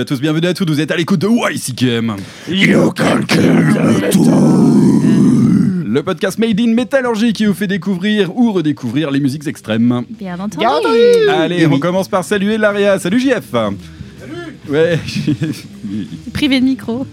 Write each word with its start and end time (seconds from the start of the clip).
Bienvenue 0.00 0.14
à 0.14 0.16
tous, 0.16 0.20
bienvenue 0.22 0.46
à 0.46 0.54
toutes, 0.54 0.70
vous 0.70 0.80
êtes 0.80 0.90
à 0.92 0.96
l'écoute 0.96 1.20
de 1.20 1.28
YCKM. 1.28 2.16
You 2.48 2.90
can 2.92 3.20
kill 3.28 3.74
the 3.74 4.16
Le 5.84 6.00
podcast 6.02 6.38
Made 6.38 6.58
in 6.58 6.72
Metallurgy 6.72 7.34
qui 7.34 7.44
vous 7.44 7.52
fait 7.52 7.66
découvrir 7.66 8.34
ou 8.34 8.50
redécouvrir 8.50 9.10
les 9.10 9.20
musiques 9.20 9.46
extrêmes. 9.46 10.04
Bien 10.08 10.40
entendu. 10.40 10.64
Allez, 11.28 11.66
on 11.66 11.78
commence 11.78 12.08
par 12.08 12.24
saluer 12.24 12.56
Laria. 12.56 12.98
Salut 12.98 13.20
JF. 13.20 13.50
Salut. 13.50 13.74
Ouais. 14.70 14.98
Privé 16.32 16.60
de 16.60 16.64
micro. 16.64 17.06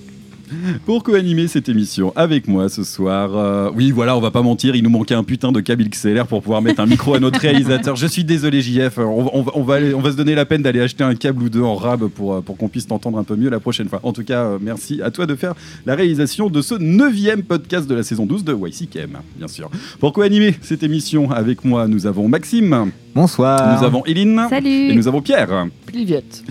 Pour 0.86 1.02
co-animer 1.02 1.48
cette 1.48 1.68
émission 1.68 2.12
avec 2.16 2.48
moi 2.48 2.68
ce 2.68 2.82
soir, 2.84 3.30
euh, 3.36 3.70
oui 3.74 3.90
voilà, 3.90 4.16
on 4.16 4.20
va 4.20 4.30
pas 4.30 4.42
mentir, 4.42 4.74
il 4.76 4.82
nous 4.82 4.90
manquait 4.90 5.14
un 5.14 5.24
putain 5.24 5.52
de 5.52 5.60
câble 5.60 5.84
XLR 5.88 6.26
pour 6.26 6.42
pouvoir 6.42 6.62
mettre 6.62 6.80
un 6.80 6.86
micro 6.86 7.14
à 7.14 7.20
notre 7.20 7.38
réalisateur. 7.40 7.96
Je 7.96 8.06
suis 8.06 8.24
désolé 8.24 8.60
JF, 8.60 8.98
on, 8.98 9.30
on 9.34 9.42
va- 9.42 9.78
on 9.94 10.00
va, 10.00 10.10
se 10.12 10.16
donner 10.16 10.34
la 10.34 10.44
peine 10.46 10.62
d'aller 10.62 10.80
acheter 10.80 11.04
un 11.04 11.14
câble 11.14 11.42
ou 11.44 11.48
deux 11.48 11.62
en 11.62 11.74
rab 11.74 12.06
pour, 12.08 12.34
euh, 12.34 12.40
pour 12.40 12.56
qu'on 12.56 12.68
puisse 12.68 12.86
t'entendre 12.86 13.18
un 13.18 13.24
peu 13.24 13.36
mieux 13.36 13.50
la 13.50 13.60
prochaine 13.60 13.88
fois. 13.88 14.00
En 14.02 14.12
tout 14.12 14.24
cas, 14.24 14.44
euh, 14.44 14.58
merci 14.60 15.00
à 15.02 15.10
toi 15.10 15.26
de 15.26 15.34
faire 15.34 15.54
la 15.86 15.94
réalisation 15.94 16.48
de 16.50 16.60
ce 16.62 16.74
neuvième 16.74 17.42
podcast 17.42 17.88
de 17.88 17.94
la 17.94 18.02
saison 18.02 18.26
12 18.26 18.44
de 18.44 18.54
YCKM, 18.54 19.18
bien 19.36 19.48
sûr. 19.48 19.70
Pour 20.00 20.12
co-animer 20.12 20.54
cette 20.62 20.82
émission 20.82 21.30
avec 21.30 21.64
moi, 21.64 21.88
nous 21.88 22.06
avons 22.06 22.28
Maxime, 22.28 22.90
Bonsoir. 23.14 23.78
nous 23.78 23.86
avons 23.86 24.04
Eline 24.06 24.46
Salut. 24.50 24.90
et 24.90 24.94
nous 24.94 25.06
avons 25.06 25.22
Pierre. 25.22 25.66
Pliviette. 25.86 26.42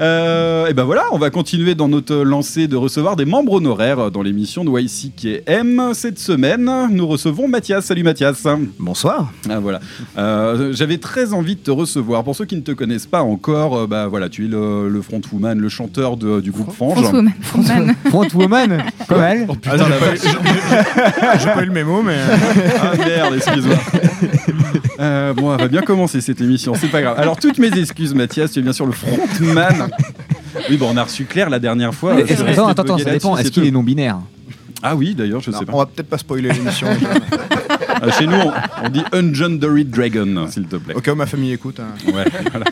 Euh, 0.00 0.68
et 0.68 0.74
ben 0.74 0.84
voilà, 0.84 1.02
on 1.10 1.18
va 1.18 1.30
continuer 1.30 1.74
dans 1.74 1.88
notre 1.88 2.14
lancée 2.14 2.68
de 2.68 2.76
recevoir 2.76 3.16
des 3.16 3.24
membres 3.24 3.54
honoraires 3.54 4.12
dans 4.12 4.22
l'émission 4.22 4.64
de 4.64 4.70
YCKM. 4.70 5.90
Cette 5.94 6.20
semaine, 6.20 6.70
nous 6.90 7.06
recevons 7.08 7.48
Mathias. 7.48 7.86
Salut 7.86 8.04
Mathias. 8.04 8.46
Bonsoir. 8.78 9.32
Ah, 9.50 9.58
voilà. 9.58 9.80
Euh, 10.16 10.72
J'avais 10.72 10.98
très 10.98 11.32
envie 11.34 11.56
de 11.56 11.60
te 11.60 11.72
recevoir. 11.72 12.22
Pour 12.22 12.36
ceux 12.36 12.44
qui 12.44 12.54
ne 12.54 12.60
te 12.60 12.70
connaissent 12.70 13.06
pas 13.06 13.22
encore, 13.22 13.76
euh, 13.76 13.86
bah 13.88 14.06
voilà, 14.06 14.28
tu 14.28 14.44
es 14.44 14.48
le, 14.48 14.88
le 14.88 15.02
frontwoman, 15.02 15.58
le 15.58 15.68
chanteur 15.68 16.16
de- 16.16 16.40
du 16.40 16.52
groupe 16.52 16.72
Fange. 16.72 16.92
Frontwoman. 17.02 17.32
Frontwoman. 17.40 17.94
Frontwoman, 18.10 18.82
comme 19.08 19.22
elle. 19.22 19.46
Oh 19.48 19.54
putain, 19.54 19.76
la 19.76 19.98
vache. 19.98 20.20
J'ai 21.40 21.46
pas 21.50 21.62
eu 21.62 21.66
le 21.66 21.72
mémo, 21.72 22.02
mais. 22.02 22.16
Ah 22.80 22.92
merde, 22.96 23.34
excuse-moi. 23.34 23.76
Euh, 25.02 25.32
bon, 25.34 25.52
on 25.52 25.56
va 25.56 25.68
bien 25.68 25.82
commencer 25.82 26.20
cette 26.20 26.40
émission, 26.40 26.74
c'est 26.74 26.88
pas 26.88 27.02
grave. 27.02 27.18
Alors, 27.18 27.36
toutes 27.38 27.58
mes 27.58 27.76
excuses, 27.76 28.14
Mathias, 28.14 28.52
tu 28.52 28.60
es 28.60 28.62
bien 28.62 28.72
sûr 28.72 28.86
le 28.86 28.92
frontman. 28.92 29.90
Oui, 30.70 30.76
bon, 30.76 30.90
on 30.92 30.96
a 30.96 31.02
reçu 31.04 31.24
Claire 31.24 31.50
la 31.50 31.58
dernière 31.58 31.92
fois. 31.94 32.14
Attends, 32.14 32.68
attends, 32.68 32.98
ça 32.98 33.10
dépend. 33.10 33.36
Est-ce 33.36 33.50
qu'il 33.50 33.64
est 33.66 33.70
non-binaire? 33.70 34.18
Ah 34.82 34.94
oui, 34.96 35.14
d'ailleurs, 35.14 35.40
je 35.40 35.50
Non, 35.50 35.58
sais 35.60 35.64
pas. 35.64 35.72
on 35.74 35.78
va 35.78 35.86
peut-être 35.86 36.08
pas 36.08 36.18
spoiler 36.18 36.50
l'émission. 36.52 36.88
Euh, 38.02 38.10
chez 38.18 38.26
nous, 38.26 38.34
on, 38.34 38.52
on 38.86 38.88
dit 38.88 39.02
Ungendered 39.12 39.88
Dragon, 39.90 40.46
s'il 40.48 40.64
te 40.66 40.76
plaît. 40.76 40.94
Au 40.94 41.00
cas 41.00 41.12
où 41.12 41.16
ma 41.16 41.26
famille 41.26 41.52
écoute. 41.52 41.78
hein. 41.80 41.94
Ouais, 42.12 42.24
voilà. 42.50 42.66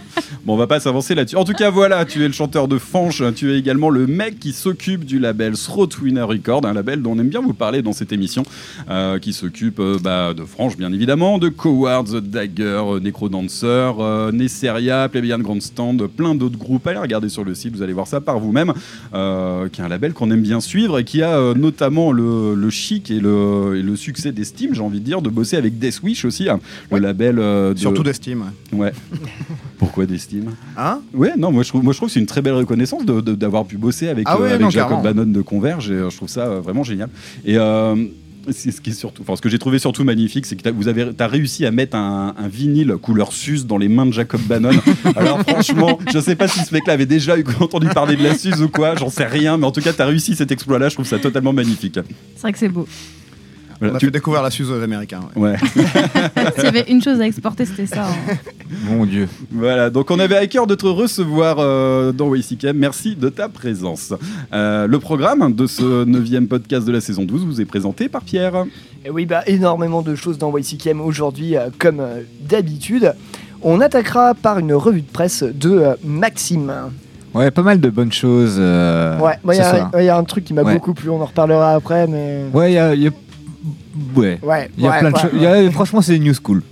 Bon, 0.45 0.55
on 0.55 0.57
va 0.57 0.67
pas 0.67 0.81
s'avancer 0.81 1.15
là-dessus. 1.15 1.37
En 1.37 1.45
tout 1.45 1.53
cas, 1.53 1.71
voilà, 1.71 2.05
tu 2.05 2.25
es 2.25 2.27
le 2.27 2.33
chanteur 2.33 2.67
de 2.67 2.79
Fange, 2.79 3.23
tu 3.37 3.53
es 3.53 3.59
également 3.59 3.91
le 3.91 4.07
mec 4.07 4.39
qui 4.41 4.53
s'occupe 4.53 5.05
du 5.05 5.19
label 5.19 5.53
Throatwinner 5.53 6.23
Record, 6.23 6.65
un 6.67 6.73
label 6.73 7.03
dont 7.03 7.13
on 7.13 7.19
aime 7.19 7.29
bien 7.29 7.43
vous 7.43 7.53
parler 7.53 7.83
dans 7.83 7.93
cette 7.93 8.13
émission, 8.13 8.43
euh, 8.89 9.19
qui 9.19 9.33
s'occupe 9.33 9.79
euh, 9.81 9.99
bah, 10.03 10.35
de 10.35 10.45
Fange, 10.45 10.77
bien 10.77 10.93
évidemment, 10.93 11.39
de 11.39 11.49
Cowards, 11.49 12.21
Dagger, 12.23 12.81
euh, 12.85 13.01
Necrodancer, 13.01 13.67
euh, 13.67 14.33
Nesseria, 14.33 15.09
Plebeian 15.09 15.39
Grandstand, 15.39 16.07
plein 16.09 16.35
d'autres 16.35 16.59
groupes. 16.59 16.87
Allez 16.87 16.99
regarder 16.99 17.29
sur 17.29 17.45
le 17.45 17.55
site, 17.55 17.77
vous 17.77 17.83
allez 17.83 17.93
voir 17.93 18.07
ça 18.07 18.21
par 18.21 18.39
vous-même, 18.41 18.73
euh, 19.15 19.69
qui 19.69 19.81
est 19.81 19.85
un 19.85 19.89
label 19.89 20.13
qu'on 20.15 20.31
aime 20.31 20.43
bien 20.43 20.61
suivre 20.61 20.99
et 20.99 21.05
qui 21.05 21.23
a 21.23 21.37
euh, 21.39 21.55
notamment 21.55 22.11
le, 22.13 22.55
le 22.55 22.71
chic 22.71 23.11
et 23.11 23.21
le, 23.21 23.77
et 23.77 23.83
le 23.83 23.95
succès 23.97 24.33
d'estime, 24.33 24.75
j'ai 24.75 24.81
envie 24.83 25.01
de 25.01 25.05
dire, 25.05 25.20
de 25.23 25.29
bosser 25.31 25.57
avec 25.57 25.79
Death 25.79 26.01
Wish 26.03 26.25
aussi, 26.25 26.49
hein, 26.49 26.61
le 26.91 26.95
Ouais. 26.97 27.01
label 27.01 27.39
euh, 27.39 27.75
de... 27.75 27.79
Surtout 27.79 28.03
d'estime. 28.03 28.45
ouais. 28.73 28.93
Pourquoi 29.79 30.07
d'estime? 30.07 30.51
Hein? 30.77 31.01
Ouais, 31.15 31.33
non, 31.39 31.51
moi 31.53 31.63
je 31.63 31.69
trouve, 31.71 31.83
moi, 31.83 31.93
je 31.93 31.99
trouve 31.99 32.09
que 32.09 32.13
c'est 32.15 32.21
une 32.21 32.27
très 32.27 32.43
belle 32.43 32.55
reconnaissance 32.55 33.05
de- 33.07 33.21
de- 33.21 33.35
d'avoir 33.35 33.65
pu 33.65 33.77
bosser 33.79 34.09
avec, 34.09 34.25
Ah 34.27 34.37
euh, 34.37 34.43
ouais, 34.43 34.49
avec 34.51 34.61
non, 34.61 34.71
Jacob. 34.71 35.03
Bannon 35.03 35.25
de 35.27 35.41
Converge 35.43 35.91
et 35.91 35.95
euh, 35.95 36.11
je 36.11 36.17
trouve 36.17 36.29
ça 36.29 36.47
euh, 36.47 36.61
vraiment 36.61 36.83
génial. 36.85 37.09
Et 37.45 37.57
euh, 37.57 37.97
c'est 38.51 38.71
ce 38.73 38.81
qui 38.81 38.91
est 38.91 38.95
surtout, 38.95 39.23
enfin 39.23 39.37
ce 39.37 39.41
que 39.43 39.49
j'ai 39.49 39.59
trouvé 39.59 39.79
surtout 39.79 40.03
magnifique, 40.05 40.45
c'est 40.47 40.57
que 40.57 40.63
t'as- 40.63 40.71
vous 40.71 40.89
avez, 40.89 41.07
as 41.19 41.27
réussi 41.27 41.65
à 41.67 41.71
mettre 41.71 41.97
un, 41.97 42.35
un 42.39 42.49
vinyle 42.49 42.97
couleur 43.01 43.33
Suze 43.33 43.67
dans 43.67 43.79
les 43.79 43.89
mains 43.89 44.07
de 44.07 44.13
Jacob 44.13 44.41
Bannon. 44.43 44.71
Alors 45.17 45.41
franchement, 45.43 45.99
je 46.13 46.19
sais 46.19 46.37
pas 46.37 46.49
si 46.49 46.61
ce 46.61 46.75
mec-là 46.75 46.93
avait 46.95 47.07
déjà 47.07 47.39
eu 47.39 47.45
entendu 47.61 47.89
parler 47.89 48.17
de 48.17 48.23
la 48.23 48.35
Suze 48.37 48.61
ou 48.63 48.69
quoi, 48.69 48.97
j'en 48.97 49.09
sais 49.11 49.27
rien, 49.27 49.57
mais 49.57 49.67
en 49.67 49.73
tout 49.73 49.81
cas 49.83 49.93
t'as 49.93 50.07
réussi 50.07 50.35
cet 50.37 50.53
exploit-là, 50.53 50.89
je 50.91 50.95
trouve 50.95 51.07
ça 51.07 51.19
totalement 51.19 51.53
magnifique. 51.53 51.99
C'est 52.35 52.43
vrai 52.43 52.53
que 52.53 52.59
c'est 52.59 52.69
beau. 52.69 52.87
Voilà, 53.81 53.95
On 53.95 53.97
a 53.97 53.99
tu- 53.99 54.07
fait 54.07 54.13
découvrir 54.13 54.43
la 54.43 54.51
Suze 54.51 54.71
aux 54.71 54.83
Américains. 54.83 55.21
ouais. 55.37 55.51
Ouais. 55.53 55.57
S'il 56.55 56.65
y 56.65 56.67
avait 56.67 56.85
une 56.91 57.03
chose 57.03 57.21
à 57.21 57.27
exporter, 57.27 57.65
c'était 57.65 57.87
ça. 57.87 58.05
hein. 58.07 58.35
Mon 58.87 59.07
Dieu. 59.07 59.27
Voilà, 59.51 59.89
donc 59.91 60.11
on 60.11 60.19
avait 60.19 60.37
à 60.37 60.47
cœur 60.47 60.67
de 60.67 60.75
te 60.75 60.87
recevoir 60.87 61.57
euh, 61.59 62.13
dans 62.13 62.29
WCKM. 62.29 62.77
Merci 62.77 63.17
de 63.17 63.29
ta 63.31 63.49
présence. 63.49 64.13
Euh, 64.53 64.87
le 64.87 64.99
programme 64.99 65.55
de 65.55 65.67
ce 65.67 66.05
neuvième 66.05 66.47
podcast 66.47 66.87
de 66.87 66.93
la 66.93 67.01
saison 67.01 67.25
12 67.25 67.45
vous 67.47 67.61
est 67.61 67.65
présenté 67.65 68.09
par 68.09 68.23
Pierre. 68.23 68.65
Et 69.05 69.11
oui, 69.11 69.25
bah, 69.25 69.43
énormément 69.47 70.03
de 70.03 70.15
choses 70.15 70.37
dans 70.37 70.55
YCKM 70.57 71.01
aujourd'hui, 71.01 71.57
euh, 71.57 71.71
comme 71.79 72.01
euh, 72.01 72.21
d'habitude. 72.49 73.15
On 73.63 73.81
attaquera 73.81 74.35
par 74.35 74.59
une 74.59 74.73
revue 74.75 75.03
de 75.03 75.11
presse 75.11 75.43
de 75.43 75.71
euh, 75.71 75.95
Maxime. 76.05 76.73
Ouais, 77.35 77.51
pas 77.51 77.63
mal 77.63 77.81
de 77.81 77.89
bonnes 77.91 78.13
choses. 78.13 78.57
euh, 78.59 79.19
ouais, 79.21 79.35
il 79.45 79.55
y, 79.57 79.61
a- 79.61 80.03
y 80.03 80.09
un 80.11 80.25
truc 80.25 80.45
qui 80.45 80.53
m'a 80.53 80.63
Ouais. 80.63 80.75
beaucoup 80.75 80.93
plu, 80.95 81.09
on 81.11 81.21
en 81.21 81.27
reparlera 81.27 81.75
après, 81.75 82.07
mais. 82.07 82.45
Ouais, 82.53 82.73
il 82.73 82.75
y 82.75 82.79
a. 82.79 82.95
il 82.95 83.03
y 83.03 83.09
a- 83.09 83.11
Ouais. 84.17 84.39
Ouais, 84.43 84.71
Il 84.79 84.85
y 84.85 84.87
a 84.87 84.91
ouais, 84.91 84.99
plein 85.01 85.11
de 85.11 85.15
ouais, 85.17 85.21
choses. 85.23 85.31
il 85.35 85.43
y 85.43 85.47
a- 85.47 85.71
Franchement, 85.71 86.01
c'est 86.03 86.19
new 86.19 86.33
school. 86.35 86.63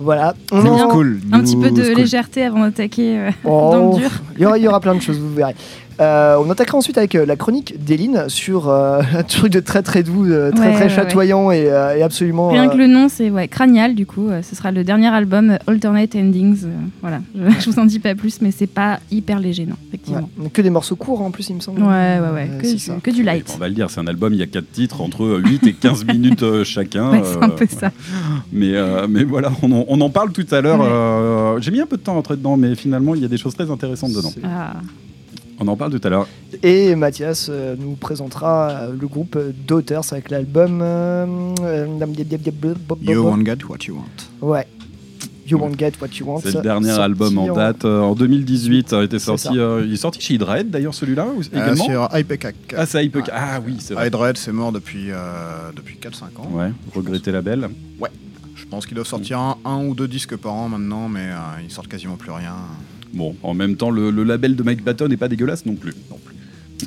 Voilà. 0.00 0.34
On 0.50 0.62
New 0.62 0.76
school. 0.90 1.20
Un 1.32 1.40
petit 1.40 1.56
peu 1.56 1.70
de 1.70 1.82
school. 1.82 1.94
légèreté 1.96 2.44
avant 2.44 2.60
d'attaquer 2.60 3.18
euh, 3.18 3.30
Oh, 3.44 3.70
dans 3.72 3.92
le 3.92 3.98
dur. 4.00 4.10
Il 4.36 4.42
y, 4.42 4.46
aura, 4.46 4.58
il 4.58 4.64
y 4.64 4.68
aura 4.68 4.80
plein 4.80 4.94
de 4.94 5.00
choses, 5.00 5.18
vous 5.18 5.32
verrez. 5.34 5.54
Euh, 6.00 6.36
on 6.44 6.50
attaquera 6.50 6.76
ensuite 6.78 6.98
avec 6.98 7.14
euh, 7.14 7.24
la 7.24 7.36
chronique 7.36 7.76
d'Eline 7.84 8.24
sur 8.28 8.68
euh, 8.68 9.00
un 9.16 9.22
truc 9.22 9.52
de 9.52 9.60
très 9.60 9.82
très 9.82 10.02
doux, 10.02 10.24
euh, 10.26 10.50
très 10.50 10.66
Ouais, 10.68 10.72
très 10.74 10.82
ouais, 10.84 10.88
chatoyant 10.90 11.50
Et, 11.50 11.70
euh, 11.70 11.96
et 11.96 12.02
absolument. 12.02 12.48
Rien 12.50 12.66
euh, 12.68 12.72
que 12.72 12.76
le 12.76 12.86
nom, 12.86 13.08
c'est 13.08 13.30
ouais, 13.30 13.46
cranial 13.48 13.94
du 13.94 14.04
coup. 14.06 14.28
euh, 14.28 14.42
ce 14.42 14.56
sera 14.56 14.72
le 14.72 14.82
dernier 14.84 15.08
album 15.08 15.50
euh, 15.50 15.56
Alternate 15.66 16.16
Endings. 16.16 16.64
euh, 16.64 16.68
voilà, 17.00 17.20
je, 17.34 17.50
je 17.60 17.70
vous 17.70 17.78
en 17.78 17.84
dis 17.84 17.98
pas 18.00 18.14
plus, 18.14 18.40
mais 18.40 18.50
c'est 18.50 18.66
pas 18.66 18.98
hyper 19.10 19.38
léger, 19.40 19.66
non, 19.66 19.76
effectivement. 19.88 20.28
ouais. 20.38 20.50
Que 20.52 20.62
des 20.62 20.70
morceaux 20.70 20.96
courts 20.96 21.22
en 21.22 21.30
plus, 21.30 21.48
il 21.50 21.56
me 21.56 21.60
semble. 21.60 21.80
Ouais, 21.82 22.18
ouais, 22.20 22.30
ouais. 22.34 22.48
Que, 23.02 23.10
du 23.10 23.22
light. 23.22 23.52
On 23.54 23.58
va 23.58 23.68
le 23.68 23.74
dire, 23.74 23.90
c'est 23.90 24.00
un 24.00 24.06
album, 24.06 24.32
il 24.32 24.40
y 24.40 24.42
a 24.42 24.46
4 24.46 24.64
titres, 24.72 25.00
entre 25.00 25.40
8 25.44 25.66
et 25.66 25.72
15 25.74 26.04
minutes 26.12 26.42
euh, 26.42 26.64
chacun. 26.64 27.10
Ouais, 27.12 27.22
c'est 27.24 27.42
un 27.42 27.48
peu 27.50 27.64
Euh, 27.64 27.78
ça. 27.80 27.90
Mais, 28.52 28.74
euh, 28.74 29.06
mais 29.08 29.22
voilà, 29.24 29.52
on 29.62 29.70
en, 29.72 29.84
on 29.88 30.00
en 30.00 30.10
parle 30.10 30.32
tout 30.32 30.46
à 30.50 30.60
l'heure. 30.60 30.80
Ouais. 30.80 30.86
euh, 30.90 31.60
J'ai 31.60 31.70
mis 31.70 31.80
un 31.80 31.86
peu 31.86 31.96
de 31.96 32.02
temps 32.02 32.14
à 32.14 32.18
entrer 32.18 32.36
dedans, 32.36 32.56
mais 32.56 32.74
finalement, 32.74 33.14
il 33.14 33.22
y 33.22 33.24
a 33.24 33.28
des 33.28 33.36
choses 33.38 33.54
très 33.54 33.70
intéressantes 33.70 34.12
dedans. 34.12 34.30
C'est- 34.34 34.40
Ah. 34.44 34.74
On 35.60 35.68
en 35.68 35.76
parle 35.76 35.98
tout 35.98 36.06
à 36.06 36.10
l'heure. 36.10 36.26
Et 36.62 36.94
Mathias 36.96 37.48
euh, 37.48 37.76
nous 37.78 37.94
présentera 37.94 38.70
euh, 38.70 38.92
le 39.00 39.06
groupe 39.06 39.38
d'Auteurs 39.66 40.04
avec 40.12 40.30
l'album. 40.30 40.80
euh, 40.82 41.26
You 43.02 43.22
won't 43.24 43.44
get 43.44 43.58
what 43.68 43.78
you 43.86 43.94
want. 43.96 44.46
Ouais. 44.46 44.66
You 45.46 45.58
won't 45.58 45.78
get 45.78 45.92
what 46.00 46.08
you 46.18 46.26
want. 46.26 46.40
C'est 46.42 46.54
le 46.54 46.62
dernier 46.62 46.90
album 46.98 47.36
en 47.38 47.54
date 47.54 47.84
euh, 47.84 48.00
en 48.00 48.14
2018. 48.14 48.88
Ça 48.88 49.00
a 49.00 49.04
été 49.04 49.18
C'est 49.18 49.26
sorti, 49.26 49.42
ça. 49.44 49.52
euh, 49.52 49.82
il 49.86 49.92
est 49.92 49.96
sorti 49.96 50.20
chez 50.20 50.34
Hydrahead 50.34 50.70
d'ailleurs 50.70 50.94
celui-là 50.94 51.26
Euh, 51.26 51.42
également. 51.52 51.84
sur 51.84 52.08
IPK. 52.14 52.46
Ah, 52.76 52.86
c'est 52.86 53.04
Hype- 53.04 53.28
Ah 53.32 53.60
oui, 53.64 53.76
c'est 53.78 53.92
vrai. 53.94 54.06
Hydrahead, 54.08 54.38
c'est 54.38 54.52
mort 54.52 54.72
depuis, 54.72 55.10
euh, 55.10 55.70
depuis 55.76 55.98
4-5 56.00 56.38
ans. 56.40 56.48
Ouais, 56.52 56.72
regretter 56.94 57.30
la 57.30 57.42
belle. 57.42 57.68
Je 58.56 58.64
pense 58.70 58.86
qu'ils 58.86 58.94
doivent 58.94 59.06
sortir 59.06 59.38
un, 59.38 59.56
un 59.66 59.84
ou 59.84 59.94
deux 59.94 60.08
disques 60.08 60.36
par 60.36 60.54
an 60.54 60.68
maintenant, 60.70 61.08
mais 61.08 61.28
euh, 61.28 61.36
ils 61.62 61.70
sortent 61.70 61.86
quasiment 61.88 62.16
plus 62.16 62.30
rien. 62.32 62.54
Bon, 63.14 63.36
en 63.42 63.54
même 63.54 63.76
temps, 63.76 63.90
le, 63.90 64.10
label 64.10 64.56
de 64.56 64.62
Mike 64.62 64.84
Patton 64.84 65.08
n'est 65.08 65.16
pas 65.16 65.28
dégueulasse. 65.28 65.64
Non 65.66 65.74
plus. 65.74 65.94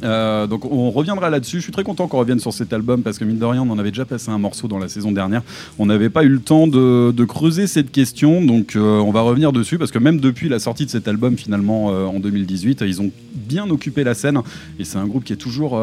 Euh, 0.04 0.48
donc 0.48 0.66
on 0.66 0.92
reviendra 0.92 1.30
là-dessus. 1.30 1.58
Je 1.58 1.64
suis 1.64 1.72
très 1.72 1.84
content 1.84 2.08
qu'on 2.08 2.20
revienne 2.20 2.40
sur 2.40 2.54
cet 2.54 2.74
album 2.74 3.02
parce 3.02 3.18
que 3.18 3.26
mine 3.26 3.40
de 3.40 3.46
rien, 3.46 3.64
on 3.64 3.72
en 3.72 3.80
avait 3.80 3.92
déjà 3.92 4.06
passé 4.06 4.30
un 4.30 4.38
morceau 4.38 4.68
dans 4.68 4.80
la 4.80 4.88
saison 4.88 5.12
dernière. 5.12 5.42
On 5.80 5.86
n'avait 5.86 6.10
pas 6.10 6.24
eu 6.24 6.30
le 6.30 6.40
temps 6.40 6.68
de, 6.68 7.14
creuser 7.28 7.68
cette 7.68 7.92
question, 7.92 8.42
donc 8.42 8.76
euh, 8.76 9.00
on 9.00 9.12
va 9.12 9.20
revenir 9.20 9.52
dessus 9.52 9.78
parce 9.78 9.92
que 9.92 10.00
même 10.00 10.20
depuis 10.20 10.48
la 10.48 10.60
sortie 10.60 10.86
de 10.86 10.90
cet 10.90 11.10
album 11.10 11.38
finalement 11.38 11.92
euh, 11.92 12.06
en 12.06 12.20
2018, 12.20 12.84
ils 12.88 13.02
ont 13.02 13.12
bien 13.34 13.70
occupé 13.70 14.06
la 14.06 14.14
scène 14.14 14.40
et 14.80 14.86
c'est 14.86 14.98
un 14.98 15.06
groupe 15.06 15.26
qui 15.26 15.34
est 15.34 15.38
toujours, 15.38 15.80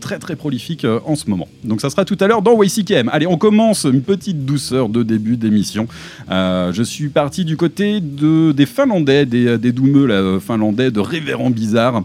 très 0.00 0.18
très 0.18 0.36
prolifique 0.36 0.86
en 1.04 1.16
ce 1.16 1.28
moment. 1.28 1.48
Donc 1.64 1.80
ça 1.80 1.90
sera 1.90 2.04
tout 2.04 2.16
à 2.20 2.28
l'heure 2.28 2.42
dans 2.42 2.62
YCKM. 2.62 3.08
Allez, 3.12 3.26
on 3.26 3.36
commence 3.36 3.84
une 3.84 4.02
petite 4.02 4.44
douceur 4.44 4.88
de 4.88 5.02
début 5.02 5.36
d'émission. 5.36 5.88
Je 6.28 6.82
suis 6.84 7.08
parti 7.08 7.44
du 7.44 7.56
côté 7.56 8.00
de, 8.00 8.52
des 8.52 8.66
Finlandais, 8.66 9.26
des, 9.26 9.72
doumeux 9.72 10.38
finlandais, 10.40 10.90
de 10.90 11.00
Révérend 11.00 11.50
Bizarre. 11.50 12.04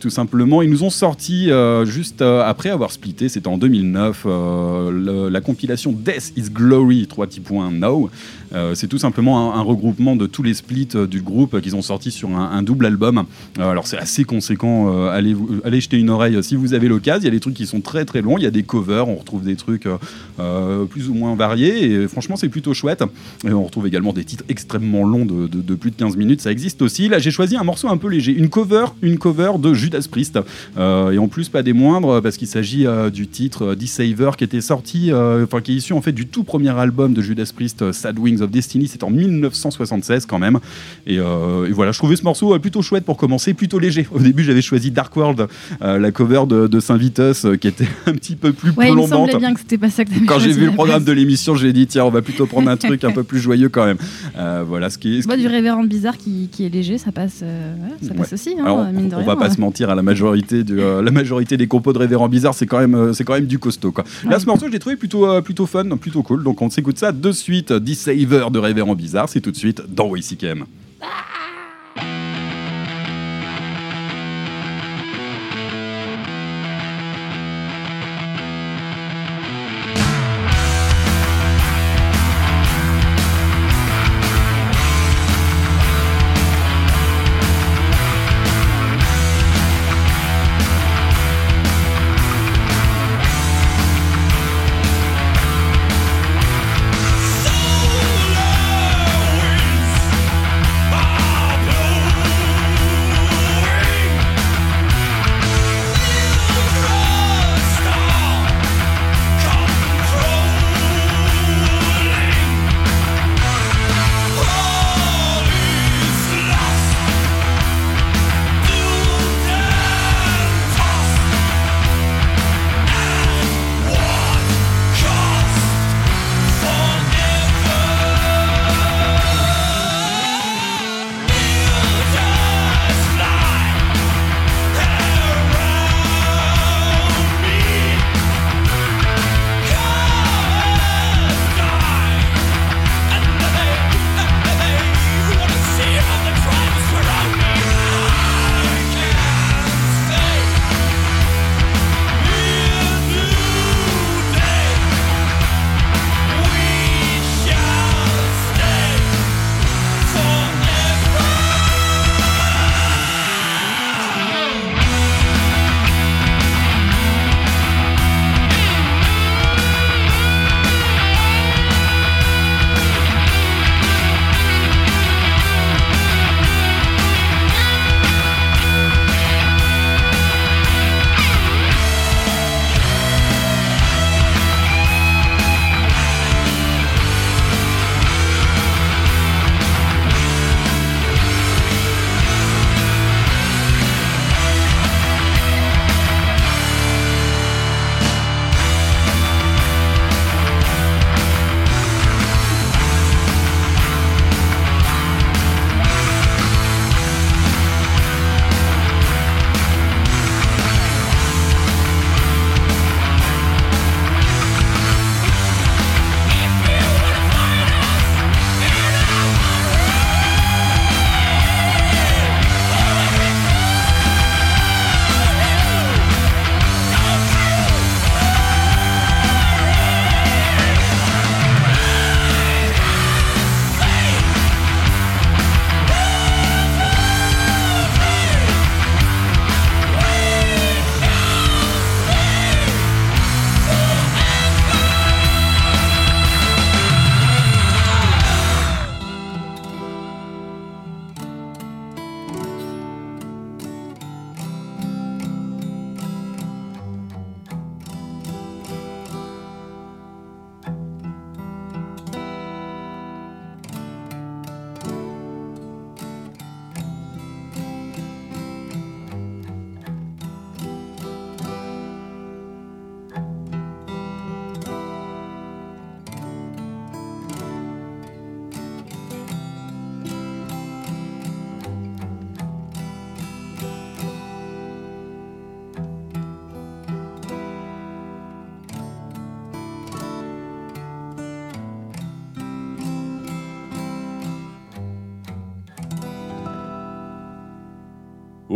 Tout 0.00 0.10
simplement, 0.10 0.62
ils 0.66 0.70
nous 0.70 0.82
ont 0.82 0.90
sorti 0.90 1.50
euh, 1.50 1.84
juste 1.84 2.22
euh, 2.22 2.42
après 2.42 2.70
avoir 2.70 2.90
splitté, 2.90 3.28
c'était 3.28 3.46
en 3.46 3.56
2009, 3.56 4.24
euh, 4.26 5.30
la 5.30 5.40
compilation 5.40 5.92
Death 5.92 6.32
is 6.36 6.50
Glory 6.50 7.06
3 7.06 7.28
petits 7.28 7.40
points 7.40 7.70
Now. 7.70 8.10
Euh, 8.54 8.74
c'est 8.74 8.86
tout 8.86 8.98
simplement 8.98 9.54
un, 9.54 9.62
regroupement 9.62 10.16
de 10.16 10.26
tous 10.26 10.42
les 10.42 10.54
splits 10.54 10.88
euh, 10.94 11.06
du 11.06 11.20
groupe 11.20 11.54
euh, 11.54 11.60
qu'ils 11.60 11.76
ont 11.76 11.82
sorti 11.82 12.10
sur 12.10 12.30
un, 12.30 12.62
double 12.62 12.86
album. 12.86 13.24
Alors 13.58 13.86
c'est 13.86 13.98
assez 13.98 14.24
conséquent. 14.24 15.08
allez, 15.08 15.36
allez 15.64 15.80
jeter 15.80 15.98
une 15.98 16.10
oreille 16.10 16.42
si 16.42 16.56
vous 16.56 16.74
avez 16.74 16.88
l'occasion. 16.88 17.20
Il 17.20 17.24
y 17.24 17.28
a 17.28 17.30
des 17.30 17.40
trucs 17.40 17.54
qui 17.54 17.66
sont 17.66 17.80
très 17.80 18.04
très 18.04 18.22
longs. 18.22 18.38
Il 18.38 18.44
y 18.44 18.46
a 18.46 18.50
des 18.50 18.62
covers. 18.62 19.08
On 19.08 19.16
retrouve 19.16 19.44
des 19.44 19.56
trucs 19.56 19.88
plus 20.90 21.08
ou 21.08 21.14
moins 21.14 21.34
variés. 21.36 21.84
Et 21.84 22.08
franchement, 22.08 22.36
c'est 22.36 22.48
plutôt 22.48 22.74
chouette. 22.74 23.04
Et 23.46 23.52
on 23.52 23.64
retrouve 23.64 23.86
également 23.86 24.12
des 24.12 24.24
titres 24.24 24.44
extrêmement 24.48 25.04
longs 25.04 25.26
de, 25.26 25.74
plus 25.74 25.90
de 25.90 25.96
15 25.96 26.16
minutes. 26.16 26.40
Ça 26.40 26.50
existe 26.50 26.82
aussi. 26.82 27.08
Là, 27.08 27.18
j'ai 27.18 27.30
choisi 27.30 27.56
un 27.56 27.64
morceau 27.64 27.88
un 27.88 27.96
peu 27.96 28.08
léger. 28.08 28.32
Une 28.32 28.48
cover, 28.48 28.86
une 29.02 29.18
cover 29.18 29.52
de 29.58 29.74
Judas 29.74 30.06
Priest. 30.10 30.38
Et 30.76 31.18
en 31.18 31.28
plus, 31.28 31.48
pas 31.48 31.62
des 31.62 31.72
moindres, 31.72 32.20
parce 32.20 32.36
qu'il 32.36 32.48
s'agit 32.48 32.86
du 33.12 33.28
titre 33.28 33.62
euh, 33.62 33.76
Deceiver 33.76 34.30
qui 34.36 34.44
était 34.44 34.60
sorti, 34.60 35.12
enfin 35.12 35.60
qui 35.60 35.72
est 35.72 35.76
issu 35.76 35.92
en 35.92 36.02
fait 36.02 36.12
du 36.12 36.26
tout 36.26 36.44
premier 36.44 36.70
album 36.70 37.14
de 37.14 37.22
Judas 37.22 37.50
Priest, 37.54 37.92
Sad 37.92 38.18
Wings 38.18 38.35
of 38.42 38.50
Destiny. 38.50 38.88
C'est 38.88 39.02
en 39.04 39.10
1976 39.10 40.26
quand 40.26 40.38
même. 40.38 40.58
Et, 41.06 41.18
euh, 41.18 41.66
et 41.68 41.72
voilà, 41.72 41.92
je 41.92 41.98
trouvais 41.98 42.16
ce 42.16 42.22
morceau 42.24 42.54
euh, 42.54 42.58
plutôt 42.58 42.82
chouette 42.82 43.04
pour 43.04 43.16
commencer, 43.16 43.54
plutôt 43.54 43.78
léger. 43.78 44.06
Au 44.12 44.18
début, 44.18 44.44
j'avais 44.44 44.62
choisi 44.62 44.90
Dark 44.90 45.14
World, 45.16 45.46
euh, 45.82 45.98
la 45.98 46.10
cover 46.12 46.42
de, 46.48 46.66
de 46.66 46.80
Saint 46.80 46.96
Vitus, 46.96 47.46
qui 47.60 47.68
était 47.68 47.86
un 48.06 48.12
petit 48.12 48.36
peu 48.36 48.52
plus 48.52 48.70
Ouais, 48.72 48.86
il 48.88 48.90
me 48.90 48.94
plombante. 48.96 49.30
semblait 49.30 49.38
bien 49.38 49.54
que 49.54 49.60
c'était 49.60 49.78
pas 49.78 49.90
ça 49.90 50.04
que 50.04 50.10
Quand 50.26 50.38
j'ai 50.38 50.52
vu 50.52 50.66
le 50.66 50.72
programme 50.72 51.04
de 51.04 51.12
l'émission, 51.12 51.54
j'ai 51.54 51.72
dit 51.72 51.86
tiens, 51.86 52.04
on 52.04 52.10
va 52.10 52.22
plutôt 52.22 52.46
prendre 52.46 52.68
un 52.70 52.76
truc 52.76 53.04
un 53.04 53.12
peu 53.12 53.22
plus 53.22 53.38
joyeux 53.40 53.68
quand 53.68 53.84
même. 53.86 53.96
Euh, 54.36 54.64
voilà 54.66 54.90
ce 54.90 54.98
qui 54.98 55.18
est. 55.18 55.22
ce 55.22 55.28
qui- 55.28 55.36
du 55.36 55.46
révérend 55.48 55.84
bizarre 55.84 56.16
qui, 56.16 56.48
qui 56.50 56.64
est 56.64 56.68
léger, 56.70 56.96
ça 56.98 57.12
passe, 57.12 57.34
ça 57.40 57.46
Ouais. 57.46 58.16
passe 58.16 58.32
aussi, 58.32 58.54
hein, 58.58 58.64
Alors, 58.64 58.84
mine 58.92 59.08
de 59.10 59.14
on 59.14 59.18
rien. 59.18 59.26
va 59.26 59.36
pas 59.36 59.50
se 59.50 59.60
mentir, 59.60 59.90
à 59.90 59.94
la 59.94 60.02
majorité, 60.02 60.64
du, 60.64 60.76
la 60.76 61.10
majorité 61.10 61.56
des 61.56 61.66
compos 61.66 61.92
de 61.92 61.98
Révérend 61.98 62.28
Bizarre, 62.28 62.54
c'est 62.54 62.66
quand 62.66 62.78
même, 62.78 63.12
c'est 63.12 63.24
quand 63.24 63.34
même 63.34 63.46
du 63.46 63.58
costaud. 63.58 63.92
Quoi. 63.92 64.04
Là, 64.28 64.38
ce 64.40 64.46
morceau, 64.46 64.66
je 64.66 64.72
l'ai 64.72 64.78
trouvé 64.78 64.96
plutôt, 64.96 65.40
plutôt 65.42 65.66
fun, 65.66 65.84
plutôt 66.00 66.22
cool. 66.22 66.42
Donc, 66.42 66.62
on 66.62 66.70
s'écoute 66.70 66.98
ça 66.98 67.12
de 67.12 67.32
suite. 67.32 67.72
Deceiver 68.26 68.50
de 68.50 68.58
Révérend 68.58 68.94
Bizarre, 68.94 69.28
c'est 69.28 69.40
tout 69.40 69.52
de 69.52 69.56
suite 69.56 69.82
dans 69.88 70.08
WCKM. 70.08 70.64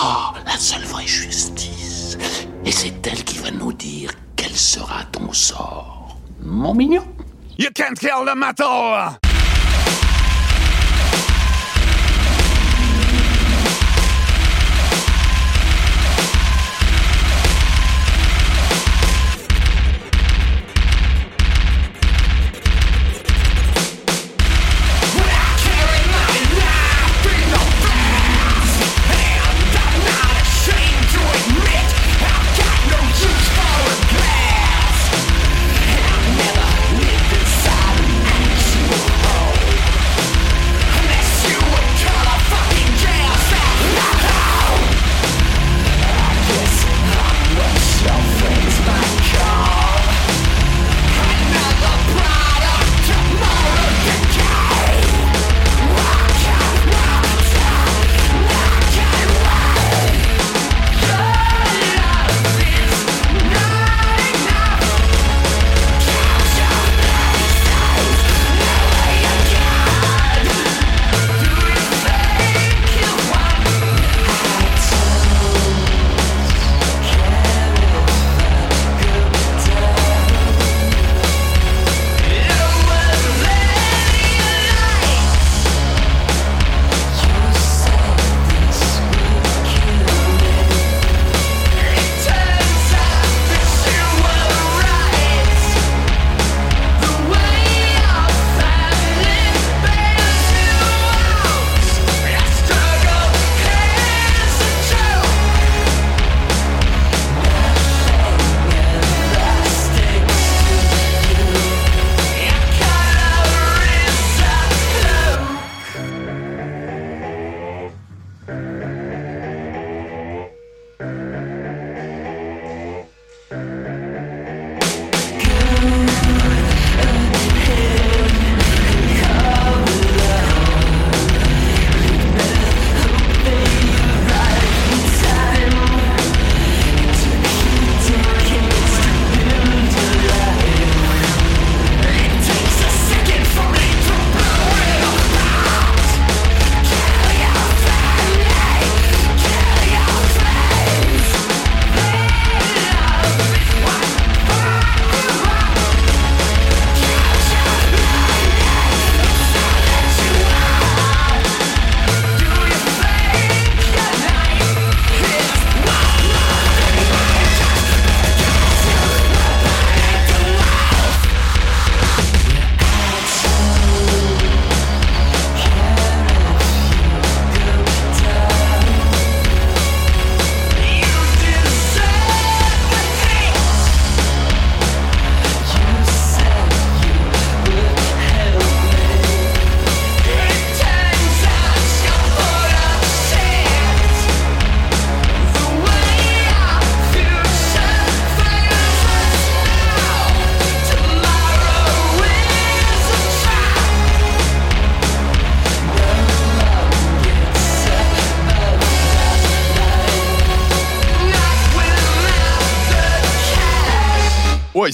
Ah, 0.00 0.32
la 0.46 0.56
seule 0.56 0.84
vraie 0.84 1.08
justice. 1.08 2.16
Et 2.64 2.70
c'est 2.70 3.04
elle 3.04 3.24
qui 3.24 3.38
va 3.38 3.50
nous 3.50 3.72
dire 3.72 4.12
quel 4.36 4.52
sera 4.52 5.02
ton 5.10 5.32
sort. 5.32 6.16
Mon 6.40 6.72
mignon 6.72 7.02
You 7.58 7.70
can't 7.74 7.98
kill 7.98 8.24
the 8.24 8.36
metal! 8.36 9.18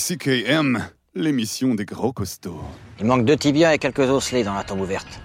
YCKM, 0.04 0.86
l'émission 1.14 1.74
des 1.74 1.86
gros 1.86 2.12
costauds. 2.12 2.62
Il 2.98 3.06
manque 3.06 3.24
deux 3.24 3.38
tibias 3.38 3.72
et 3.72 3.78
quelques 3.78 4.00
osselets 4.00 4.44
dans 4.44 4.52
la 4.52 4.62
tombe 4.62 4.80
ouverte. 4.80 5.18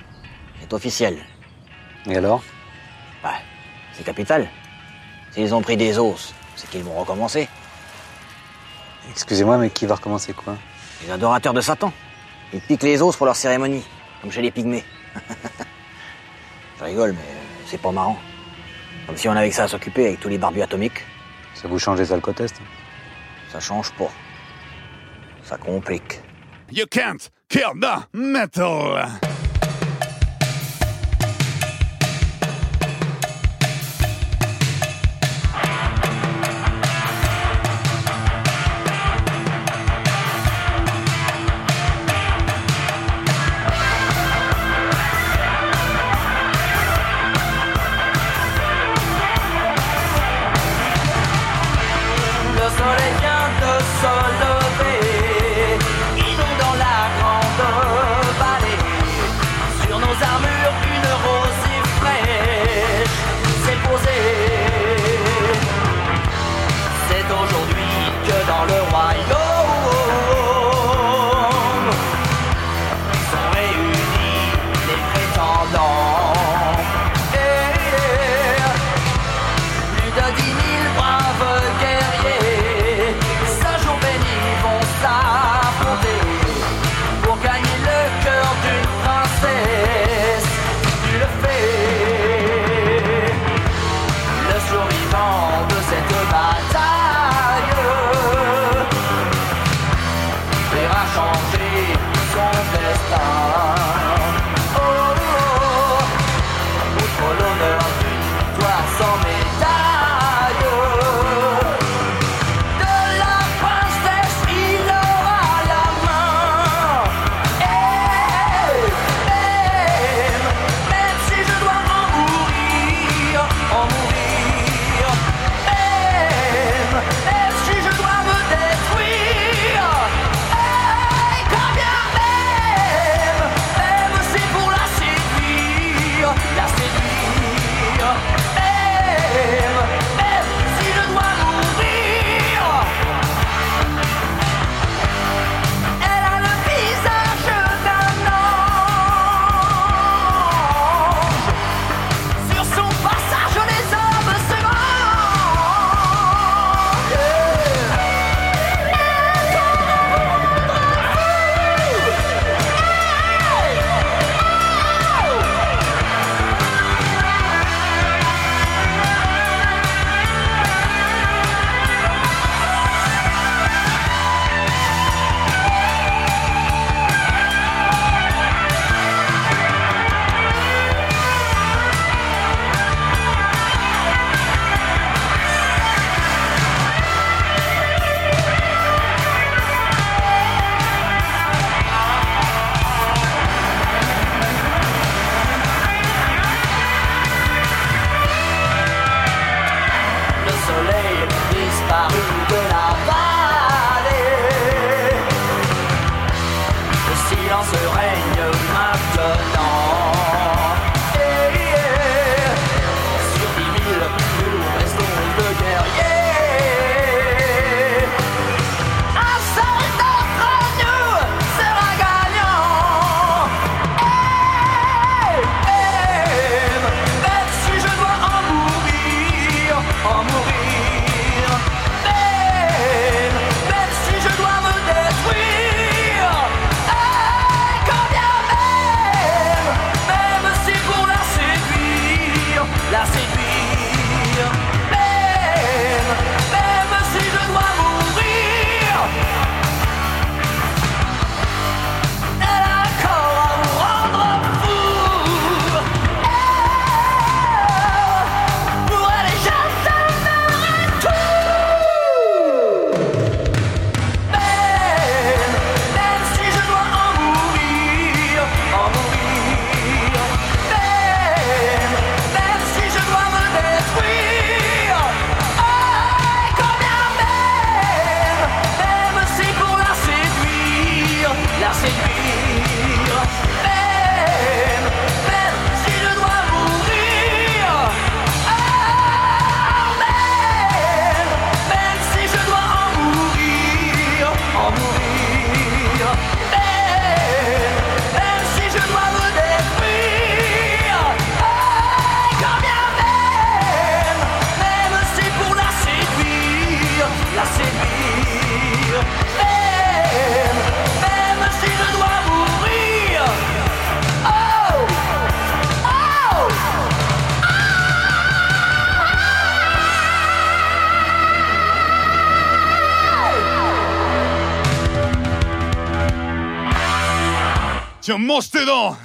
C'est 0.62 0.72
officiel. 0.72 1.18
Et 2.06 2.16
alors? 2.16 2.42
Bah, 3.22 3.34
c'est 3.92 4.06
capital. 4.06 4.48
S'ils 5.32 5.54
ont 5.54 5.62
pris 5.62 5.76
des 5.76 6.00
os, 6.00 6.34
c'est 6.56 6.70
qu'ils 6.70 6.84
vont 6.84 6.98
recommencer. 6.98 7.50
Excusez-moi, 9.12 9.58
mais 9.58 9.70
qui 9.70 9.86
va 9.86 9.96
recommencer 9.96 10.32
quoi? 10.32 10.56
Les 11.04 11.12
adorateurs 11.12 11.54
de 11.54 11.62
Satan. 11.62 11.92
Ils 12.54 12.62
piquent 12.62 12.84
les 12.84 13.02
os 13.02 13.18
pour 13.18 13.26
leur 13.26 13.36
cérémonie, 13.36 13.84
comme 14.22 14.32
chez 14.32 14.42
les 14.42 14.52
pygmées. 14.52 14.86
Je 16.80 16.84
rigole, 16.86 17.12
mais 17.12 17.36
c'est 17.66 17.82
pas 17.82 17.92
marrant. 17.92 18.18
Comme 19.08 19.18
si 19.18 19.28
on 19.28 19.34
avait 19.34 19.50
que 19.50 19.56
ça 19.56 19.64
à 19.64 19.68
s'occuper 19.68 20.08
avec 20.08 20.22
tous 20.22 20.30
les 20.30 20.38
barbus 20.38 20.62
atomiques. 20.62 21.04
Ça 21.54 21.68
vous 21.68 21.80
change 21.80 22.00
les 22.00 22.14
alcotests 22.14 22.62
Ça 23.52 23.60
change 23.60 23.92
pas. 23.92 24.10
Ça 25.50 25.58
complique. 25.58 26.22
You 26.70 26.86
can't 26.86 27.28
kill 27.50 27.74
the 27.74 28.06
metal! 28.14 29.29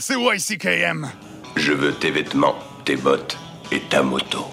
C'est 0.07 0.17
YCKM. 0.21 1.09
Je 1.57 1.73
veux 1.73 1.95
tes 1.95 2.11
vêtements, 2.11 2.57
tes 2.85 2.95
bottes 2.95 3.39
et 3.73 3.81
ta 3.89 4.03
moto. 4.03 4.45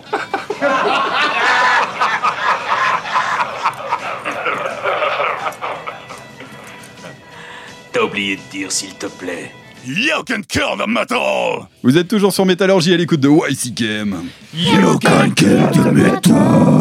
T'as 7.91 8.01
oublié 8.01 8.37
de 8.37 8.41
dire 8.49 8.71
s'il 8.71 8.93
te 8.93 9.07
plaît. 9.07 9.51
You 9.85 10.23
can 10.25 10.39
kill 10.47 10.77
the 10.77 10.87
metal. 10.87 11.67
Vous 11.83 11.97
êtes 11.97 12.07
toujours 12.07 12.31
sur 12.31 12.45
Métallurgie 12.45 12.93
à 12.93 12.97
l'écoute 12.97 13.19
de 13.19 13.27
YCKM. 13.27 14.23
You 14.53 14.97
can 14.99 15.31
kill 15.35 15.69
the 15.73 15.91
metal. 15.91 16.71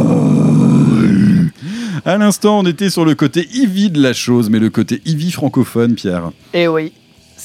À 2.04 2.16
l'instant, 2.18 2.60
on 2.60 2.66
était 2.66 2.88
sur 2.88 3.04
le 3.04 3.16
côté 3.16 3.48
Ivy 3.52 3.90
de 3.90 4.00
la 4.00 4.12
chose, 4.12 4.48
mais 4.48 4.60
le 4.60 4.70
côté 4.70 5.02
Ivy 5.06 5.32
francophone, 5.32 5.96
Pierre. 5.96 6.30
Eh 6.54 6.68
oui, 6.68 6.92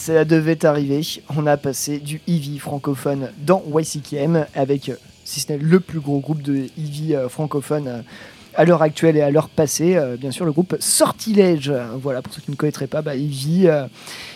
ça 0.05 0.23
devait 0.23 0.63
arriver. 0.65 1.01
On 1.35 1.47
a 1.47 1.57
passé 1.57 1.97
du 1.97 2.21
Eevee 2.27 2.59
francophone 2.59 3.31
dans 3.39 3.63
YCKM 3.73 4.45
avec, 4.53 4.89
euh, 4.89 4.95
si 5.23 5.39
ce 5.39 5.51
n'est 5.51 5.57
le 5.57 5.79
plus 5.79 5.99
gros 5.99 6.19
groupe 6.19 6.43
de 6.43 6.67
Eevee 6.77 7.15
euh, 7.15 7.27
francophone 7.27 7.87
euh, 7.87 8.01
à 8.53 8.65
l'heure 8.65 8.83
actuelle 8.83 9.17
et 9.17 9.21
à 9.21 9.31
l'heure 9.31 9.49
passée, 9.49 9.99
bien 10.19 10.31
sûr 10.31 10.45
le 10.45 10.51
groupe 10.53 10.77
Sortilège. 10.79 11.73
Voilà, 12.01 12.21
pour 12.21 12.33
ceux 12.33 12.41
qui 12.41 12.51
ne 12.51 12.55
connaîtraient 12.55 12.87
pas, 12.87 13.01
bah, 13.01 13.15
Eevee, 13.15 13.67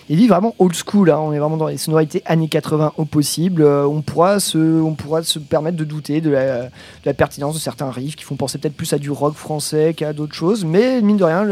euh, 0.10 0.14
Eevee 0.14 0.28
vraiment 0.28 0.56
old 0.60 0.74
school. 0.74 1.10
hein. 1.10 1.20
On 1.20 1.34
est 1.34 1.40
vraiment 1.40 1.58
dans 1.58 1.68
les 1.68 1.78
sonorités 1.78 2.22
années 2.26 2.48
80 2.48 2.94
au 2.98 3.06
possible. 3.06 3.62
Euh, 3.62 3.86
on, 3.86 4.02
pourra 4.02 4.40
se, 4.40 4.58
on 4.58 4.96
se 5.24 5.40
permettre 5.40 5.78
de 5.78 5.84
douter 5.84 6.22
de 6.22 6.30
la, 6.30 7.14
pertinence 7.14 7.56
de 7.56 7.60
certains 7.60 7.92
riffs 7.92 8.16
qui 8.16 8.24
font 8.24 8.36
penser 8.36 8.58
peut-être 8.58 8.76
plus 8.76 8.94
à 8.94 8.98
du 8.98 9.12
rock 9.12 9.36
français 9.36 9.94
qu'à 9.96 10.14
d'autres 10.14 10.36
choses. 10.36 10.66
Mais 10.66 11.02
mine 11.02 11.18
de 11.18 11.24
rien, 11.24 11.46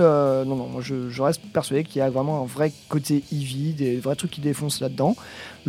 non, 0.45 0.55
non, 0.55 0.81
je, 0.81 1.09
je 1.09 1.21
reste 1.21 1.41
persuadé 1.53 1.83
qu'il 1.83 1.99
y 1.99 2.01
a 2.01 2.09
vraiment 2.09 2.43
un 2.43 2.45
vrai 2.45 2.71
côté 2.89 3.23
Eevee, 3.31 3.73
des 3.73 3.97
vrais 3.97 4.15
trucs 4.15 4.31
qui 4.31 4.41
défoncent 4.41 4.81
là-dedans. 4.81 5.15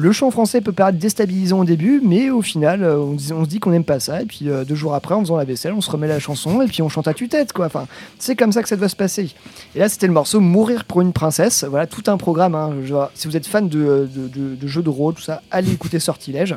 Le 0.01 0.13
chant 0.13 0.31
français 0.31 0.61
peut 0.61 0.71
paraître 0.71 0.97
déstabilisant 0.99 1.59
au 1.59 1.65
début, 1.65 2.01
mais 2.05 2.31
au 2.31 2.41
final, 2.41 2.85
euh, 2.85 2.99
on, 2.99 3.19
se 3.19 3.49
dit 3.49 3.59
qu'on 3.59 3.71
n'aime 3.71 3.83
pas 3.83 3.99
ça. 3.99 4.23
Et 4.23 4.27
puis 4.27 4.47
deux 4.67 4.75
jours 4.77 4.95
après, 4.95 5.15
en 5.17 5.21
faisant 5.23 5.37
la 5.37 5.45
vaisselle, 5.45 5.73
on 5.73 5.81
se 5.81 5.91
remet 5.91 6.07
la 6.07 6.21
chanson 6.21 6.63
et 6.63 6.67
puis 6.67 6.83
on 6.83 6.89
chante 6.89 7.09
à 7.09 7.15
tue-tête, 7.15 7.53
quoi. 7.53 7.67
Enfin, 7.67 7.87
c'est 8.19 8.37
comme 8.37 8.53
ça 8.53 8.63
que 8.63 8.69
ça 8.69 8.77
doit 8.77 8.89
se 8.89 8.95
passer. 8.95 9.31
Et 9.75 9.81
là, 9.81 9.89
c'était 9.89 10.07
le 10.07 10.13
morceau 10.13 10.39
Mourir 10.39 10.85
pour 10.85 11.01
une 11.01 11.13
princesse. 11.13 11.65
Voilà, 11.69 11.89
tout 11.89 12.05
un 12.07 12.17
programme. 12.17 12.55
hein. 12.55 12.75
Je 12.85 12.95
si 13.15 13.27
vous 13.27 13.37
êtes 13.37 13.47
fan 13.49 13.69
de, 13.69 14.09
de- 14.15 14.29
de- 14.29 14.55
de 14.55 14.67
jeux 14.69 14.83
de 14.83 14.89
rôle, 14.89 15.15
tout 15.15 15.23
ça, 15.23 15.43
allez 15.51 15.73
écouter 15.73 15.99
Sortilège. 15.99 16.55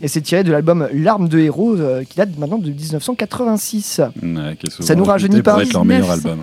Et 0.00 0.08
c'est 0.08 0.22
tiré 0.22 0.42
de 0.42 0.50
l'album 0.50 0.88
L'arme 0.94 1.28
de 1.28 1.38
héros, 1.38 1.74
euh, 1.76 2.04
qui 2.04 2.16
date 2.16 2.38
maintenant 2.38 2.56
de 2.58 2.70
1986. 2.70 4.00
Ouais, 4.22 4.56
qui 4.56 4.66
est 4.66 4.70
souvent 4.70 4.86
Ça 4.86 4.94
nous 4.94 5.04
rajeunit 5.04 5.36
réputé 5.36 5.50
pour 5.50 5.58
pas. 5.58 5.62
être 5.62 5.72
leur 5.74 5.84
meilleur 5.84 6.10
album. 6.10 6.40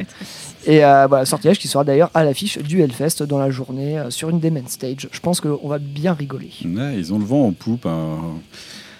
Et 0.68 0.84
euh, 0.84 1.06
voilà, 1.08 1.26
Sortilège 1.26 1.60
qui 1.60 1.68
sera 1.68 1.84
d'ailleurs 1.84 2.10
à 2.14 2.24
l'affiche 2.24 2.58
du 2.58 2.82
Hellfest 2.82 3.24
dans 3.24 3.38
la 3.38 3.52
journée 3.52 4.00
euh, 4.00 4.10
sur 4.10 4.30
une 4.30 4.40
des 4.40 4.50
main 4.50 4.64
stage. 4.68 5.08
Je 5.12 5.20
pense 5.20 5.40
qu'on 5.42 5.68
va 5.68 5.78
bien 5.78 6.14
rigoler. 6.14 6.52
Ils 6.62 7.14
ont 7.14 7.20
le 7.20 7.26
vent 7.26 7.48
en 7.48 7.52
poupe. 7.52 7.86
hein. 7.86 8.18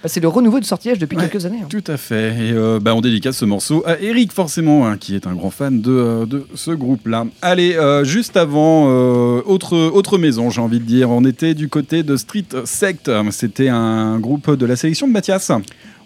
Bah, 0.06 0.10
c'est 0.10 0.20
le 0.20 0.28
renouveau 0.28 0.60
de 0.60 0.66
Sortilège 0.66 1.00
depuis 1.00 1.18
quelques 1.18 1.48
années. 1.48 1.62
hein. 1.64 1.68
Tout 1.68 1.84
à 1.88 1.98
fait. 1.98 2.28
Et 2.36 2.52
euh, 2.52 2.80
bah, 2.80 2.94
on 2.94 3.02
dédicace 3.02 3.38
ce 3.38 3.46
morceau 3.46 3.82
à 3.88 4.00
Eric, 4.00 4.32
forcément, 4.32 4.86
hein, 4.88 4.98
qui 4.98 5.16
est 5.16 5.26
un 5.26 5.34
grand 5.34 5.50
fan 5.50 5.82
de, 5.82 5.90
euh, 5.92 6.26
de 6.28 6.46
ce 6.54 6.70
groupe-là. 6.70 7.26
Allez, 7.42 7.74
euh, 7.76 8.04
juste 8.04 8.38
avant, 8.38 8.86
euh, 8.88 9.42
autre, 9.48 9.76
autre 9.76 10.20
maison, 10.20 10.52
j'ai 10.52 10.62
envie 10.62 10.80
de 10.80 10.86
dire. 10.86 11.10
On 11.10 11.26
était 11.26 11.56
du 11.56 11.70
côté 11.70 12.04
de 12.04 12.18
Street 12.18 12.46
Sect. 12.66 13.10
C'était 13.32 13.70
un 13.70 14.20
groupe 14.20 14.52
de 14.56 14.66
la 14.68 14.76
sélection 14.76 15.08
de 15.08 15.12
Mathias. 15.12 15.52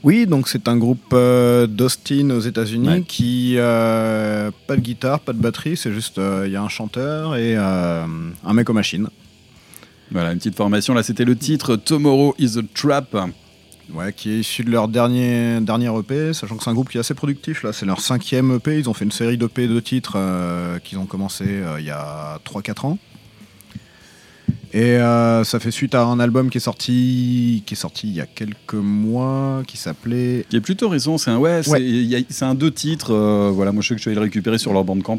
Oui, 0.01 0.25
donc 0.25 0.47
c'est 0.47 0.69
un 0.69 0.77
groupe 0.77 1.11
euh, 1.11 1.67
d'Austin 1.67 2.29
aux 2.29 2.39
États-Unis 2.39 2.87
Ouais. 2.87 3.03
qui 3.05 3.55
euh, 3.57 4.49
pas 4.65 4.77
de 4.77 4.81
guitare, 4.81 5.19
pas 5.19 5.33
de 5.33 5.39
batterie, 5.41 5.75
c'est 5.75 5.91
juste 5.91 6.19
euh, 6.19 6.45
il 6.47 6.53
y 6.53 6.55
a 6.55 6.61
un 6.61 6.69
chanteur 6.69 7.35
et 7.35 7.57
euh, 7.57 8.05
un 8.45 8.53
mec 8.53 8.69
aux 8.69 8.73
machines. 8.73 9.09
Voilà, 10.09 10.31
une 10.31 10.37
petite 10.37 10.55
formation. 10.55 10.93
Là, 10.93 11.03
c'était 11.03 11.25
le 11.25 11.35
titre 11.35 11.75
Tomorrow 11.75 12.33
is 12.39 12.57
a 12.57 12.61
Trap. 12.73 13.13
Ouais, 13.93 14.13
qui 14.13 14.31
est 14.31 14.39
issu 14.41 14.63
de 14.63 14.69
leur 14.69 14.87
dernier, 14.87 15.59
dernier 15.61 15.89
EP, 15.97 16.33
sachant 16.33 16.57
que 16.57 16.63
c'est 16.63 16.69
un 16.69 16.73
groupe 16.73 16.89
qui 16.89 16.97
est 16.97 16.99
assez 16.99 17.15
productif. 17.15 17.63
Là, 17.63 17.73
c'est 17.73 17.85
leur 17.87 18.01
cinquième 18.01 18.55
EP. 18.55 18.77
Ils 18.77 18.89
ont 18.89 18.93
fait 18.93 19.05
une 19.05 19.11
série 19.11 19.37
d'EP 19.37 19.67
de 19.67 19.79
titres 19.79 20.13
euh, 20.15 20.77
qu'ils 20.79 20.99
ont 20.99 21.07
commencé 21.07 21.45
euh, 21.47 21.79
il 21.79 21.85
y 21.85 21.89
a 21.89 22.39
3-4 22.45 22.85
ans. 22.85 22.97
Et 24.71 24.97
euh, 24.97 25.43
ça 25.43 25.59
fait 25.59 25.71
suite 25.71 25.95
à 25.95 26.03
un 26.03 26.19
album 26.19 26.51
qui 26.51 26.57
est 26.59 26.61
sorti, 26.61 27.63
qui 27.65 27.73
est 27.73 27.77
sorti 27.77 28.07
il 28.07 28.13
y 28.13 28.21
a 28.21 28.27
quelques 28.27 28.75
mois, 28.75 29.63
qui 29.65 29.77
s'appelait. 29.77 30.45
Qui 30.49 30.57
est 30.57 30.61
plutôt 30.61 30.89
récent. 30.89 31.17
C'est 31.17 31.31
un, 31.31 31.37
ouais, 31.37 31.63
c'est 31.63 31.71
Ouais. 31.71 32.25
un 32.41 32.53
deux 32.53 32.71
titres. 32.71 33.13
voilà, 33.51 33.71
moi, 33.71 33.81
je 33.81 33.87
sais 33.87 33.95
que 33.95 34.01
je 34.01 34.09
allé 34.09 34.15
le 34.15 34.21
récupérer 34.21 34.59
sur 34.59 34.71
leur 34.71 34.83
bandcamp. 34.83 35.17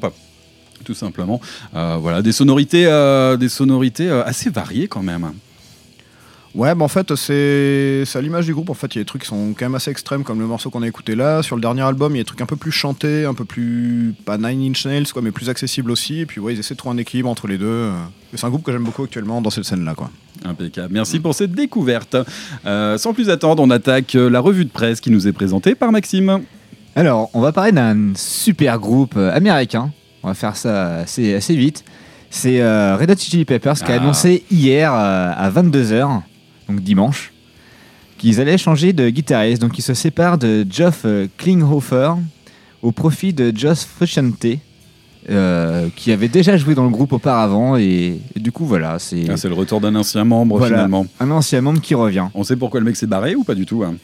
Tout 0.84 0.94
simplement. 0.94 1.40
Voilà, 1.72 2.22
des 2.22 2.32
sonorités, 2.32 2.84
des 3.38 3.48
sonorités 3.48 4.08
assez 4.08 4.48
variées 4.50 4.86
quand 4.86 5.02
même. 5.02 5.32
Ouais, 6.52 6.74
bah 6.74 6.84
en 6.84 6.88
fait, 6.88 7.14
c'est 7.14 8.02
c'est 8.04 8.18
à 8.18 8.20
l'image 8.20 8.44
du 8.46 8.52
groupe. 8.54 8.70
En 8.70 8.74
fait, 8.74 8.92
il 8.94 8.98
y 8.98 9.00
a 9.00 9.02
des 9.02 9.06
trucs 9.06 9.22
qui 9.22 9.28
sont 9.28 9.54
quand 9.56 9.64
même 9.64 9.76
assez 9.76 9.90
extrêmes, 9.92 10.24
comme 10.24 10.40
le 10.40 10.46
morceau 10.46 10.68
qu'on 10.68 10.82
a 10.82 10.88
écouté 10.88 11.14
là. 11.14 11.42
Sur 11.44 11.54
le 11.54 11.62
dernier 11.62 11.82
album, 11.82 12.12
il 12.14 12.18
y 12.18 12.20
a 12.20 12.22
des 12.24 12.26
trucs 12.26 12.40
un 12.40 12.46
peu 12.46 12.56
plus 12.56 12.72
chantés, 12.72 13.24
un 13.24 13.34
peu 13.34 13.44
plus. 13.44 14.14
pas 14.24 14.36
Nine 14.36 14.70
Inch 14.72 14.84
Nails, 14.84 15.06
quoi, 15.12 15.22
mais 15.22 15.30
plus 15.30 15.48
accessibles 15.48 15.92
aussi. 15.92 16.20
Et 16.20 16.26
puis, 16.26 16.40
ouais, 16.40 16.52
ils 16.54 16.58
essaient 16.58 16.74
de 16.74 16.78
trouver 16.78 16.96
un 16.96 16.98
équilibre 16.98 17.28
entre 17.28 17.46
les 17.46 17.56
deux. 17.56 17.90
C'est 18.34 18.44
un 18.44 18.48
groupe 18.50 18.64
que 18.64 18.72
j'aime 18.72 18.82
beaucoup 18.82 19.04
actuellement 19.04 19.40
dans 19.40 19.50
cette 19.50 19.64
scène-là, 19.64 19.94
quoi. 19.94 20.10
Impeccable. 20.44 20.92
Merci 20.92 21.20
pour 21.20 21.34
cette 21.36 21.52
découverte. 21.52 22.16
Euh, 22.66 22.98
sans 22.98 23.14
plus 23.14 23.30
attendre, 23.30 23.62
on 23.62 23.70
attaque 23.70 24.14
euh, 24.16 24.28
la 24.28 24.40
revue 24.40 24.64
de 24.64 24.70
presse 24.70 25.00
qui 25.00 25.10
nous 25.12 25.28
est 25.28 25.32
présentée 25.32 25.74
par 25.76 25.92
Maxime. 25.92 26.40
Alors, 26.96 27.30
on 27.32 27.40
va 27.40 27.52
parler 27.52 27.70
d'un 27.72 28.12
super 28.16 28.80
groupe 28.80 29.14
euh, 29.16 29.32
américain. 29.32 29.92
On 30.24 30.28
va 30.28 30.34
faire 30.34 30.56
ça 30.56 30.96
assez, 30.96 31.32
assez 31.34 31.54
vite. 31.54 31.84
C'est 32.30 32.60
euh, 32.60 32.96
Red 32.96 33.10
Hot 33.10 33.16
Chili 33.18 33.44
Peppers 33.44 33.74
qui 33.74 33.90
a 33.92 33.96
Ah. 33.96 34.00
annoncé 34.02 34.44
hier 34.50 34.92
euh, 34.92 35.32
à 35.36 35.50
22h, 35.50 36.22
donc 36.70 36.80
dimanche, 36.80 37.32
qu'ils 38.18 38.40
allaient 38.40 38.58
changer 38.58 38.92
de 38.92 39.08
guitariste. 39.10 39.60
Donc, 39.62 39.78
ils 39.78 39.82
se 39.82 39.94
séparent 39.94 40.38
de 40.38 40.66
Geoff 40.70 41.02
euh, 41.04 41.26
Klinghoffer 41.38 42.12
au 42.82 42.92
profit 42.92 43.32
de 43.32 43.52
Josh 43.54 43.78
Frusciante, 43.80 44.46
euh, 45.28 45.88
qui 45.96 46.12
avait 46.12 46.28
déjà 46.28 46.56
joué 46.56 46.74
dans 46.74 46.84
le 46.84 46.90
groupe 46.90 47.12
auparavant. 47.12 47.76
Et, 47.76 48.20
et 48.34 48.40
du 48.40 48.52
coup, 48.52 48.64
voilà, 48.64 48.98
c'est 48.98 49.24
Ah, 49.28 49.36
c'est 49.36 49.48
le 49.48 49.54
retour 49.54 49.80
d'un 49.80 49.94
ancien 49.94 50.24
membre 50.24 50.58
Voilà. 50.58 50.76
finalement. 50.76 51.06
un 51.20 51.30
ancien 51.30 51.60
membre 51.60 51.80
qui 51.80 51.94
revient. 51.94 52.26
On 52.34 52.42
sait 52.44 52.56
pourquoi 52.56 52.80
le 52.80 52.86
mec 52.86 52.96
s'est 52.96 53.06
barré 53.06 53.34
ou 53.34 53.44
pas 53.44 53.54
du 53.54 53.66
tout 53.66 53.84
hein 53.84 53.94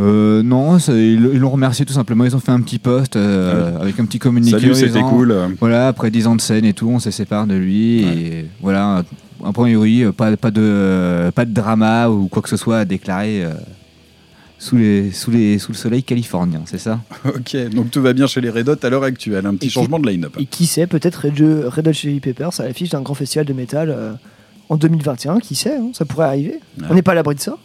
Euh, 0.00 0.42
non, 0.44 0.78
ils 0.78 1.16
l'ont 1.38 1.50
remercié 1.50 1.84
tout 1.84 1.92
simplement. 1.92 2.24
Ils 2.24 2.34
ont 2.36 2.40
fait 2.40 2.52
un 2.52 2.60
petit 2.60 2.78
post 2.78 3.16
euh, 3.16 3.80
avec 3.80 3.98
un 4.00 4.04
petit 4.04 4.18
communiqué. 4.20 4.58
Salut, 4.60 4.74
c'était 4.74 5.00
cool. 5.02 5.34
Voilà, 5.60 5.88
après 5.88 6.10
10 6.10 6.26
ans 6.28 6.36
de 6.36 6.40
scène 6.40 6.64
et 6.64 6.72
tout, 6.74 6.88
on 6.88 6.98
se 7.00 7.10
sépare 7.10 7.46
de 7.48 7.54
lui. 7.54 8.02
Et 8.02 8.46
voilà, 8.60 9.02
un 9.44 9.52
point 9.52 9.72
oui, 9.74 10.04
pas, 10.16 10.36
pas, 10.36 10.50
de, 10.50 11.30
pas 11.34 11.44
de 11.44 11.52
drama 11.52 12.08
ou 12.08 12.28
quoi 12.28 12.42
que 12.42 12.48
ce 12.48 12.56
soit 12.56 12.78
à 12.78 12.84
déclarer 12.84 13.44
euh, 13.44 13.52
sous, 14.58 14.76
les, 14.76 15.12
sous, 15.12 15.30
les, 15.30 15.58
sous 15.58 15.72
le 15.72 15.76
soleil 15.76 16.02
californien, 16.02 16.62
c'est 16.66 16.78
ça? 16.78 17.00
Ok, 17.24 17.56
donc 17.70 17.90
tout 17.90 18.02
va 18.02 18.12
bien 18.12 18.26
chez 18.26 18.40
les 18.40 18.50
Red 18.50 18.68
Hot 18.68 18.76
à 18.82 18.88
l'heure 18.90 19.04
actuelle. 19.04 19.46
Un 19.46 19.54
petit 19.54 19.66
Et 19.66 19.68
qui- 19.68 19.74
changement 19.74 19.98
de 20.00 20.08
line-up. 20.08 20.34
Et 20.38 20.46
qui 20.46 20.66
sait, 20.66 20.86
peut-être 20.86 21.26
Red, 21.26 21.40
Hot- 21.40 21.70
Red 21.70 21.88
Hot 21.88 21.92
Chili 21.92 22.20
Peppers 22.20 22.58
à 22.60 22.64
l'affiche 22.64 22.90
d'un 22.90 23.02
grand 23.02 23.14
festival 23.14 23.46
de 23.46 23.52
métal 23.52 23.90
euh, 23.90 24.12
en 24.68 24.76
2021, 24.76 25.38
qui 25.40 25.54
sait, 25.54 25.76
hein, 25.76 25.90
ça 25.92 26.04
pourrait 26.04 26.26
arriver. 26.26 26.58
Ouais. 26.78 26.86
On 26.90 26.94
n'est 26.94 27.02
pas 27.02 27.12
à 27.12 27.14
l'abri 27.14 27.34
de 27.36 27.40
ça. 27.40 27.56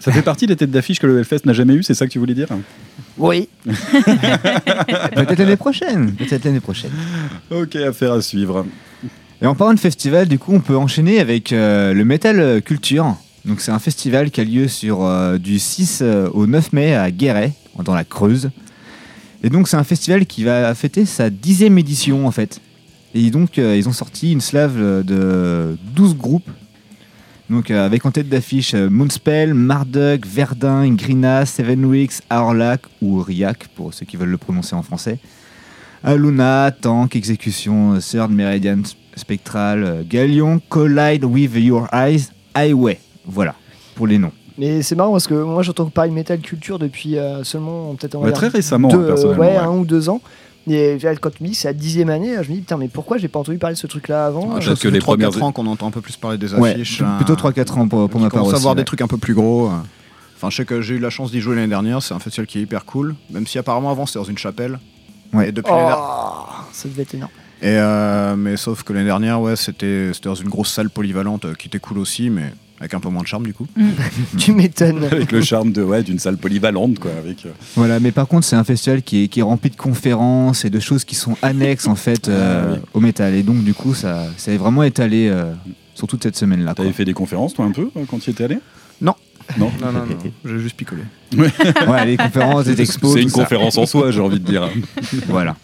Ça 0.00 0.12
fait 0.12 0.22
partie 0.22 0.46
des 0.46 0.54
têtes 0.54 0.70
d'affiche 0.70 1.00
que 1.00 1.06
le 1.08 1.18
Hellfest 1.18 1.40
n'a 1.46 1.52
jamais 1.52 1.74
eu, 1.74 1.82
c'est 1.82 1.94
ça 1.94 2.06
que 2.06 2.12
tu 2.12 2.18
voulais 2.20 2.34
dire? 2.34 2.46
Oui. 3.18 3.48
Peut-être 3.66 5.38
l'année 5.38 5.56
prochaine. 5.56 6.12
Peut-être 6.12 6.44
l'année 6.44 6.60
prochaine. 6.60 6.92
Ok, 7.50 7.74
affaire 7.76 8.12
à 8.12 8.20
suivre. 8.22 8.66
Et 9.42 9.46
en 9.46 9.54
parlant 9.54 9.74
de 9.74 9.80
festival, 9.80 10.28
du 10.28 10.38
coup, 10.38 10.54
on 10.54 10.60
peut 10.60 10.76
enchaîner 10.76 11.20
avec 11.20 11.52
euh, 11.52 11.92
le 11.92 12.04
Metal 12.06 12.62
Culture. 12.62 13.16
Donc, 13.44 13.60
c'est 13.60 13.70
un 13.70 13.78
festival 13.78 14.30
qui 14.30 14.40
a 14.40 14.44
lieu 14.44 14.66
sur 14.66 15.04
euh, 15.04 15.36
du 15.36 15.58
6 15.58 15.98
euh, 16.00 16.30
au 16.32 16.46
9 16.46 16.72
mai 16.72 16.94
à 16.94 17.10
Guéret, 17.10 17.52
dans 17.84 17.94
la 17.94 18.04
Creuse. 18.04 18.50
Et 19.42 19.50
donc, 19.50 19.68
c'est 19.68 19.76
un 19.76 19.84
festival 19.84 20.24
qui 20.24 20.42
va 20.42 20.74
fêter 20.74 21.04
sa 21.04 21.28
dixième 21.28 21.76
édition, 21.76 22.26
en 22.26 22.30
fait. 22.30 22.60
Et 23.14 23.30
donc, 23.30 23.58
ils 23.58 23.88
ont 23.88 23.92
sorti 23.92 24.32
une 24.32 24.40
slave 24.40 25.04
de 25.04 25.78
12 25.94 26.16
groupes. 26.16 26.50
Donc, 27.48 27.70
avec 27.70 28.04
en 28.04 28.10
tête 28.10 28.28
d'affiche 28.28 28.74
Moonspell, 28.74 29.54
Marduk, 29.54 30.26
Verdun, 30.26 30.92
Grina, 30.94 31.46
Seven 31.46 31.84
Weeks, 31.84 32.14
Aorlac 32.28 32.82
ou 33.00 33.20
Riak, 33.20 33.68
pour 33.68 33.94
ceux 33.94 34.04
qui 34.04 34.16
veulent 34.16 34.30
le 34.30 34.38
prononcer 34.38 34.74
en 34.74 34.82
français. 34.82 35.18
Aluna, 36.02 36.72
Tank, 36.78 37.14
Exécution, 37.14 37.98
Third 38.00 38.30
Meridian 38.30 38.82
Spectral, 39.16 39.82
euh, 39.84 40.02
Galion, 40.08 40.60
Collide 40.68 41.24
with 41.24 41.52
Your 41.56 41.88
Eyes, 41.92 42.28
Highway. 42.54 43.00
Voilà, 43.26 43.54
pour 43.94 44.06
les 44.06 44.18
noms. 44.18 44.32
Mais 44.58 44.82
c'est 44.82 44.94
marrant 44.94 45.12
parce 45.12 45.26
que 45.26 45.34
moi 45.34 45.62
j'entends 45.62 45.86
parler 45.90 46.10
de 46.10 46.14
métal 46.14 46.38
culture 46.40 46.78
depuis 46.78 47.18
euh, 47.18 47.44
seulement 47.44 47.94
peut-être 47.94 48.14
on 48.14 48.22
Ouais, 48.22 48.32
très 48.32 48.48
récemment, 48.48 48.88
deux, 48.88 49.06
personnellement, 49.06 49.42
ouais, 49.42 49.50
ouais. 49.50 49.56
un 49.56 49.70
ou 49.70 49.84
deux 49.84 50.08
ans. 50.08 50.20
Et 50.68 50.98
là, 50.98 51.14
quand 51.16 51.30
tu 51.30 51.42
me 51.44 51.48
dis 51.48 51.54
que 51.54 51.60
c'est 51.60 51.68
la 51.68 51.74
dixième 51.74 52.08
année, 52.10 52.34
je 52.42 52.48
me 52.50 52.54
dis 52.54 52.60
putain 52.60 52.76
mais 52.76 52.88
pourquoi 52.88 53.18
j'ai 53.18 53.28
pas 53.28 53.38
entendu 53.38 53.58
parler 53.58 53.74
de 53.74 53.78
ce 53.78 53.86
truc 53.86 54.08
là 54.08 54.26
avant 54.26 54.50
Ah, 54.52 54.56
Euh, 54.56 54.60
peut-être 54.60 54.80
que 54.80 54.88
les 54.88 54.98
3 54.98 55.14
premières- 55.14 55.30
4 55.30 55.42
ans 55.42 55.52
qu'on 55.52 55.66
entend 55.66 55.86
un 55.88 55.90
peu 55.92 56.00
plus 56.00 56.16
parler 56.16 56.38
des 56.38 56.52
Ouais, 56.54 56.72
affiches. 56.72 57.02
plutôt 57.18 57.34
hein. 57.34 57.36
3-4 57.36 57.78
ans 57.78 57.86
pour, 57.86 58.00
ma 58.00 58.08
part 58.08 58.30
commence 58.30 58.34
à 58.34 58.40
aussi. 58.48 58.54
avoir 58.56 58.74
ouais. 58.74 58.80
des 58.80 58.84
trucs 58.84 59.00
un 59.02 59.06
peu 59.06 59.18
plus 59.18 59.34
gros. 59.34 59.70
Enfin, 60.36 60.50
je 60.50 60.56
sais 60.56 60.64
que 60.64 60.80
j'ai 60.82 60.94
eu 60.96 60.98
la 60.98 61.10
chance 61.10 61.30
d'y 61.30 61.40
jouer 61.40 61.54
l'année 61.56 61.68
dernière. 61.68 62.02
C'est 62.02 62.14
un 62.14 62.18
festival 62.18 62.46
qui 62.46 62.58
est 62.58 62.62
hyper 62.62 62.84
cool. 62.84 63.14
Même 63.30 63.46
si 63.46 63.58
apparemment 63.58 63.90
avant 63.90 64.06
c'était 64.06 64.18
dans 64.18 64.24
une 64.24 64.36
chapelle. 64.38 64.78
Ouais. 65.32 65.48
Et 65.48 65.52
depuis 65.52 65.70
l'année 65.70 65.84
dernière- 65.86 65.98
Oh, 66.02 66.64
ça 66.72 66.88
devait 66.88 67.02
être 67.02 67.14
énorme. 67.14 67.30
Et 67.62 67.68
euh, 67.78 68.36
mais 68.36 68.56
sauf 68.56 68.82
que 68.82 68.92
l'année 68.92 69.06
dernière, 69.06 69.40
ouais, 69.40 69.56
c'était 69.56 70.10
c'était 70.12 70.28
dans 70.28 70.34
une 70.34 70.48
grosse 70.48 70.70
salle 70.72 70.90
polyvalente 70.90 71.46
euh, 71.46 71.54
qui 71.54 71.68
était 71.68 71.78
cool 71.78 71.98
aussi, 71.98 72.28
mais 72.28 72.52
avec 72.78 72.92
un 72.92 73.00
peu 73.00 73.08
moins 73.08 73.22
de 73.22 73.26
charme 73.26 73.44
du 73.46 73.54
coup. 73.54 73.66
tu 74.38 74.52
m'étonnes. 74.52 75.04
Avec 75.10 75.32
le 75.32 75.40
charme 75.40 75.72
de 75.72 75.82
ouais, 75.82 76.02
d'une 76.02 76.18
salle 76.18 76.36
polyvalente, 76.36 76.98
quoi. 76.98 77.10
Avec, 77.18 77.46
euh, 77.46 77.50
Voilà, 77.74 77.98
mais 78.00 78.12
par 78.12 78.28
contre, 78.28 78.46
c'est 78.46 78.56
un 78.56 78.64
festival 78.64 79.00
qui 79.02 79.24
est, 79.24 79.28
qui 79.28 79.40
est 79.40 79.42
rempli 79.42 79.70
de 79.70 79.76
conférences 79.76 80.66
et 80.66 80.70
de 80.70 80.78
choses 80.78 81.04
qui 81.04 81.14
sont 81.14 81.36
annexes 81.40 81.86
en 81.86 81.94
fait 81.94 82.28
euh, 82.28 82.64
Ah, 82.68 82.72
oui. 82.74 82.80
au 82.92 83.00
métal. 83.00 83.34
Et 83.34 83.42
donc, 83.42 83.64
du 83.64 83.72
coup, 83.72 83.94
ça, 83.94 84.26
ça 84.36 84.52
est 84.52 84.58
vraiment 84.58 84.82
étalé 84.82 85.28
euh, 85.30 85.52
sur 85.94 86.06
toute 86.06 86.22
cette 86.22 86.36
semaine-là. 86.36 86.74
quoi. 86.74 86.84
T'avais 86.84 86.92
fait 86.92 87.06
des 87.06 87.14
conférences, 87.14 87.54
toi, 87.54 87.64
un 87.64 87.70
peu, 87.72 87.88
quand 88.10 88.18
tu 88.18 88.28
y 88.28 88.32
étais 88.34 88.44
allé? 88.44 88.58
Non. 89.00 89.14
Non 89.58 89.70
Non, 89.80 89.92
non, 89.92 90.06
non. 90.06 90.16
J'ai 90.44 90.58
juste 90.58 90.76
picolé. 90.76 91.02
Ouais, 91.36 92.06
les 92.06 92.16
conférences, 92.16 92.66
les 92.66 92.80
expos. 92.80 93.14
C'est 93.14 93.22
une 93.22 93.28
ça. 93.28 93.42
conférence 93.42 93.76
en 93.78 93.86
soi, 93.86 94.10
j'ai 94.10 94.20
envie 94.20 94.40
de 94.40 94.44
dire. 94.44 94.68
Voilà. 95.28 95.56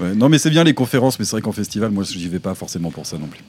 Ouais, 0.00 0.14
Non, 0.14 0.28
mais 0.28 0.38
c'est 0.38 0.50
bien 0.50 0.64
les 0.64 0.74
conférences, 0.74 1.18
mais 1.18 1.24
c'est 1.24 1.32
vrai 1.32 1.42
qu'en 1.42 1.52
festival, 1.52 1.90
moi, 1.90 2.04
j'y 2.04 2.28
vais 2.28 2.38
pas 2.38 2.54
forcément 2.54 2.90
pour 2.90 3.06
ça 3.06 3.18
non 3.18 3.26
plus. 3.26 3.40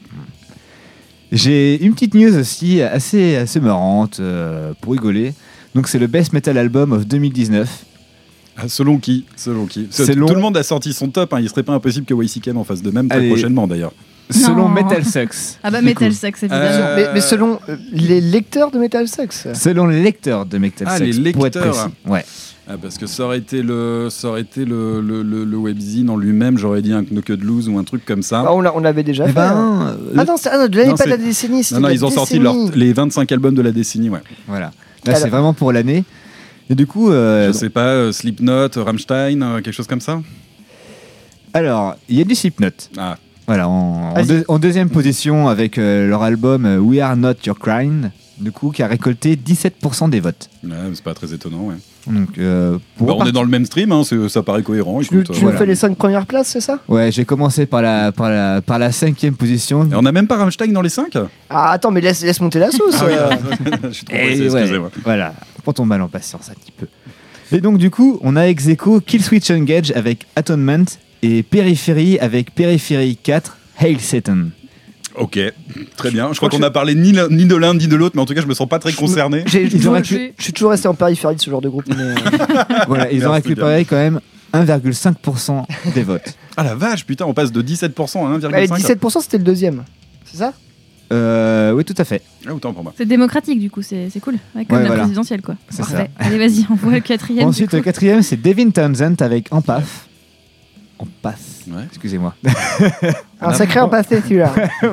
J'ai 1.32 1.84
une 1.84 1.94
petite 1.94 2.16
news 2.16 2.36
aussi 2.38 2.82
assez, 2.82 3.36
assez 3.36 3.60
marrante 3.60 4.20
euh, 4.20 4.74
pour 4.82 4.94
rigoler. 4.94 5.34
Donc, 5.76 5.88
c'est 5.88 6.00
le 6.00 6.08
Best 6.08 6.34
Metal 6.34 6.58
Album 6.58 6.92
of 6.92 7.06
2019. 7.06 7.86
Ah, 8.58 8.68
selon 8.68 8.98
qui? 8.98 9.26
Selon 9.36 9.68
qui? 9.68 9.88
Selon- 9.92 10.26
Tout 10.28 10.34
le 10.34 10.42
monde 10.42 10.58
a 10.58 10.64
sorti 10.64 10.92
son 10.92 11.10
top, 11.10 11.34
hein. 11.34 11.40
il 11.40 11.48
serait 11.48 11.64
pas 11.64 11.74
impossible 11.74 12.06
que 12.06 12.14
YCKM 12.16 12.58
en 12.58 12.64
fasse 12.64 12.82
de 12.82 12.90
même 12.92 13.08
très 13.08 13.20
Allez. 13.20 13.30
prochainement 13.30 13.68
d'ailleurs. 13.68 13.94
Selon 14.30 14.68
Non. 14.68 14.70
Metal 14.70 15.04
Sucks. 15.06 15.58
Ah 15.64 15.72
bah 15.72 15.82
Metal 15.82 16.10
coup. 16.10 16.16
Sucks 16.16 16.38
évidemment. 16.44 16.64
Euh, 16.66 16.96
Mais, 16.96 17.08
mais 17.16 17.22
selon 17.22 17.60
euh, 17.68 17.78
les 17.92 18.22
lecteurs 18.22 18.70
de 18.72 18.78
Metal 18.78 19.08
Sucks. 19.08 19.56
Selon 19.56 19.88
les 19.88 20.02
lecteurs 20.04 20.46
de 20.46 20.58
Metal 20.60 20.88
Ah, 20.90 20.98
Sucks. 20.98 21.08
les 21.16 21.32
Pour 21.32 21.48
être 21.48 21.56
lecteurs. 21.56 21.74
précis. 21.74 21.96
Ouais. 22.08 22.24
Ah, 22.72 22.74
parce 22.80 23.00
que 23.00 23.08
ça 23.08 23.24
aurait 23.24 23.40
été 23.40 23.64
le, 23.64 24.10
ça 24.12 24.28
aurait 24.28 24.42
été 24.42 24.64
le, 24.64 25.02
le, 25.02 25.24
le, 25.24 25.44
le 25.44 25.58
webzine 25.58 26.08
en 26.12 26.18
lui-même, 26.18 26.60
j'aurais 26.60 26.84
dit 26.84 26.94
un 26.94 27.02
Knocked 27.04 27.44
Loose 27.44 27.68
ou 27.68 27.80
un 27.80 27.84
truc 27.84 28.06
comme 28.06 28.22
ça. 28.22 28.44
Ah, 28.46 28.54
on 28.54 28.62
l'a- 28.62 28.76
on 28.76 28.80
l'avait 28.80 29.02
déjà 29.02 29.26
Eh 29.28 29.32
fait. 29.32 29.40
hein. 29.40 29.96
ben, 29.98 29.98
euh, 30.12 30.14
Ah 30.20 30.26
non, 30.26 30.38
c'est- 30.38 30.50
ah 30.54 30.60
non, 30.60 30.68
de 30.68 30.78
l'année 30.78 30.90
Non, 30.92 30.96
pas 30.96 31.06
de 31.06 31.10
la 31.10 31.18
décennie. 31.18 31.64
non, 31.72 31.78
non, 31.80 31.82
de 31.82 31.88
la 31.88 31.94
ils 31.94 32.06
ont 32.06 32.12
sorti 32.12 32.38
leur- 32.38 32.54
les 32.76 32.94
25 32.94 33.32
albums 33.32 33.56
de 33.56 33.64
la 33.64 33.72
décennie, 33.72 34.12
ouais. 34.12 34.20
Voilà. 34.48 34.66
Là, 34.68 34.72
Alors- 35.08 35.18
c'est 35.18 35.30
vraiment 35.30 35.54
pour 35.56 35.72
l'année. 35.72 36.04
Et 36.70 36.76
du 36.76 36.86
coup, 36.86 37.10
euh, 37.10 37.48
Je 37.48 37.54
sais 37.54 37.70
pas, 37.72 37.86
euh, 37.88 38.12
Slipknot, 38.12 38.68
Rammstein, 38.76 39.42
euh, 39.42 39.62
quelque 39.62 39.72
chose 39.74 39.88
comme 39.88 40.02
ça? 40.02 40.22
Alors, 41.54 41.96
il 42.08 42.18
y 42.18 42.22
a 42.22 42.24
du 42.24 42.36
Slipknot. 42.36 42.68
Ah, 42.98 43.18
Voilà, 43.50 43.68
en, 43.68 44.12
en 44.12 44.14
Vas-y. 44.14 44.28
deux- 44.28 44.46
en 44.48 44.60
deuxième 44.60 44.90
position 44.92 45.48
avec 45.48 45.80
euh, 45.80 46.08
leur 46.08 46.22
album 46.22 46.66
euh, 46.68 46.78
We 46.78 47.00
Are 47.00 47.18
Not 47.18 47.34
Your 47.48 47.58
Crime, 47.58 48.12
du 48.40 48.52
coup, 48.52 48.70
qui 48.70 48.84
a 48.84 48.88
récolté 48.88 49.36
17% 49.36 50.12
des 50.12 50.20
votes. 50.20 50.50
ouais, 50.64 50.70
c'est 50.94 51.04
pas 51.04 51.16
très 51.16 51.34
étonnant, 51.34 51.64
ouais. 51.64 51.76
Donc, 52.06 52.38
euh, 52.38 52.78
pour 52.96 53.08
Bah, 53.08 53.14
on 53.18 53.26
est 53.26 53.32
dans 53.32 53.42
le 53.42 53.50
même 53.50 53.66
stream, 53.66 53.92
hein, 53.92 54.04
ça 54.30 54.44
paraît 54.44 54.62
cohérent. 54.62 55.00
Tu, 55.02 55.16
écoute, 55.16 55.32
tu 55.32 55.40
euh, 55.40 55.42
voilà. 55.42 55.58
fais 55.58 55.66
les 55.66 55.74
5 55.76 55.98
premières 55.98 56.28
places, 56.28 56.50
c'est 56.50 56.62
ça? 56.62 56.78
Ouais, 56.88 57.12
j'ai 57.12 57.26
commencé 57.26 57.66
par 57.66 57.82
la, 57.82 58.12
par, 58.12 58.30
la, 58.30 58.62
par 58.62 58.78
la 58.78 58.92
cinquième 58.92 59.34
position. 59.36 59.84
Et 59.92 59.96
on 59.96 60.06
a 60.06 60.12
même 60.12 60.28
pas 60.28 60.38
Rammstein 60.38 60.72
dans 60.72 60.82
les 60.84 60.90
5 60.90 61.18
Ah, 61.50 61.72
attends, 61.72 61.90
mais 61.90 62.02
laisse, 62.02 62.22
laisse 62.24 62.40
monter 62.42 62.60
la 62.60 62.70
sauce. 62.72 62.96
Ah 63.02 63.06
oui, 63.08 63.14
euh. 63.16 63.78
Je 63.84 63.90
suis 63.90 64.06
trop 64.06 64.16
ouais, 64.16 64.38
excusez-moi. 64.40 64.92
voilà, 65.04 65.34
prends 65.64 65.74
ton 65.74 65.86
mal 65.86 66.02
en 66.04 66.08
patience 66.08 66.50
un 66.50 66.54
petit 66.54 66.72
peu. 66.72 66.86
Et 67.52 67.62
donc, 67.62 67.80
du 67.80 67.90
coup, 67.90 68.20
on 68.22 68.36
a 68.36 68.44
ex 68.48 68.68
aequo 68.68 69.00
Kill 69.02 69.24
Switch 69.24 69.50
Engage 69.50 69.92
avec 69.96 70.26
Atonement 70.36 70.86
et 71.22 71.44
Periphery 71.44 72.20
avec 72.20 72.54
Periphery 72.54 73.18
4, 73.22 73.58
Hail 73.80 74.00
Satan. 74.00 74.38
Ok, 75.16 75.38
très 75.98 76.12
bien. 76.12 76.30
Je 76.32 76.38
crois 76.38 76.50
qu'on 76.50 76.62
a 76.64 76.72
parlé 76.72 76.96
ni, 76.96 77.12
de 77.12 77.56
l'un 77.56 77.74
ni 77.74 77.88
de 77.88 77.96
l'autre, 77.96 78.16
mais 78.16 78.22
en 78.22 78.26
tout 78.26 78.34
cas, 78.34 78.42
je 78.42 78.48
me 78.48 78.54
sens 78.54 78.70
pas 78.70 78.80
très 78.80 78.94
concerné. 78.94 79.44
Je, 79.48 79.58
pu- 80.02 80.34
je 80.38 80.44
suis 80.44 80.54
toujours 80.54 80.72
resté 80.72 80.88
en 80.88 80.94
périphérie 80.94 81.36
de 81.36 81.42
ce 81.42 81.50
genre 81.50 81.62
de 81.62 81.68
groupe. 81.68 81.86
mais, 81.90 81.96
euh, 82.02 82.16
Voilà, 82.88 83.12
ils 83.12 83.28
ont 83.28 83.32
récupéré 83.32 83.84
quand 83.86 83.98
même 83.98 84.20
1,5% 84.54 85.66
des 85.94 86.04
votes. 86.04 86.34
Ah 86.58 86.64
la 86.66 86.76
vache, 86.76 87.06
putain, 87.06 87.24
on 87.26 87.34
passe 87.34 87.54
de 87.54 87.62
17% 87.62 87.88
à 88.18 88.38
1,5%. 88.38 88.54
allez, 88.54 88.68
17% 88.68 89.22
c'était 89.22 89.38
le 89.38 89.46
deuxième. 89.46 89.86
C'est 90.26 90.36
ça? 90.40 90.52
Euh, 91.14 91.72
oui, 91.72 91.86
tout 91.86 91.96
à 91.98 92.04
fait. 92.04 92.22
Ah, 92.46 92.54
autant 92.54 92.74
pour 92.74 92.84
moi. 92.84 92.94
C'est 92.98 93.06
démocratique 93.06 93.62
du 93.62 93.70
coup, 93.70 93.82
c'est 93.82 94.10
cool. 94.22 94.36
Ouais, 94.54 94.66
comme 94.66 94.76
Ouais, 94.76 94.82
la 94.84 94.88
voilà. 94.90 95.04
présidentielle 95.04 95.42
quoi. 95.42 95.56
C'est 95.70 95.78
Parfait. 95.78 96.10
Allez 96.20 96.38
vas-y, 96.38 96.66
on 96.70 96.76
voit 96.76 96.92
le 96.92 97.00
quatrième. 97.00 97.48
Ensuite, 97.48 97.72
le 97.72 97.80
quatrième, 97.82 98.22
c'est 98.24 98.36
Devin 98.42 98.72
Townsend 98.72 99.16
avec 99.22 99.48
Empath. 101.00 101.40
Ouais. 101.70 101.84
Excusez-moi. 101.88 102.34
Un 103.42 103.54
sacré 103.54 103.80
empathé 103.80 104.20
celui-là. 104.22 104.52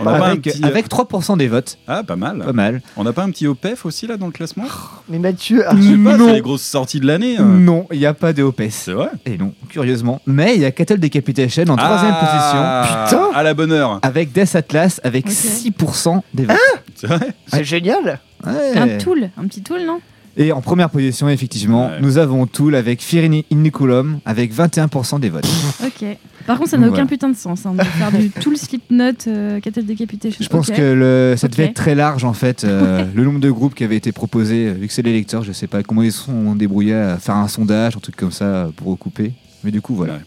On 0.00 0.06
a 0.06 0.18
pas 0.18 0.26
un 0.26 0.30
avec, 0.30 0.42
petit, 0.42 0.62
euh, 0.64 0.68
avec 0.68 0.88
3% 0.88 1.36
des 1.36 1.48
votes. 1.48 1.76
Ah, 1.88 2.02
pas 2.04 2.14
mal. 2.16 2.38
Pas 2.38 2.52
mal. 2.52 2.80
On 2.96 3.02
n'a 3.04 3.12
pas 3.12 3.22
un 3.24 3.30
petit 3.30 3.46
OPEF 3.48 3.84
aussi 3.84 4.06
là 4.06 4.16
dans 4.16 4.26
le 4.26 4.32
classement? 4.32 4.64
Mais 5.08 5.18
Mathieu, 5.18 5.64
ah, 5.66 5.74
Je 5.76 5.82
sais 5.82 5.96
pas, 5.98 6.16
c'est 6.18 6.32
les 6.34 6.40
grosses 6.40 6.62
sorties 6.62 7.00
de 7.00 7.06
l'année. 7.06 7.36
hein. 7.38 7.42
Non, 7.44 7.86
il 7.92 7.98
n'y 7.98 8.06
a 8.06 8.14
pas 8.14 8.32
de 8.32 8.42
OPES. 8.44 8.70
C'est 8.70 8.92
vrai? 8.92 9.08
Et 9.26 9.36
non, 9.38 9.52
curieusement. 9.68 10.20
Mais 10.26 10.54
il 10.54 10.60
y 10.60 10.64
a 10.64 10.70
Cattle 10.70 10.98
Decapitation 10.98 11.64
en 11.68 11.76
troisième 11.76 12.14
Ah, 12.14 12.84
position. 13.08 13.18
Putain. 13.18 13.36
À 13.38 13.42
la 13.42 13.54
bonne 13.54 13.72
heure. 13.72 13.98
Avec 14.02 14.32
Death 14.32 14.54
Atlas 14.54 15.00
avec 15.02 15.26
Ok. 15.26 15.32
6% 15.32 16.20
des 16.34 16.44
votes. 16.44 16.56
C'est 16.94 17.06
vrai? 17.08 17.28
C'est 17.48 17.64
génial. 17.64 18.20
Ouais. 18.46 18.76
Un 18.78 18.98
tool, 18.98 19.30
un 19.36 19.46
petit 19.46 19.62
tool 19.62 19.82
non? 19.84 20.00
Et 20.36 20.50
en 20.52 20.60
première 20.62 20.88
position, 20.90 21.28
effectivement, 21.28 21.88
Ouais. 21.88 22.00
nous 22.00 22.16
avons 22.18 22.46
Tool 22.46 22.74
avec 22.74 23.02
Fear 23.02 23.24
in 23.30 23.40
Inoculum 23.50 24.20
avec 24.24 24.52
21% 24.54 25.18
des 25.20 25.28
votes. 25.28 25.46
Ok. 25.84 26.06
Par 26.46 26.58
contre, 26.58 26.70
ça 26.70 26.78
n'a 26.78 26.86
aucun 26.86 26.94
voilà. 26.94 27.06
putain 27.08 27.28
de 27.28 27.36
sens 27.36 27.66
hein, 27.66 27.74
de 27.74 27.82
faire 27.84 28.10
du 28.10 28.30
Tool 28.40 28.56
Slipknot, 28.56 29.12
euh, 29.28 29.60
Cattle 29.60 29.84
Decapitation. 29.84 30.38
Je 30.42 30.48
pense 30.48 30.70
que 30.70 30.80
le, 30.80 31.34
ça 31.36 31.48
devait 31.48 31.64
être 31.66 31.74
très 31.74 31.94
large 31.94 32.24
en 32.24 32.32
fait, 32.32 32.64
euh, 32.64 33.04
le 33.14 33.24
nombre 33.24 33.40
de 33.40 33.50
groupes 33.50 33.74
qui 33.74 33.84
avaient 33.84 33.96
été 33.96 34.10
proposés, 34.10 34.68
euh, 34.68 34.72
vu 34.72 34.86
que 34.88 34.92
c'est 34.92 35.02
les 35.02 35.12
lecteurs, 35.12 35.44
je 35.44 35.52
sais 35.52 35.66
pas 35.68 35.82
comment 35.82 36.02
ils 36.02 36.10
se 36.12 36.24
sont 36.24 36.54
débrouillés 36.54 36.94
à 36.94 37.18
faire 37.18 37.36
un 37.36 37.46
sondage, 37.48 37.96
un 37.96 38.00
truc 38.00 38.16
comme 38.16 38.32
ça 38.32 38.44
euh, 38.44 38.66
pour 38.74 38.88
recouper. 38.88 39.32
Mais 39.64 39.70
du 39.70 39.80
coup, 39.82 39.94
voilà. 39.94 40.14
Ouais. 40.14 40.20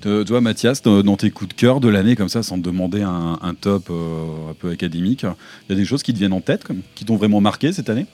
Te- 0.00 0.22
Toi, 0.24 0.40
Mathias, 0.40 0.82
dans 0.82 1.02
dans 1.02 1.16
tes 1.16 1.30
coups 1.30 1.48
de 1.48 1.54
cœur 1.54 1.80
de 1.80 1.88
l'année, 1.88 2.14
comme 2.16 2.28
ça, 2.28 2.42
sans 2.42 2.56
te 2.58 2.62
demander 2.64 3.02
un, 3.02 3.38
un 3.40 3.54
top 3.54 3.88
euh, 3.90 4.50
un 4.50 4.54
peu 4.54 4.70
académique, 4.70 5.22
il 5.22 5.72
y 5.72 5.72
a 5.72 5.76
des 5.76 5.84
choses 5.86 6.02
qui 6.02 6.12
te 6.12 6.18
viennent 6.18 6.32
en 6.34 6.40
tête, 6.40 6.62
comme, 6.64 6.80
qui 6.94 7.04
t'ont 7.04 7.16
vraiment 7.16 7.40
marqué 7.40 7.72
cette 7.72 7.88
année? 7.88 8.06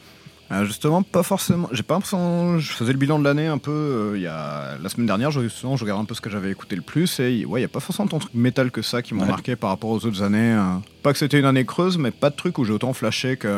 Euh, 0.53 0.65
justement, 0.67 1.03
pas 1.03 1.23
forcément. 1.23 1.69
J'ai 1.73 1.83
pas 1.83 1.95
l'impression. 1.95 2.59
Je 2.59 2.73
faisais 2.73 2.93
le 2.93 2.99
bilan 2.99 3.19
de 3.19 3.25
l'année 3.25 3.47
un 3.47 3.59
peu. 3.59 3.71
euh, 3.71 4.13
Il 4.17 4.23
y 4.23 4.27
a 4.27 4.77
la 4.81 4.89
semaine 4.89 5.07
dernière, 5.07 5.31
justement, 5.31 5.77
je 5.77 5.85
regardais 5.85 6.03
un 6.03 6.05
peu 6.05 6.15
ce 6.15 6.21
que 6.21 6.29
j'avais 6.31 6.51
écouté 6.51 6.77
le 6.77 6.83
plus 6.83 7.19
et 7.21 7.45
ouais, 7.47 7.61
il 7.61 7.63
y 7.63 7.67
a 7.67 7.69
pas 7.69 7.81
forcément 7.81 8.07
tant 8.09 8.19
de 8.19 8.23
trucs 8.23 8.35
métal 8.35 8.71
que 8.71 8.83
ça 8.83 9.01
qui 9.03 9.15
m'ont 9.15 9.23
Ouais. 9.23 9.29
marqué 9.29 9.57
par 9.57 9.71
rapport 9.71 9.91
aux 9.91 10.05
autres 10.05 10.23
années. 10.23 10.53
euh. 10.53 10.77
Pas 11.03 11.13
que 11.13 11.19
c'était 11.19 11.39
une 11.39 11.47
année 11.47 11.65
creuse, 11.65 11.97
mais 11.99 12.11
pas 12.11 12.29
de 12.31 12.37
trucs 12.37 12.59
où 12.59 12.65
j'ai 12.65 12.73
autant 12.73 12.93
flashé 12.93 13.37
que. 13.37 13.49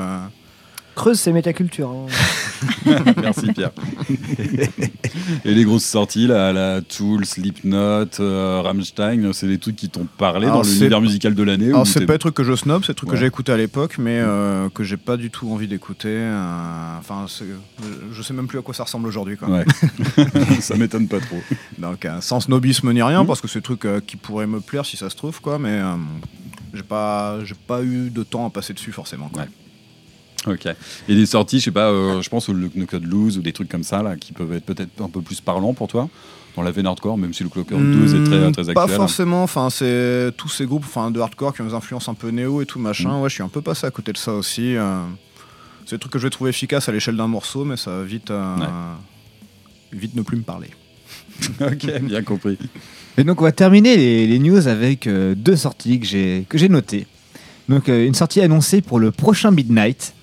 Creuse, 0.97 1.21
c'est 1.21 1.33
métaculture. 1.33 1.91
hein. 1.91 2.07
Merci 3.23 3.53
Pierre. 3.53 3.71
Et 5.45 5.55
les 5.55 5.65
grosses 5.65 5.85
sorties, 5.85 6.27
là, 6.27 6.53
la 6.55 6.81
Tool, 6.81 7.25
Slipknot, 7.27 8.07
euh, 8.21 8.63
Rammstein, 8.65 9.33
c'est 9.35 9.47
des 9.47 9.59
trucs 9.59 9.77
qui 9.77 9.89
t'ont 9.91 10.07
parlé 10.19 10.47
Alors, 10.47 10.63
dans 10.63 10.69
l'univers 10.69 11.01
musical 11.03 11.35
de 11.35 11.43
l'année 11.43 11.69
Alors 11.69 11.87
c'est 11.87 12.07
pas 12.07 12.15
des 12.15 12.19
trucs 12.19 12.35
que 12.35 12.45
je 12.45 12.57
snob, 12.57 12.83
c'est 12.83 12.93
des 12.93 12.97
trucs 12.97 13.11
Ouais. 13.11 13.15
que 13.15 13.21
j'ai 13.21 13.27
écouté 13.27 13.53
à 13.53 13.57
l'époque, 13.59 13.97
mais 13.99 14.19
euh, 14.21 14.69
que 14.71 14.85
j'ai 14.85 14.97
pas 14.97 15.17
du 15.19 15.31
tout 15.31 15.51
envie 15.53 15.69
d'écouter. 15.69 16.09
euh, 16.11 16.99
Enfin, 16.99 17.27
je- 17.29 18.23
sais 18.23 18.33
même 18.35 18.47
plus 18.47 18.59
à 18.59 18.63
quoi 18.63 18.75
ça 18.75 18.85
ressemble 18.85 19.07
aujourd'hui. 19.07 19.37
quoi. 19.37 19.49
Ouais. 19.49 19.65
ça 20.61 20.77
m'étonne 20.77 21.09
pas 21.09 21.21
trop. 21.21 21.41
Donc 21.79 22.05
euh, 22.07 22.21
sans 22.23 22.41
snobisme 22.41 22.91
ni 22.93 23.03
rien, 23.03 23.21
Mhm. 23.21 23.27
parce 23.27 23.41
que 23.43 23.49
c'est 23.49 23.59
des 23.59 23.65
trucs 23.65 23.85
euh, 23.85 24.01
qui 24.05 24.17
pourraient 24.17 24.47
me 24.47 24.61
plaire 24.61 24.87
si 24.87 24.97
ça 24.97 25.11
se 25.11 25.17
trouve, 25.17 25.41
quoi. 25.43 25.59
Mais 25.59 25.73
euh, 25.79 25.95
j'ai 26.73 26.83
pas, 26.83 27.45
j'ai 27.45 27.55
pas 27.55 27.83
eu 27.83 28.09
de 28.11 28.23
temps 28.23 28.47
à 28.47 28.51
passer 28.51 28.73
dessus 28.73 28.93
forcément. 28.93 29.29
Quoi. 29.29 29.43
Ouais. 29.43 29.49
Ok. 30.47 30.67
Et 31.09 31.15
des 31.15 31.27
sorties, 31.27 31.59
je 31.59 31.65
sais 31.65 31.71
pas, 31.71 31.89
euh, 31.91 32.23
je 32.23 32.29
pense 32.31 32.49
au 32.49 32.55
No 32.55 32.87
Code 32.87 33.05
Loose 33.05 33.39
ou 33.39 33.43
des 33.43 33.53
trucs 33.53 33.69
comme 33.69 33.83
ça, 33.83 34.03
là, 34.03 34.17
qui 34.17 34.33
peuvent 34.33 34.53
être 34.53 34.65
peut-être 34.65 35.03
un 35.03 35.09
peu 35.09 35.21
plus 35.21 35.41
parlants 35.41 35.75
pour 35.75 35.89
toi, 35.89 36.09
dans 36.55 36.63
la 36.63 36.71
veine 36.71 36.87
hardcore, 36.87 37.19
même 37.19 37.35
si 37.35 37.43
le 37.43 37.49
Clocker 37.49 37.77
12 37.77 38.15
est 38.15 38.25
très, 38.25 38.49
Hmm, 38.49 38.53
très 38.53 38.73
Pas 38.73 38.83
actuel. 38.83 38.97
forcément. 38.97 39.43
Enfin, 39.43 39.69
c'est 39.71 40.31
tous 40.37 40.49
ces 40.49 40.65
groupes, 40.67 40.85
enfin, 40.87 41.11
de 41.11 41.21
hardcore 41.21 41.55
qui 41.55 41.63
ont 41.63 41.67
des 41.67 41.75
influences 41.75 42.09
un 42.09 42.15
peu 42.15 42.29
néo 42.31 42.63
et 42.63 42.67
tout 42.67 42.79
machin. 42.79 43.11
Mhm. 43.17 43.21
Ouais, 43.23 43.29
je 43.29 43.35
suis 43.35 43.43
un 43.43 43.49
peu 43.49 43.61
passé 43.61 43.87
à 43.87 43.91
côté 43.91 44.13
de 44.13 44.19
ça 44.19 44.33
aussi. 44.33 44.77
euh. 44.77 45.03
c'est 45.85 45.97
des 45.97 46.01
trucs 46.01 46.13
que 46.13 46.19
je 46.19 46.25
vais 46.25 46.31
trouver 46.31 46.51
efficaces 46.51 46.89
à 46.89 46.93
l'échelle 46.93 47.17
d'un 47.17 47.29
morceau, 47.29 47.65
mais 47.65 47.77
ça 47.77 47.91
va 47.99 48.03
vite, 48.05 48.31
euh, 48.31 48.57
Ouais. 48.57 49.99
vite 49.99 50.15
ne 50.15 50.23
plus 50.23 50.37
me 50.37 50.43
parler. 50.43 50.69
ok, 51.61 52.01
bien 52.03 52.23
compris. 52.23 52.59
Et 53.19 53.25
donc 53.25 53.41
on 53.41 53.45
va 53.45 53.53
terminer 53.53 53.97
les, 53.97 54.27
les 54.27 54.39
news 54.39 54.67
avec 54.69 55.07
euh, 55.07 55.35
deux 55.35 55.57
sorties 55.57 56.01
que 56.01 56.07
j'ai 56.07 56.45
que 56.49 56.57
j'ai 56.59 56.69
notées. 56.69 57.07
Donc 57.69 57.89
euh, 57.89 58.07
une 58.07 58.15
sortie 58.15 58.41
annoncée 58.41 58.81
pour 58.81 58.99
le 58.99 59.11
prochain 59.11 59.51
Midnight 59.51 60.15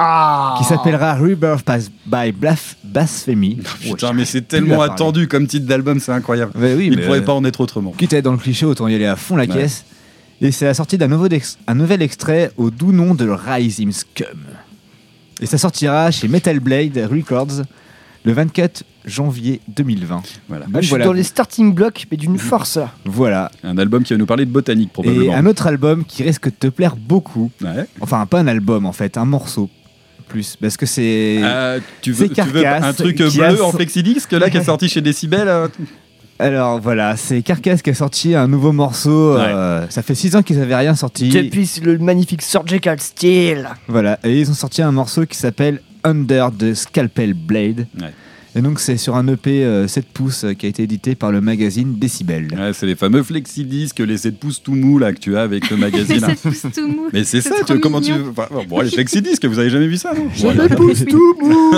Ah 0.00 0.54
qui 0.58 0.64
s'appellera 0.64 1.14
Rebirth 1.14 1.68
by 2.06 2.30
Blaf- 2.32 2.76
Blasphemy. 2.84 3.58
Putain, 3.82 4.12
mais 4.12 4.24
c'est 4.24 4.46
tellement 4.46 4.80
attendu 4.80 5.26
comme 5.26 5.46
titre 5.48 5.66
d'album, 5.66 5.98
c'est 5.98 6.12
incroyable. 6.12 6.52
Oui, 6.56 6.86
Il 6.92 6.96
mais, 6.96 7.04
pourrait 7.04 7.18
euh, 7.20 7.24
pas 7.24 7.34
en 7.34 7.44
être 7.44 7.60
autrement. 7.60 7.90
Quitte 7.90 8.12
à 8.14 8.18
être 8.18 8.24
dans 8.24 8.32
le 8.32 8.38
cliché, 8.38 8.64
autant 8.64 8.86
y 8.86 8.94
aller 8.94 9.06
à 9.06 9.16
fond 9.16 9.34
la 9.34 9.42
Ouais. 9.44 9.48
caisse. 9.48 9.84
Et 10.40 10.52
c'est 10.52 10.66
la 10.66 10.74
sortie 10.74 10.98
d'un 10.98 11.08
nouveau 11.08 11.28
dex- 11.28 11.58
un 11.66 11.74
nouvel 11.74 12.00
extrait 12.00 12.52
au 12.56 12.70
doux 12.70 12.92
nom 12.92 13.14
de 13.14 13.28
Rising 13.28 13.90
Scum. 13.90 14.38
Et 15.40 15.46
ça 15.46 15.58
sortira 15.58 16.12
chez 16.12 16.28
Metal 16.28 16.60
Blade 16.60 16.96
Records 17.10 17.64
le 18.24 18.32
24 18.32 18.84
janvier 19.04 19.60
2020. 19.68 20.22
Voilà. 20.48 20.66
Donc 20.66 20.74
Ah, 20.76 20.80
je 20.80 20.86
suis 20.86 20.90
voilà. 20.90 21.06
dans 21.06 21.12
les 21.12 21.22
starting 21.24 21.72
blocks, 21.74 22.06
mais 22.10 22.16
d'une 22.16 22.38
force 22.38 22.76
là. 22.76 22.90
Voilà. 23.04 23.50
Un 23.64 23.78
album 23.78 24.02
qui 24.04 24.12
va 24.12 24.18
nous 24.18 24.26
parler 24.26 24.44
de 24.44 24.50
botanique, 24.50 24.90
Et 24.90 24.92
probablement. 24.92 25.34
un 25.34 25.46
autre 25.46 25.66
album 25.66 26.04
qui 26.04 26.22
risque 26.22 26.44
de 26.46 26.50
te 26.50 26.66
plaire 26.68 26.94
beaucoup. 26.96 27.50
Ouais. 27.62 27.86
Enfin, 28.00 28.24
pas 28.26 28.38
un 28.40 28.46
album 28.46 28.86
en 28.86 28.92
fait, 28.92 29.16
un 29.16 29.24
morceau 29.24 29.70
plus. 30.28 30.56
Parce 30.60 30.76
que 30.76 30.86
c'est. 30.86 31.38
Euh, 31.42 31.80
tu, 32.00 32.12
veux, 32.12 32.28
tu 32.28 32.40
veux 32.42 32.62
Carcass 32.62 32.84
un 32.84 32.92
truc 32.92 33.16
bleu 33.16 33.42
a 33.42 33.64
en 33.64 33.72
flexidisc 33.72 34.30
là 34.32 34.50
qui 34.50 34.58
est 34.58 34.64
sorti 34.64 34.88
chez 34.88 35.00
Decibel 35.00 35.48
euh, 35.48 35.68
Alors 36.40 36.80
voilà, 36.80 37.16
c'est 37.16 37.42
Carcass 37.42 37.82
qui 37.82 37.90
a 37.90 37.94
sorti 37.94 38.36
un 38.36 38.46
nouveau 38.46 38.70
morceau. 38.70 39.36
euh, 39.36 39.86
ça 39.90 40.02
fait 40.02 40.14
6 40.14 40.36
ans 40.36 40.42
qu'ils 40.42 40.60
avaient 40.60 40.76
rien 40.76 40.94
sorti. 40.94 41.30
Depuis 41.30 41.68
le 41.82 41.98
magnifique 41.98 42.42
Surgical 42.42 43.00
Steel. 43.00 43.68
Voilà, 43.88 44.20
et 44.22 44.38
ils 44.38 44.48
ont 44.48 44.54
sorti 44.54 44.80
un 44.80 44.92
morceau 44.92 45.26
qui 45.26 45.36
s'appelle 45.36 45.80
Under 46.04 46.50
the 46.56 46.74
Scalpel 46.74 47.34
Blade. 47.34 47.88
Ouais. 48.00 48.12
Et 48.58 48.60
donc 48.60 48.80
c'est 48.80 48.96
sur 48.96 49.14
un 49.14 49.28
EP 49.28 49.62
euh, 49.64 49.86
7 49.86 50.06
pouces 50.08 50.42
euh, 50.42 50.52
qui 50.52 50.66
a 50.66 50.68
été 50.68 50.82
édité 50.82 51.14
par 51.14 51.30
le 51.30 51.40
magazine 51.40 51.96
Decibel. 51.96 52.48
Ouais, 52.58 52.72
c'est 52.72 52.86
les 52.86 52.96
fameux 52.96 53.22
flexidiscs, 53.22 54.00
les 54.00 54.16
7 54.16 54.36
pouces 54.36 54.60
tout 54.60 54.74
mous 54.74 54.98
là 54.98 55.12
que 55.12 55.20
tu 55.20 55.36
as 55.36 55.42
avec 55.42 55.70
le 55.70 55.76
magazine. 55.76 56.18
Ça 56.18 56.32
pousse 56.42 56.62
tout 56.74 56.88
mou. 56.88 57.06
Mais 57.12 57.22
c'est 57.22 57.40
ça, 57.40 57.54
tu 57.64 57.78
comment 57.78 58.00
tu 58.00 58.10
mignon. 58.10 58.24
veux. 58.24 58.30
enfin, 58.32 58.48
bon, 58.68 58.80
les 58.80 58.90
flexidiscs, 58.90 59.44
vous 59.44 59.60
avez 59.60 59.70
jamais 59.70 59.86
vu 59.86 59.96
ça, 59.96 60.12
non 60.12 60.26
J'ai 60.34 60.42
Voilà. 60.42 60.66
le 60.66 60.74
pouce 60.74 61.04
tout 61.04 61.36
mou. 61.40 61.72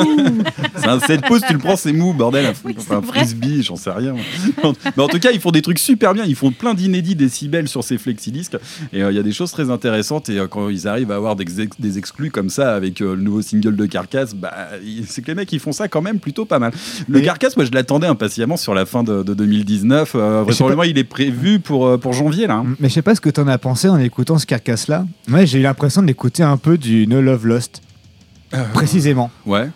C'est 0.76 0.88
un 0.88 1.00
7 1.00 1.20
pouces, 1.26 1.42
tu 1.46 1.52
le 1.52 1.58
prends, 1.58 1.76
c'est 1.76 1.92
mou, 1.92 2.14
bordel. 2.14 2.50
Oui, 2.64 2.74
enfin, 2.78 2.96
un 2.96 3.02
frisbee, 3.02 3.62
j'en 3.62 3.76
sais 3.76 3.90
rien. 3.90 4.14
Mais 4.96 5.02
en 5.02 5.08
tout 5.08 5.18
cas, 5.18 5.32
ils 5.32 5.40
font 5.40 5.50
des 5.50 5.60
trucs 5.62 5.78
super 5.78 6.14
bien. 6.14 6.24
Ils 6.24 6.34
font 6.34 6.50
plein 6.50 6.72
d'inédits 6.72 7.14
décibels 7.14 7.68
sur 7.68 7.84
ces 7.84 7.98
flexidiscs. 7.98 8.56
Et 8.94 9.02
euh, 9.02 9.12
il 9.12 9.16
y 9.16 9.18
a 9.18 9.22
des 9.22 9.32
choses 9.32 9.50
très 9.50 9.68
intéressantes. 9.68 10.30
Et 10.30 10.38
euh, 10.38 10.46
quand 10.46 10.70
ils 10.70 10.88
arrivent 10.88 11.10
à 11.12 11.16
avoir 11.16 11.36
des, 11.36 11.60
ex- 11.60 11.78
des 11.78 11.98
exclus 11.98 12.30
comme 12.30 12.48
ça 12.48 12.74
avec 12.74 13.02
euh, 13.02 13.14
le 13.16 13.20
nouveau 13.22 13.42
single 13.42 13.76
de 13.76 13.84
Carcass, 13.84 14.34
bah, 14.34 14.54
c'est 15.06 15.20
que 15.20 15.26
les 15.26 15.34
mecs, 15.34 15.52
ils 15.52 15.60
font 15.60 15.72
ça 15.72 15.88
quand 15.88 16.00
même 16.00 16.18
plutôt 16.20 16.46
pas 16.46 16.58
mal. 16.58 16.69
Le 17.08 17.18
Et- 17.18 17.22
Carcass, 17.22 17.56
moi, 17.56 17.64
je 17.64 17.70
l'attendais 17.72 18.06
impatiemment 18.06 18.56
sur 18.56 18.74
la 18.74 18.86
fin 18.86 19.02
de, 19.02 19.22
de 19.22 19.34
2019. 19.34 20.12
Euh, 20.14 20.42
vraisemblablement, 20.44 20.82
il 20.84 20.98
est 20.98 21.04
prévu 21.04 21.60
pour, 21.60 21.86
euh, 21.86 21.98
pour 21.98 22.12
janvier, 22.12 22.46
là. 22.46 22.54
hein. 22.56 22.66
Mais 22.80 22.88
je 22.88 22.94
sais 22.94 23.02
pas 23.02 23.14
ce 23.14 23.20
que 23.20 23.30
t'en 23.30 23.46
as 23.48 23.58
pensé 23.58 23.88
en 23.88 23.98
écoutant 23.98 24.38
ce 24.38 24.46
Carcass 24.46 24.88
là. 24.88 25.04
Moi 25.28 25.44
j'ai 25.44 25.58
eu 25.58 25.62
l'impression 25.62 26.02
d'écouter 26.02 26.42
un 26.42 26.56
peu 26.56 26.78
du 26.78 27.06
No 27.06 27.20
Love 27.20 27.46
Lost. 27.46 27.82
Précisément. 28.74 29.30
Ouais. 29.46 29.68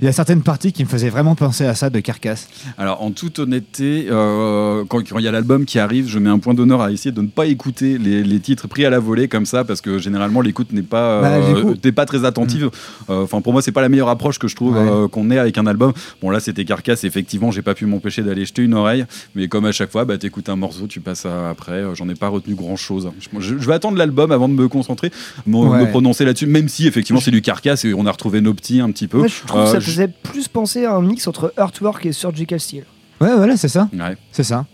Il 0.00 0.04
y 0.04 0.08
a 0.08 0.12
certaines 0.12 0.42
parties 0.42 0.72
qui 0.72 0.84
me 0.84 0.88
faisaient 0.88 1.08
vraiment 1.08 1.34
penser 1.34 1.64
à 1.64 1.74
ça 1.74 1.88
de 1.88 2.00
Carcass. 2.00 2.48
Alors, 2.76 3.02
en 3.02 3.10
toute 3.12 3.38
honnêteté, 3.38 4.06
euh, 4.10 4.84
quand 4.88 5.00
il 5.18 5.24
y 5.24 5.28
a 5.28 5.32
l'album 5.32 5.64
qui 5.64 5.78
arrive, 5.78 6.06
je 6.08 6.18
mets 6.18 6.28
un 6.28 6.38
point 6.38 6.52
d'honneur 6.54 6.82
à 6.82 6.92
essayer 6.92 7.12
de 7.12 7.22
ne 7.22 7.28
pas 7.28 7.46
écouter 7.46 7.96
les, 7.96 8.22
les 8.22 8.40
titres 8.40 8.68
pris 8.68 8.84
à 8.84 8.90
la 8.90 8.98
volée 8.98 9.26
comme 9.28 9.46
ça, 9.46 9.64
parce 9.64 9.80
que 9.80 9.98
généralement 9.98 10.40
l'écoute 10.42 10.72
n'est 10.72 10.82
pas, 10.82 11.22
Bah, 11.22 11.28
euh, 11.36 11.74
coup- 11.74 11.92
pas 11.92 12.04
très 12.06 12.24
attentive. 12.24 12.70
Euh, 13.10 13.22
Enfin, 13.24 13.40
pour 13.40 13.52
moi, 13.54 13.62
c'est 13.62 13.72
pas 13.72 13.80
la 13.80 13.88
meilleure 13.88 14.08
approche 14.10 14.38
que 14.38 14.46
je 14.48 14.54
trouve 14.54 14.74
Ouais. 14.76 14.80
euh, 14.88 15.08
qu'on 15.08 15.30
ait 15.30 15.38
avec 15.38 15.56
un 15.58 15.66
album. 15.66 15.92
Bon, 16.20 16.28
là, 16.30 16.40
c'était 16.40 16.64
Carcass. 16.66 17.04
Effectivement, 17.04 17.50
j'ai 17.50 17.62
pas 17.62 17.74
pu 17.74 17.86
m'empêcher 17.86 18.22
d'aller 18.22 18.44
jeter 18.44 18.62
une 18.62 18.74
oreille, 18.74 19.06
mais 19.34 19.48
comme 19.48 19.64
à 19.64 19.72
chaque 19.72 19.90
fois, 19.90 20.04
bah, 20.04 20.18
t'écoutes 20.18 20.48
un 20.50 20.56
morceau, 20.56 20.86
tu 20.86 21.00
passes 21.00 21.24
à- 21.26 21.48
après. 21.50 21.82
J'en 21.94 22.08
ai 22.08 22.14
pas 22.14 22.28
retenu 22.28 22.54
grand 22.54 22.76
chose. 22.76 23.10
Je, 23.38 23.54
vais 23.54 23.72
attendre 23.74 23.96
l'album 23.96 24.30
avant 24.32 24.48
de 24.48 24.54
me 24.54 24.68
concentrer, 24.68 25.10
me, 25.46 25.56
Ouais. 25.56 25.80
me 25.80 25.90
prononcer 25.90 26.24
là-dessus, 26.26 26.46
même 26.46 26.68
si 26.68 26.86
effectivement 26.86 27.20
c'est 27.20 27.30
du 27.30 27.40
Carcass 27.42 27.84
et 27.86 27.94
on 27.94 28.04
a 28.06 28.12
retrouvé 28.12 28.40
nos 28.42 28.52
petits 28.54 28.80
un 28.80 28.90
petit 28.90 29.08
peu. 29.08 29.18
Moi, 29.52 29.80
je 29.86 29.90
faisait 29.92 30.08
plus 30.08 30.48
penser 30.48 30.84
à 30.84 30.94
un 30.94 31.02
mix 31.02 31.26
entre 31.26 31.52
Earthwork 31.58 32.04
et 32.06 32.12
Surgical 32.12 32.60
Steel. 32.60 32.84
Ouais, 33.20 33.34
voilà, 33.36 33.56
c'est 33.56 33.68
ça. 33.68 33.88
Ouais. 33.92 34.16
C'est 34.32 34.42
ça. 34.44 34.66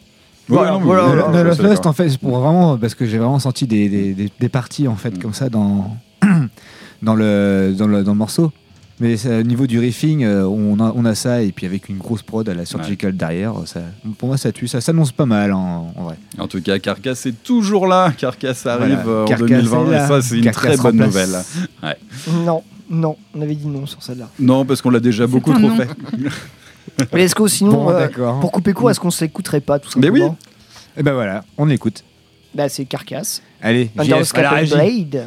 Voilà, 0.49 0.73
Ouais, 0.73 0.73
non, 0.73 0.79
mais- 0.81 0.87
voilà, 0.87 1.03
No- 1.03 1.09
voilà, 1.31 1.43
Lost, 1.45 1.63
d'accord. 1.63 1.87
en 1.87 1.93
fait, 1.93 2.09
c'est 2.11 2.19
pour 2.19 2.39
vraiment. 2.39 2.77
Parce 2.77 2.95
que 2.95 3.07
j'ai 3.07 3.19
vraiment 3.19 3.39
senti 3.39 3.67
des, 3.67 3.89
des, 3.89 4.13
des- 4.15 4.33
des 4.39 4.49
parties, 4.49 4.89
en 4.89 4.97
fait, 4.97 5.11
Mm. 5.17 5.19
comme 5.19 5.35
ça 5.35 5.49
dans, 5.49 5.97
dans, 7.03 7.15
le, 7.15 7.75
dans, 7.77 7.87
le, 7.87 8.03
dans 8.03 8.13
le 8.13 8.19
morceau. 8.19 8.53
Mais 9.01 9.17
au 9.27 9.43
niveau 9.43 9.67
du 9.67 9.81
riffing, 9.81 10.23
euh, 10.23 10.45
on, 10.45 10.79
a, 10.79 10.93
on 10.95 11.05
a 11.05 11.15
ça, 11.17 11.43
et 11.43 11.51
puis 11.51 11.67
avec 11.67 11.89
une 11.89 11.99
grosse 11.99 12.23
prod 12.23 12.49
à 12.49 12.55
la 12.55 12.65
surgical 12.65 13.17
derrière, 13.17 13.55
ça, 13.65 13.81
pour 14.19 14.29
moi 14.29 14.37
ça 14.37 14.53
tue, 14.53 14.69
ça 14.69 14.81
s'annonce 14.81 15.11
pas 15.11 15.27
mal 15.27 15.53
en, 15.53 15.93
en 15.97 16.03
vrai. 16.05 16.17
En 16.39 16.47
tout 16.47 16.61
cas, 16.63 16.79
Carcass 16.79 17.27
est 17.27 17.43
toujours 17.43 17.89
là. 17.89 18.13
Carcass 18.17 18.65
arrive 18.67 19.01
Voilà. 19.03 19.09
euh, 19.11 19.23
en 19.25 19.27
Carcass 19.27 19.49
2020 19.49 19.87
est 19.87 19.91
là. 19.91 20.05
et 20.05 20.09
ça, 20.09 20.23
c'est 20.23 20.39
une 20.39 20.45
Carcass 20.45 20.77
très 20.77 20.77
bonne 20.93 21.03
remplace. 21.03 21.57
nouvelle. 21.83 22.45
Non, 22.45 22.63
non, 22.91 23.17
on 23.35 23.41
avait 23.43 23.55
dit 23.55 23.67
non 23.67 23.87
sur 23.87 24.03
celle-là. 24.03 24.29
Non, 24.39 24.65
parce 24.65 24.83
qu'on 24.83 24.91
l'a 24.91 25.01
déjà 25.01 25.27
beaucoup 25.27 25.53
trop 25.53 25.61
non. 25.61 25.77
fait. 25.77 25.89
Mais 27.13 27.23
est-ce 27.25 27.35
que 27.35 27.47
sinon, 27.47 27.85
Bon, 27.85 27.91
euh, 27.91 28.09
pour 28.41 28.53
couper 28.53 28.73
court, 28.73 28.91
est-ce 28.91 29.01
qu'on 29.01 29.11
se 29.11 29.25
l'écouterait 29.25 29.61
pas 29.61 29.79
tout 29.79 29.89
Mais 29.97 30.07
simplement 30.09 30.37
oui. 30.41 30.49
Et 30.97 31.03
ben 31.03 31.13
voilà, 31.15 31.45
on 31.57 31.71
écoute. 31.71 32.05
Bah, 32.55 32.69
c'est 32.69 32.85
Carcass. 32.85 33.41
Allez, 33.63 33.91
Under 33.97 34.19
the 34.21 34.25
JF, 34.25 34.35
à 34.35 34.43
la 34.43 34.49
Scalpel 34.59 34.79
régie. 34.81 35.05
Blade. 35.05 35.27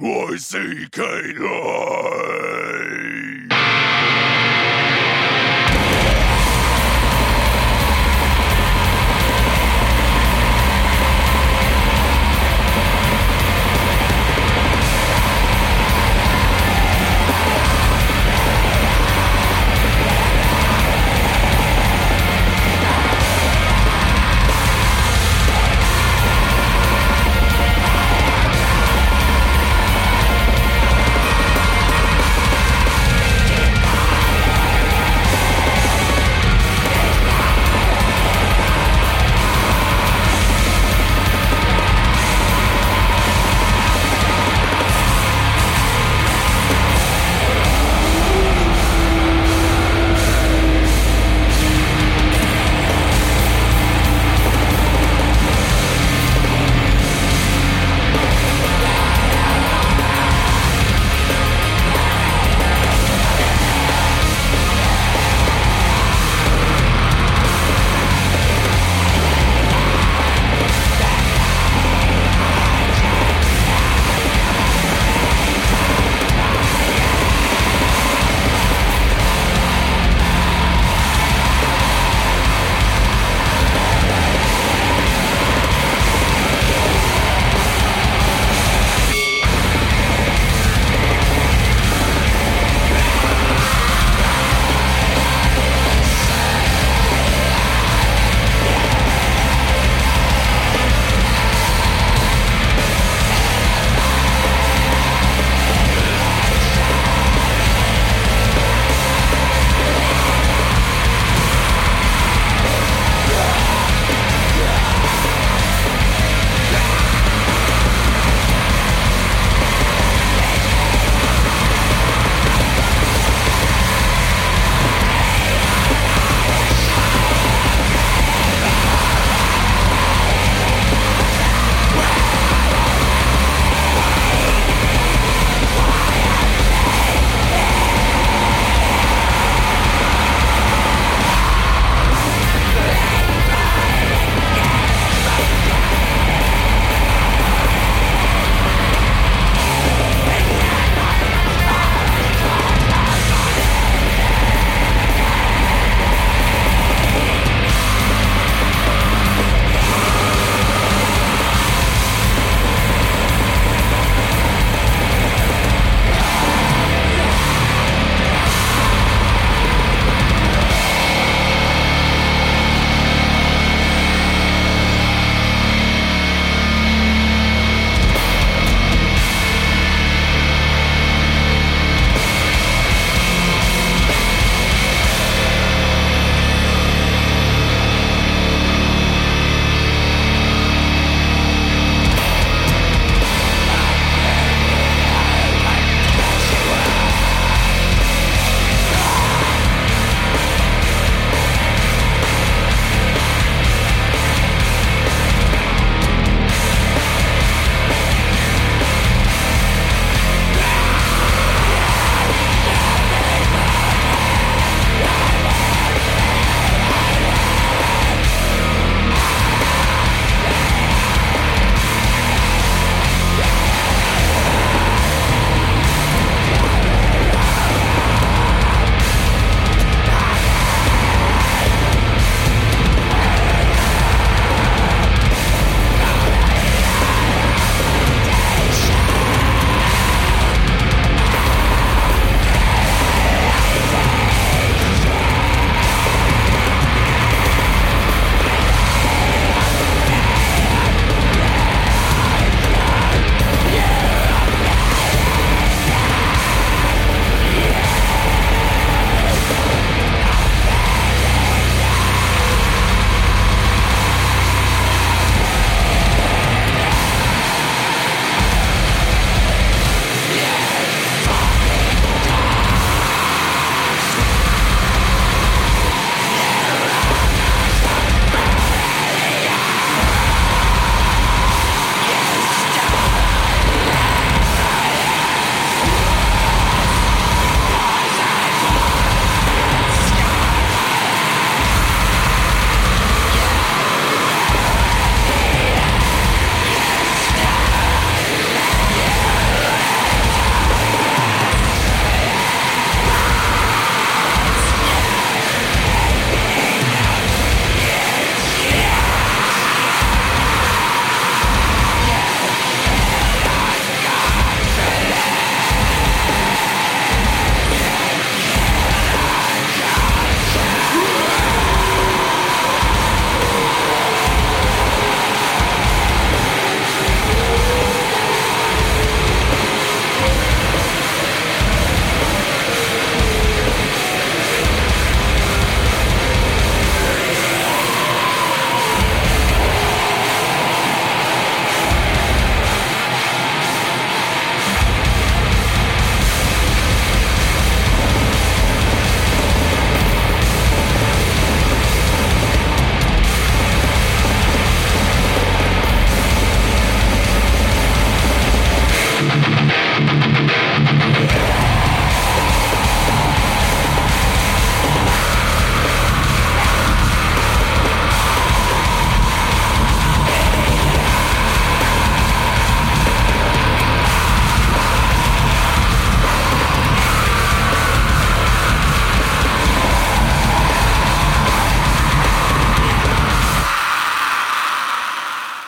Y 0.00 0.38
C 0.38 0.88
K 0.92 1.02
Live. 1.02 2.67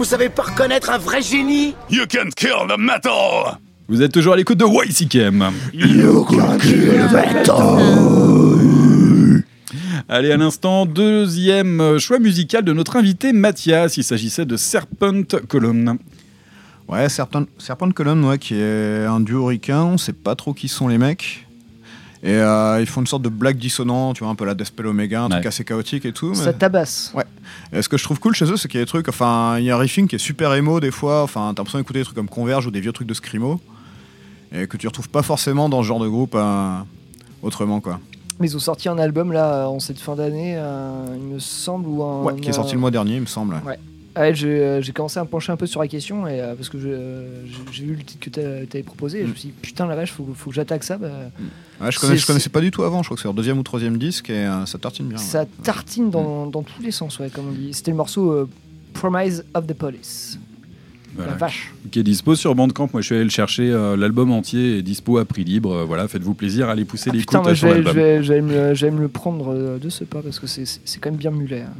Vous 0.00 0.06
savez 0.06 0.30
pas 0.30 0.44
reconnaître 0.44 0.88
un 0.88 0.96
vrai 0.96 1.20
génie 1.20 1.74
You 1.90 2.04
can 2.10 2.30
kill 2.34 2.66
the 2.66 2.78
metal. 2.78 3.58
Vous 3.86 4.00
êtes 4.00 4.10
toujours 4.10 4.32
à 4.32 4.36
l'écoute 4.38 4.56
de 4.56 4.64
YCKM. 4.64 5.50
You 5.74 6.24
can 6.24 6.56
kill 6.56 7.06
the 7.06 7.12
metal. 7.12 8.64
Allez, 10.08 10.32
à 10.32 10.38
l'instant, 10.38 10.86
deuxième 10.86 11.98
choix 11.98 12.18
musical 12.18 12.64
de 12.64 12.72
notre 12.72 12.96
invité 12.96 13.34
Mathias. 13.34 13.98
Il 13.98 14.02
s'agissait 14.02 14.46
de 14.46 14.56
Serpent 14.56 15.36
Column. 15.46 15.98
Ouais, 16.88 17.10
Serpent, 17.10 17.44
Serpent 17.58 17.90
Column, 17.90 18.24
ouais, 18.24 18.38
qui 18.38 18.54
est 18.54 19.04
un 19.04 19.20
duo 19.20 19.44
ricain. 19.44 19.82
On 19.82 19.98
sait 19.98 20.14
pas 20.14 20.34
trop 20.34 20.54
qui 20.54 20.68
sont 20.68 20.88
les 20.88 20.96
mecs. 20.96 21.46
Et 22.22 22.34
euh, 22.34 22.80
ils 22.80 22.86
font 22.86 23.00
une 23.00 23.06
sorte 23.06 23.22
de 23.22 23.30
blague 23.30 23.56
dissonant, 23.56 24.12
tu 24.12 24.22
vois, 24.22 24.30
un 24.30 24.34
peu 24.34 24.44
la 24.44 24.54
Deathspell 24.54 24.86
Omega, 24.86 25.22
un 25.22 25.28
truc 25.30 25.46
assez 25.46 25.64
chaotique 25.64 26.04
et 26.04 26.12
tout. 26.12 26.34
Ça 26.34 26.52
tabasse. 26.52 27.12
Ouais. 27.14 27.24
Et 27.72 27.80
ce 27.80 27.88
que 27.88 27.96
je 27.96 28.04
trouve 28.04 28.20
cool 28.20 28.34
chez 28.34 28.44
eux, 28.44 28.58
c'est 28.58 28.68
qu'il 28.68 28.78
y 28.78 28.82
a 28.82 28.84
des 28.84 28.88
trucs, 28.88 29.08
enfin, 29.08 29.56
il 29.58 29.64
y 29.64 29.70
a 29.70 29.76
un 29.76 29.78
riffing 29.78 30.06
qui 30.06 30.16
est 30.16 30.18
super 30.18 30.52
émo 30.52 30.80
des 30.80 30.90
fois, 30.90 31.22
enfin, 31.22 31.52
t'as 31.54 31.60
l'impression 31.60 31.78
d'écouter 31.78 32.00
des 32.00 32.04
trucs 32.04 32.16
comme 32.16 32.28
Converge 32.28 32.66
ou 32.66 32.70
des 32.70 32.80
vieux 32.80 32.92
trucs 32.92 33.08
de 33.08 33.14
Screamo, 33.14 33.58
et 34.52 34.66
que 34.66 34.76
tu 34.76 34.86
retrouves 34.86 35.08
pas 35.08 35.22
forcément 35.22 35.70
dans 35.70 35.82
ce 35.82 35.88
genre 35.88 36.00
de 36.00 36.08
groupe 36.08 36.34
euh, 36.34 36.78
autrement, 37.42 37.80
quoi. 37.80 38.00
Mais 38.38 38.48
ils 38.48 38.56
ont 38.56 38.60
sorti 38.60 38.88
un 38.88 38.98
album 38.98 39.32
là 39.32 39.68
en 39.68 39.80
cette 39.80 39.98
fin 39.98 40.14
d'année, 40.14 40.54
euh, 40.56 41.06
il 41.14 41.22
me 41.22 41.38
semble, 41.38 41.86
ou 41.86 42.02
un. 42.02 42.22
Ouais, 42.22 42.40
qui 42.40 42.50
est 42.50 42.54
sorti 42.54 42.74
le 42.74 42.80
mois 42.80 42.90
dernier, 42.90 43.16
il 43.16 43.20
me 43.22 43.26
semble. 43.26 43.60
Ouais. 43.66 43.78
Ouais, 44.16 44.34
j'ai 44.34 44.48
euh, 44.48 44.80
j'ai 44.82 44.92
commencé 44.92 45.18
à 45.20 45.22
me 45.24 45.28
pencher 45.28 45.52
un 45.52 45.56
peu 45.56 45.66
sur 45.66 45.80
la 45.80 45.86
question 45.88 46.26
et, 46.26 46.40
euh, 46.40 46.54
parce 46.56 46.68
que 46.68 46.76
euh, 46.78 47.44
j'ai 47.70 47.84
vu 47.84 47.94
le 47.94 48.02
titre 48.02 48.24
que 48.28 48.30
tu 48.30 48.40
avais 48.40 48.82
proposé 48.82 49.20
et 49.20 49.22
je 49.24 49.28
me 49.28 49.34
suis 49.34 49.48
dit 49.50 49.54
putain 49.62 49.86
la 49.86 49.94
vache 49.94 50.10
faut, 50.12 50.28
faut 50.34 50.50
que 50.50 50.56
j'attaque 50.56 50.82
ça. 50.82 50.98
bah, 50.98 51.08
Ouais, 51.80 51.92
je, 51.92 51.98
connais, 52.00 52.16
je 52.16 52.26
connaissais 52.26 52.50
pas 52.50 52.60
du 52.60 52.70
tout 52.72 52.82
avant, 52.82 53.02
je 53.02 53.08
crois 53.08 53.14
que 53.16 53.22
c'est 53.22 53.28
leur 53.28 53.34
deuxième 53.34 53.58
ou 53.58 53.62
troisième 53.62 53.96
disque, 53.98 54.28
et 54.30 54.34
euh, 54.46 54.66
ça 54.66 54.78
tartine 54.78 55.06
bien. 55.06 55.16
ouais. 55.16 55.22
Ça 55.22 55.46
tartine 55.62 56.10
dans, 56.10 56.46
dans 56.46 56.62
tous 56.62 56.82
les 56.82 56.90
sens, 56.90 57.18
ouais, 57.20 57.30
comme 57.30 57.48
on 57.48 57.52
dit. 57.52 57.72
C'était 57.72 57.92
le 57.92 57.96
morceau 57.96 58.32
euh, 58.32 58.48
Promise 58.94 59.44
of 59.54 59.66
the 59.66 59.72
Police. 59.74 60.38
Voilà. 61.14 61.32
La 61.32 61.36
vache. 61.38 61.72
Qui 61.90 62.00
est 62.00 62.02
dispo 62.04 62.34
sur 62.36 62.54
Bandcamp. 62.54 62.88
Moi, 62.92 63.00
je 63.02 63.06
suis 63.06 63.14
allé 63.16 63.24
le 63.24 63.30
chercher. 63.30 63.70
euh, 63.70 63.96
L'album 63.96 64.30
entier 64.30 64.78
est 64.78 64.82
dispo 64.82 65.18
à 65.18 65.24
prix 65.24 65.42
libre. 65.44 65.72
Euh, 65.72 65.84
voilà, 65.84 66.06
faites-vous 66.06 66.34
plaisir, 66.34 66.68
allez 66.68 66.84
pousser 66.84 67.10
les 67.10 67.18
Putain, 67.20 67.40
coups 67.42 67.54
sur 67.58 67.68
l'album. 67.68 67.92
je 67.94 67.98
vais- 67.98 68.22
je 68.22 68.32
vais 68.32 68.90
me, 68.90 69.00
le- 69.00 69.08
prendre 69.08 69.52
euh, 69.52 69.78
de 69.78 69.88
ce 69.88 70.04
pas 70.04 70.20
parce 70.22 70.38
que 70.38 70.46
c'est 70.46 70.68
quand 71.00 71.10
même 71.10 71.18
bien 71.18 71.30
mulet. 71.30 71.62
hein. 71.62 71.72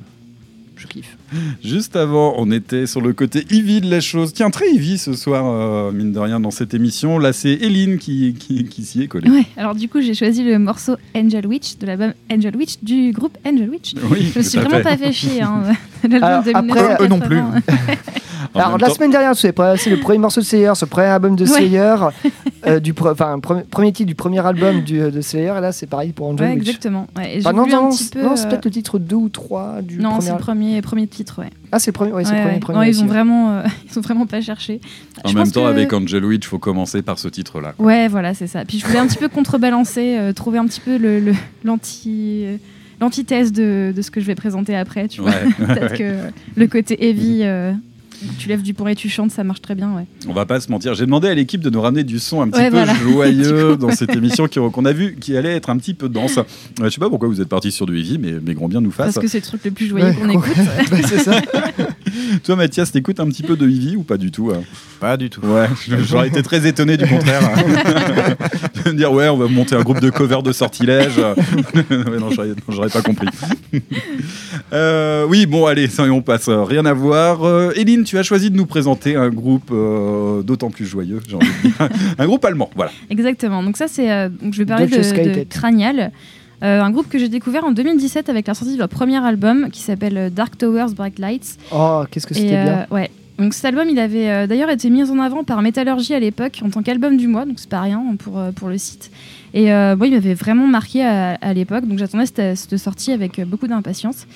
Je 0.81 0.87
kiffe. 0.87 1.18
Juste 1.62 1.95
avant, 1.95 2.35
on 2.39 2.51
était 2.51 2.87
sur 2.87 3.03
le 3.03 3.12
côté 3.12 3.45
Ivy 3.51 3.83
de 3.83 3.91
la 3.91 4.01
chose. 4.01 4.33
Tiens, 4.33 4.49
très 4.49 4.66
Ivy 4.70 4.97
ce 4.97 5.12
soir, 5.12 5.45
euh, 5.47 5.93
mine 5.93 6.11
de 6.11 6.18
rien, 6.18 6.41
dans 6.41 6.51
cette 6.51 6.72
émission. 6.72 7.18
Là, 7.18 7.35
c'est 7.35 7.53
Eline 7.53 7.99
qui, 7.99 8.35
qui, 8.39 8.64
qui 8.64 8.85
s'y 8.87 9.03
est 9.03 9.07
collée. 9.07 9.28
Ouais, 9.28 9.45
alors 9.59 9.74
du 9.74 9.91
coup, 9.91 10.01
j'ai 10.01 10.14
choisi 10.14 10.43
le 10.43 10.59
morceau 10.59 10.97
Angel 11.14 11.47
Witch 11.47 11.76
de 11.76 11.87
l'album 11.87 12.14
Angel 12.33 12.57
Witch 12.57 12.76
du 12.83 13.12
groupe 13.12 13.37
Angel 13.45 13.68
Witch. 13.68 13.93
Oui, 14.11 14.31
je 14.33 14.39
me 14.39 14.43
suis 14.43 14.59
vraiment 14.59 14.78
fait. 14.78 14.83
pas 14.83 14.97
fait 14.97 15.12
chier. 15.12 15.43
Hein, 15.43 15.64
Alors, 16.11 16.43
de 16.43 16.51
après, 16.55 17.05
eux 17.05 17.09
non 17.09 17.20
plus. 17.20 17.41
1980. 18.55 18.55
En 18.55 18.61
Alors 18.66 18.78
la 18.78 18.86
temps- 18.88 18.94
semaine 18.94 19.11
dernière, 19.11 19.36
c'est 19.36 19.90
le 19.90 19.96
premier 20.01 20.18
morceau 20.18 20.40
de 20.40 20.46
Slayer, 20.46 20.72
ce 20.74 20.84
premier 20.84 21.07
album 21.07 21.36
de 21.36 21.44
Ouais. 21.44 21.48
Slayer, 21.51 21.94
euh, 22.66 22.80
du 22.80 22.92
pre- 22.92 23.12
enfin 23.12 23.38
premier, 23.40 23.62
premier 23.62 23.92
titre 23.92 24.09
du 24.09 24.14
premier 24.14 24.44
album 24.44 24.82
du, 24.82 24.98
de 24.98 25.20
Slayer, 25.20 25.55
et 25.57 25.61
là 25.61 25.72
c'est 25.72 25.86
pareil 25.86 26.12
pour 26.12 26.26
Angel 26.28 26.48
Ouais, 26.48 26.55
Witch. 26.55 26.68
exactement. 26.68 27.07
Ouais, 27.16 27.36
Enfin, 27.38 27.53
non, 27.53 27.66
non, 27.66 27.90
c'est- 27.92 28.12
peu, 28.14 28.22
non, 28.22 28.36
c'est 28.36 28.46
euh, 28.46 28.48
peut-être 28.51 28.64
le 28.64 28.70
titre 28.70 28.98
2 28.98 29.16
ou 29.16 29.28
3 29.28 29.82
du 29.82 29.98
Non, 29.98 30.11
premier 30.11 30.20
c'est 30.26 30.32
le 30.32 30.38
premier, 30.38 30.82
premier 30.82 31.07
titre, 31.07 31.40
ouais. 31.42 31.51
Ah, 31.72 31.78
c'est 31.78 31.90
le 31.90 31.92
premier, 31.94 32.12
ouais, 32.12 32.24
c'est 32.24 32.32
Ouais, 32.32 32.36
le 32.38 32.42
premier, 32.42 32.55
ouais. 32.55 32.61
premier 32.61 32.78
Non, 32.78 32.82
ils 32.84 33.03
ont 33.03 33.07
vraiment, 33.07 33.51
euh, 33.59 33.62
ils 33.90 33.98
ont 33.98 34.03
vraiment 34.03 34.26
pas 34.26 34.40
cherché. 34.40 34.80
En 35.24 35.28
Je 35.28 35.36
même 35.36 35.51
temps, 35.51 35.64
que- 35.64 35.68
avec 35.70 35.92
Angel 35.92 36.24
Witch, 36.24 36.46
faut 36.46 36.59
commencer 36.59 37.03
par 37.03 37.18
ce 37.18 37.28
titre-là. 37.28 37.74
Ouais, 37.78 38.09
voilà, 38.09 38.34
c'est 38.34 38.46
ça. 38.48 38.64
Puis 38.64 38.78
je 38.78 38.86
voulais 38.86 38.98
un 38.98 39.07
petit 39.07 39.18
peu 39.18 39.28
contrebalancer, 39.28 40.16
euh, 40.18 40.32
trouver 40.32 40.59
un 40.59 40.66
petit 40.66 40.80
peu 40.80 40.96
le, 40.98 41.20
le- 41.20 41.34
l'anti, 41.64 42.42
euh, 42.46 42.57
l'antithèse 43.01 43.53
de, 43.53 43.92
de 43.94 44.03
ce 44.03 44.11
que 44.11 44.20
je 44.20 44.26
vais 44.26 44.34
présenter 44.34 44.76
après. 44.76 45.09
Tu 45.09 45.20
vois, 45.20 45.30
Ouais, 45.30 45.36
peut-être 45.66 45.92
ouais. 45.92 45.98
que 45.98 46.14
le 46.61 46.66
côté 46.66 47.09
heavy, 47.09 47.40
euh, 47.42 47.72
tu 48.39 48.49
lèves 48.49 48.62
du 48.62 48.75
pont 48.75 48.87
et 48.87 48.95
tu 48.95 49.09
chantes, 49.09 49.31
ça 49.31 49.45
marche 49.45 49.61
très 49.62 49.75
bien, 49.75 49.93
ouais. 49.95 50.05
On 50.29 50.33
va 50.33 50.47
pas 50.47 50.61
se 50.61 50.71
mentir. 50.71 50.95
J'ai 50.95 51.07
demandé 51.07 51.29
à 51.29 51.35
l'équipe 51.35 51.61
de 51.61 51.71
nous 51.71 51.81
ramener 51.81 52.05
du 52.05 52.18
son 52.18 52.43
un 52.43 52.49
petit 52.49 52.61
Ouais, 52.61 52.71
peu 52.71 52.77
voilà. 52.77 52.95
joyeux 53.03 53.77
dans 53.77 53.91
cette 53.93 54.14
émission 54.14 54.47
qu'on 54.49 54.85
a 54.85 54.93
vu 54.93 55.16
qui 55.21 55.37
allait 55.37 55.55
être 55.57 55.71
un 55.71 55.77
petit 55.77 55.95
peu 55.95 56.09
dense. 56.09 56.39
Euh, 56.39 56.43
je 56.85 56.89
sais 56.91 57.01
pas 57.01 57.09
pourquoi 57.09 57.29
vous 57.29 57.41
êtes 57.41 57.49
parti 57.49 57.71
sur 57.73 57.87
du 57.87 57.99
heavy, 57.99 58.18
mais, 58.18 58.35
mais 58.45 58.55
grand 58.55 58.68
bien 58.68 58.81
nous 58.81 58.91
fasse. 58.91 59.14
Parce 59.14 59.25
que 59.25 59.31
c'est 59.31 59.39
le 59.39 59.45
truc 59.45 59.64
le 59.64 59.71
plus 59.71 59.87
joyeux 59.87 60.07
Ouais, 60.07 60.14
qu'on 60.14 60.29
écoute. 60.29 60.57
c'est 61.09 61.18
ça. 61.18 61.41
Toi, 62.45 62.57
Mathias, 62.57 62.93
t'écoutes 62.93 63.21
un 63.21 63.27
petit 63.29 63.43
peu 63.43 63.57
de 63.57 63.68
Ivy 63.68 63.97
ou 63.97 64.03
pas 64.03 64.16
du 64.16 64.31
tout 64.31 64.51
hein? 64.51 64.62
Pas 65.01 65.16
du 65.16 65.31
tout. 65.31 65.41
Ouais, 65.43 65.66
j'aurais 66.09 66.29
été 66.29 66.43
très 66.43 66.66
étonné 66.66 66.97
du 66.97 67.07
contraire. 67.07 67.41
de 68.85 68.91
me 68.91 68.97
dire, 68.97 69.12
ouais, 69.12 69.29
on 69.29 69.37
va 69.37 69.47
monter 69.49 69.75
un 69.75 69.83
groupe 69.83 70.01
de 70.01 70.11
cover 70.11 70.43
de 70.43 70.53
sortilège. 70.53 71.16
ouais, 71.18 72.18
non, 72.18 72.31
j'aurais 72.31 72.49
non, 72.49 72.55
j'aurais 72.68 72.89
pas 72.91 73.01
compris. 73.03 73.29
Euh, 74.73 75.25
oui, 75.29 75.47
bon, 75.47 75.66
allez, 75.66 75.89
ça, 75.89 76.05
on 76.05 76.23
passe. 76.23 76.49
Rien 76.49 76.85
à 76.87 76.93
voir. 76.93 77.45
Euh, 77.45 77.73
Eline, 77.77 78.05
tu 78.11 78.18
as 78.18 78.24
choisi 78.24 78.50
de 78.50 78.56
nous 78.56 78.66
présenter 78.66 79.14
un 79.14 79.28
groupe 79.28 79.70
euh, 79.70 80.42
d'autant 80.42 80.68
plus 80.70 80.84
joyeux, 80.84 81.20
j'ai 81.28 81.36
envie 81.36 81.46
de 81.46 81.68
dire. 81.68 81.88
un 82.18 82.26
groupe 82.26 82.44
allemand, 82.44 82.68
voilà. 82.74 82.90
Exactement. 83.08 83.62
Donc 83.62 83.76
ça, 83.76 83.86
c'est. 83.86 84.11
euh, 84.11 84.28
je 84.50 84.58
vais 84.58 84.66
parler 84.66 84.88
de, 84.88 84.96
de. 84.96 85.44
Cranial, 85.44 86.11
euh, 86.64 86.82
un 86.82 86.90
groupe 86.90 87.08
que 87.08 87.20
j'ai 87.20 87.28
découvert 87.28 87.62
en 87.64 87.70
2017 87.70 88.28
avec 88.28 88.48
la 88.48 88.54
sortie 88.54 88.74
de 88.74 88.78
leur 88.80 88.88
premier 88.88 89.24
album 89.24 89.68
qui 89.70 89.80
s'appelle 89.80 90.32
Dark 90.34 90.58
Towers 90.58 90.92
Bright 90.96 91.20
Lights. 91.20 91.56
Oh, 91.72 92.02
qu'est-ce 92.11 92.26
que 92.26 92.34
c'était 92.34 92.56
euh, 92.56 92.64
bien. 92.64 92.86
Ouais. 92.90 93.11
Donc 93.38 93.54
cet 93.54 93.64
album, 93.66 93.88
il 93.88 93.98
avait 94.00 94.28
euh, 94.28 94.46
d'ailleurs 94.48 94.70
été 94.70 94.90
mis 94.90 95.08
en 95.08 95.18
avant 95.20 95.44
par 95.44 95.62
Metallurgy 95.62 96.12
à 96.12 96.18
l'époque 96.20 96.61
en 96.64 96.68
tant 96.68 96.82
qu'album 96.82 97.16
du 97.16 97.28
mois, 97.28 97.46
donc 97.46 97.58
c'est 97.61 97.70
pas 97.70 97.80
rien 97.80 98.02
pour, 98.18 98.38
euh, 98.38 98.50
pour 98.50 98.68
le 98.68 98.76
site. 98.76 99.11
Et 99.54 99.72
euh, 99.72 99.96
moi, 99.96 100.08
il 100.08 100.12
m'avait 100.12 100.34
vraiment 100.34 100.66
marqué 100.66 101.02
à, 101.04 101.34
à 101.40 101.54
l'époque, 101.54 101.86
donc 101.86 101.98
j'attendais 101.98 102.26
cette, 102.26 102.56
cette 102.58 102.76
sortie 102.76 103.12
avec 103.12 103.38
euh, 103.38 103.44
beaucoup 103.46 103.66
d'impatience. 103.66 104.26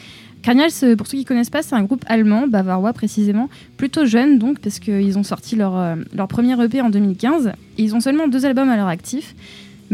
Cranial, 0.45 0.71
c'est- 0.71 0.95
pour 0.95 1.07
ceux 1.07 1.17
qui 1.17 1.25
connaissent 1.25 1.49
pas, 1.49 1.63
c'est 1.63 1.75
un 1.75 1.85
groupe 1.85 2.05
allemand, 2.07 2.47
bavarois 2.47 2.93
précisément, 2.93 3.49
plutôt 3.79 4.05
jeune 4.05 4.39
donc, 4.39 4.59
parce 4.59 4.79
qu'ils 4.79 5.17
ont 5.19 5.23
sorti 5.23 5.57
leur, 5.57 5.75
euh, 5.75 5.97
leur 6.15 6.29
premier 6.29 6.53
EP 6.63 6.83
en 6.83 6.91
2015. 6.91 7.53
Et 7.79 7.83
ils 7.83 7.95
ont 7.97 8.01
seulement 8.01 8.29
deux 8.29 8.45
albums 8.45 8.69
à 8.69 8.77
leur 8.77 8.89
actif, 8.89 9.35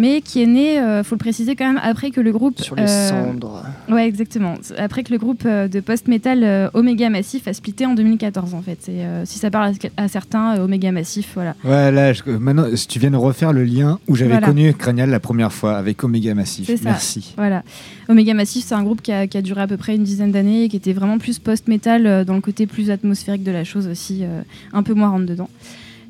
mais 0.00 0.20
qui 0.22 0.42
est 0.42 0.46
né, 0.46 0.78
euh, 0.80 1.02
faut 1.04 1.14
le 1.14 1.18
préciser 1.18 1.54
quand 1.56 1.66
même, 1.66 1.80
après 1.82 2.10
que 2.10 2.20
le 2.20 2.32
groupe. 2.32 2.60
Sur 2.60 2.74
les 2.74 2.84
euh, 2.84 3.08
cendres. 3.10 3.62
Ouais, 3.90 4.06
exactement. 4.06 4.54
Après 4.78 5.02
que 5.02 5.12
le 5.12 5.18
groupe 5.18 5.42
euh, 5.44 5.68
de 5.68 5.80
post-metal 5.80 6.42
euh, 6.42 6.70
Omega 6.74 7.10
Massif 7.10 7.46
a 7.46 7.52
splitté 7.52 7.84
en 7.86 7.94
2014, 7.94 8.54
en 8.54 8.62
fait. 8.62 8.78
Euh, 8.88 9.22
si 9.26 9.38
ça 9.38 9.50
parle 9.50 9.72
à, 9.96 10.02
à 10.02 10.08
certains, 10.08 10.56
euh, 10.56 10.64
Omega 10.64 10.90
Massif, 10.92 11.32
voilà. 11.34 11.54
Ouais, 11.64 11.90
là, 11.92 12.12
je- 12.12 12.22
maintenant, 12.30 12.64
si 12.74 12.88
tu 12.88 12.98
viens 12.98 13.10
de 13.10 13.16
refaire 13.16 13.52
le 13.52 13.64
lien 13.64 13.98
où 14.08 14.16
j'avais 14.16 14.30
Voilà. 14.30 14.46
connu 14.46 14.72
Cranial 14.74 15.10
la 15.10 15.20
première 15.20 15.52
fois 15.52 15.76
avec 15.76 16.02
Omega 16.02 16.34
Massif. 16.34 16.66
C'est 16.66 16.76
ça. 16.78 16.84
Merci. 16.84 17.34
Voilà. 17.36 17.62
Omega 18.08 18.32
Massif, 18.34 18.64
c'est 18.66 18.74
un 18.74 18.82
groupe 18.82 19.02
qui 19.02 19.12
a, 19.12 19.26
qui 19.26 19.36
a 19.36 19.42
duré 19.42 19.60
à 19.60 19.66
peu 19.66 19.76
près 19.76 19.94
une 19.96 20.02
dizaine 20.04 20.32
d'années 20.32 20.64
et 20.64 20.68
qui 20.68 20.76
était 20.76 20.92
vraiment 20.92 21.18
plus 21.18 21.38
post-metal 21.38 22.06
euh, 22.06 22.24
dans 22.24 22.34
le 22.34 22.40
côté 22.40 22.66
plus 22.66 22.90
atmosphérique 22.90 23.44
de 23.44 23.52
la 23.52 23.64
chose 23.64 23.86
aussi, 23.86 24.20
euh, 24.22 24.40
un 24.72 24.82
peu 24.82 24.94
moins 24.94 25.10
rentre 25.10 25.26
dedans. 25.26 25.48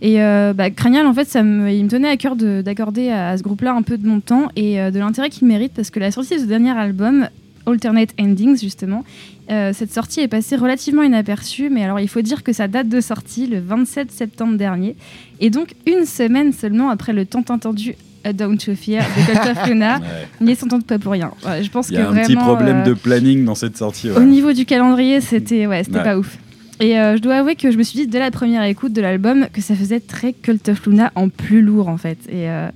Et 0.02 0.22
euh, 0.22 0.52
bah, 0.54 0.70
Cranial, 0.70 1.06
en 1.06 1.12
fait, 1.14 1.28
ça 1.28 1.42
me, 1.42 1.70
il 1.70 1.84
me 1.84 1.90
tenait 1.90 2.08
à 2.08 2.16
cœur 2.16 2.36
de- 2.36 2.62
d'accorder 2.62 3.10
à, 3.10 3.30
à 3.30 3.36
ce 3.36 3.42
groupe-là 3.42 3.74
un 3.74 3.82
peu 3.82 3.98
de 3.98 4.06
mon 4.06 4.20
temps 4.20 4.48
et 4.56 4.80
euh, 4.80 4.90
de 4.90 4.98
l'intérêt 4.98 5.28
qu'il 5.30 5.46
mérite 5.46 5.72
parce 5.74 5.90
que 5.90 6.00
la 6.00 6.10
sortie 6.10 6.36
de 6.36 6.40
ce 6.40 6.46
dernier 6.46 6.70
album, 6.70 7.28
Alternate 7.66 8.10
Endings, 8.18 8.58
justement, 8.60 9.04
euh, 9.50 9.72
cette 9.74 9.92
sortie 9.92 10.20
est 10.20 10.28
passée 10.28 10.56
relativement 10.56 11.02
inaperçue, 11.02 11.68
mais 11.70 11.84
alors 11.84 12.00
il 12.00 12.08
faut 12.08 12.22
dire 12.22 12.42
que 12.42 12.52
sa 12.52 12.66
date 12.68 12.88
de 12.88 13.00
sortie, 13.00 13.46
le 13.46 13.60
27 13.60 14.10
septembre 14.10 14.56
dernier, 14.56 14.96
et 15.40 15.50
donc 15.50 15.74
une 15.86 16.06
semaine 16.06 16.52
seulement 16.52 16.88
après 16.88 17.12
le 17.12 17.26
tant 17.26 17.44
entendu 17.50 17.94
A 18.24 18.32
Down 18.32 18.56
to 18.56 18.74
Fear 18.74 19.02
de 19.04 19.26
Cult 19.32 19.58
of 19.58 19.68
Luna, 19.68 19.98
Ouais. 20.40 20.46
n'y 20.46 20.56
s'entendent 20.56 20.86
pas 20.86 20.98
pour 20.98 21.12
rien. 21.12 21.30
Ouais, 21.46 21.62
je 21.62 21.70
pense 21.70 21.88
Il 21.90 21.94
y 21.94 21.96
que 21.96 22.02
a 22.02 22.04
un 22.08 22.10
vraiment, 22.12 22.26
petit 22.26 22.36
problème 22.36 22.76
euh, 22.78 22.84
de 22.84 22.94
planning 22.94 23.44
dans 23.44 23.54
cette 23.54 23.76
sortie. 23.76 24.10
ouais. 24.10 24.16
au 24.16 24.22
niveau 24.24 24.52
du 24.54 24.64
calendrier, 24.64 25.20
c'était 25.20 25.66
ouais, 25.66 25.84
c'était 25.84 26.02
pas 26.02 26.16
ouf. 26.16 26.38
Et 26.80 26.98
euh, 26.98 27.16
je 27.16 27.22
dois 27.22 27.36
avouer 27.36 27.56
que 27.56 27.70
je 27.70 27.76
me 27.76 27.82
suis 27.82 27.98
dit 27.98 28.06
dès 28.06 28.18
la 28.18 28.30
première 28.30 28.64
écoute 28.64 28.94
de 28.94 29.02
l'album 29.02 29.48
que 29.52 29.60
ça 29.60 29.74
faisait 29.74 30.00
très 30.00 30.32
Cult 30.32 30.66
of 30.70 30.86
Luna 30.86 31.12
en 31.14 31.28
plus 31.28 31.60
lourd 31.60 31.88
en 31.88 31.98
fait. 31.98 32.18
Et, 32.28 32.48
euh, 32.48 32.68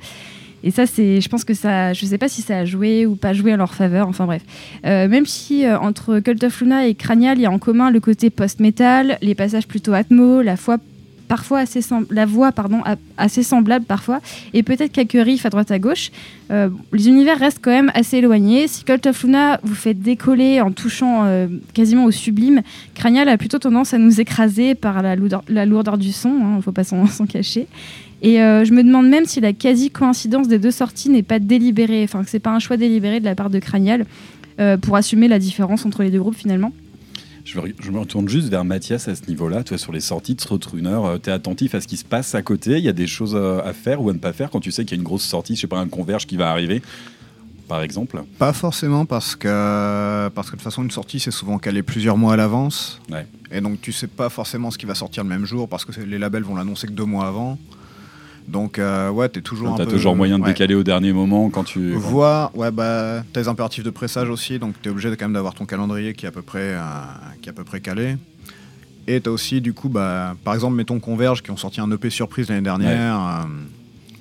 ça, 0.70 0.86
c'est, 0.86 1.20
je 1.20 1.28
pense 1.28 1.44
que 1.44 1.52
ça, 1.52 1.92
je 1.92 2.06
sais 2.06 2.16
pas 2.16 2.28
si 2.28 2.40
ça 2.40 2.58
a 2.58 2.64
joué 2.64 3.04
ou 3.04 3.16
pas 3.16 3.34
joué 3.34 3.52
en 3.52 3.56
leur 3.58 3.74
faveur. 3.74 4.08
Enfin 4.08 4.24
bref, 4.24 4.42
Euh, 4.86 5.08
même 5.08 5.26
si 5.26 5.66
entre 5.68 6.20
Cult 6.20 6.42
of 6.44 6.60
Luna 6.60 6.86
et 6.86 6.94
Cranial, 6.94 7.38
il 7.38 7.42
y 7.42 7.46
a 7.46 7.50
en 7.50 7.58
commun 7.58 7.90
le 7.90 8.00
côté 8.00 8.30
post-metal, 8.30 9.18
les 9.20 9.34
passages 9.34 9.66
plutôt 9.66 9.92
atmo, 9.92 10.40
la 10.42 10.56
foi 10.56 10.78
parfois 11.28 11.60
assez 11.60 11.80
la 12.10 12.26
voix 12.26 12.52
pardon 12.52 12.82
assez 13.16 13.42
semblable 13.42 13.84
parfois 13.84 14.20
et 14.52 14.62
peut-être 14.62 14.92
quelques 14.92 15.24
riffs 15.24 15.46
à 15.46 15.50
droite 15.50 15.70
à 15.70 15.78
gauche. 15.78 16.10
Euh, 16.50 16.68
les 16.92 17.08
univers 17.08 17.38
restent 17.38 17.60
quand 17.62 17.70
même 17.70 17.90
assez 17.94 18.18
éloignés. 18.18 18.68
Si 18.68 18.84
Cult 18.84 19.06
of 19.06 19.22
Luna 19.22 19.60
vous 19.62 19.74
fait 19.74 19.94
décoller 19.94 20.60
en 20.60 20.70
touchant 20.70 21.24
euh, 21.24 21.46
quasiment 21.72 22.04
au 22.04 22.10
sublime, 22.10 22.62
Cranial 22.94 23.28
a 23.28 23.38
plutôt 23.38 23.58
tendance 23.58 23.94
à 23.94 23.98
nous 23.98 24.20
écraser 24.20 24.74
par 24.74 25.02
la 25.02 25.16
lourdeur, 25.16 25.98
du 25.98 26.12
son. 26.12 26.30
Il 26.30 26.56
ne 26.56 26.60
faut 26.60 26.72
pas 26.72 26.84
s'en 26.84 27.26
cacher. 27.26 27.66
Et 28.22 28.40
euh, 28.40 28.64
je 28.64 28.72
me 28.72 28.82
demande 28.82 29.08
même 29.08 29.26
si 29.26 29.40
la 29.40 29.52
quasi-coïncidence 29.52 30.48
des 30.48 30.58
deux 30.58 30.70
sorties 30.70 31.10
n'est 31.10 31.22
pas 31.22 31.38
délibérée, 31.38 32.02
enfin 32.04 32.24
que 32.24 32.30
c'est 32.30 32.38
pas 32.38 32.52
un 32.52 32.58
choix 32.58 32.76
délibéré 32.76 33.20
de 33.20 33.24
la 33.24 33.34
part 33.34 33.50
de 33.50 33.58
Cranial 33.58 34.06
pour 34.82 34.94
assumer 34.94 35.26
la 35.26 35.40
différence 35.40 35.84
entre 35.84 36.04
les 36.04 36.12
deux 36.12 36.20
groupes 36.20 36.36
finalement. 36.36 36.72
Je, 37.44 37.60
me- 37.60 37.74
je 37.78 37.90
me 37.90 37.98
retourne 37.98 38.28
juste 38.28 38.48
vers 38.48 38.64
Mathias 38.64 39.06
à 39.08 39.14
ce 39.14 39.22
niveau-là. 39.28 39.62
Toi, 39.64 39.76
sur 39.76 39.92
les 39.92 40.00
sorties 40.00 40.34
de 40.34 40.42
Roadrunner, 40.42 40.98
euh, 41.04 41.18
t'es 41.18 41.30
attentif 41.30 41.74
à 41.74 41.80
ce 41.80 41.86
qui 41.86 41.96
se 41.98 42.04
passe 42.04 42.34
à 42.34 42.42
côté. 42.42 42.78
Il 42.78 42.84
y 42.84 42.88
a 42.88 42.92
des 42.94 43.06
choses 43.06 43.34
euh, 43.34 43.60
à 43.64 43.72
faire 43.74 44.00
ou 44.02 44.08
à 44.08 44.12
ne 44.14 44.18
pas 44.18 44.32
faire 44.32 44.50
quand 44.50 44.60
tu 44.60 44.72
sais 44.72 44.84
qu'il 44.84 44.96
y 44.96 44.98
a 44.98 45.00
une 45.00 45.06
grosse 45.06 45.24
sortie, 45.24 45.54
je 45.54 45.60
sais 45.62 45.66
pas, 45.66 45.78
un 45.78 45.88
converge 45.88 46.26
qui 46.26 46.36
va 46.38 46.50
arriver, 46.50 46.80
par 47.68 47.82
exemple? 47.82 48.22
Pas 48.38 48.54
forcément 48.54 49.04
parce 49.04 49.36
que, 49.36 50.28
parce 50.34 50.48
que 50.48 50.52
de 50.52 50.56
toute 50.56 50.64
façon, 50.64 50.82
une 50.84 50.90
sortie, 50.90 51.20
c'est 51.20 51.30
souvent 51.30 51.58
calé 51.58 51.82
plusieurs 51.82 52.16
mois 52.16 52.32
à 52.32 52.36
l'avance. 52.36 52.98
Ouais. 53.10 53.26
Et 53.52 53.60
donc, 53.60 53.80
tu 53.82 53.92
sais 53.92 54.06
pas 54.06 54.30
forcément 54.30 54.70
ce 54.70 54.78
qui 54.78 54.86
va 54.86 54.94
sortir 54.94 55.22
le 55.22 55.28
même 55.28 55.44
jour 55.44 55.68
parce 55.68 55.84
que 55.84 56.00
les 56.00 56.18
labels 56.18 56.44
vont 56.44 56.56
l'annoncer 56.56 56.86
que 56.86 56.92
deux 56.92 57.04
mois 57.04 57.26
avant. 57.26 57.58
Donc, 58.48 58.78
euh, 58.78 59.10
ouais, 59.10 59.28
t'es 59.30 59.40
toujours 59.40 59.72
un 59.72 59.76
T'as 59.76 59.84
peu. 59.86 59.92
toujours 59.92 60.14
moyen 60.14 60.38
de 60.38 60.44
ouais. 60.44 60.50
décaler 60.50 60.74
au 60.74 60.82
dernier 60.82 61.12
moment 61.12 61.48
quand 61.50 61.64
tu. 61.64 61.92
Voir, 61.94 62.54
ouais, 62.56 62.70
bah, 62.70 63.22
t'as 63.32 63.40
les 63.40 63.48
impératifs 63.48 63.82
de 63.84 63.90
pressage 63.90 64.28
aussi, 64.28 64.58
donc 64.58 64.74
t'es 64.82 64.90
obligé 64.90 65.08
de, 65.10 65.14
quand 65.14 65.24
même 65.24 65.32
d'avoir 65.32 65.54
ton 65.54 65.64
calendrier 65.64 66.12
qui 66.14 66.26
est 66.26 66.28
à 66.28 66.32
peu 66.32 66.42
près, 66.42 66.74
euh, 66.74 66.80
qui 67.40 67.48
est 67.48 67.52
à 67.52 67.54
peu 67.54 67.64
près 67.64 67.80
calé. 67.80 68.16
Et 69.06 69.20
t'as 69.20 69.30
aussi, 69.30 69.60
du 69.60 69.72
coup, 69.72 69.88
bah, 69.88 70.34
par 70.44 70.54
exemple, 70.54 70.74
mettons 70.76 70.98
Converge 71.00 71.42
qui 71.42 71.50
ont 71.50 71.56
sorti 71.56 71.80
un 71.80 71.90
EP 71.90 72.10
surprise 72.10 72.48
l'année 72.48 72.60
dernière. 72.62 73.16
euh, 73.18 73.42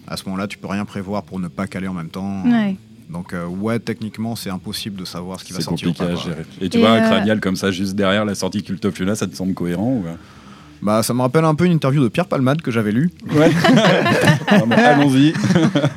à 0.08 0.18
ce 0.18 0.26
moment-là, 0.26 0.48
tu 0.48 0.58
peux 0.58 0.68
rien 0.68 0.84
prévoir 0.86 1.24
pour 1.24 1.40
ne 1.40 1.48
pas 1.48 1.68
caler 1.68 1.88
en 1.88 1.94
même 1.94 2.10
temps. 2.10 2.44
Ouais. 2.46 2.76
Donc, 3.10 3.34
euh, 3.34 3.46
ouais, 3.46 3.80
techniquement, 3.80 4.36
c'est 4.36 4.50
impossible 4.50 4.98
de 5.00 5.06
savoir 5.06 5.40
ce 5.40 5.46
qui 5.46 5.54
va 5.54 5.60
C'est 5.60 5.66
sortir. 5.66 5.90
ou 5.90 5.94
compliqué 5.94 6.12
à 6.12 6.16
gérer. 6.16 6.46
Et 6.62 6.70
tu 6.70 6.78
Et, 6.78 6.82
vois, 6.82 6.92
un 6.92 7.02
cranial 7.02 7.40
comme 7.40 7.56
ça, 7.56 7.72
juste 7.72 7.96
derrière 7.96 8.26
la 8.26 8.36
sortie 8.36 8.64
Cult 8.64 8.84
of 8.86 8.98
Luna, 9.00 9.16
ça 9.16 9.28
te 9.28 9.36
semble 9.36 9.54
cohérent 9.54 9.92
ou... 9.92 10.06
euh 10.84 10.86
Bah, 10.86 11.04
ça 11.04 11.14
me 11.14 11.22
rappelle 11.22 11.46
un 11.46 11.56
peu 11.56 11.66
une 11.66 11.74
interview 11.74 12.04
de 12.04 12.10
Pierre 12.10 12.28
Palmade 12.28 12.62
que 12.62 12.72
j'avais 12.72 12.92
lue. 12.92 13.10
Ouais. 13.32 13.52
Allons-y. 14.78 15.34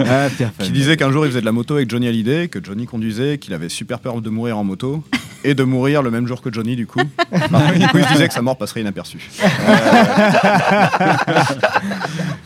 Ah, 0.01 0.29
Pierre 0.37 0.53
qui 0.59 0.71
disait 0.71 0.97
qu'un 0.97 1.11
jour 1.11 1.27
il 1.27 1.31
faisait 1.31 1.41
de 1.41 1.47
la 1.47 1.53
moto 1.53 1.75
avec 1.75 1.91
Johnny 1.91 2.09
Hallyday, 2.09 2.49
que 2.49 2.59
Johnny 2.63 2.87
conduisait, 2.87 3.39
qu'il 3.39 3.55
avait 3.55 3.69
super 3.69 3.99
peur 3.99 4.21
de 4.21 4.31
mourir 4.31 4.59
en 4.59 4.65
moto 4.65 5.03
et 5.45 5.55
de 5.55 5.63
mourir 5.63 6.03
le 6.03 6.11
même 6.11 6.27
jour 6.27 6.43
que 6.43 6.53
Johnny 6.53 6.77
du 6.77 6.87
coup. 6.87 7.01
du 7.33 7.89
coup 7.89 7.99
il 7.99 8.05
se 8.05 8.13
disait 8.13 8.29
que 8.29 8.35
sa 8.35 8.43
mort 8.43 8.57
passerait 8.57 8.81
inaperçue. 8.81 9.31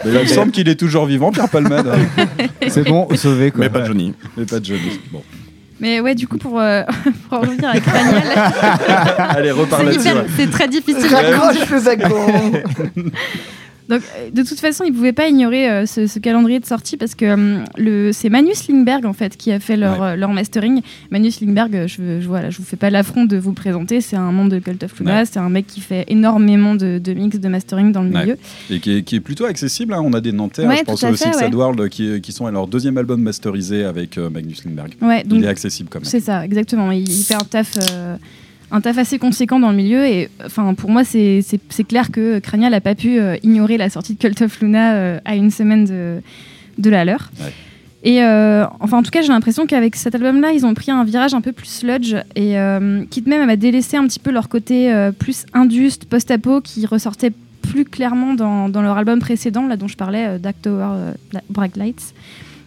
Mais 0.05 0.13
il 0.13 0.21
me 0.21 0.27
semble 0.27 0.53
qu'il 0.53 0.69
est 0.69 0.77
toujours 0.77 1.07
vivant, 1.07 1.31
Pierre 1.33 1.49
Palmade. 1.49 1.91
C'est 2.69 2.85
bon, 2.85 3.09
sauvé 3.17 3.51
quoi. 3.51 3.61
Mais 3.61 3.71
pas 3.71 3.85
Johnny. 3.85 4.15
Mais 4.37 4.45
pas 4.45 4.61
Johnny. 4.63 5.01
Bon. 5.11 5.23
Mais 5.81 6.01
ouais, 6.01 6.15
du 6.15 6.29
coup, 6.29 6.37
pour, 6.39 6.61
euh, 6.61 6.83
pour 7.29 7.39
en 7.39 7.41
revenir 7.41 7.71
à 7.71 7.81
Cranial, 7.81 8.23
Allez, 9.19 9.49
là-dessus. 9.51 10.09
ouais. 10.09 10.25
c'est 10.37 10.51
très 10.51 10.69
difficile. 10.69 11.15
Raccroche 11.15 11.69
le 11.71 11.79
wagon 11.79 12.53
Donc, 13.91 14.03
euh, 14.17 14.31
de 14.31 14.43
toute 14.43 14.59
façon, 14.61 14.85
ils 14.85 14.91
ne 14.91 14.95
pouvaient 14.97 15.13
pas 15.13 15.29
ignorer 15.29 15.69
euh, 15.69 15.85
ce, 15.87 16.07
ce 16.07 16.19
calendrier 16.19 16.61
de 16.61 16.65
sortie 16.67 16.97
parce 16.97 17.15
que 17.15 17.33
hum, 17.35 17.65
le, 17.77 18.13
c'est 18.13 18.29
Manus 18.31 18.69
Lindberg 18.69 19.05
en 19.05 19.13
fait 19.13 19.37
qui 19.37 19.53
a 19.53 19.61
fait 19.61 19.77
leur, 19.77 20.03
euh, 20.03 20.17
leur 20.17 20.31
mastering. 20.33 20.81
Manus 21.11 21.41
Lindberg, 21.41 21.87
je, 21.87 22.25
voilà, 22.27 22.51
je 22.51 22.59
vous 22.59 22.65
fais 22.65 22.77
pas 22.77 22.89
l'affront 22.91 23.25
de 23.25 23.37
vous 23.37 23.51
le 23.51 23.55
présenter. 23.55 24.01
C'est 24.01 24.17
un 24.17 24.31
membre 24.33 24.51
de 24.53 24.59
Cult 24.61 24.83
of 24.85 24.99
Luna. 25.01 25.19
Ouais. 25.21 25.25
C'est 25.27 25.39
un 25.41 25.49
mec 25.49 25.67
qui 25.67 25.81
fait 25.81 26.05
énormément 26.09 26.75
de, 26.75 26.99
de 27.03 27.13
mix, 27.13 27.39
de 27.39 27.49
mastering 27.49 27.93
dans 27.93 28.03
le 28.03 28.11
Ouais. 28.11 28.21
milieu. 28.23 28.39
Et 28.71 28.81
qui 28.81 28.97
est, 28.99 29.03
qui 29.03 29.17
est 29.17 29.21
plutôt 29.21 29.45
accessible. 29.45 29.93
hein. 29.93 30.01
On 30.05 30.13
a 30.13 30.21
des 30.21 30.33
Nantais, 30.33 30.67
Ouais, 30.67 30.77
je 30.79 30.85
pense 30.85 31.03
aussi. 31.05 31.25
Sad 31.33 31.55
World, 31.55 31.89
qui, 31.89 32.21
qui 32.21 32.33
sont 32.33 32.47
à 32.47 32.51
leur 32.51 32.67
deuxième 32.67 32.97
album 32.97 33.21
masterisé 33.21 33.85
avec 33.85 34.17
euh, 34.19 34.31
Magnus 34.31 34.65
Lindberg. 34.65 34.93
Ouais, 35.03 35.25
donc- 35.25 35.39
Il 35.41 35.45
est 35.45 35.49
accessible 35.49 35.89
quand 35.91 35.99
même. 36.01 36.05
C'est 36.09 36.21
ça, 36.21 36.45
exactement. 36.45 36.91
Il, 36.93 37.09
il 37.09 37.25
fait 37.25 37.35
un 37.35 37.39
taf, 37.39 37.73
un 38.71 38.81
taf 38.81 38.99
assez 38.99 39.19
conséquent 39.19 39.61
dans 39.61 39.71
le 39.71 39.77
milieu. 39.77 40.07
Et 40.07 40.29
enfin, 40.45 40.75
pour 40.75 40.91
moi, 40.91 41.05
c'est 41.05 41.43
clair 41.89 42.11
que 42.11 42.39
Cranial 42.39 42.73
n'a 42.73 42.81
pas 42.81 42.95
pu 42.95 43.19
euh, 43.19 43.37
ignorer 43.43 43.77
la 43.77 43.91
sortie 43.91 44.15
de 44.15 44.19
Cult 44.19 44.43
of 44.43 44.61
Luna 44.61 44.95
euh, 44.95 45.21
à 45.25 45.37
une 45.37 45.51
semaine 45.51 45.85
de, 45.85 46.21
de 46.79 46.91
la 46.91 47.05
leur. 47.05 47.31
Ouais. 47.41 47.53
Et 48.03 48.23
euh, 48.23 48.65
enfin, 48.81 48.99
en 48.99 49.03
tout 49.03 49.11
cas, 49.11 49.21
j'ai 49.23 49.29
l'impression 49.29 49.67
qu'avec 49.67 49.97
cet 49.97 50.15
album-là, 50.15 50.53
ils 50.53 50.65
ont 50.65 50.73
pris 50.73 50.91
un 50.91 51.05
virage 51.05 51.35
un 51.35 51.43
peu 51.43 51.53
plus 51.53 51.67
sludge 51.67 52.15
et 52.35 52.57
quitte 53.11 53.27
même 53.27 53.47
à 53.49 53.57
délaisser 53.57 53.99
un 53.99 54.07
petit 54.07 54.19
peu 54.19 54.31
leur 54.31 54.49
côté 54.49 54.91
plus 55.19 55.45
induste, 55.53 56.07
post-apo, 56.07 56.63
qui 56.63 56.87
ressortait 56.87 57.33
plus 57.61 57.85
clairement 57.85 58.33
dans, 58.33 58.71
dans 58.71 58.81
leur 58.81 58.97
album 58.97 59.19
précédent, 59.19 59.67
là 59.67 59.77
dont 59.77 59.87
je 59.87 59.99
parlais, 59.99 60.39
Dark 60.39 60.57
Tower 60.63 61.13
Bright 61.51 61.77
Lights. 61.77 62.15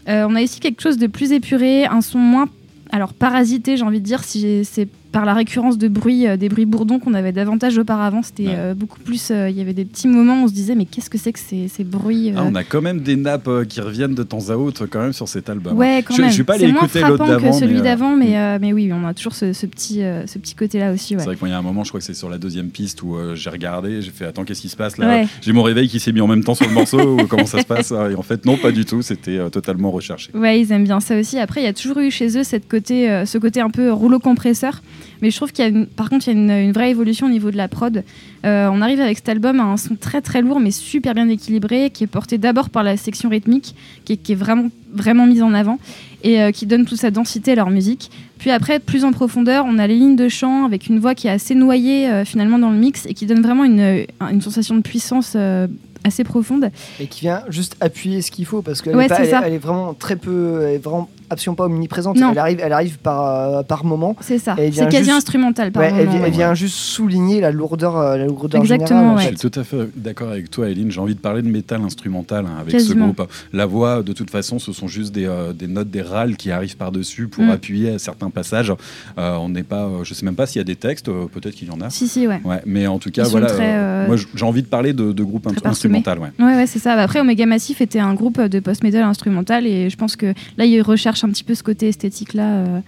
On 0.06 0.36
a 0.36 0.42
ici 0.42 0.60
quelque 0.60 0.84
chose 0.84 1.00
de 1.00 1.08
plus 1.08 1.32
épuré, 1.32 1.86
un 1.86 2.02
son 2.02 2.20
moins 2.20 2.48
alors 2.92 3.14
parasité, 3.14 3.76
j'ai 3.76 3.84
envie 3.84 4.02
de 4.02 4.06
dire, 4.06 4.24
si 4.24 4.64
c'est 4.66 4.88
par 5.14 5.24
la 5.26 5.34
récurrence 5.34 5.78
de 5.78 5.88
bruits, 5.88 6.28
euh, 6.28 6.36
des 6.36 6.50
bruits 6.50 6.66
bourdons 6.66 7.00
qu'on 7.00 7.14
avait 7.14 7.32
davantage 7.32 7.78
auparavant. 7.78 8.22
C'était 8.24 8.48
Ouais. 8.48 8.56
euh, 8.58 8.74
beaucoup 8.74 9.00
plus. 9.00 9.30
euh, 9.32 9.50
Il 9.50 9.56
y 9.56 9.62
avait 9.62 9.74
des 9.74 9.86
petits 9.86 10.08
moments 10.10 10.42
où 10.42 10.46
on 10.46 10.48
se 10.50 10.54
disait, 10.54 10.76
mais 10.76 10.84
qu'est-ce 10.86 11.10
que 11.10 11.18
c'est 11.18 11.32
que 11.32 11.40
ces, 11.40 11.68
ces 11.70 11.84
bruits 11.86 12.34
Ah, 12.36 12.44
on 12.46 12.56
a 12.56 12.64
quand 12.64 12.82
même 12.82 13.00
des 13.00 13.16
nappes 13.16 13.50
qui 13.70 13.80
reviennent 13.80 14.16
de 14.16 14.24
temps 14.24 14.50
à 14.50 14.56
autre 14.58 14.88
quand 14.88 15.00
même 15.02 15.14
sur 15.14 15.28
cet 15.30 15.50
album. 15.50 15.78
Ouais, 15.78 16.04
quand 16.06 16.16
je, 16.16 16.22
même. 16.22 16.30
je 16.32 16.34
suis 16.36 16.44
pas 16.44 16.56
allé 16.56 16.68
écouter 16.68 17.02
l'autre 17.02 17.18
frappant 17.26 17.38
que 17.38 17.44
d'avant. 17.44 17.54
celui 17.60 17.76
mais, 17.76 17.82
d'avant, 17.82 18.16
mais, 18.18 18.60
mais 18.60 18.74
oui, 18.74 18.92
on 18.92 19.06
a 19.08 19.14
toujours 19.14 19.36
ce, 19.36 19.54
ce 19.54 19.66
petit, 19.68 20.02
ce 20.26 20.38
petit 20.40 20.56
côté-là 20.56 20.92
aussi. 20.92 21.14
Ouais. 21.16 21.20
C'est 21.20 21.28
vrai 21.28 21.36
qu'il 21.36 21.48
y 21.48 21.52
a 21.52 21.58
un 21.58 21.62
moment, 21.62 21.84
je 21.84 21.90
crois 21.92 22.00
que 22.00 22.06
c'est 22.06 22.14
sur 22.16 22.30
la 22.30 22.40
deuxième 22.40 22.70
piste 22.70 23.04
où 23.04 23.16
j'ai 23.36 23.50
regardé, 23.52 24.02
j'ai 24.02 24.12
fait 24.12 24.26
attends 24.26 24.44
qu'est-ce 24.44 24.62
qui 24.62 24.70
se 24.70 24.76
passe 24.76 24.98
là? 24.98 25.08
Ouais. 25.08 25.28
J'ai 25.42 25.54
mon 25.54 25.64
réveil 25.64 25.88
qui 25.88 26.00
s'est 26.00 26.12
mis 26.12 26.22
en 26.22 26.28
même 26.28 26.44
temps 26.44 26.56
sur 26.56 26.68
le 26.68 26.74
morceau 26.74 27.20
ou 27.20 27.28
comment 27.28 27.46
ça 27.46 27.60
se 27.60 27.66
passe? 27.66 27.92
Et 28.12 28.16
en 28.16 28.24
fait 28.24 28.46
non 28.46 28.58
pas 28.58 28.72
du 28.72 28.84
tout, 28.86 29.02
c'était 29.04 29.40
totalement 29.52 29.92
recherché. 29.92 30.32
Ouais, 30.34 30.60
ils 30.60 30.72
aiment 30.72 30.84
bien 30.86 31.00
ça 31.00 31.20
aussi. 31.20 31.38
Après, 31.38 31.62
il 31.62 31.66
y 31.66 31.68
a 31.68 31.74
toujours 31.74 32.00
eu 32.00 32.10
chez 32.10 32.36
eux 32.38 32.44
cette 32.44 32.68
côté, 32.68 33.24
ce 33.26 33.38
côté 33.38 33.62
un 33.62 33.70
peu 33.70 33.92
rouleau 33.92 34.18
compresseur. 34.20 34.82
Mais 35.24 35.32
je 35.32 35.38
trouve 35.38 35.52
qu'il 35.52 35.64
y 35.64 35.68
a, 35.68 35.72
une- 35.72 35.88
par 35.88 36.10
contre, 36.10 36.28
il 36.28 36.34
y 36.34 36.38
a 36.38 36.40
une, 36.40 36.52
une 36.68 36.72
vraie 36.74 36.92
évolution 36.92 37.26
au 37.28 37.30
niveau 37.30 37.50
de 37.50 37.58
la 37.58 37.68
prod. 37.70 38.04
Euh, 38.46 38.70
on 38.72 38.82
arrive 38.82 39.00
avec 39.00 39.18
cet 39.18 39.30
album 39.30 39.60
à 39.60 39.64
un 39.64 39.78
son 39.78 39.96
très 39.96 40.22
très 40.22 40.42
lourd, 40.42 40.60
mais 40.60 40.70
super 40.70 41.16
bien 41.16 41.30
équilibré, 41.30 41.90
qui 41.92 42.04
est 42.04 42.08
porté 42.08 42.38
d'abord 42.38 42.70
par 42.70 42.84
la 42.84 42.98
section 42.98 43.30
rythmique, 43.30 43.74
qui 44.06 44.14
est, 44.14 44.18
qui 44.18 44.34
est 44.34 44.36
vraiment 44.36 44.68
vraiment 44.94 45.26
mise 45.26 45.42
en 45.42 45.56
avant 45.56 45.80
et 46.24 46.40
euh, 46.40 46.52
qui 46.52 46.68
donne 46.68 46.86
toute 46.86 47.00
sa 47.00 47.10
densité 47.10 47.54
à 47.54 47.56
leur 47.56 47.72
musique. 47.72 48.12
Puis 48.38 48.52
après, 48.52 48.78
plus 48.80 49.06
en 49.06 49.12
profondeur, 49.12 49.66
on 49.68 49.80
a 49.80 49.88
les 49.88 49.96
lignes 49.96 50.16
de 50.16 50.30
chant 50.30 50.66
avec 50.66 50.88
une 50.88 51.00
voix 51.00 51.16
qui 51.16 51.28
est 51.28 51.32
assez 51.32 51.56
noyée 51.56 52.08
euh, 52.10 52.26
finalement 52.26 52.60
dans 52.60 52.70
le 52.70 52.78
mix 52.78 53.06
et 53.08 53.14
qui 53.16 53.26
donne 53.26 53.42
vraiment 53.42 53.64
une, 53.64 54.06
une 54.30 54.42
sensation 54.42 54.76
de 54.76 54.82
puissance 54.82 55.34
euh, 55.36 55.66
assez 56.04 56.24
profonde. 56.26 56.70
et 57.00 57.08
qui 57.08 57.22
vient 57.22 57.44
juste 57.50 57.76
appuyer 57.80 58.22
ce 58.22 58.30
qu'il 58.30 58.46
faut 58.46 58.62
parce 58.62 58.82
qu'elle 58.82 58.96
Ouais, 58.96 59.08
est, 59.08 59.12
est- 59.32 59.54
est 59.54 59.58
vraiment 59.58 59.94
très 59.94 60.18
peu, 60.18 60.60
elle 60.68 60.76
est 60.76 60.78
vraiment 60.78 61.10
absolument 61.34 61.56
pas 61.56 61.66
omniprésente. 61.66 62.18
Non. 62.18 62.32
Elle 62.32 62.40
arrive, 62.40 62.60
elle 62.64 62.74
arrive 62.74 62.98
par, 63.00 63.24
euh, 63.26 63.64
par 63.64 63.86
moment. 63.86 64.16
C'est 64.22 64.40
ça. 64.40 64.56
C'est 64.58 64.72
quasi 64.90 64.98
juste- 65.06 65.10
instrumental 65.12 65.72
par 65.72 65.84
Ouais, 65.84 65.90
elle, 65.90 66.06
moment, 66.06 66.12
vient- 66.12 66.20
elle 66.20 66.24
ouais. 66.26 66.30
vient 66.32 66.54
juste 66.54 66.76
souligner 66.76 67.42
la 67.42 67.52
lourdeur, 67.52 67.98
euh, 67.98 68.18
la 68.18 68.26
lourdeur 68.26 68.62
Exactement, 68.62 68.88
générale. 69.00 69.06
en 69.14 69.18
ouais. 69.18 69.24
Je 69.34 69.38
suis 69.38 69.50
tout 69.50 69.60
à 69.60 69.64
fait 69.64 69.78
d'accord 69.96 70.30
avec 70.30 70.50
toi, 70.50 70.70
Eileen. 70.70 70.92
J'ai 70.92 71.00
envie 71.02 71.16
de 71.16 71.20
parler 71.20 71.42
de 71.42 71.48
métal 71.50 71.82
instrumental 71.82 72.46
hein, 72.46 72.56
avec 72.60 72.72
Quasiment. 72.72 73.10
ce 73.12 73.14
groupe. 73.16 73.30
La 73.52 73.66
voix, 73.66 74.02
de 74.04 74.14
toute 74.14 74.30
façon, 74.30 74.60
ce 74.60 74.72
sont 74.74 74.88
juste 74.88 75.14
des, 75.14 75.26
euh, 75.26 75.54
des 75.54 75.68
notes, 75.68 75.90
des 75.90 76.02
râles 76.02 76.36
qui 76.38 76.52
arrivent 76.52 76.78
par-dessus 76.78 77.28
pour 77.28 77.44
Mm. 77.44 77.50
appuyer 77.50 77.90
à 77.92 78.00
certains 78.00 78.30
passages. 78.30 78.72
Euh, 79.18 79.36
on 79.38 79.50
n'est 79.50 79.64
pas, 79.64 79.84
euh, 79.86 80.04
je 80.04 80.14
sais 80.14 80.26
même 80.26 80.36
pas 80.36 80.46
s'il 80.46 80.60
y 80.60 80.62
a 80.62 80.66
des 80.66 80.76
textes, 80.76 81.10
euh, 81.10 81.26
peut-être 81.32 81.56
qu'il 81.56 81.68
y 81.68 81.72
en 81.72 81.82
a. 81.82 81.90
Si, 81.90 82.08
si, 82.08 82.28
ouais. 82.28 82.40
Ouais, 82.44 82.62
mais 82.66 82.88
en 82.88 83.00
tout 83.00 83.12
cas, 83.12 83.24
Ils 83.26 83.32
voilà. 83.32 83.48
très, 83.48 84.08
moi, 84.08 84.16
j'ai 84.34 84.46
envie 84.46 84.62
de 84.62 84.68
parler 84.68 84.94
de, 84.94 85.12
de 85.12 85.24
groupe 85.24 85.48
instrumental. 85.66 86.20
Ouais. 86.20 86.30
Ouais, 86.40 86.56
ouais, 86.56 86.68
c'est 86.68 86.80
ça. 86.80 86.94
Après, 86.94 87.20
Omega 87.20 87.46
Massif 87.46 87.82
était 87.82 88.00
un 88.00 88.14
groupe 88.14 88.40
de 88.42 88.60
post-metal 88.60 89.04
instrumental 89.04 89.66
et 89.68 89.90
je 89.90 89.96
pense 89.98 90.16
que 90.16 90.34
là, 90.58 90.66
ils 90.66 90.82
recherchent 90.82 91.23
un 91.26 91.30
petit 91.30 91.44
peu 91.44 91.56
ce 91.56 91.64
côté 91.64 91.88
esthétique-là. 91.90 92.44
euh. 92.58 92.80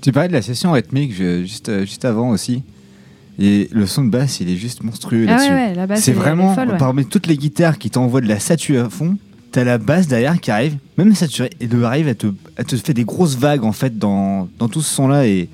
Tu 0.00 0.12
parlais 0.12 0.28
de 0.28 0.32
la 0.32 0.42
session 0.42 0.72
rythmique 0.72 1.12
juste, 1.12 1.68
euh, 1.68 1.80
juste 1.82 2.04
avant 2.04 2.30
aussi. 2.30 2.62
Et 3.38 3.68
le 3.72 3.86
son 3.86 4.04
de 4.04 4.10
basse, 4.10 4.40
il 4.40 4.50
est 4.50 4.56
juste 4.56 4.82
monstrueux 4.82 5.24
Ah 5.28 5.32
là-dessus. 5.32 5.50
ouais, 5.50 5.56
C'est 5.56 5.72
elle 5.72 5.78
est- 5.78 5.94
elle 5.94 6.08
est 6.08 6.12
vraiment, 6.12 6.54
folle, 6.54 6.68
ouais. 6.70 6.76
parmi 6.78 7.06
toutes 7.06 7.26
les 7.26 7.36
guitares 7.36 7.78
qui 7.78 7.88
t'envoient 7.90 8.20
de 8.20 8.28
la 8.28 8.38
statue 8.38 8.76
à 8.78 8.90
fond, 8.90 9.16
t'as 9.52 9.64
la 9.64 9.78
basse 9.78 10.06
derrière 10.08 10.38
qui 10.40 10.50
arrive, 10.50 10.76
même 10.98 11.14
saturée, 11.14 11.50
et 11.60 11.64
elle 11.70 11.84
arrive 11.84 12.08
à 12.08 12.14
te, 12.14 12.26
à 12.58 12.64
te 12.64 12.76
fait 12.76 12.94
des 12.94 13.04
grosses 13.04 13.36
vagues 13.36 13.64
en 13.64 13.72
fait 13.72 13.98
dans, 13.98 14.48
dans 14.58 14.68
tout 14.68 14.82
ce 14.82 14.92
son-là. 14.94 15.26
Et 15.26 15.48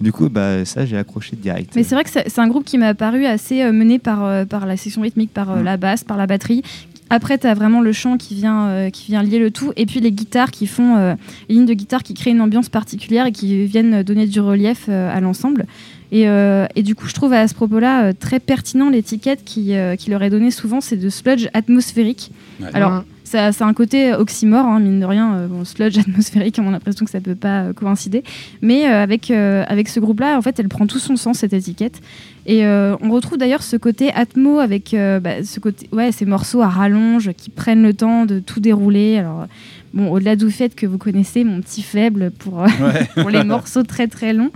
du 0.00 0.10
coup, 0.12 0.28
bah, 0.30 0.64
ça, 0.64 0.84
j'ai 0.86 0.96
accroché 0.96 1.36
direct. 1.36 1.72
Mais 1.76 1.82
c'est 1.84 1.94
vrai 1.94 2.04
que 2.04 2.10
c'est 2.10 2.38
un 2.40 2.48
groupe 2.48 2.64
qui 2.64 2.78
m'a 2.78 2.94
paru 2.94 3.24
assez 3.26 3.62
euh, 3.62 3.70
mené 3.72 3.98
par, 3.98 4.46
par 4.46 4.66
la 4.66 4.76
section 4.76 5.02
rythmique, 5.02 5.32
par 5.32 5.56
Mm. 5.56 5.62
la 5.62 5.76
basse, 5.76 6.02
par 6.04 6.16
la 6.16 6.26
batterie. 6.26 6.62
Après, 7.10 7.38
tu 7.38 7.46
as 7.46 7.54
vraiment 7.54 7.80
le 7.80 7.92
chant 7.92 8.16
qui 8.16 8.34
vient, 8.36 8.68
euh, 8.68 8.90
qui 8.90 9.10
vient 9.10 9.22
lier 9.22 9.40
le 9.40 9.50
tout, 9.50 9.72
et 9.76 9.84
puis 9.84 10.00
les 10.00 10.12
guitares 10.12 10.52
qui 10.52 10.66
font, 10.68 10.96
euh, 10.96 11.14
les 11.48 11.56
lignes 11.56 11.66
de 11.66 11.74
guitare 11.74 12.04
qui 12.04 12.14
créent 12.14 12.30
une 12.30 12.40
ambiance 12.40 12.68
particulière 12.68 13.26
et 13.26 13.32
qui 13.32 13.64
viennent 13.66 14.02
donner 14.04 14.26
du 14.26 14.40
relief 14.40 14.86
euh, 14.88 15.14
à 15.14 15.20
l'ensemble. 15.20 15.66
Et, 16.12 16.28
euh, 16.28 16.66
et 16.74 16.82
du 16.82 16.94
coup, 16.94 17.06
je 17.06 17.14
trouve 17.14 17.32
à 17.32 17.46
ce 17.46 17.54
propos-là 17.54 18.04
euh, 18.04 18.12
très 18.18 18.40
pertinent 18.40 18.90
l'étiquette 18.90 19.44
qui, 19.44 19.74
euh, 19.74 19.96
qui 19.96 20.10
leur 20.10 20.22
est 20.22 20.30
donnée 20.30 20.50
souvent, 20.50 20.80
c'est 20.80 20.96
de 20.96 21.08
sludge 21.08 21.48
atmosphérique. 21.52 22.30
Ouais. 22.60 22.68
Alors. 22.72 23.04
Ça, 23.30 23.52
ça 23.52 23.64
a 23.64 23.68
un 23.68 23.74
côté 23.74 24.12
oxymore, 24.12 24.66
hein, 24.66 24.80
mine 24.80 24.98
de 24.98 25.06
rien. 25.06 25.34
euh, 25.34 25.64
sludge 25.64 25.98
atmosphérique, 26.06 26.58
on 26.60 26.66
a 26.66 26.72
l'impression 26.72 27.04
que 27.04 27.10
ça 27.12 27.20
peut 27.20 27.36
pas 27.36 27.62
euh, 27.62 27.72
coïncider. 27.72 28.24
Mais 28.60 28.88
euh, 28.88 29.02
avec, 29.02 29.30
euh, 29.30 29.64
avec 29.68 29.88
ce 29.88 30.00
groupe-là, 30.00 30.36
en 30.36 30.42
fait, 30.42 30.58
elle 30.58 30.68
prend 30.68 30.86
tout 30.86 30.98
son 30.98 31.14
sens, 31.14 31.38
cette 31.38 31.52
étiquette. 31.52 32.00
Et 32.46 32.66
on 32.66 33.10
retrouve 33.10 33.38
d'ailleurs 33.38 33.62
ce 33.62 33.76
côté 33.76 34.10
atmo 34.12 34.58
avec 34.58 34.96
bah, 35.22 35.44
ce 35.44 35.60
côté, 35.60 35.88
ouais, 35.92 36.10
ces 36.10 36.24
morceaux 36.24 36.62
à 36.62 36.68
rallonge 36.68 37.32
qui 37.36 37.50
prennent 37.50 37.82
le 37.82 37.94
temps 37.94 38.24
de 38.24 38.40
tout 38.40 38.58
dérouler. 38.58 39.18
Alors, 39.18 39.46
bon, 39.94 40.10
au-delà 40.10 40.36
du 40.36 40.50
fait 40.50 40.74
que 40.74 40.86
vous 40.86 40.98
connaissez 40.98 41.44
mon 41.44 41.60
petit 41.60 41.82
faible 41.82 42.30
pour, 42.30 42.62
euh, 42.62 42.68
pour 43.16 43.30
les 43.30 43.44
morceaux 43.44 43.82
très 43.82 44.06
très 44.06 44.32
longs, 44.32 44.50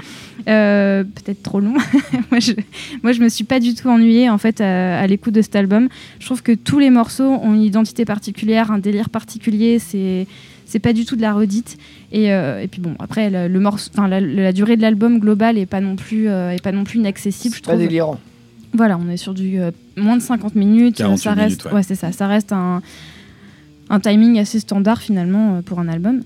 euh, 0.49 1.05
peut-être 1.05 1.43
trop 1.43 1.61
longs. 1.61 1.77
moi, 2.31 2.41
je, 2.41 2.53
moi, 3.03 3.13
je 3.13 3.21
me 3.21 3.29
suis 3.29 3.45
pas 3.45 3.61
du 3.61 3.75
tout 3.75 3.89
ennuyée 3.89 4.31
en 4.31 4.39
fait 4.39 4.61
à, 4.61 4.99
à 5.01 5.07
l'écoute 5.07 5.35
de 5.35 5.43
cet 5.43 5.57
album. 5.57 5.89
Je 6.21 6.27
trouve 6.27 6.43
que 6.43 6.53
tous 6.53 6.79
les 6.79 6.91
morceaux 6.91 7.25
ont 7.29 7.55
une 7.55 7.63
identité 7.63 8.05
particulière, 8.05 8.71
un 8.71 8.79
délire 8.79 9.11
particulier. 9.11 9.79
C'est 9.79 10.27
c'est 10.67 10.79
pas 10.79 10.93
du 10.93 11.05
tout 11.05 11.15
de 11.15 11.21
la 11.23 11.33
redite. 11.33 11.77
Et, 12.11 12.33
euh, 12.33 12.61
et 12.61 12.69
puis 12.69 12.81
bon, 12.81 12.95
après, 12.99 13.31
le, 13.31 13.49
le 13.49 13.61
morceau, 13.61 13.91
enfin, 13.93 14.09
la, 14.09 14.21
la 14.21 14.53
durée 14.53 14.77
de 14.77 14.83
l'album 14.83 15.19
global 15.21 15.59
est 15.59 15.67
pas 15.67 15.81
non 15.81 15.95
plus, 15.95 16.29
euh, 16.29 16.51
est 16.51 16.63
pas 16.63 16.73
non 16.73 16.85
plus 16.85 16.99
inaccessible. 16.99 17.55
Je 17.55 17.61
Pas 17.61 17.73
trouve. 17.73 17.81
délirant. 17.81 18.19
Voilà, 18.73 18.99
on 18.99 19.09
est 19.09 19.17
sur 19.17 19.35
du 19.35 19.61
euh, 19.61 19.71
moins 19.97 20.17
de 20.17 20.23
50 20.23 20.55
minutes. 20.57 20.97
48 20.97 21.23
ça 21.23 21.33
reste, 21.35 21.65
minutes, 21.65 21.75
ouais. 21.77 21.83
c'est 21.83 21.95
ça. 21.95 22.11
Ça 22.13 22.27
reste 22.27 22.53
un, 22.53 22.83
un 23.91 24.01
timing 24.01 24.39
assez 24.39 24.61
standard 24.61 25.01
finalement 25.01 25.57
euh, 25.57 25.63
pour 25.63 25.79
un 25.79 25.89
album. 25.89 26.23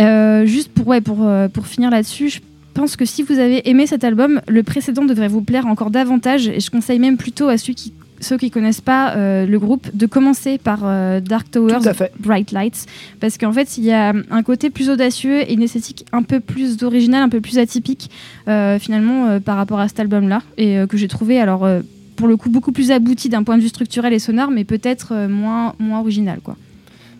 Euh, 0.00 0.44
juste 0.46 0.70
pour, 0.72 0.88
ouais, 0.88 1.00
pour, 1.00 1.18
euh, 1.22 1.48
pour 1.48 1.66
finir 1.66 1.90
là-dessus, 1.90 2.28
je 2.28 2.40
pense 2.74 2.96
que 2.96 3.04
si 3.04 3.22
vous 3.22 3.38
avez 3.38 3.68
aimé 3.68 3.86
cet 3.86 4.04
album, 4.04 4.40
le 4.48 4.62
précédent 4.62 5.04
devrait 5.04 5.28
vous 5.28 5.42
plaire 5.42 5.66
encore 5.66 5.90
davantage. 5.90 6.48
Et 6.48 6.60
je 6.60 6.70
conseille 6.70 6.98
même 6.98 7.16
plutôt 7.16 7.48
à 7.48 7.58
ceux 7.58 7.72
qui 7.72 7.92
ceux 8.20 8.38
qui 8.38 8.50
connaissent 8.50 8.80
pas 8.80 9.14
euh, 9.16 9.46
le 9.46 9.58
groupe 9.58 9.88
de 9.94 10.06
commencer 10.06 10.58
par 10.58 10.80
euh, 10.84 11.20
Dark 11.20 11.50
Towers. 11.50 11.80
Bright 12.18 12.52
Lights, 12.52 12.86
parce 13.20 13.38
qu'en 13.38 13.52
fait 13.52 13.76
il 13.76 13.84
y 13.84 13.92
a 13.92 14.12
un 14.30 14.42
côté 14.42 14.70
plus 14.70 14.88
audacieux 14.88 15.40
et 15.42 15.52
une 15.52 15.62
esthétique 15.62 16.06
un 16.12 16.22
peu 16.22 16.40
plus 16.40 16.82
originale, 16.82 17.22
un 17.22 17.28
peu 17.28 17.40
plus 17.40 17.58
atypique 17.58 18.10
euh, 18.48 18.78
finalement 18.78 19.38
par 19.40 19.56
rapport 19.56 19.78
à 19.78 19.88
cet 19.88 20.00
album-là 20.00 20.42
et 20.56 20.78
que 20.88 20.96
j'ai 20.96 21.08
trouvé 21.08 21.38
alors 21.38 21.68
pour 22.16 22.28
le 22.28 22.36
coup 22.36 22.50
beaucoup 22.50 22.72
plus 22.72 22.90
abouti 22.90 23.28
d'un 23.28 23.42
point 23.42 23.58
de 23.58 23.62
vue 23.62 23.68
structurel 23.68 24.12
et 24.12 24.18
sonore, 24.18 24.50
mais 24.50 24.64
peut-être 24.64 25.28
moins 25.28 25.74
moins 25.78 26.00
original 26.00 26.40
quoi. 26.42 26.56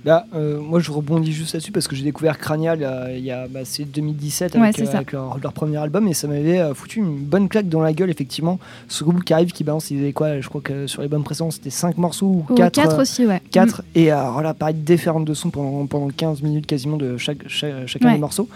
Là, 0.04 0.26
euh, 0.34 0.60
moi 0.60 0.80
je 0.80 0.90
rebondis 0.90 1.32
juste 1.32 1.54
là-dessus 1.54 1.72
parce 1.72 1.88
que 1.88 1.96
j'ai 1.96 2.04
découvert 2.04 2.36
Cranial 2.38 2.80
euh, 2.82 3.14
il 3.16 3.24
y 3.24 3.30
a 3.30 3.48
bah, 3.48 3.60
c'est 3.64 3.84
2017 3.84 4.54
Ouais, 4.54 4.60
avec, 4.68 4.78
euh, 4.80 4.92
avec 4.92 5.12
leur, 5.12 5.38
leur 5.42 5.52
premier 5.54 5.78
album 5.78 6.06
et 6.08 6.12
ça 6.14 6.28
m'avait 6.28 6.62
foutu 6.74 6.98
une 6.98 7.16
bonne 7.16 7.48
claque 7.48 7.70
dans 7.70 7.80
la 7.80 7.94
gueule 7.94 8.10
effectivement. 8.10 8.58
Ce 8.88 9.02
groupe 9.02 9.24
qui 9.24 9.32
arrive 9.32 9.52
qui 9.52 9.64
balance, 9.64 9.90
ils 9.90 9.98
avaient 10.00 10.12
quoi 10.12 10.40
Je 10.40 10.48
crois 10.48 10.60
que 10.60 10.86
sur 10.86 11.00
les 11.00 11.06
albums 11.06 11.24
précédents 11.24 11.50
c'était 11.50 11.70
5 11.70 11.96
morceaux 11.96 12.26
ou 12.26 12.44
Oh, 12.50 12.54
4 12.54 12.72
quatre 12.74 13.00
aussi, 13.00 13.24
ouais. 13.26 13.40
4 13.50 13.82
et 13.94 14.12
euh, 14.12 14.30
voilà 14.30 14.52
pareil 14.52 14.74
différentes 14.74 15.24
de 15.24 15.32
son 15.32 15.48
pendant, 15.48 15.86
pendant 15.86 16.08
15 16.10 16.42
minutes 16.42 16.66
quasiment 16.66 16.98
de 16.98 17.16
chaque, 17.16 17.48
chaque- 17.48 17.86
chacun 17.86 18.08
Ouais. 18.08 18.14
des 18.14 18.20
morceaux. 18.20 18.48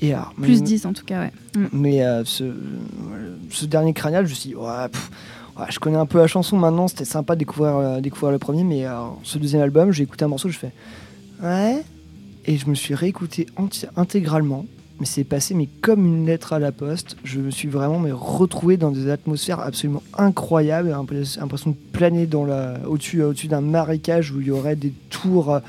Et 0.00 0.14
alors, 0.14 0.32
Plus 0.40 0.60
mais- 0.60 0.66
10 0.68 0.86
en 0.86 0.92
tout 0.94 1.04
cas, 1.04 1.20
ouais. 1.20 1.32
Mm. 1.56 1.66
mais 1.72 2.02
ce, 2.24 2.44
ce 3.50 3.66
dernier 3.66 3.92
cranial, 3.92 4.24
je 4.26 4.30
me 4.30 4.34
suis 4.36 4.50
dit, 4.50 4.54
ouais, 4.56 4.88
pff, 4.90 5.10
ouais, 5.58 5.66
je 5.70 5.78
connais 5.78 5.96
un 5.98 6.06
peu 6.06 6.18
la 6.18 6.26
chanson 6.26 6.56
maintenant, 6.56 6.88
c'était 6.88 7.04
sympa 7.04 7.34
de 7.34 7.40
découvrir, 7.40 7.76
euh, 7.76 8.00
découvrir 8.00 8.30
le 8.32 8.38
premier, 8.38 8.64
mais 8.64 8.86
euh, 8.86 8.92
ce 9.22 9.38
deuxième 9.38 9.62
album, 9.62 9.92
j'ai 9.92 10.04
écouté 10.04 10.24
un 10.24 10.28
morceau, 10.28 10.48
je 10.48 10.58
fais, 10.58 10.72
ouais, 11.42 11.82
et 12.46 12.56
je 12.56 12.68
me 12.68 12.74
suis 12.74 12.94
réécouté 12.94 13.46
enti- 13.58 13.86
intégralement, 13.96 14.64
mais 15.00 15.06
c'est 15.06 15.22
passé 15.24 15.54
mais 15.54 15.68
comme 15.80 16.04
une 16.06 16.26
lettre 16.26 16.52
à 16.54 16.58
la 16.58 16.72
poste. 16.72 17.16
Je 17.22 17.38
me 17.40 17.50
suis 17.52 17.68
vraiment 17.68 18.00
mais, 18.00 18.10
retrouvé 18.10 18.76
dans 18.76 18.90
des 18.90 19.08
atmosphères 19.10 19.60
absolument 19.60 20.02
incroyables, 20.16 20.88
impr- 20.90 21.38
l'impression 21.38 21.70
de 21.70 21.76
planer 21.92 22.26
dans 22.26 22.44
la, 22.44 22.74
au-dessus, 22.88 23.22
au-dessus 23.22 23.46
d'un 23.48 23.60
marécage 23.60 24.32
où 24.32 24.40
il 24.40 24.48
y 24.48 24.50
aurait 24.50 24.74
des 24.76 24.92
tours 25.10 25.52
euh, 25.54 25.60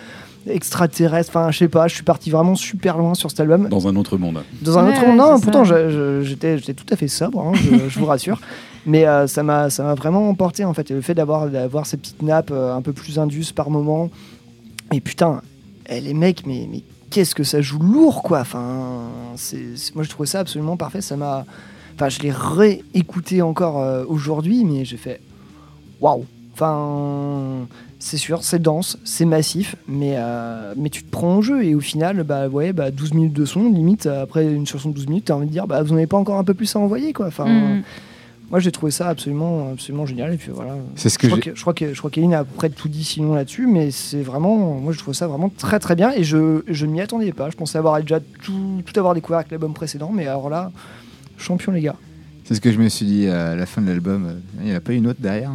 extraterrestres. 0.50 1.30
Enfin, 1.30 1.52
je 1.52 1.58
sais 1.60 1.68
pas, 1.68 1.88
je 1.88 1.96
suis 1.96 2.04
parti 2.04 2.30
vraiment 2.32 2.56
super 2.56 2.98
loin 2.98 3.14
sur 3.14 3.30
cet 3.30 3.40
album. 3.42 3.68
Dans 3.70 3.88
un 3.88 3.96
autre 3.98 4.18
monde. 4.18 4.40
Dans 4.62 4.78
un 4.80 4.86
Ouais, 4.88 4.94
autre 4.98 5.06
monde, 5.08 5.18
non, 5.18 5.40
pourtant 5.40 5.66
ça. 5.66 5.90
je- 5.90 5.90
je- 5.90 6.22
j'étais 6.24 6.58
j'étais 6.58 6.74
tout 6.74 6.86
à 6.92 6.96
fait 6.96 7.08
sobre, 7.08 7.40
hein, 7.42 7.52
je, 7.56 7.90
je 7.90 8.00
vous 8.00 8.06
rassure. 8.06 8.40
Mais 8.86 9.06
euh, 9.06 9.28
ça 9.28 9.44
m'a 9.44 9.70
ça 9.70 9.84
m'a 9.84 9.96
vraiment 9.96 10.30
emporté 10.30 10.66
en 10.66 10.74
fait. 10.74 10.90
Le 10.90 11.02
fait 11.02 11.14
d'avoir 11.14 11.50
d'avoir 11.50 11.86
ces 11.86 11.98
petites 11.98 12.22
nappes 12.22 12.52
euh, 12.52 12.76
un 12.76 12.82
peu 12.82 12.94
plus 12.94 13.20
indus 13.20 13.52
par 13.54 13.70
moment. 13.70 14.10
Et 14.92 15.02
putain, 15.02 15.42
eh, 15.88 16.02
les 16.02 16.14
mecs, 16.14 16.46
mais, 16.46 16.68
mais 16.72 16.84
qu'est-ce 17.10 17.36
que 17.36 17.44
ça 17.44 17.62
joue 17.62 17.80
lourd 17.80 18.24
quoi. 18.24 18.40
Enfin, 18.42 19.10
moi 19.96 20.04
je 20.04 20.10
trouve 20.10 20.26
ça 20.26 20.40
absolument 20.40 20.78
parfait. 20.78 21.02
Ça 21.02 21.18
m'a. 21.18 21.46
Enfin, 21.96 22.10
je 22.10 22.20
l'ai 22.20 22.32
réécouté 22.32 23.42
encore 23.42 23.80
euh, 23.80 24.06
aujourd'hui, 24.08 24.64
mais 24.64 24.86
j'ai 24.86 24.98
fait 24.98 25.20
waouh. 26.00 26.26
Enfin, 26.54 27.68
c'est 28.00 28.18
sûr, 28.18 28.44
c'est 28.44 28.62
dense, 28.62 28.98
c'est 29.06 29.26
massif, 29.26 29.78
mais, 29.88 30.18
mais 30.76 30.90
tu 30.90 31.04
te 31.04 31.10
prends 31.10 31.38
au 31.38 31.42
jeu 31.42 31.64
et 31.64 31.74
au 31.74 31.80
final, 31.80 32.24
bah 32.24 32.50
ouais, 32.50 32.74
bah 32.74 32.92
12 32.92 33.14
minutes 33.14 33.34
de 33.34 33.46
son, 33.46 33.70
limite, 33.70 34.08
après 34.08 34.46
une 34.46 34.68
chanson 34.68 34.90
de 34.90 34.96
12 34.96 35.08
minutes, 35.08 35.26
t'as 35.26 35.36
envie 35.36 35.48
de 35.48 35.52
dire, 35.54 35.68
bah 35.68 35.84
vous 35.84 35.94
n'avez 35.94 36.06
pas 36.08 36.18
encore 36.18 36.38
un 36.38 36.44
peu 36.44 36.54
plus 36.54 36.76
à 36.76 36.80
envoyer, 36.80 37.14
quoi. 37.14 37.28
Enfin, 37.28 37.46
Mm. 37.46 37.84
Moi 38.52 38.60
j'ai 38.60 38.72
trouvé 38.72 38.92
ça 38.92 39.08
absolument, 39.10 39.70
absolument 39.74 40.06
génial 40.06 40.34
et 40.34 40.38
puis 40.38 40.52
voilà. 40.54 40.76
C'est 40.96 41.10
ce 41.10 41.18
que 41.20 41.28
je 41.28 41.32
crois 41.36 41.42
que, 41.44 41.56
je 41.56 41.62
crois 41.62 41.74
que 41.74 41.94
je 41.94 41.98
crois 42.00 42.10
qu'Eline 42.10 42.34
a 42.34 42.40
à 42.40 42.44
peu 42.44 42.56
près 42.56 42.70
tout 42.70 42.90
dit 42.90 43.04
sinon 43.04 43.34
là-dessus, 43.36 43.68
mais 43.68 43.92
c'est 43.92 44.22
vraiment, 44.22 44.58
moi 44.76 44.92
je 44.94 45.00
trouve 45.00 45.14
ça 45.14 45.28
vraiment 45.28 45.50
très 45.58 45.80
très 45.80 45.96
bien 45.96 46.12
et 46.16 46.24
je 46.24 46.64
je 46.68 46.86
ne 46.86 46.92
m'y 46.92 47.02
attendais 47.02 47.32
pas. 47.32 47.50
Je 47.50 47.56
pensais 47.56 47.78
avoir 47.78 48.00
déjà 48.02 48.20
tout, 48.44 48.82
tout 48.86 49.00
avoir 49.00 49.14
découvert 49.14 49.40
avec 49.40 49.52
l'album 49.52 49.74
précédent, 49.74 50.12
mais 50.14 50.28
alors 50.28 50.50
là, 50.50 50.72
champion 51.38 51.72
les 51.72 51.82
gars. 51.82 51.96
C'est 52.46 52.56
ce 52.56 52.62
que 52.62 52.72
je 52.72 52.80
me 52.80 52.90
suis 52.90 53.06
dit 53.06 53.28
à 53.28 53.56
la 53.56 53.66
fin 53.68 53.82
de 53.82 53.88
l'album. 53.88 54.26
euh, 54.26 54.34
Il 54.62 54.66
n'y 54.68 54.74
en 54.74 54.78
a 54.78 54.80
pas 54.80 54.94
une 54.94 55.06
autre 55.08 55.20
derrière. 55.22 55.52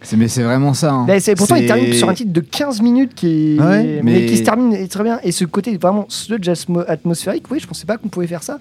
C'est- 0.00 0.16
Mais 0.16 0.28
c'est 0.28 0.44
vraiment 0.44 0.72
ça. 0.74 0.92
hein. 0.92 1.06
C'est 1.18 1.34
pourtant 1.34 1.56
il 1.56 1.66
termine 1.66 1.92
sur 1.92 2.08
un 2.08 2.14
titre 2.14 2.32
de 2.32 2.40
15 2.40 2.80
minutes 2.80 3.14
qui 3.14 3.26
est- 3.56 3.60
Ouais, 3.60 4.00
mais... 4.02 4.20
mais- 4.20 4.26
qui 4.26 4.36
se 4.38 4.42
termine 4.44 4.86
très 4.88 5.02
bien 5.02 5.18
et 5.24 5.32
ce 5.32 5.44
côté 5.44 5.76
vraiment 5.76 6.06
sludge 6.08 6.48
atmo- 6.48 6.84
atmosphérique, 6.88 7.44
oui, 7.50 7.58
je 7.60 7.66
pensais 7.66 7.84
pas 7.84 7.96
qu'on 7.98 8.08
pouvait 8.08 8.28
faire 8.28 8.42
ça. 8.44 8.58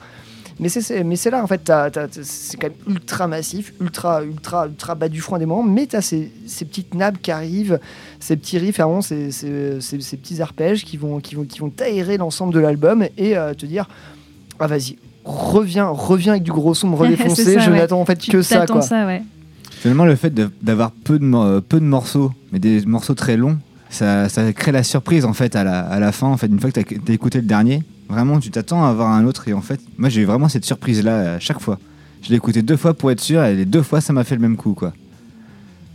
Mais 0.59 0.69
c'est- 0.69 0.81
c'est 0.81 1.03
mais 1.03 1.15
c'est 1.15 1.29
là 1.29 1.43
en 1.43 1.47
fait, 1.47 1.59
t'as- 1.63 1.91
t'as- 1.91 2.07
t'as- 2.07 2.21
c'est 2.23 2.57
quand 2.57 2.67
même 2.67 2.95
ultra 2.95 3.27
massif, 3.27 3.73
ultra 3.79 4.23
ultra 4.23 4.65
ultra 4.67 4.95
bas 4.95 5.07
du 5.07 5.21
front 5.21 5.35
à 5.35 5.39
des 5.39 5.45
moments, 5.45 5.61
mais 5.63 5.85
t'as 5.85 6.01
ces, 6.01 6.31
ces 6.47 6.65
petites 6.65 6.95
nappes 6.95 7.21
qui 7.21 7.29
arrivent, 7.31 7.79
ces 8.19 8.35
petits 8.37 8.57
riffs, 8.57 8.77
vraiment 8.77 9.01
ces, 9.01 9.31
ces, 9.31 9.79
ces- 9.81 10.01
ces 10.01 10.17
petits 10.17 10.41
arpèges 10.41 10.83
qui 10.83 10.97
vont 10.97 11.19
qui 11.19 11.35
vont 11.35 11.43
qui 11.43 11.59
vont 11.59 11.71
aérer 11.79 12.17
l'ensemble 12.17 12.53
de 12.53 12.59
l'album 12.59 13.05
et 13.17 13.37
euh, 13.37 13.53
te 13.53 13.65
dire 13.67 13.87
ah 14.59 14.65
vas-y 14.67 14.97
reviens 15.25 15.87
reviens 15.89 16.33
avec 16.33 16.43
du 16.43 16.51
gros 16.51 16.73
son 16.73 16.87
me 16.89 16.95
C'est 16.97 17.03
redéfoncer, 17.03 17.43
ça, 17.53 17.59
je 17.59 17.69
ouais. 17.71 17.77
n'attends 17.77 18.01
en 18.01 18.05
fait 18.05 18.15
Tu 18.17 18.31
que 18.31 18.41
ça 18.41 18.65
quoi. 18.65 18.81
ça, 18.81 19.05
ouais. 19.05 19.21
Finalement, 19.71 20.05
le 20.05 20.15
fait 20.15 20.31
de- 20.33 20.49
d'avoir 20.63 20.89
peu 20.89 21.19
de, 21.19 21.23
mo- 21.23 21.43
euh, 21.43 21.61
peu 21.61 21.79
de 21.79 21.85
morceaux, 21.85 22.31
mais 22.51 22.57
des 22.57 22.83
morceaux 22.87 23.13
très 23.13 23.37
longs, 23.37 23.57
ça, 23.91 24.27
ça 24.27 24.51
crée 24.53 24.71
la 24.71 24.81
surprise 24.81 25.23
en 25.23 25.33
fait 25.33 25.55
à 25.55 25.63
la, 25.63 25.81
à 25.81 25.99
la 25.99 26.11
fin. 26.11 26.25
En 26.27 26.37
fait, 26.37 26.47
une 26.47 26.59
fois 26.59 26.71
que 26.71 26.79
tu 26.81 26.95
as, 27.07 27.13
écouté 27.13 27.37
le 27.41 27.45
dernier, 27.45 27.83
vraiment, 28.09 28.39
tu 28.39 28.49
t'attends 28.51 28.85
à 28.85 28.89
avoir 28.89 29.11
un 29.11 29.25
autre. 29.25 29.47
Et 29.47 29.53
en 29.53 29.61
fait, 29.61 29.79
moi, 29.97 30.09
j'ai 30.09 30.21
eu 30.21 30.25
vraiment 30.25 30.49
cette 30.49 30.65
surprise 30.65 31.03
là 31.03 31.35
à 31.35 31.39
chaque 31.39 31.59
fois. 31.59 31.79
Je 32.23 32.29
l'ai 32.29 32.35
écouté 32.35 32.61
deux 32.61 32.77
fois 32.77 32.93
pour 32.93 33.11
être 33.11 33.21
sûr, 33.21 33.43
et 33.43 33.55
les 33.55 33.65
deux 33.65 33.83
fois, 33.83 34.01
ça 34.01 34.11
m'a 34.13 34.23
fait 34.23 34.35
le 34.35 34.41
même 34.41 34.57
coup, 34.57 34.73
quoi. 34.73 34.93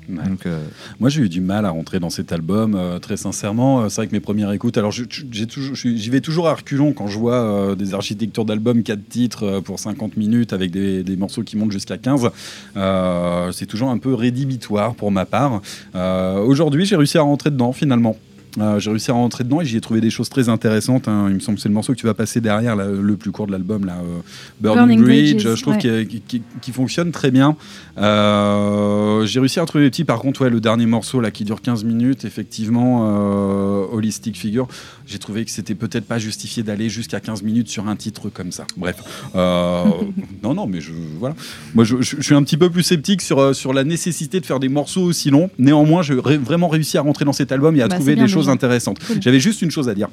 Ouais. 0.09 0.17
Donc, 0.29 0.47
euh, 0.47 0.59
Moi, 1.01 1.11
j'ai 1.11 1.23
eu 1.23 1.29
du 1.29 1.41
mal 1.41 1.65
à 1.65 1.71
rentrer 1.71 2.01
dans 2.01 2.11
cet 2.11 2.33
album, 2.33 2.75
euh, 2.75 2.99
très 2.99 3.17
sincèrement. 3.17 3.83
Euh, 3.83 3.89
C'est 3.89 3.97
vrai 4.03 4.07
que 4.09 4.13
mes 4.13 4.21
premières 4.21 4.51
écoutes, 4.53 4.77
alors 4.77 4.91
j'y 4.93 6.11
vais 6.11 6.21
toujours 6.21 6.49
à 6.49 6.55
reculons 6.55 6.93
quand 6.93 7.07
je 7.07 7.19
vois 7.19 7.35
euh, 7.35 7.75
des 7.77 7.95
architectures 7.95 8.45
d'albums, 8.45 8.83
4 8.83 9.09
titres 9.09 9.45
euh, 9.45 9.61
pour 9.61 9.79
50 9.79 10.17
minutes 10.17 10.53
avec 10.53 10.71
des, 10.71 11.03
des 11.05 11.17
morceaux 11.17 11.43
qui 11.43 11.57
montent 11.57 11.73
jusqu'à 11.73 11.99
15. 11.99 12.31
Euh, 12.77 13.53
C'est 13.53 13.67
toujours 13.67 13.91
un 13.91 13.99
peu 13.99 14.13
rédhibitoire 14.15 14.95
pour 14.97 15.11
ma 15.13 15.25
part. 15.25 15.63
Euh, 15.95 16.39
Aujourd'hui, 16.43 16.85
j'ai 16.85 16.97
réussi 16.97 17.19
à 17.19 17.23
rentrer 17.23 17.51
dedans 17.51 17.73
finalement. 17.73 18.17
Euh, 18.59 18.79
j'ai 18.79 18.91
réussi 18.91 19.11
à 19.11 19.15
rentrer 19.15 19.45
dedans 19.45 19.61
et 19.63 19.65
j'y 19.65 19.77
ai 19.79 19.81
trouvé 19.81 20.01
des 20.03 20.11
choses 20.11 20.29
très 20.29 20.49
intéressantes. 20.51 21.09
hein. 21.09 21.27
Il 21.29 21.35
me 21.37 21.41
semble 21.41 21.57
que 21.57 21.63
c'est 21.63 21.69
le 21.71 21.75
morceau 21.75 21.95
que 21.95 21.99
tu 21.99 22.07
vas 22.07 22.13
passer 22.15 22.41
derrière, 22.41 22.77
là, 22.77 22.87
le 22.87 23.17
plus 23.17 23.31
court 23.31 23.47
de 23.47 23.53
l'album, 23.53 23.87
là, 23.87 23.95
euh, 24.03 24.21
Burning, 24.61 24.99
Burning 24.99 25.03
Bridge. 25.05 25.33
Bridges, 25.45 25.57
je 25.57 25.63
trouve 25.63 25.75
ouais. 25.77 26.07
qu'il 26.61 26.75
fonctionne 26.75 27.13
très 27.13 27.31
bien. 27.31 27.57
Euh, 27.99 29.25
j'ai 29.27 29.41
réussi 29.41 29.61
à 29.61 29.65
trouver 29.65 29.85
des 29.85 29.91
petits. 29.91 30.05
Par 30.05 30.19
contre, 30.21 30.43
ouais, 30.43 30.51
le 30.51 30.61
dernier 30.61 30.87
morceau 30.87 31.21
là 31.21 31.31
qui 31.31 31.45
dure 31.45 31.63
15 31.63 31.85
minutes, 31.85 32.25
effectivement, 32.25 33.03
Holistic 33.93 34.37
Figure, 34.37 34.69
j'ai 35.07 35.19
trouvé 35.19 35.45
que 35.45 35.51
c'était 35.51 35.75
peut-être 35.75 36.05
pas 36.07 36.19
justifié 36.19 36.63
d'aller 36.63 36.89
jusqu'à 36.89 37.21
15 37.21 37.43
minutes 37.43 37.69
sur 37.69 37.89
un 37.89 37.97
titre 37.97 38.29
comme 38.29 38.53
ça. 38.53 38.67
Bref. 38.77 38.97
Non, 40.43 40.55
non, 40.55 40.67
mais 40.67 40.81
je, 40.81 40.93
voilà. 41.19 41.35
Moi, 41.75 41.85
je, 41.85 41.97
je- 42.01 42.17
je 42.17 42.23
suis 42.23 42.35
un 42.35 42.43
petit 42.43 42.57
peu 42.57 42.69
plus 42.69 42.83
sceptique 42.83 43.23
sur, 43.23 43.55
sur 43.55 43.73
la 43.73 43.85
nécessité 43.85 44.41
de 44.41 44.47
faire 44.47 44.59
des 44.61 44.69
morceaux 44.69 45.03
aussi 45.03 45.31
longs. 45.31 45.51
Néanmoins, 45.59 46.03
j'ai 46.03 46.15
vraiment 46.15 46.69
réussi 46.69 46.99
à 46.99 47.03
rentrer 47.03 47.25
dans 47.25 47.33
cet 47.33 47.53
album 47.53 47.77
et 47.77 47.83
à 47.83 47.89
Bah, 47.89 47.95
trouver 47.97 48.17
des 48.17 48.27
choses 48.29 48.42
intéressantes. 48.49 48.99
J'avais 49.21 49.41
juste 49.41 49.63
une 49.63 49.71
chose 49.71 49.89
à 49.89 49.95
dire 49.95 50.09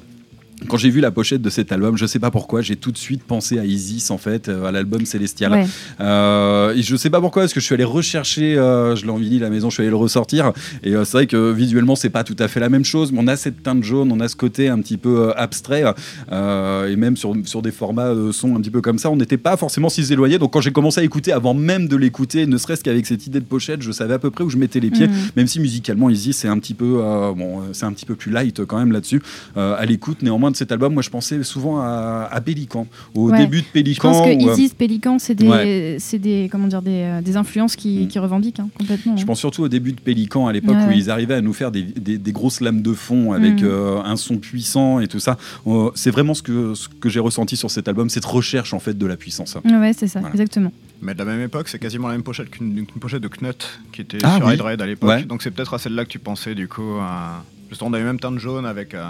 Quand 0.68 0.76
j'ai 0.76 0.90
vu 0.90 1.00
la 1.00 1.10
pochette 1.10 1.42
de 1.42 1.50
cet 1.50 1.72
album, 1.72 1.96
je 1.96 2.06
sais 2.06 2.18
pas 2.18 2.30
pourquoi, 2.30 2.60
j'ai 2.60 2.76
tout 2.76 2.92
de 2.92 2.98
suite 2.98 3.22
pensé 3.24 3.58
à 3.58 3.64
Isis 3.64 4.10
en 4.10 4.18
fait, 4.18 4.48
euh, 4.48 4.66
à 4.66 4.72
l'album 4.72 5.06
Célestial. 5.06 5.52
Ouais. 5.52 5.66
Euh, 6.00 6.74
et 6.74 6.82
je 6.82 6.96
sais 6.96 7.10
pas 7.10 7.20
pourquoi, 7.20 7.42
parce 7.42 7.52
que 7.54 7.60
je 7.60 7.64
suis 7.64 7.74
allé 7.74 7.84
rechercher, 7.84 8.56
euh, 8.56 8.94
je 8.94 9.04
l'ai 9.04 9.10
en 9.10 9.16
vinyle 9.16 9.42
à 9.42 9.46
la 9.46 9.50
maison, 9.50 9.70
je 9.70 9.74
suis 9.74 9.82
allé 9.82 9.90
le 9.90 9.96
ressortir. 9.96 10.52
Et 10.82 10.94
euh, 10.94 11.04
c'est 11.04 11.12
vrai 11.16 11.26
que 11.26 11.50
visuellement, 11.52 11.96
c'est 11.96 12.10
pas 12.10 12.24
tout 12.24 12.36
à 12.38 12.46
fait 12.48 12.60
la 12.60 12.68
même 12.68 12.84
chose, 12.84 13.10
mais 13.10 13.20
on 13.22 13.26
a 13.26 13.36
cette 13.36 13.62
teinte 13.62 13.82
jaune, 13.82 14.12
on 14.12 14.20
a 14.20 14.28
ce 14.28 14.36
côté 14.36 14.68
un 14.68 14.78
petit 14.80 14.96
peu 14.98 15.32
abstrait, 15.36 15.82
et 16.30 16.96
même 16.96 17.16
sur, 17.16 17.34
sur 17.44 17.62
des 17.62 17.70
formats 17.72 18.14
de 18.14 18.30
son 18.32 18.56
un 18.56 18.60
petit 18.60 18.70
peu 18.70 18.80
comme 18.80 18.98
ça, 18.98 19.10
on 19.10 19.16
n'était 19.16 19.38
pas 19.38 19.56
forcément 19.56 19.88
si 19.88 20.12
éloignés. 20.12 20.38
Donc 20.38 20.52
quand 20.52 20.60
j'ai 20.60 20.72
commencé 20.72 21.00
à 21.00 21.04
écouter, 21.04 21.32
avant 21.32 21.54
même 21.54 21.88
de 21.88 21.96
l'écouter, 21.96 22.46
ne 22.46 22.58
serait-ce 22.58 22.84
qu'avec 22.84 23.06
cette 23.06 23.26
idée 23.26 23.40
de 23.40 23.44
pochette, 23.44 23.82
je 23.82 23.92
savais 23.92 24.14
à 24.14 24.18
peu 24.18 24.30
près 24.30 24.44
où 24.44 24.50
je 24.50 24.56
mettais 24.56 24.80
les 24.80 24.90
pieds, 24.90 25.08
Mhm. 25.08 25.14
même 25.36 25.46
si 25.46 25.60
musicalement, 25.60 26.10
Isis, 26.10 26.36
c'est 26.36 26.48
un 26.48 26.58
petit 26.58 26.74
peu, 26.74 27.00
bon, 27.36 27.62
c'est 27.72 27.86
un 27.86 27.92
petit 27.92 28.06
peu 28.06 28.14
plus 28.14 28.30
light 28.30 28.64
quand 28.64 28.78
même 28.78 28.92
là-dessus. 28.92 29.22
À 29.56 29.84
l'écoute, 29.86 30.22
néanmoins, 30.22 30.49
de 30.50 30.56
cet 30.56 30.72
album, 30.72 30.92
moi, 30.94 31.02
je 31.02 31.10
pensais 31.10 31.42
souvent 31.42 31.80
à, 31.80 32.28
à 32.30 32.40
Pélican, 32.40 32.86
au 33.14 33.30
Ouais. 33.30 33.38
début 33.38 33.60
de 33.60 33.66
Je 33.66 33.72
Pélican. 33.72 34.12
pense 34.12 34.22
que 34.26 34.30
euh, 34.30 34.52
Isis, 34.52 34.74
Pélican, 34.74 35.18
c'est 35.18 35.34
des, 35.34 35.48
Ouais. 35.48 35.96
c'est 36.00 36.18
des, 36.18 36.48
comment 36.50 36.66
dire, 36.66 36.82
des, 36.82 36.90
euh, 37.04 37.20
des 37.20 37.36
influences 37.36 37.76
qui, 37.76 38.08
qui 38.08 38.18
revendiquent 38.18 38.60
hein, 38.60 38.68
complètement. 38.78 39.16
Je 39.16 39.22
hein. 39.22 39.26
pense 39.26 39.38
surtout 39.38 39.62
au 39.62 39.68
début 39.68 39.92
de 39.92 40.00
Pélican, 40.00 40.46
à 40.46 40.52
l'époque 40.52 40.76
Ouais, 40.76 40.86
où 40.88 40.90
ils 40.92 41.10
arrivaient 41.10 41.34
à 41.34 41.40
nous 41.40 41.52
faire 41.52 41.70
des, 41.70 41.82
des- 41.82 42.18
des 42.18 42.32
grosses 42.32 42.60
lames 42.60 42.82
de 42.82 42.92
fond 42.92 43.32
avec 43.32 43.62
Mm. 43.62 43.64
euh, 43.64 44.02
un 44.02 44.16
son 44.16 44.36
puissant 44.38 45.00
et 45.00 45.08
tout 45.08 45.20
ça. 45.20 45.38
Euh, 45.66 45.90
c'est 45.94 46.10
vraiment 46.10 46.34
ce 46.34 46.42
que, 46.42 46.74
ce 46.74 46.88
que 46.88 47.08
j'ai 47.08 47.20
ressenti 47.20 47.56
sur 47.56 47.70
cet 47.70 47.88
album, 47.88 48.08
cette 48.10 48.24
recherche 48.24 48.74
en 48.74 48.78
fait 48.80 48.96
de 48.96 49.06
la 49.06 49.16
puissance. 49.16 49.56
Ouais, 49.64 49.76
ouais, 49.78 49.92
c'est 49.92 50.08
ça, 50.08 50.20
Voilà. 50.20 50.34
exactement. 50.34 50.72
Mais 51.02 51.14
de 51.14 51.18
la 51.18 51.24
même 51.24 51.40
époque, 51.40 51.68
c'est 51.68 51.78
quasiment 51.78 52.08
la 52.08 52.14
même 52.14 52.22
pochette 52.22 52.50
qu'une 52.50 52.84
pochette 53.00 53.22
de 53.22 53.28
Knut 53.28 53.80
qui 53.92 54.02
était 54.02 54.18
Ah 54.22 54.36
sur 54.36 54.46
oui. 54.46 54.54
Hide 54.54 54.60
Red 54.60 54.82
à 54.82 54.86
l'époque. 54.86 55.08
Ouais. 55.08 55.22
Donc 55.24 55.42
c'est 55.42 55.50
peut-être 55.50 55.72
à 55.74 55.78
celle-là 55.78 56.04
que 56.04 56.10
tu 56.10 56.18
pensais 56.18 56.54
du 56.54 56.68
coup. 56.68 56.96
à- 57.00 57.42
Justement, 57.70 57.90
on 57.90 57.94
avait 57.94 58.04
même 58.04 58.18
teinte 58.18 58.38
jaune 58.38 58.66
avec, 58.66 58.94
euh, 58.94 59.04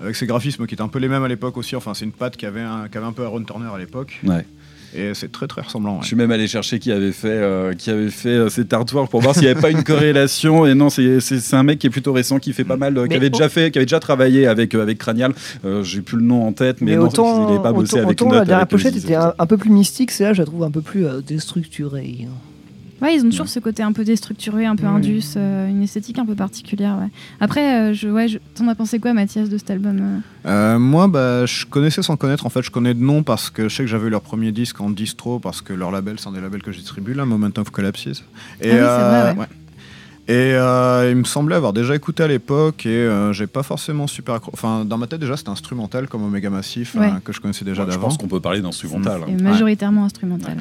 avec 0.00 0.16
ces 0.16 0.26
graphismes 0.26 0.66
qui 0.66 0.74
étaient 0.74 0.82
un 0.82 0.88
peu 0.88 0.98
les 0.98 1.08
mêmes 1.08 1.22
à 1.24 1.28
l'époque 1.28 1.56
aussi. 1.56 1.76
Enfin, 1.76 1.94
c'est 1.94 2.04
une 2.04 2.12
patte 2.12 2.36
qui 2.36 2.46
avait 2.46 2.60
un, 2.62 2.88
qui 2.90 2.96
avait 2.98 3.06
un 3.06 3.12
peu 3.12 3.24
Aaron 3.24 3.42
Turner 3.42 3.68
à 3.74 3.78
l'époque. 3.78 4.18
Ouais. 4.24 4.44
Et 4.92 5.14
c'est 5.14 5.30
très 5.30 5.46
très 5.46 5.60
ressemblant. 5.60 5.92
ouais. 5.94 5.98
Je 6.02 6.08
suis 6.08 6.16
même 6.16 6.32
allé 6.32 6.48
chercher 6.48 6.80
qui 6.80 6.90
avait 6.90 7.12
fait, 7.12 7.28
euh, 7.28 7.74
qui 7.74 7.90
avait 7.90 8.10
fait 8.10 8.28
euh, 8.30 8.48
cet 8.48 8.72
artwork 8.72 9.08
pour 9.08 9.20
voir 9.20 9.34
s'il 9.34 9.44
n'y 9.44 9.48
avait 9.50 9.60
pas 9.60 9.70
une 9.70 9.84
corrélation. 9.84 10.66
Et 10.66 10.74
non, 10.74 10.90
c'est 10.90 11.20
c'est- 11.20 11.38
c'est 11.38 11.54
un 11.54 11.62
mec 11.62 11.78
qui 11.78 11.86
est 11.86 11.90
plutôt 11.90 12.12
récent, 12.12 12.40
qui 12.40 12.52
fait 12.52 12.64
pas 12.64 12.76
mal, 12.76 12.98
euh, 12.98 13.06
qui 13.06 13.14
avait 13.14 13.30
déjà 13.30 13.48
fait, 13.48 13.70
qui 13.70 13.78
avait 13.78 13.86
déjà 13.86 14.00
travaillé 14.00 14.48
avec 14.48 14.74
euh, 14.74 14.82
avec 14.82 14.98
Cranial. 14.98 15.32
Euh, 15.64 15.84
J'ai 15.84 16.00
plus 16.00 16.16
le 16.16 16.24
nom 16.24 16.44
en 16.44 16.52
tête, 16.52 16.80
mais, 16.80 16.92
Mais 16.92 16.96
non, 16.96 17.04
autant, 17.06 17.42
il 17.44 17.52
n'avait 17.52 17.62
pas 17.62 17.72
bossé 17.72 17.94
autant- 17.94 18.04
avec 18.08 18.20
autant 18.20 18.30
Knut, 18.30 18.38
la 18.40 18.44
dernière 18.44 18.66
pochette 18.66 18.96
était 18.96 19.14
un, 19.14 19.32
un 19.38 19.46
peu 19.46 19.56
plus 19.58 19.70
mystique, 19.70 20.10
c'est 20.10 20.24
là 20.24 20.32
je 20.32 20.40
la 20.42 20.46
trouve 20.46 20.64
un 20.64 20.72
peu 20.72 20.80
plus 20.82 21.06
euh, 21.06 21.20
déstructurée. 21.20 22.26
Ouais, 23.02 23.14
ils 23.14 23.24
ont 23.24 23.30
toujours 23.30 23.48
ce 23.48 23.58
côté 23.60 23.82
un 23.82 23.92
peu 23.92 24.04
déstructuré, 24.04 24.66
un 24.66 24.76
peu 24.76 24.84
Ouais. 24.84 24.90
indus, 24.90 25.22
euh, 25.36 25.68
une 25.68 25.82
esthétique 25.82 26.18
un 26.18 26.26
peu 26.26 26.34
particulière. 26.34 26.96
Ouais. 27.00 27.08
Après, 27.40 27.90
euh, 27.90 27.94
je, 27.94 28.08
ouais, 28.08 28.28
je- 28.28 28.38
t'en 28.54 28.68
as 28.68 28.74
pensé 28.74 28.98
quoi, 28.98 29.14
Mathias, 29.14 29.48
de 29.48 29.56
cet 29.56 29.70
album 29.70 29.98
euh? 30.00 30.48
Euh, 30.50 30.78
moi, 30.78 31.08
bah, 31.08 31.46
je 31.46 31.64
connaissais 31.66 32.02
sans 32.02 32.16
connaître. 32.16 32.44
En 32.46 32.50
fait, 32.50 32.62
je 32.62 32.70
connais 32.70 32.92
de 32.94 33.02
nom 33.02 33.22
parce 33.22 33.48
que 33.50 33.68
je 33.68 33.74
sais 33.76 33.82
que 33.84 33.88
j'avais 33.88 34.08
eu 34.08 34.10
leur 34.10 34.20
premier 34.22 34.52
disque 34.52 34.80
en 34.80 34.90
distro 34.90 35.38
parce 35.38 35.62
que 35.62 35.72
leur 35.72 35.90
label, 35.90 36.16
c'est 36.18 36.28
un 36.28 36.32
des 36.32 36.40
labels 36.40 36.62
que 36.62 36.72
je 36.72 36.78
distribue 36.78 37.14
là, 37.14 37.24
Moment 37.24 37.48
of 37.56 37.70
Collapses. 37.70 38.06
Et, 38.06 38.12
Ah 38.12 38.14
oui, 38.62 38.70
c'est 38.70 38.74
vrai, 38.76 39.36
ouais. 39.38 39.46
Et 40.28 40.54
euh, 40.54 41.10
il 41.10 41.16
me 41.16 41.24
semblait 41.24 41.56
avoir 41.56 41.72
déjà 41.72 41.96
écouté 41.96 42.22
à 42.22 42.28
l'époque 42.28 42.86
et 42.86 42.90
euh, 42.90 43.32
j'ai 43.32 43.48
pas 43.48 43.64
forcément 43.64 44.06
super 44.06 44.34
accro... 44.36 44.50
Enfin, 44.54 44.84
dans 44.84 44.96
ma 44.96 45.08
tête 45.08 45.18
déjà, 45.18 45.36
c'était 45.36 45.48
instrumental 45.50 46.06
comme 46.06 46.22
Omega 46.22 46.50
Massif 46.50 46.94
Ouais. 46.94 47.06
euh, 47.08 47.18
que 47.24 47.32
je 47.32 47.40
connaissais 47.40 47.64
déjà 47.64 47.82
Ouais, 47.82 47.88
je 47.88 47.94
d'avant. 47.96 48.08
pense 48.08 48.16
qu'on 48.18 48.28
peut 48.28 48.38
parler 48.38 48.60
d'instrumental. 48.60 49.22
C'est 49.26 49.42
majoritairement 49.42 50.04
instrumental. 50.04 50.56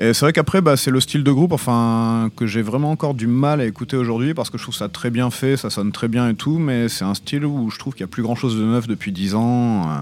Et 0.00 0.14
c'est 0.14 0.24
vrai 0.24 0.32
qu'après, 0.32 0.60
bah, 0.60 0.76
c'est 0.76 0.92
le 0.92 1.00
style 1.00 1.24
de 1.24 1.32
groupe 1.32 1.52
enfin, 1.52 2.30
que 2.36 2.46
j'ai 2.46 2.62
vraiment 2.62 2.92
encore 2.92 3.14
du 3.14 3.26
mal 3.26 3.60
à 3.60 3.64
écouter 3.64 3.96
aujourd'hui 3.96 4.32
parce 4.32 4.48
que 4.48 4.56
je 4.56 4.62
trouve 4.62 4.74
ça 4.74 4.88
très 4.88 5.10
bien 5.10 5.30
fait, 5.30 5.56
ça 5.56 5.70
sonne 5.70 5.90
très 5.90 6.06
bien 6.06 6.28
et 6.28 6.34
tout, 6.34 6.58
mais 6.58 6.88
c'est 6.88 7.04
un 7.04 7.14
style 7.14 7.44
où 7.44 7.68
je 7.70 7.78
trouve 7.78 7.94
qu'il 7.94 8.02
y 8.02 8.04
a 8.04 8.08
plus 8.08 8.22
grand 8.22 8.36
chose 8.36 8.56
de 8.56 8.64
neuf 8.64 8.86
depuis 8.86 9.10
10 9.10 9.34
ans. 9.34 9.82
euh. 9.88 10.00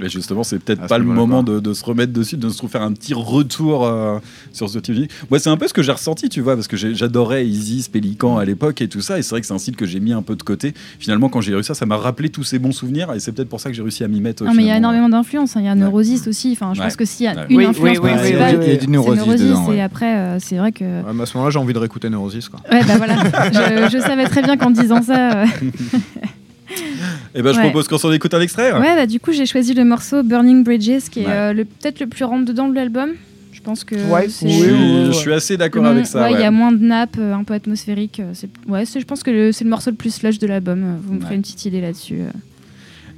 Mais 0.00 0.08
justement, 0.08 0.42
c'est 0.44 0.58
peut-être 0.58 0.86
pas 0.86 0.96
le 0.98 1.04
moment 1.04 1.42
de, 1.42 1.60
de 1.60 1.72
se 1.74 1.84
remettre 1.84 2.12
dessus, 2.12 2.36
de 2.38 2.48
se 2.48 2.66
faire 2.66 2.82
un 2.82 2.92
petit 2.92 3.12
retour 3.14 3.86
euh, 3.86 4.18
sur 4.52 4.68
ce 4.70 4.78
TV. 4.78 5.08
Moi, 5.30 5.38
c'est 5.38 5.50
un 5.50 5.56
peu 5.58 5.68
ce 5.68 5.74
que 5.74 5.82
j'ai 5.82 5.92
ressenti, 5.92 6.28
tu 6.30 6.40
vois, 6.40 6.54
parce 6.54 6.68
que 6.68 6.76
j'adorais 6.76 7.46
Isis, 7.46 7.88
Pélican 7.88 8.38
à 8.38 8.44
l'époque 8.46 8.80
et 8.80 8.88
tout 8.88 9.02
ça. 9.02 9.18
Et 9.18 9.22
c'est 9.22 9.30
vrai 9.30 9.40
que 9.42 9.46
c'est 9.46 9.52
un 9.52 9.58
style 9.58 9.76
que 9.76 9.84
j'ai 9.86 10.00
mis 10.00 10.12
un 10.14 10.22
peu 10.22 10.36
de 10.36 10.42
côté. 10.42 10.72
Finalement, 10.98 11.28
quand 11.28 11.40
j'ai 11.42 11.52
réussi 11.54 11.68
ça, 11.68 11.74
ça 11.74 11.84
m'a 11.86 11.96
rappelé 11.98 12.30
tous 12.30 12.44
ces 12.44 12.58
bons 12.58 12.72
souvenirs. 12.72 13.12
Et 13.14 13.20
c'est 13.20 13.32
peut-être 13.32 13.48
pour 13.50 13.60
ça 13.60 13.68
que 13.68 13.76
j'ai 13.76 13.82
réussi 13.82 14.02
à 14.04 14.08
m'y 14.08 14.20
mettre. 14.20 14.42
euh, 14.42 14.46
Non, 14.46 14.54
mais 14.54 14.62
il 14.62 14.68
y 14.68 14.70
a 14.70 14.76
énormément 14.78 15.08
d'influences. 15.10 15.56
hein. 15.56 15.60
Il 15.60 15.66
y 15.66 15.68
a 15.68 15.74
Neurosis 15.74 16.26
aussi. 16.26 16.52
Enfin, 16.52 16.72
je 16.74 16.80
Ouais. 16.80 16.86
pense 16.86 16.96
que 16.96 17.04
s'il 17.04 17.26
y 17.26 17.28
a 17.28 17.34
Ouais. 17.34 17.46
une 17.50 17.56
Oui, 17.58 17.64
influence 17.66 17.98
oui, 17.98 18.00
oui, 18.02 18.10
principale, 18.14 18.56
oui, 18.56 18.56
oui, 18.56 18.58
oui. 18.58 18.64
Il 18.66 18.72
y 18.72 18.72
a 18.72 18.76
du 18.76 18.84
c'est 18.86 18.90
Neurosis 18.90 19.18
Neurosis. 19.26 19.46
dedans, 19.46 19.68
ouais. 19.68 19.76
Et 19.76 19.82
après, 19.82 20.16
euh, 20.16 20.38
c'est 20.40 20.56
vrai 20.56 20.72
que. 20.72 20.84
Ouais, 20.84 21.12
mais 21.14 21.22
à 21.22 21.26
ce 21.26 21.36
moment-là, 21.36 21.50
j'ai 21.50 21.58
envie 21.58 21.74
de 21.74 21.78
réécouter 21.78 22.08
Neurosis. 22.08 22.48
Quoi. 22.48 22.60
Ouais, 22.72 22.82
bah 22.84 22.96
voilà. 22.96 23.16
je, 23.52 23.90
je 23.92 24.02
savais 24.02 24.24
très 24.24 24.42
bien 24.42 24.56
qu'en 24.56 24.70
disant 24.70 25.02
ça. 25.02 25.44
Et 27.34 27.42
ben, 27.42 27.52
je 27.52 27.58
Ouais. 27.58 27.64
propose 27.64 27.86
qu'on 27.88 27.98
s'en 27.98 28.10
écoute 28.12 28.34
un 28.34 28.40
extrait. 28.40 28.72
Ouais, 28.72 28.94
bah, 28.96 29.06
du 29.06 29.20
coup, 29.20 29.32
j'ai 29.32 29.46
choisi 29.46 29.72
le 29.74 29.84
morceau 29.84 30.22
Burning 30.22 30.64
Bridges, 30.64 31.08
qui 31.10 31.20
est 31.20 31.26
Ouais. 31.26 31.32
euh, 31.32 31.52
le- 31.52 31.64
peut-être 31.64 32.00
le 32.00 32.06
plus 32.06 32.24
rentre 32.24 32.44
dedans 32.44 32.68
de 32.68 32.74
l'album. 32.74 33.10
Je 33.52 33.60
pense 33.60 33.84
que. 33.84 33.94
Ouais, 34.10 34.28
c'est- 34.28 34.48
je 34.48 34.54
suis- 34.54 35.06
je 35.06 35.12
suis 35.12 35.32
assez 35.32 35.56
d'accord 35.56 35.84
avec 35.84 36.06
ça, 36.06 36.22
Ouais, 36.22 36.32
il 36.32 36.40
y 36.40 36.44
a 36.44 36.50
moins 36.50 36.72
de 36.72 36.82
nappes, 36.82 37.16
euh, 37.18 37.34
un 37.34 37.44
peu 37.44 37.52
atmosphérique. 37.54 38.18
euh, 38.20 38.30
c'est- 38.32 38.48
Ouais, 38.66 38.84
c'est- 38.86 39.00
je 39.00 39.04
pense 39.04 39.22
que 39.22 39.30
le- 39.30 39.52
c'est 39.52 39.64
le 39.64 39.70
morceau 39.70 39.90
le 39.90 39.96
plus 39.96 40.14
slush 40.14 40.38
de 40.38 40.46
l'album. 40.46 40.96
Vous 41.04 41.14
me 41.14 41.20
ferez 41.20 41.34
une 41.34 41.42
petite 41.42 41.64
idée 41.66 41.80
là-dessus. 41.80 42.20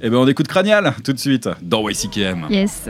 Et 0.01 0.09
ben, 0.09 0.17
on 0.17 0.27
écoute 0.27 0.47
Cranial 0.47 0.93
tout 1.03 1.13
de 1.13 1.19
suite 1.19 1.47
dans 1.61 1.87
YCKM. 1.87 2.47
Yes. 2.49 2.89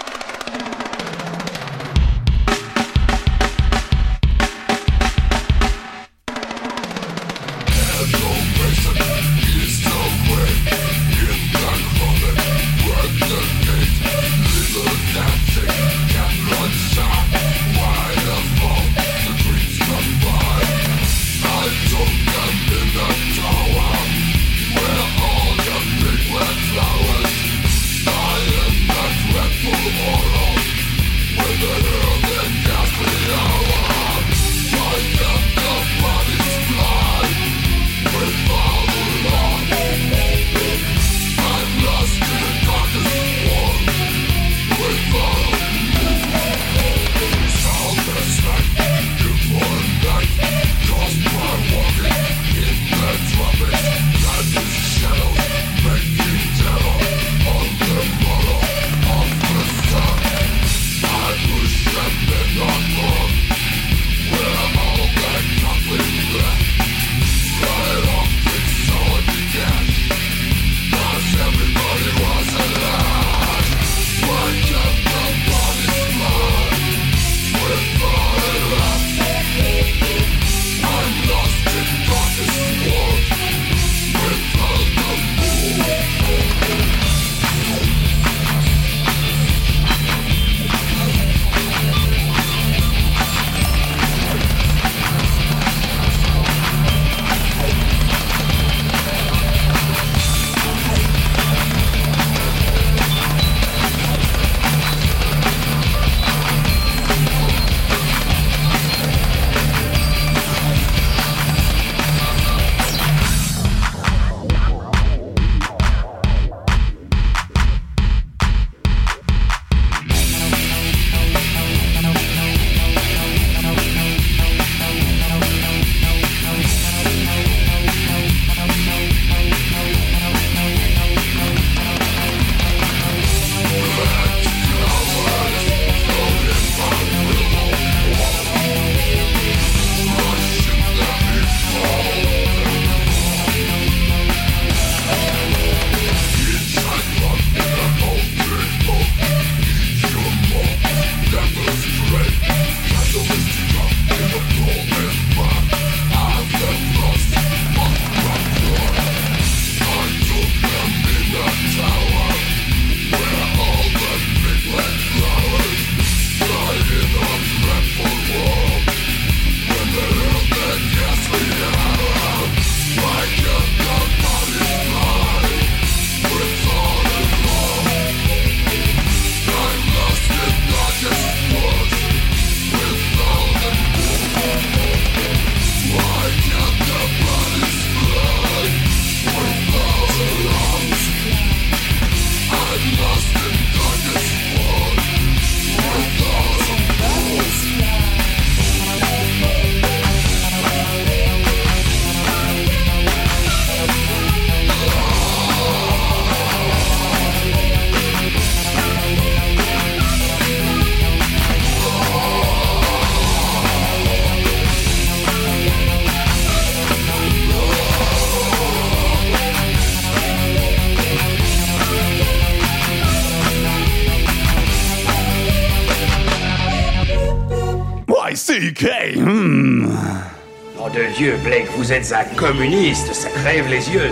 Vous 231.91 231.97
êtes 231.97 232.13
un 232.13 232.35
communiste, 232.35 233.13
ça 233.13 233.29
crève 233.29 233.67
les 233.69 233.89
yeux. 233.89 234.11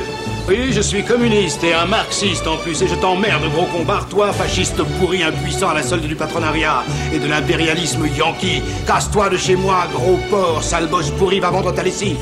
Oui, 0.49 0.73
je 0.73 0.81
suis 0.81 1.01
communiste 1.01 1.63
et 1.63 1.73
un 1.73 1.85
marxiste 1.85 2.45
en 2.45 2.57
plus, 2.57 2.81
et 2.81 2.87
je 2.89 2.95
t'emmerde, 2.95 3.49
gros 3.53 3.67
combat, 3.67 4.05
toi, 4.09 4.33
fasciste 4.33 4.83
pourri 4.99 5.23
impuissant 5.23 5.69
à 5.69 5.75
la 5.75 5.83
solde 5.83 6.05
du 6.05 6.15
patronariat 6.15 6.83
et 7.13 7.19
de 7.19 7.27
l'impérialisme 7.27 8.05
yankee. 8.07 8.61
Casse-toi 8.85 9.29
de 9.29 9.37
chez 9.37 9.55
moi, 9.55 9.87
gros 9.93 10.19
porc, 10.29 10.61
sale 10.61 10.87
bosse 10.87 11.09
pourri, 11.11 11.39
va 11.39 11.51
vendre 11.51 11.73
ta 11.73 11.81
lessive. 11.81 12.17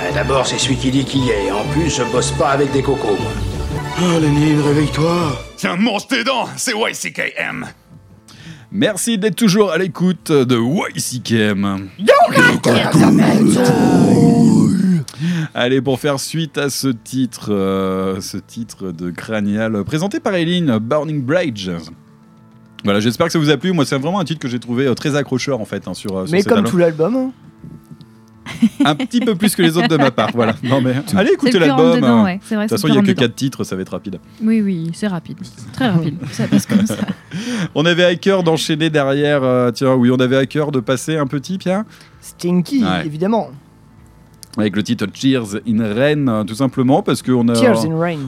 Euh, 0.00 0.12
D'abord, 0.12 0.46
c'est 0.46 0.58
celui 0.58 0.76
qui 0.76 0.90
dit 0.90 1.04
qui 1.06 1.30
est, 1.30 1.50
en 1.50 1.64
plus, 1.72 1.88
je 1.88 2.02
bosse 2.02 2.32
pas 2.32 2.50
avec 2.50 2.70
des 2.72 2.82
cocos, 2.82 3.16
moi. 3.18 3.32
Oh, 4.02 4.20
Lénine, 4.20 4.60
réveille-toi 4.60 5.44
Tiens, 5.56 5.76
mange 5.76 6.08
tes 6.08 6.24
dents, 6.24 6.46
c'est 6.58 6.72
YCKM 6.72 7.64
Merci 8.70 9.16
d'être 9.16 9.36
toujours 9.36 9.72
à 9.72 9.78
l'écoute 9.78 10.30
de 10.30 10.58
YCKM. 10.94 11.88
Allez, 15.54 15.80
pour 15.80 15.98
faire 16.00 16.20
suite 16.20 16.58
à 16.58 16.68
ce 16.68 16.88
titre, 16.88 17.52
euh, 17.52 18.20
ce 18.20 18.36
titre 18.36 18.92
de 18.92 19.10
Cranial, 19.10 19.82
présenté 19.84 20.20
par 20.20 20.34
Eileen, 20.34 20.78
Burning 20.78 21.22
Bridge. 21.22 21.70
Voilà, 22.84 23.00
j'espère 23.00 23.26
que 23.26 23.32
ça 23.32 23.38
vous 23.38 23.50
a 23.50 23.56
plu. 23.56 23.72
Moi, 23.72 23.84
c'est 23.86 23.96
vraiment 23.98 24.20
un 24.20 24.24
titre 24.24 24.40
que 24.40 24.48
j'ai 24.48 24.58
trouvé 24.60 24.86
euh, 24.86 24.94
très 24.94 25.16
accrocheur 25.16 25.60
en 25.60 25.64
fait 25.64 25.88
hein, 25.88 25.94
sur, 25.94 26.16
euh, 26.18 26.26
sur 26.26 26.32
Mais 26.32 26.40
cet 26.40 26.48
comme 26.48 26.58
album. 26.58 26.70
tout 26.70 26.76
l'album, 26.78 27.16
hein. 27.16 27.30
Un 28.84 28.94
petit 28.94 29.18
peu 29.20 29.34
plus 29.34 29.56
que 29.56 29.62
les 29.62 29.76
autres 29.76 29.88
de 29.88 29.96
ma 29.96 30.10
part. 30.12 30.30
Voilà. 30.32 30.54
Non 30.62 30.80
mais 30.80 30.94
allez 31.16 31.36
plus 31.36 31.58
l'album. 31.58 32.02
hein. 32.04 32.24
ouais. 32.24 32.40
C'est 32.44 32.54
vrai, 32.54 32.66
De 32.66 32.68
toute 32.68 32.78
c'est 32.78 32.82
façon, 32.82 32.88
il 32.88 32.94
y 32.94 32.98
a 32.98 33.00
que 33.00 33.06
rentre-dedans. 33.06 33.26
4 33.26 33.34
titres, 33.34 33.64
ça 33.64 33.74
va 33.76 33.82
être 33.82 33.88
rapide. 33.90 34.18
Oui, 34.42 34.60
oui, 34.62 34.90
c'est 34.94 35.08
rapide. 35.08 35.38
Très 35.72 35.88
rapide. 35.88 36.16
Ça 36.30 36.46
passe 36.46 36.64
comme 36.66 36.86
ça. 36.86 36.96
On 37.74 37.84
avait 37.86 38.04
à 38.04 38.14
cœur 38.16 38.42
d'enchaîner 38.42 38.90
derrière. 38.90 39.42
euh, 39.42 39.70
tiens, 39.70 39.94
oui, 39.94 40.10
on 40.10 40.16
avait 40.20 40.36
à 40.36 40.46
cœur 40.46 40.72
de 40.72 40.80
passer 40.80 41.16
un 41.16 41.26
petit 41.26 41.58
Pierre. 41.58 41.84
Stinky, 42.20 42.82
Ouais. 42.84 43.06
évidemment. 43.06 43.50
Avec 44.58 44.74
le 44.74 44.82
titre 44.82 45.04
Cheers 45.12 45.56
in 45.68 45.94
Rain, 45.94 46.28
euh, 46.28 46.42
tout 46.44 46.54
simplement 46.54 47.02
parce 47.02 47.20
qu'on 47.20 47.46
a, 47.50 47.54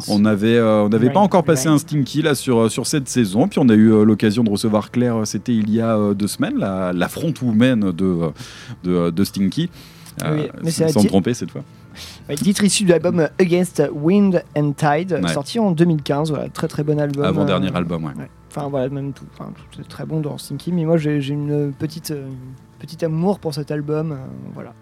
on 0.09 0.25
avait, 0.27 0.57
euh, 0.59 0.83
on 0.85 0.91
n'avait 0.91 1.09
pas 1.09 1.21
encore 1.21 1.43
passé 1.43 1.69
un 1.69 1.79
Stinky 1.79 2.21
là 2.21 2.35
sur 2.35 2.59
euh, 2.59 2.69
sur 2.69 2.87
cette 2.87 3.09
saison, 3.09 3.49
puis 3.49 3.59
on 3.61 3.69
a 3.71 3.75
eu 3.75 3.91
euh, 3.91 4.05
l'occasion 4.05 4.45
de 4.45 4.51
recevoir 4.51 4.91
Claire. 4.91 5.23
C'était 5.25 5.55
il 5.55 5.71
y 5.71 5.81
a 5.81 5.97
euh, 5.97 6.13
deux 6.13 6.27
semaines, 6.27 6.59
la, 6.59 6.93
la 6.93 7.09
frontwoman 7.09 7.93
de 7.93 8.05
euh, 8.05 8.29
de, 8.85 9.09
de 9.11 9.25
Stinky. 9.25 9.71
Oui, 10.23 10.49
mais 10.63 10.71
sans 10.71 11.03
me 11.03 11.09
tromper 11.09 11.33
cette 11.33 11.51
fois. 11.51 11.63
Ouais, 12.29 12.35
titre 12.35 12.63
issu 12.63 12.85
de 12.85 12.91
l'album 12.91 13.27
Against 13.41 13.83
Wind 13.95 14.43
and 14.57 14.73
Tide, 14.73 15.19
Ouais. 15.23 15.33
sorti 15.33 15.59
en 15.59 15.71
2015. 15.71 16.29
Voilà, 16.31 16.49
très 16.51 16.69
très 16.69 16.83
bon 16.83 17.01
album. 17.01 17.25
Avant-dernier 17.25 17.69
euh, 17.73 17.77
album, 17.77 18.05
ouais. 18.05 18.13
Enfin 18.59 18.69
voilà, 18.69 18.89
même 18.89 19.13
tout. 19.13 19.25
Enfin, 19.33 19.53
tout 19.71 19.81
est 19.81 19.85
très 19.85 20.05
bon 20.07 20.21
dans 20.21 20.37
Stinky, 20.39 20.73
mais 20.73 20.85
moi 20.85 20.97
j'ai 20.97 21.17
une 21.29 21.73
petite, 21.73 22.11
euh, 22.11 22.29
petite 22.79 23.03
amour 23.03 23.39
pour 23.39 23.55
cet 23.55 23.71
album. 23.71 24.13
euh, 24.13 24.17
voilà. 24.55 24.75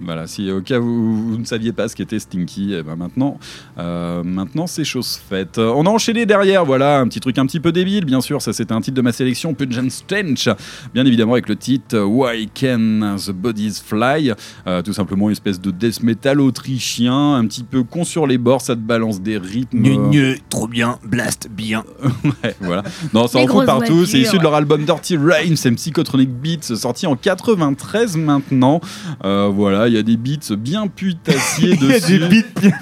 Voilà, 0.00 0.26
si 0.26 0.50
au 0.50 0.60
cas 0.60 0.80
où 0.80 0.84
vous 0.84 1.38
ne 1.38 1.44
saviez 1.44 1.72
pas 1.72 1.88
ce 1.88 1.96
qu'était 1.96 2.18
Stinky, 2.18 2.74
eh 2.74 2.82
ben 2.82 2.96
maintenant, 2.96 3.38
euh, 3.78 4.22
maintenant 4.24 4.66
c'est 4.66 4.84
chose 4.84 5.20
faite. 5.28 5.58
Euh, 5.58 5.72
On 5.74 5.86
a 5.86 5.88
enchaîné 5.90 6.26
derrière, 6.26 6.64
voilà, 6.64 6.98
un 6.98 7.06
petit 7.08 7.20
truc 7.20 7.38
un 7.38 7.46
petit 7.46 7.60
peu 7.60 7.72
débile, 7.72 8.04
bien 8.04 8.20
sûr, 8.20 8.42
ça 8.42 8.52
c'était 8.52 8.72
un 8.72 8.80
titre 8.80 8.96
de 8.96 9.02
ma 9.02 9.12
sélection, 9.12 9.54
Pungent 9.54 9.90
Stench, 9.90 10.48
bien 10.92 11.06
évidemment 11.06 11.32
avec 11.34 11.48
le 11.48 11.56
titre 11.56 11.96
euh, 11.96 12.04
Why 12.04 12.48
Can 12.48 13.16
the 13.24 13.30
Bodies 13.30 13.80
Fly, 13.84 14.32
Euh, 14.66 14.82
tout 14.82 14.92
simplement 14.92 15.28
une 15.28 15.32
espèce 15.32 15.60
de 15.60 15.70
death 15.70 16.02
metal 16.02 16.40
autrichien, 16.40 17.34
un 17.36 17.46
petit 17.46 17.62
peu 17.64 17.82
con 17.82 18.04
sur 18.04 18.26
les 18.26 18.38
bords, 18.38 18.60
ça 18.62 18.74
te 18.74 18.80
balance 18.80 19.20
des 19.20 19.38
rythmes. 19.38 19.82
Gneu, 19.82 20.36
trop 20.48 20.66
bien, 20.68 20.98
blast, 21.04 21.48
bien. 21.50 21.84
ouais, 22.42 22.56
voilà. 22.60 22.82
Non, 23.12 23.26
ça 23.26 23.38
en 23.38 23.46
fout 23.46 23.64
partout. 23.64 24.06
C'est 24.06 24.18
issu 24.18 24.38
de 24.38 24.42
leur 24.42 24.54
album 24.54 24.84
Dirty 24.84 25.16
Rain, 25.16 25.54
c'est 25.56 25.70
Psychotronic 25.72 26.30
Beats, 26.30 26.74
sorti 26.76 27.06
en 27.06 27.16
93 27.16 28.16
maintenant. 28.16 28.80
Euh, 29.24 29.50
voilà, 29.52 29.83
il 29.88 29.94
y 29.94 29.98
a 29.98 30.02
des 30.02 30.16
beats 30.16 30.54
bien 30.56 30.86
putassiers 30.94 31.76
Il 31.80 31.88
y 31.88 31.92
a 31.92 31.98
dessus. 32.00 32.18
des 32.18 32.28
beats 32.42 32.60
bien 32.60 32.72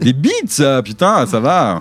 Des 0.00 0.12
beats, 0.12 0.30
ça, 0.48 0.82
putain, 0.82 1.26
ça 1.26 1.40
va. 1.40 1.80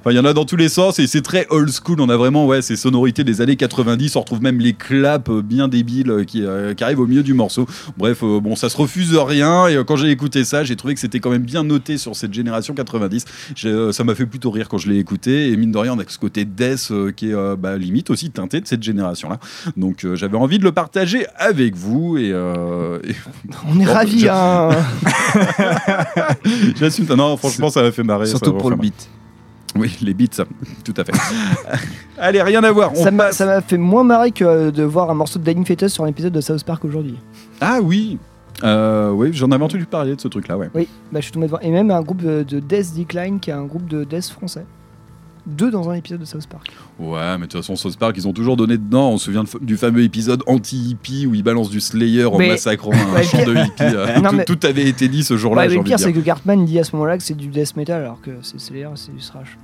Enfin, 0.00 0.10
il 0.10 0.16
y 0.16 0.18
en 0.18 0.24
a 0.24 0.32
dans 0.32 0.44
tous 0.44 0.56
les 0.56 0.68
sens 0.68 0.98
et 0.98 1.06
c'est 1.06 1.22
très 1.22 1.46
old 1.50 1.70
school. 1.70 2.00
On 2.00 2.08
a 2.08 2.16
vraiment 2.16 2.46
ouais, 2.46 2.62
ces 2.62 2.76
sonorités 2.76 3.24
des 3.24 3.40
années 3.40 3.56
90. 3.56 4.16
On 4.16 4.20
retrouve 4.20 4.42
même 4.42 4.58
les 4.58 4.72
claps 4.74 5.28
euh, 5.30 5.42
bien 5.42 5.68
débiles 5.68 6.10
euh, 6.10 6.24
qui, 6.24 6.44
euh, 6.44 6.74
qui 6.74 6.84
arrivent 6.84 7.00
au 7.00 7.06
milieu 7.06 7.22
du 7.22 7.34
morceau. 7.34 7.66
Bref, 7.96 8.18
euh, 8.22 8.40
bon, 8.40 8.56
ça 8.56 8.68
se 8.68 8.76
refuse 8.76 9.14
rien. 9.16 9.66
Et 9.68 9.76
euh, 9.76 9.84
quand 9.84 9.96
j'ai 9.96 10.10
écouté 10.10 10.44
ça, 10.44 10.64
j'ai 10.64 10.76
trouvé 10.76 10.94
que 10.94 11.00
c'était 11.00 11.20
quand 11.20 11.30
même 11.30 11.42
bien 11.42 11.64
noté 11.64 11.98
sur 11.98 12.16
cette 12.16 12.32
génération 12.32 12.74
90. 12.74 13.24
J'ai, 13.54 13.68
euh, 13.68 13.92
ça 13.92 14.04
m'a 14.04 14.14
fait 14.14 14.26
plutôt 14.26 14.50
rire 14.50 14.68
quand 14.68 14.78
je 14.78 14.90
l'ai 14.90 14.98
écouté. 14.98 15.50
Et 15.50 15.56
mine 15.56 15.72
de 15.72 15.78
rien, 15.78 15.94
on 15.94 15.98
a 15.98 16.04
ce 16.06 16.18
côté 16.18 16.44
death 16.44 16.88
euh, 16.90 17.12
qui 17.12 17.30
est 17.30 17.34
euh, 17.34 17.56
bah, 17.56 17.76
limite 17.78 18.10
aussi 18.10 18.30
teinté 18.30 18.60
de 18.60 18.66
cette 18.66 18.82
génération-là. 18.82 19.38
Donc 19.76 20.04
euh, 20.04 20.16
j'avais 20.16 20.36
envie 20.36 20.58
de 20.58 20.64
le 20.64 20.72
partager 20.72 21.26
avec 21.36 21.76
vous. 21.76 22.16
Et, 22.18 22.30
euh, 22.32 22.98
et- 23.04 23.14
On 23.68 23.78
est 23.80 23.84
Bon, 23.84 23.92
ravis. 23.92 24.20
je- 24.20 24.28
hein. 24.28 24.70
J'assume. 26.78 27.06
Non, 27.14 27.36
franchement, 27.36 27.70
ça 27.70 27.82
m'a 27.82 27.92
fait 27.92 28.02
marrer. 28.02 28.26
Surtout 28.26 28.52
pour 28.54 28.70
le 28.70 28.76
beat. 28.76 29.08
Oui, 29.74 29.96
les 30.02 30.12
beats, 30.14 30.44
tout 30.84 30.94
à 30.96 31.04
fait. 31.04 31.12
Allez, 32.18 32.42
rien 32.42 32.62
à 32.62 32.70
voir. 32.72 32.92
On 32.94 33.02
Ça 33.04 33.10
m'a 33.10 33.32
ça 33.32 33.46
m'a 33.46 33.60
fait 33.60 33.78
moins 33.78 34.04
marrer 34.04 34.30
que 34.30 34.44
euh, 34.44 34.70
de 34.70 34.82
voir 34.82 35.10
un 35.10 35.14
morceau 35.14 35.38
de 35.38 35.44
Dying 35.44 35.64
Fetus 35.64 35.92
sur 35.92 36.04
un 36.04 36.08
épisode 36.08 36.32
de 36.32 36.40
South 36.40 36.62
Park 36.64 36.84
aujourd'hui. 36.84 37.16
Ah 37.60 37.78
oui 37.82 38.18
Euh, 38.64 39.10
Oui, 39.10 39.30
j'en 39.32 39.50
avais 39.50 39.64
entendu 39.64 39.86
parler 39.86 40.14
de 40.14 40.20
ce 40.20 40.28
truc-là, 40.28 40.58
ouais. 40.58 40.70
Oui, 40.74 40.88
bah, 41.10 41.20
je 41.20 41.24
suis 41.24 41.32
tombé 41.32 41.46
devant. 41.46 41.58
Et 41.60 41.70
même 41.70 41.90
un 41.90 42.02
groupe 42.02 42.22
de, 42.22 42.42
de 42.42 42.60
Death 42.60 42.94
Decline 42.94 43.40
qui 43.40 43.50
est 43.50 43.54
un 43.54 43.64
groupe 43.64 43.86
de 43.88 44.04
death 44.04 44.28
français. 44.28 44.64
Deux 45.44 45.72
dans 45.72 45.90
un 45.90 45.94
épisode 45.94 46.20
de 46.20 46.24
South 46.24 46.46
Park. 46.46 46.70
Ouais, 47.00 47.18
mais 47.36 47.46
de 47.46 47.52
toute 47.52 47.60
façon, 47.62 47.74
South 47.74 47.96
Park, 47.96 48.14
ils 48.16 48.28
ont 48.28 48.32
toujours 48.32 48.56
donné 48.56 48.78
dedans. 48.78 49.10
On 49.10 49.18
se 49.18 49.24
souvient 49.24 49.42
du 49.60 49.76
fameux 49.76 50.02
épisode 50.02 50.42
anti-hippie 50.46 51.26
où 51.26 51.34
ils 51.34 51.42
balancent 51.42 51.68
du 51.70 51.80
Slayer 51.80 52.26
en 52.26 52.38
Mais- 52.38 52.48
massacrant 52.50 52.92
un 52.92 53.22
champ 53.22 53.44
de 53.44 53.56
hippie. 53.56 53.82
euh, 53.82 54.20
Non, 54.20 54.30
tout, 54.30 54.36
mais- 54.36 54.44
tout 54.44 54.58
avait 54.62 54.88
été 54.88 55.08
dit 55.08 55.24
ce 55.24 55.36
jour-là, 55.36 55.62
Ouais, 55.62 55.74
le 55.74 55.82
pire, 55.82 55.98
c'est 55.98 56.12
que 56.12 56.20
Cartman 56.20 56.64
dit 56.64 56.78
à 56.78 56.84
ce 56.84 56.94
moment-là 56.94 57.16
que 57.18 57.24
c'est 57.24 57.34
du 57.36 57.48
death 57.48 57.74
metal 57.76 58.02
alors 58.04 58.20
que 58.20 58.30
c'est 58.42 58.60
Slayer, 58.60 58.88
c'est 58.94 59.12
du 59.16 59.20
thrash. 59.20 59.58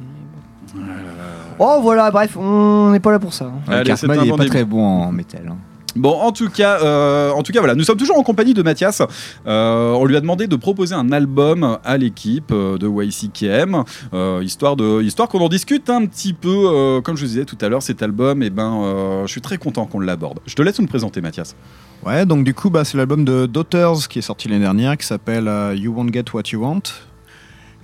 Oh 1.58 1.78
voilà, 1.80 2.10
bref, 2.10 2.36
on 2.36 2.90
n'est 2.90 3.00
pas 3.00 3.12
là 3.12 3.18
pour 3.18 3.32
ça. 3.32 3.46
hein. 3.46 3.60
Allez, 3.72 3.84
Cartman, 3.84 4.16
c'est 4.16 4.20
un 4.20 4.24
il 4.24 4.32
est 4.32 4.36
pas 4.36 4.44
très 4.46 4.64
bon 4.64 4.84
en 4.84 5.12
métal. 5.12 5.42
hein. 5.48 5.56
Bon, 5.96 6.12
en 6.20 6.32
tout 6.32 6.48
cas, 6.50 6.80
euh, 6.82 7.30
en 7.30 7.42
tout 7.42 7.50
cas, 7.50 7.58
voilà, 7.60 7.74
nous 7.74 7.82
sommes 7.82 7.96
toujours 7.96 8.18
en 8.18 8.22
compagnie 8.22 8.54
de 8.54 8.62
Mathias. 8.62 9.02
Euh, 9.46 9.92
on 9.92 10.04
lui 10.04 10.16
a 10.16 10.20
demandé 10.20 10.46
de 10.46 10.54
proposer 10.54 10.94
un 10.94 11.10
album 11.12 11.78
à 11.82 11.96
l'équipe 11.96 12.52
euh, 12.52 12.76
de 12.78 12.86
YCKM, 12.88 13.82
euh, 14.12 14.40
histoire 14.44 14.76
de, 14.76 15.02
histoire 15.02 15.28
qu'on 15.28 15.40
en 15.40 15.48
discute 15.48 15.88
un 15.90 16.04
petit 16.06 16.34
peu. 16.34 17.00
comme 17.02 17.16
je 17.16 17.22
vous 17.22 17.28
disais 17.28 17.44
tout 17.46 17.58
à 17.60 17.68
l'heure, 17.68 17.82
cet 17.82 18.02
album, 18.02 18.42
et 18.42 18.50
ben, 18.50 18.82
euh, 18.82 19.26
je 19.26 19.32
suis 19.32 19.40
très 19.40 19.56
content 19.58 19.86
qu'on 19.86 19.98
l'aborde. 19.98 20.38
Je 20.46 20.54
te 20.54 20.62
laisse 20.62 20.78
nous 20.78 20.84
le 20.84 20.88
présenter, 20.90 21.20
Mathias. 21.20 21.56
Ouais, 22.06 22.26
donc 22.26 22.44
du 22.44 22.54
coup, 22.54 22.70
bah, 22.70 22.84
c'est 22.84 22.96
l'album 22.96 23.24
de 23.24 23.46
Daughters 23.46 24.06
qui 24.08 24.20
est 24.20 24.22
sorti 24.22 24.46
l'année 24.48 24.60
dernière, 24.64 24.96
qui 24.96 25.06
s'appelle 25.06 25.50
You 25.74 25.92
Won't 25.94 26.12
Get 26.12 26.24
What 26.32 26.42
You 26.52 26.60
Want. 26.62 26.82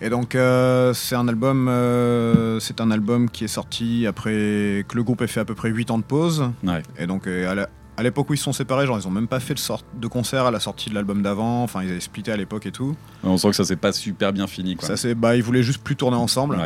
Et 0.01 0.11
donc, 0.11 0.35
euh, 0.35 0.93
c'est 0.93 1.15
un 1.15 1.27
album, 1.27 1.67
euh, 1.69 2.61
c'est 2.61 2.81
un 2.81 2.91
album 2.91 3.31
qui 3.31 3.45
est 3.45 3.49
sorti 3.49 4.07
après 4.07 4.85
que 4.87 4.95
le 4.97 5.03
groupe 5.03 5.23
ait 5.23 5.27
fait 5.27 5.41
à 5.41 5.45
peu 5.45 5.55
près 5.55 5.71
8 5.71 5.91
ans 5.91 5.99
de 5.99 6.03
pause. 6.05 6.51
Ouais. 6.65 6.83
Et 6.99 7.07
donc, 7.07 7.27
euh, 7.27 7.51
à 7.51 7.55
la- 7.55 7.69
à 7.97 8.03
l'époque 8.03 8.29
où 8.31 8.35
ils 8.35 8.39
se 8.39 8.45
sont 8.45 8.53
séparés, 8.53 8.87
genre 8.87 8.99
ils 8.99 9.07
ont 9.07 9.11
même 9.13 9.29
pas 9.29 9.41
fait 9.41 9.55
de, 9.55 9.59
sort- 9.59 9.85
de 9.95 10.07
concert 10.09 10.47
à 10.47 10.51
la 10.51 10.61
sortie 10.61 10.91
de 10.91 10.95
l'album 10.95 11.23
d'avant. 11.23 11.63
Enfin, 11.63 11.83
ils 11.83 11.91
avaient 11.91 12.01
splitté 12.01 12.33
à 12.33 12.37
l'époque 12.37 12.67
et 12.67 12.73
tout. 12.73 12.97
On 13.23 13.37
sent 13.37 13.51
que 13.51 13.57
ça 13.57 13.65
s'est 13.65 13.77
pas 13.77 13.93
super 13.93 14.33
bien 14.33 14.47
fini. 14.47 14.75
Quoi. 14.77 14.89
Ça 14.89 14.97
c'est, 14.97 15.15
bah, 15.15 15.37
ils 15.37 15.43
voulaient 15.43 15.63
juste 15.63 15.83
plus 15.83 15.97
tourner 15.97 16.17
ensemble. 16.17 16.57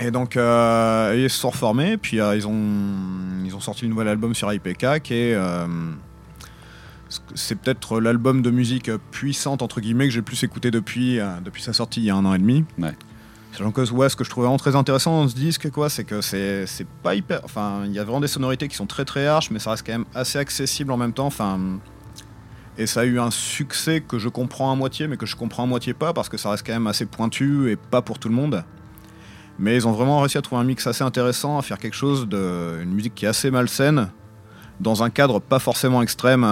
Et 0.00 0.10
donc 0.10 0.36
euh, 0.36 1.14
ils 1.16 1.30
se 1.30 1.38
sont 1.38 1.50
reformés, 1.50 1.96
puis 1.96 2.20
euh, 2.20 2.36
ils 2.36 2.46
ont 2.46 2.54
ils 3.44 3.54
ont 3.56 3.60
sorti 3.60 3.84
le 3.84 3.88
nouvel 3.90 4.08
album 4.08 4.34
sur 4.34 4.52
IPK 4.52 5.00
qui 5.02 5.14
est 5.14 5.34
euh, 5.34 5.66
c'est 7.34 7.54
peut-être 7.54 8.00
l'album 8.00 8.42
de 8.42 8.50
musique 8.50 8.90
puissante 9.12 9.62
entre 9.62 9.80
guillemets 9.80 10.06
que 10.06 10.10
j'ai 10.12 10.18
le 10.18 10.24
plus 10.24 10.42
écouté 10.42 10.70
depuis 10.70 11.18
depuis 11.44 11.62
sa 11.62 11.72
sortie 11.72 12.00
il 12.00 12.06
y 12.06 12.10
a 12.10 12.16
un 12.16 12.24
an 12.24 12.34
et 12.34 12.38
demi. 12.38 12.64
Sachant 13.56 13.72
que 13.72 13.90
ouais, 13.90 14.08
ce 14.10 14.16
que 14.16 14.24
je 14.24 14.28
trouvais 14.28 14.46
vraiment 14.46 14.58
très 14.58 14.76
intéressant 14.76 15.22
dans 15.22 15.28
ce 15.28 15.34
disque, 15.34 15.70
quoi, 15.70 15.88
c'est 15.88 16.04
que 16.04 16.20
c'est 16.20 16.66
c'est 16.66 16.86
pas 16.86 17.14
hyper. 17.14 17.40
Enfin, 17.42 17.84
il 17.86 17.92
y 17.92 17.98
a 17.98 18.04
vraiment 18.04 18.20
des 18.20 18.28
sonorités 18.28 18.68
qui 18.68 18.76
sont 18.76 18.84
très 18.84 19.06
très 19.06 19.26
harches, 19.26 19.50
mais 19.50 19.58
ça 19.58 19.70
reste 19.70 19.86
quand 19.86 19.92
même 19.92 20.04
assez 20.14 20.38
accessible 20.38 20.92
en 20.92 20.98
même 20.98 21.14
temps. 21.14 21.26
Enfin, 21.26 21.58
et 22.76 22.86
ça 22.86 23.00
a 23.00 23.04
eu 23.04 23.18
un 23.18 23.30
succès 23.30 24.02
que 24.02 24.18
je 24.18 24.28
comprends 24.28 24.70
à 24.70 24.74
moitié, 24.74 25.08
mais 25.08 25.16
que 25.16 25.24
je 25.24 25.36
comprends 25.36 25.62
à 25.62 25.66
moitié 25.66 25.94
pas, 25.94 26.12
parce 26.12 26.28
que 26.28 26.36
ça 26.36 26.50
reste 26.50 26.66
quand 26.66 26.74
même 26.74 26.86
assez 26.86 27.06
pointu 27.06 27.70
et 27.70 27.76
pas 27.76 28.02
pour 28.02 28.18
tout 28.18 28.28
le 28.28 28.34
monde. 28.34 28.62
Mais 29.58 29.74
ils 29.74 29.88
ont 29.88 29.92
vraiment 29.92 30.20
réussi 30.20 30.36
à 30.36 30.42
trouver 30.42 30.60
un 30.60 30.64
mix 30.64 30.86
assez 30.86 31.02
intéressant, 31.02 31.56
à 31.56 31.62
faire 31.62 31.78
quelque 31.78 31.96
chose 31.96 32.28
de. 32.28 32.80
une 32.82 32.92
musique 32.92 33.14
qui 33.14 33.24
est 33.24 33.28
assez 33.28 33.50
malsaine, 33.50 34.10
dans 34.80 35.02
un 35.02 35.08
cadre 35.08 35.40
pas 35.40 35.60
forcément 35.60 36.02
extrême. 36.02 36.44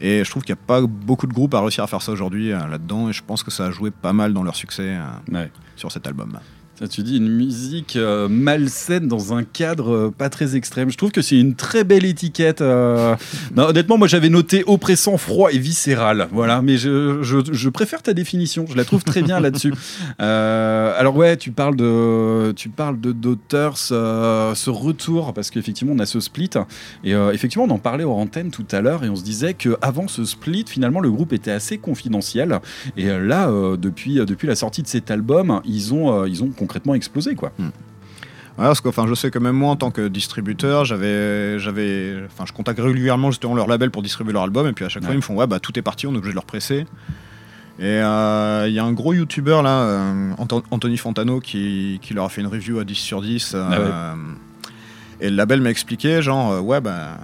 Et 0.00 0.24
je 0.24 0.30
trouve 0.30 0.44
qu'il 0.44 0.54
n'y 0.54 0.60
a 0.60 0.66
pas 0.66 0.80
beaucoup 0.82 1.26
de 1.26 1.32
groupes 1.32 1.54
à 1.54 1.60
réussir 1.60 1.84
à 1.84 1.86
faire 1.86 2.02
ça 2.02 2.12
aujourd'hui 2.12 2.52
euh, 2.52 2.66
là-dedans, 2.66 3.08
et 3.08 3.12
je 3.12 3.22
pense 3.22 3.42
que 3.42 3.50
ça 3.50 3.66
a 3.66 3.70
joué 3.70 3.90
pas 3.90 4.12
mal 4.12 4.32
dans 4.32 4.42
leur 4.42 4.56
succès 4.56 4.98
euh, 5.32 5.46
sur 5.76 5.92
cet 5.92 6.06
album. 6.06 6.38
Tu 6.86 7.02
dis 7.02 7.16
une 7.16 7.28
musique 7.28 7.96
euh, 7.96 8.28
malsaine 8.28 9.08
dans 9.08 9.34
un 9.34 9.42
cadre 9.42 9.92
euh, 9.92 10.14
pas 10.16 10.28
très 10.28 10.54
extrême. 10.54 10.90
Je 10.90 10.96
trouve 10.96 11.10
que 11.10 11.22
c'est 11.22 11.36
une 11.38 11.54
très 11.56 11.82
belle 11.82 12.04
étiquette. 12.04 12.60
euh. 12.60 13.16
Non, 13.56 13.64
honnêtement, 13.64 13.98
moi 13.98 14.06
j'avais 14.06 14.28
noté 14.28 14.62
oppressant, 14.66 15.16
froid 15.18 15.50
et 15.52 15.58
viscéral. 15.58 16.28
Voilà, 16.30 16.62
mais 16.62 16.76
je, 16.76 17.20
je- 17.22 17.52
je 17.52 17.68
préfère 17.68 18.02
ta 18.02 18.14
définition. 18.14 18.64
Je 18.68 18.76
la 18.76 18.84
trouve 18.84 19.02
très 19.02 19.22
bien 19.22 19.40
là-dessus. 19.40 19.72
Euh, 20.20 20.92
alors 20.98 21.14
ouais, 21.16 21.36
tu 21.36 21.50
parles 21.52 21.76
de, 21.76 22.52
tu 22.56 22.68
parles 22.68 23.00
de 23.00 23.12
d'auteurs, 23.12 23.76
euh, 23.92 24.54
ce 24.54 24.70
retour 24.70 25.32
parce 25.32 25.50
qu'effectivement 25.50 25.92
on 25.94 25.98
a 26.00 26.06
ce 26.06 26.18
split 26.20 26.50
et 27.04 27.12
effectivement 27.32 27.64
on 27.64 27.70
en 27.70 27.78
parlait 27.78 28.04
aux 28.04 28.12
antennes 28.12 28.50
tout 28.50 28.66
à 28.72 28.80
l'heure 28.80 29.04
et 29.04 29.08
on 29.08 29.16
se 29.16 29.22
disait 29.22 29.54
que 29.54 29.76
avant 29.80 30.08
ce 30.08 30.24
split, 30.24 30.64
finalement 30.68 31.00
le 31.00 31.10
groupe 31.10 31.32
était 31.32 31.50
assez 31.52 31.78
confidentiel 31.78 32.58
et 32.96 33.06
là 33.06 33.48
depuis 33.80 34.14
depuis 34.16 34.48
la 34.48 34.56
sortie 34.56 34.82
de 34.82 34.88
cet 34.88 35.10
album, 35.10 35.60
ils 35.64 35.94
ont 35.94 36.24
ils 36.26 36.42
ont 36.42 36.48
concrètement 36.68 36.94
explosé 36.94 37.34
quoi. 37.34 37.50
Ouais, 37.58 38.64
parce 38.64 38.80
que 38.80 38.88
enfin, 38.88 39.06
je 39.08 39.14
sais 39.14 39.30
que 39.30 39.38
même 39.38 39.54
moi, 39.56 39.70
en 39.70 39.76
tant 39.76 39.90
que 39.92 40.08
distributeur, 40.08 40.84
j'avais, 40.84 41.58
j'avais, 41.60 42.14
enfin, 42.26 42.44
je 42.44 42.52
contacte 42.52 42.80
régulièrement 42.80 43.30
justement 43.30 43.54
leur 43.54 43.68
label 43.68 43.90
pour 43.92 44.02
distribuer 44.02 44.32
leur 44.32 44.42
album, 44.42 44.66
et 44.66 44.72
puis 44.72 44.84
à 44.84 44.88
chaque 44.88 45.04
fois 45.04 45.12
ils 45.14 45.18
me 45.18 45.22
font 45.22 45.36
ouais 45.36 45.46
bah 45.46 45.60
tout 45.60 45.78
est 45.78 45.82
parti, 45.82 46.06
on 46.08 46.12
est 46.14 46.16
obligé 46.18 46.32
de 46.32 46.34
leur 46.34 46.44
presser. 46.44 46.84
Et 47.80 47.84
euh, 47.84 48.66
il 48.66 48.74
y 48.74 48.80
a 48.80 48.84
un 48.84 48.92
gros 48.92 49.12
youtubeur 49.12 49.62
là, 49.62 49.82
euh, 49.82 50.32
Anthony 50.72 50.96
Fontano, 50.96 51.38
qui, 51.38 52.00
qui 52.02 52.12
leur 52.14 52.24
a 52.24 52.28
fait 52.28 52.40
une 52.40 52.48
review 52.48 52.80
à 52.80 52.84
10 52.84 52.94
sur 52.96 53.22
10. 53.22 53.52
euh, 53.54 53.68
Ah 53.70 54.14
Et 55.20 55.30
le 55.30 55.36
label 55.36 55.60
m'a 55.60 55.70
expliqué, 55.70 56.20
genre, 56.20 56.50
euh, 56.54 56.60
ouais, 56.60 56.80
bah, 56.80 57.18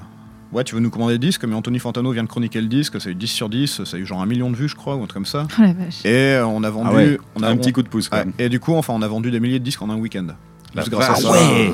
ouais, 0.55 0.65
tu 0.65 0.75
veux 0.75 0.81
nous 0.81 0.91
commander 0.91 1.15
le 1.15 1.19
disque, 1.19 1.45
mais 1.45 1.55
Anthony 1.55 1.79
Fontano 1.79 2.13
vient 2.13 2.23
de 2.23 2.29
chroniquer 2.29 2.61
le 2.61 2.69
disque, 2.69 3.01
ça 3.01 3.09
a 3.09 3.13
eu 3.13 3.15
10 3.15 3.27
sur 3.27 3.49
10, 3.49 3.85
ça 3.85 3.97
a 3.97 4.01
eu 4.01 4.07
genre 4.07 4.23
un 4.23 4.27
million 4.27 4.51
de 4.51 4.57
vues, 4.57 4.69
je 4.69 4.77
crois, 4.77 4.95
ou 4.97 5.03
un 5.03 5.07
truc 5.07 5.15
comme 5.15 5.27
ça. 5.27 5.47
Oh 5.59 5.63
la 5.63 5.73
vache. 5.73 6.05
Et 6.05 6.15
euh, 6.35 6.47
on 6.47 6.63
a 6.63 6.71
vendu. 6.71 6.89
Ah 6.91 6.95
ouais, 6.95 7.19
on 7.35 7.43
a 7.43 7.49
un 7.49 7.57
petit 7.57 7.73
coup 7.73 7.83
de 7.83 7.89
pouce, 7.89 8.09
quand 8.09 8.17
Ouais, 8.19 8.25
même. 8.25 8.35
Et 8.39 8.49
du 8.49 8.61
coup, 8.61 8.75
enfin, 8.75 8.95
on 8.97 9.03
a 9.03 9.09
vendu 9.09 9.31
des 9.31 9.41
milliers 9.41 9.59
de 9.59 9.65
disques 9.65 9.83
en 9.83 9.91
un 9.91 9.97
week-end. 9.97 10.29
Juste 10.77 10.91
grâce 10.91 11.11
à 11.11 11.15
ça. 11.17 11.29
Ah 11.33 11.33
ouais. 11.33 11.73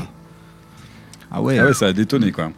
Ah 1.31 1.43
ouais. 1.43 1.59
Ah 1.59 1.66
ouais, 1.66 1.74
ça 1.74 1.86
a 1.86 1.93
détonné 1.93 2.32
quoi. 2.32 2.51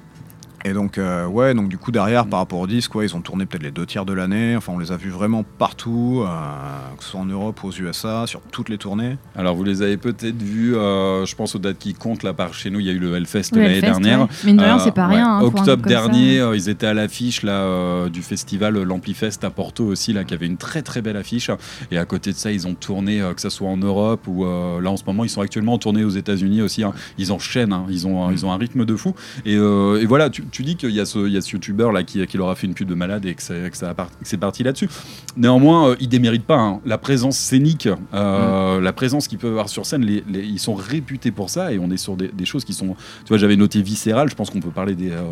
Et 0.65 0.73
donc, 0.73 0.99
euh, 0.99 1.27
ouais, 1.27 1.55
donc 1.55 1.69
du 1.69 1.79
coup, 1.79 1.91
derrière, 1.91 2.27
par 2.27 2.39
rapport 2.39 2.61
au 2.61 2.67
disque, 2.67 2.95
ouais, 2.95 3.05
ils 3.07 3.17
ont 3.17 3.21
tourné 3.21 3.47
peut-être 3.47 3.63
les 3.63 3.71
deux 3.71 3.87
tiers 3.87 4.05
de 4.05 4.13
l'année. 4.13 4.55
Enfin, 4.57 4.73
on 4.75 4.79
les 4.79 4.93
a 4.93 4.97
vus 4.97 5.11
vraiment 5.11 5.45
partout, 5.59 6.23
euh, 6.25 6.97
que 6.97 7.03
ce 7.05 7.11
soit 7.11 7.21
en 7.21 7.25
Europe 7.25 7.63
ou 7.65 7.69
aux 7.69 7.73
USA, 7.73 8.25
sur 8.27 8.41
toutes 8.43 8.69
les 8.69 8.79
tournées. 8.79 9.17
Alors 9.37 9.57
vous 9.57 9.65
les 9.65 9.83
avez 9.83 9.97
peut-être 9.97 10.41
vus, 10.41 10.77
euh, 10.77 11.25
je 11.27 11.35
pense 11.35 11.55
aux 11.55 11.59
dates 11.59 11.79
qui 11.79 11.95
comptent 11.95 12.23
là 12.23 12.33
par 12.33 12.55
chez 12.55 12.71
nous, 12.71 12.81
il 12.81 12.87
y 12.87 12.91
a 12.91 12.93
eu 12.93 12.99
le 12.99 13.15
Hellfest 13.17 13.51
l'année 13.55 13.81
dernière. 13.81 14.21
ouais. 14.23 14.27
Mine 14.45 14.57
de 14.57 14.63
rien, 14.63 14.79
c'est 14.79 14.93
pas 14.93 15.07
rien, 15.07 15.39
hein, 15.39 15.43
Octobre 15.43 15.87
dernier, 15.87 16.39
euh, 16.41 16.57
ils 16.57 16.69
étaient 16.69 16.87
à 16.87 16.95
l'affiche 16.95 17.43
là 17.43 17.53
euh, 17.63 18.09
du 18.09 18.23
festival 18.23 18.81
l'Amplifest 18.83 19.43
à 19.45 19.51
Porto 19.51 19.85
aussi 19.85 20.13
là, 20.13 20.25
qui 20.25 20.35
avait 20.35 20.47
une 20.47 20.57
très 20.57 20.83
très 20.83 21.03
belle 21.03 21.17
affiche. 21.17 21.51
Et 21.91 21.99
à 21.99 22.05
côté 22.05 22.31
de 22.31 22.37
ça, 22.37 22.53
ils 22.53 22.67
ont 22.67 22.75
tourné, 22.75 23.21
euh, 23.21 23.35
que 23.35 23.41
ce 23.41 23.51
soit 23.51 23.69
en 23.69 23.77
Europe 23.77 24.27
ou 24.29 24.45
euh, 24.45 24.81
là 24.81 24.91
en 24.91 24.97
ce 24.97 25.05
moment, 25.07 25.25
ils 25.25 25.31
sont 25.31 25.41
actuellement 25.41 25.75
en 25.75 25.79
tournée 25.79 26.05
aux 26.05 26.11
États-Unis 26.11 26.63
aussi. 26.63 26.85
hein. 26.85 26.93
Ils 27.19 27.33
enchaînent, 27.33 27.73
hein. 27.73 27.85
ils 27.89 28.07
ont 28.07 28.31
ils 28.31 28.47
ont 28.47 28.53
un 28.53 28.57
rythme 28.57 28.85
de 28.85 28.95
fou. 28.97 29.15
Et, 29.45 29.57
euh, 29.57 30.01
et 30.01 30.07
voilà, 30.07 30.31
tu, 30.31 30.45
tu 30.53 30.62
dis 30.62 30.77
qu'il 30.77 30.91
y 30.91 31.01
a 31.01 31.05
ce 31.05 31.19
il 31.27 31.33
y 31.33 31.37
a 31.37 31.41
ce 31.41 31.51
youtubeur 31.53 31.91
là 31.91 32.05
qui, 32.05 32.24
qui 32.29 32.37
leur 32.37 32.49
a 32.51 32.55
fait 32.55 32.69
une 32.69 32.74
pub 32.74 32.87
de 32.87 32.95
malade 32.95 33.27
et 33.27 33.35
que, 33.35 33.43
c'est- 33.43 33.69
que 33.70 33.77
ça 33.77 33.91
a 33.91 33.95
par- 33.95 34.11
que 34.11 34.15
c'est 34.23 34.37
parti 34.37 34.62
là-dessus. 34.62 34.89
Néanmoins, 35.37 35.89
euh, 35.89 35.97
ils 35.99 36.09
déméritent 36.09 36.45
pas 36.47 36.59
hein. 36.59 36.81
la 36.87 36.99
présence 36.99 37.37
scénique, 37.39 37.89
euh, 38.15 38.81
la 38.81 38.93
présence 38.93 39.27
qu'ils 39.29 39.39
peuvent 39.39 39.51
avoir 39.53 39.69
sur 39.69 39.87
scène. 39.87 40.05
Les, 40.05 40.23
les- 40.29 40.45
ils 40.45 40.59
sont 40.61 40.74
réputés 40.74 41.31
pour 41.33 41.51
ça 41.51 41.73
et 41.73 41.79
on 41.79 41.91
est 41.91 41.97
sur 41.97 42.16
des, 42.16 42.29
des 42.29 42.45
choses 42.45 42.65
qui 42.65 42.74
sont. 42.74 42.95
Tu 43.24 43.29
vois, 43.31 43.39
j'avais 43.39 43.57
noté 43.57 43.83
viscéral. 43.83 44.29
Je 44.31 44.35
pense 44.35 44.51
qu'on 44.51 44.61
peut 44.61 44.70
parler 44.70 44.95
des, 44.95 45.11
euh, 45.11 45.23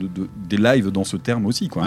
de- 0.00 0.06
de- 0.08 0.28
des 0.48 0.56
lives 0.56 0.88
dans 0.90 1.04
ce 1.04 1.16
terme 1.16 1.46
aussi, 1.46 1.68
quoi. 1.68 1.84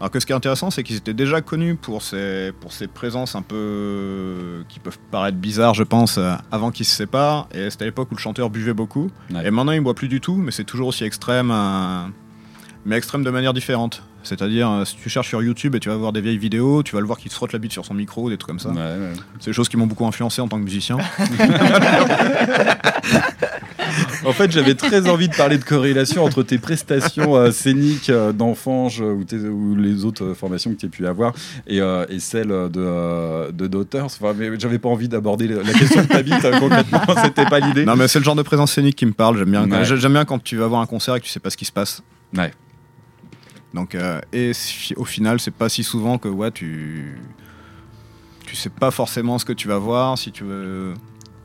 Alors 0.00 0.10
que 0.10 0.18
ce 0.18 0.24
qui 0.24 0.32
est 0.32 0.34
intéressant, 0.34 0.70
c'est 0.70 0.82
qu'ils 0.82 0.96
étaient 0.96 1.12
déjà 1.12 1.42
connus 1.42 1.76
pour 1.76 2.00
ces, 2.00 2.52
pour 2.60 2.72
ces 2.72 2.86
présences 2.86 3.34
un 3.34 3.42
peu. 3.42 4.64
qui 4.68 4.80
peuvent 4.80 4.98
paraître 5.10 5.36
bizarres, 5.36 5.74
je 5.74 5.82
pense, 5.82 6.16
euh, 6.16 6.32
avant 6.50 6.70
qu'ils 6.70 6.86
se 6.86 6.96
séparent. 6.96 7.48
Et 7.52 7.68
c'était 7.68 7.84
à 7.84 7.86
l'époque 7.86 8.10
où 8.10 8.14
le 8.14 8.20
chanteur 8.20 8.48
buvait 8.48 8.72
beaucoup. 8.72 9.10
Et 9.44 9.50
maintenant, 9.50 9.72
il 9.72 9.80
boit 9.82 9.94
plus 9.94 10.08
du 10.08 10.20
tout, 10.22 10.36
mais 10.36 10.52
c'est 10.52 10.64
toujours 10.64 10.88
aussi 10.88 11.04
extrême, 11.04 11.50
euh, 11.52 12.06
mais 12.86 12.96
extrême 12.96 13.22
de 13.22 13.30
manière 13.30 13.52
différente. 13.52 14.02
C'est-à-dire, 14.22 14.70
euh, 14.70 14.84
si 14.84 14.96
tu 14.96 15.08
cherches 15.08 15.28
sur 15.28 15.42
YouTube 15.42 15.74
et 15.74 15.80
tu 15.80 15.88
vas 15.88 15.96
voir 15.96 16.12
des 16.12 16.20
vieilles 16.20 16.38
vidéos, 16.38 16.82
tu 16.82 16.94
vas 16.94 17.00
le 17.00 17.06
voir 17.06 17.18
qu'il 17.18 17.30
se 17.30 17.36
frotte 17.36 17.52
la 17.52 17.58
bite 17.58 17.72
sur 17.72 17.84
son 17.84 17.94
micro, 17.94 18.28
des 18.30 18.36
trucs 18.36 18.48
comme 18.48 18.58
ça. 18.60 18.70
C'est 19.40 19.50
des 19.50 19.54
choses 19.54 19.68
qui 19.68 19.76
m'ont 19.76 19.86
beaucoup 19.86 20.06
influencé 20.06 20.40
en 20.42 20.48
tant 20.48 20.58
que 20.58 20.64
musicien. 20.64 20.98
En 24.24 24.32
fait, 24.32 24.50
j'avais 24.52 24.74
très 24.74 25.08
envie 25.08 25.28
de 25.28 25.34
parler 25.34 25.56
de 25.56 25.64
corrélation 25.64 26.24
entre 26.24 26.42
tes 26.42 26.58
prestations 26.58 27.36
euh, 27.36 27.50
scéniques 27.50 28.10
euh, 28.10 28.32
d'enfange 28.32 29.00
euh, 29.02 29.48
ou, 29.50 29.74
les 29.74 30.04
autres 30.04 30.24
euh, 30.24 30.34
formations 30.34 30.70
que 30.72 30.76
tu 30.76 30.86
as 30.86 30.88
pu 30.90 31.06
avoir 31.06 31.32
et, 31.66 31.80
euh, 31.80 32.04
et 32.10 32.20
celles 32.20 32.48
de, 32.48 32.70
euh, 32.76 33.50
de 33.50 33.66
Daughters. 33.66 34.04
Enfin, 34.04 34.34
mais 34.36 34.50
j'avais 34.60 34.78
pas 34.78 34.90
envie 34.90 35.08
d'aborder 35.08 35.48
la 35.48 35.72
question 35.72 36.02
de 36.02 36.06
ta 36.06 36.22
bite 36.22 36.44
euh, 36.44 36.58
concrètement, 36.60 37.00
c'était 37.24 37.46
pas 37.46 37.60
l'idée. 37.60 37.84
Non, 37.86 37.96
mais 37.96 38.08
c'est 38.08 38.18
le 38.18 38.24
genre 38.24 38.36
de 38.36 38.42
présence 38.42 38.72
scénique 38.72 38.96
qui 38.96 39.06
me 39.06 39.12
parle. 39.12 39.38
J'aime 39.38 39.50
bien, 39.50 39.68
Ouais. 39.68 39.84
j'aime 39.84 40.12
bien 40.12 40.24
quand 40.26 40.42
tu 40.42 40.56
vas 40.56 40.66
voir 40.66 40.82
un 40.82 40.86
concert 40.86 41.14
et 41.16 41.20
que 41.20 41.24
tu 41.24 41.30
sais 41.30 41.40
pas 41.40 41.50
ce 41.50 41.56
qui 41.56 41.64
se 41.64 41.72
passe. 41.72 42.02
Ouais. 42.36 42.52
Donc, 43.74 43.94
euh, 43.94 44.20
et 44.32 44.52
si- 44.52 44.94
au 44.96 45.04
final, 45.04 45.38
c'est 45.40 45.50
pas 45.54 45.68
si 45.68 45.82
souvent 45.84 46.18
que 46.18 46.28
ouais, 46.28 46.50
tu 46.50 47.16
tu 48.46 48.56
sais 48.56 48.70
pas 48.70 48.90
forcément 48.90 49.38
ce 49.38 49.44
que 49.44 49.52
tu 49.52 49.68
vas 49.68 49.78
voir. 49.78 50.18
Si 50.18 50.32
tu 50.32 50.42
veux, 50.42 50.94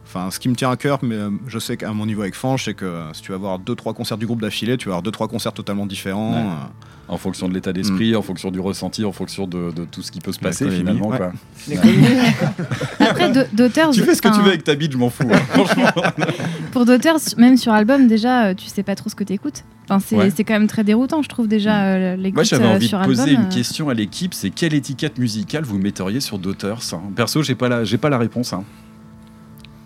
enfin, 0.08 0.32
ce 0.32 0.40
qui 0.40 0.50
me 0.50 0.56
tient 0.56 0.72
à 0.72 0.76
cœur, 0.78 0.98
mais 1.04 1.14
euh, 1.16 1.30
je 1.48 1.60
sais 1.60 1.78
qu'à 1.78 1.92
mon 1.92 2.08
niveau 2.08 2.22
avec 2.24 2.34
Fange, 2.34 2.64
c'est 2.66 2.74
que 2.74 2.86
euh, 2.86 3.14
si 3.14 3.22
tu 3.22 3.32
vas 3.32 3.38
voir 3.38 3.60
deux 3.60 3.76
trois 3.76 3.94
concerts 3.94 4.18
du 4.18 4.26
groupe 4.26 4.42
d'affilée, 4.42 4.76
tu 4.78 4.86
vas 4.88 4.94
avoir 4.94 5.04
deux 5.04 5.12
trois 5.12 5.28
concerts 5.28 5.54
totalement 5.54 5.86
différents. 5.86 6.34
Ouais. 6.34 6.40
euh, 6.50 7.14
En 7.14 7.18
fonction 7.20 7.48
de 7.48 7.54
l'état 7.54 7.72
d'esprit, 7.74 8.16
en 8.16 8.24
fonction 8.24 8.50
du 8.50 8.60
ressenti, 8.60 9.06
en 9.06 9.12
fonction 9.12 9.46
de, 9.46 9.70
de 9.70 9.86
tout 9.86 10.02
ce 10.02 10.12
qui 10.12 10.20
peut 10.20 10.32
se 10.32 10.40
passer 10.40 10.68
finalement. 10.72 11.10
ouais. 11.10 11.18
quoi. 11.20 11.32
Après, 13.00 13.32
Do- 13.32 13.42
Daughters. 13.54 13.92
Tu 13.92 14.02
fais 14.02 14.16
ce 14.16 14.22
que 14.24 14.30
tu 14.34 14.42
veux 14.42 14.48
avec 14.50 14.64
ta 14.64 14.74
bite, 14.74 14.94
je 14.94 14.98
m'en 14.98 15.12
fous. 15.12 15.30
hein, 15.32 15.38
franchement. 15.50 15.92
Pour 16.72 16.86
Daughters, 16.86 17.20
même 17.38 17.58
sur 17.58 17.72
album, 17.74 18.08
déjà, 18.08 18.56
tu 18.56 18.66
sais 18.66 18.82
pas 18.82 18.96
trop 18.96 19.12
ce 19.12 19.16
que 19.16 19.24
t'écoutes. 19.24 19.64
Enfin, 19.90 20.00
c'est 20.06 20.16
Ouais. 20.18 20.32
quand 20.44 20.54
même 20.54 20.68
très 20.68 20.84
déroutant, 20.84 21.22
je 21.22 21.30
trouve, 21.30 21.48
déjà, 21.48 21.84
euh, 21.86 22.16
l'écoute 22.16 22.36
Moi, 22.36 22.44
j'avais 22.44 22.66
euh, 22.66 22.76
envie 22.76 22.90
de 22.90 22.98
poser 23.06 23.22
album, 23.22 23.36
une 23.44 23.50
euh. 23.52 23.54
question 23.54 23.90
à 23.90 23.94
l'équipe 23.94 24.34
c'est 24.34 24.50
quelle 24.50 24.74
étiquette 24.74 25.20
musicale 25.20 25.64
vous 25.64 25.78
metteriez 25.78 26.20
sur 26.22 26.40
Daughters 26.40 26.82
hein? 26.94 27.02
Perso, 27.16 27.44
j'ai 27.44 27.56
pas 27.56 27.70
la, 27.70 27.84
j'ai 27.84 27.98
pas 27.98 28.10
la 28.10 28.18
réponse. 28.18 28.54
Hein, 28.54 28.64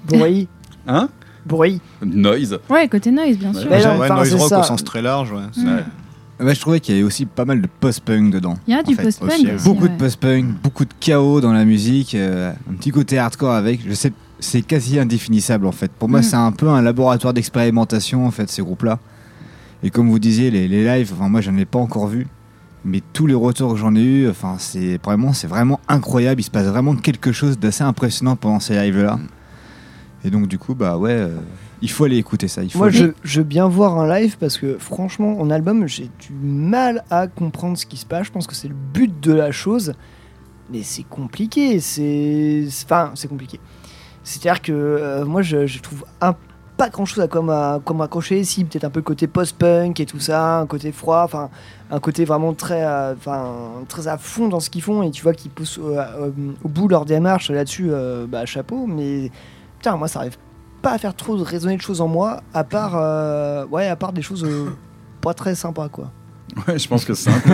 Bruit. 0.08 0.48
Hein? 0.88 1.10
Bruit. 1.46 1.82
Noise. 2.04 2.60
Ouais, 2.70 2.88
côté 2.88 3.12
noise, 3.12 3.38
bien 3.38 3.54
sûr. 3.54 3.70
Ouais, 3.70 3.80
noise 4.10 4.34
rock 4.36 4.50
ça. 4.50 4.60
au 4.62 4.64
sens 4.64 4.84
très 4.84 5.02
large. 5.02 5.32
Ouais. 5.32 5.42
Mm. 5.62 6.46
Ouais, 6.46 6.56
je 6.56 6.60
trouvais 6.62 6.80
qu'il 6.80 6.96
y 6.96 6.98
avait 6.98 7.06
aussi 7.06 7.26
pas 7.26 7.46
mal 7.46 7.62
de 7.62 7.68
post-punk 7.68 8.32
dedans. 8.32 8.56
Il 8.66 8.74
y 8.74 8.78
a 8.78 8.82
du 8.82 8.96
post-punk 8.96 9.62
Beaucoup 9.64 9.84
ouais. 9.84 9.90
de 9.90 9.98
post-punk, 9.98 10.46
beaucoup 10.64 10.86
de 10.86 10.94
chaos 11.00 11.42
dans 11.42 11.52
la 11.54 11.66
musique, 11.66 12.16
euh, 12.16 12.52
un 12.72 12.74
petit 12.76 12.92
côté 12.92 13.20
hardcore 13.20 13.52
avec. 13.52 13.82
Je 13.88 13.94
sais, 13.94 14.14
c'est 14.40 14.62
quasi 14.62 14.98
indéfinissable 14.98 15.68
en 15.68 15.72
fait. 15.74 15.92
Pour 15.92 16.08
moi, 16.10 16.22
Mm. 16.22 16.24
c'est 16.24 16.36
un 16.38 16.52
peu 16.54 16.70
un 16.70 16.82
laboratoire 16.82 17.34
d'expérimentation 17.34 18.26
en 18.26 18.32
fait, 18.32 18.50
ces 18.50 18.62
groupes-là. 18.62 19.00
Et 19.84 19.90
comme 19.90 20.10
vous 20.10 20.20
disiez, 20.20 20.52
les, 20.52 20.68
les 20.68 20.84
lives, 20.84 21.14
enfin, 21.14 21.30
moi, 21.30 21.42
j'en 21.42 21.56
ai 21.58 21.66
pas 21.66 21.80
encore 21.80 22.08
vu. 22.08 22.28
Mais 22.86 23.02
tous 23.14 23.28
les 23.28 23.34
retours 23.34 23.74
que 23.74 23.78
j'en 23.80 23.94
ai 23.96 24.02
eu, 24.02 24.30
enfin, 24.30 24.56
c'est 24.58 25.02
vraiment, 25.04 25.34
c'est 25.34 25.48
vraiment 25.48 25.80
incroyable. 25.88 26.40
Il 26.42 26.44
se 26.46 26.52
passe 26.52 26.66
vraiment 26.68 26.96
quelque 26.96 27.32
chose 27.32 27.60
d'assez 27.60 27.84
impressionnant 27.84 28.36
pendant 28.36 28.60
ces 28.60 28.74
lives-là. 28.76 29.18
Mm. 29.18 29.28
Et 30.26 30.30
donc, 30.32 30.48
du 30.48 30.58
coup, 30.58 30.76
bah 30.76 30.98
ouais, 30.98 31.12
euh, 31.12 31.38
il 31.82 31.90
faut 31.90 32.04
aller 32.06 32.18
écouter 32.18 32.48
ça. 32.48 32.64
Il 32.64 32.72
faut 32.72 32.80
Moi, 32.80 32.88
aller- 32.88 32.98
je, 32.98 33.06
je 33.24 33.40
veux 33.40 33.46
bien 33.46 33.68
voir 33.68 33.98
un 34.00 34.20
live 34.20 34.38
parce 34.38 34.58
que 34.58 34.78
franchement, 34.78 35.40
en 35.40 35.50
album, 35.50 35.88
j'ai 35.88 36.10
du 36.20 36.34
mal 36.42 37.04
à 37.10 37.28
comprendre 37.28 37.78
ce 37.78 37.86
qui 37.86 37.98
se 37.98 38.06
passe. 38.06 38.28
Je 38.28 38.32
pense 38.32 38.48
que 38.48 38.56
c'est 38.56 38.68
le 38.70 38.76
but 38.94 39.14
de 39.22 39.32
la 39.34 39.52
chose, 39.52 39.94
mais 40.72 40.84
c'est 40.84 41.04
compliqué. 41.04 41.80
C'est, 41.80 42.66
c'est- 42.70 42.86
enfin, 42.86 43.12
c'est 43.16 43.28
compliqué. 43.30 43.60
C'est-à-dire 44.24 44.62
que 44.62 44.72
euh, 44.74 45.26
moi, 45.26 45.42
je, 45.42 45.66
je 45.68 45.80
trouve 45.80 46.06
un- 46.22 46.36
pas 46.80 46.90
grand-chose 46.90 47.22
à 47.22 47.28
comme 47.28 47.50
à 47.50 47.82
comme 47.84 48.00
accrocher. 48.00 48.44
Si 48.46 48.64
peut-être 48.64 48.86
un 48.86 48.90
peu 48.90 49.02
le 49.02 49.04
côté 49.04 49.28
post-punk 49.28 50.00
et 50.00 50.06
tout 50.06 50.20
ça, 50.20 50.60
un 50.60 50.66
côté 50.66 50.94
froid, 50.94 51.24
enfin, 51.26 51.50
un 51.92 52.00
côté 52.00 52.24
vraiment 52.24 52.54
très, 52.54 52.84
euh, 52.86 53.14
très 53.90 54.08
à 54.08 54.18
fond 54.18 54.48
dans 54.48 54.62
ce 54.62 54.70
qu'ils 54.70 54.82
font. 54.82 55.04
Et 55.04 55.12
tu 55.12 55.22
vois 55.22 55.34
qu'ils 55.34 55.52
poussent 55.52 55.78
euh, 55.78 56.00
euh, 56.00 56.32
au 56.64 56.70
bout 56.70 56.88
leur 56.88 57.04
démarche 57.04 57.52
là-dessus. 57.52 57.90
euh, 57.92 58.26
bah, 58.28 58.46
chapeau. 58.46 58.86
Mais 58.88 59.30
putain, 59.78 59.98
moi, 59.98 60.08
ça 60.08 60.20
arrive 60.20 60.38
pas 60.82 60.94
à 60.94 60.98
faire 60.98 61.14
trop 61.14 61.36
résonner 61.36 61.76
de 61.76 61.82
choses 61.82 62.00
en 62.00 62.08
moi, 62.08 62.42
à 62.54 62.64
part, 62.64 62.94
ouais, 63.70 63.88
à 63.88 63.98
part 63.98 64.14
des 64.14 64.22
choses 64.22 64.48
pas 65.22 65.34
très 65.34 65.56
sympas, 65.56 65.90
quoi. 65.90 66.12
Ouais, 66.68 66.78
je 66.78 66.88
pense 66.88 67.06
que 67.06 67.14
c'est 67.14 67.30
un 67.30 67.40
peu. 67.40 67.54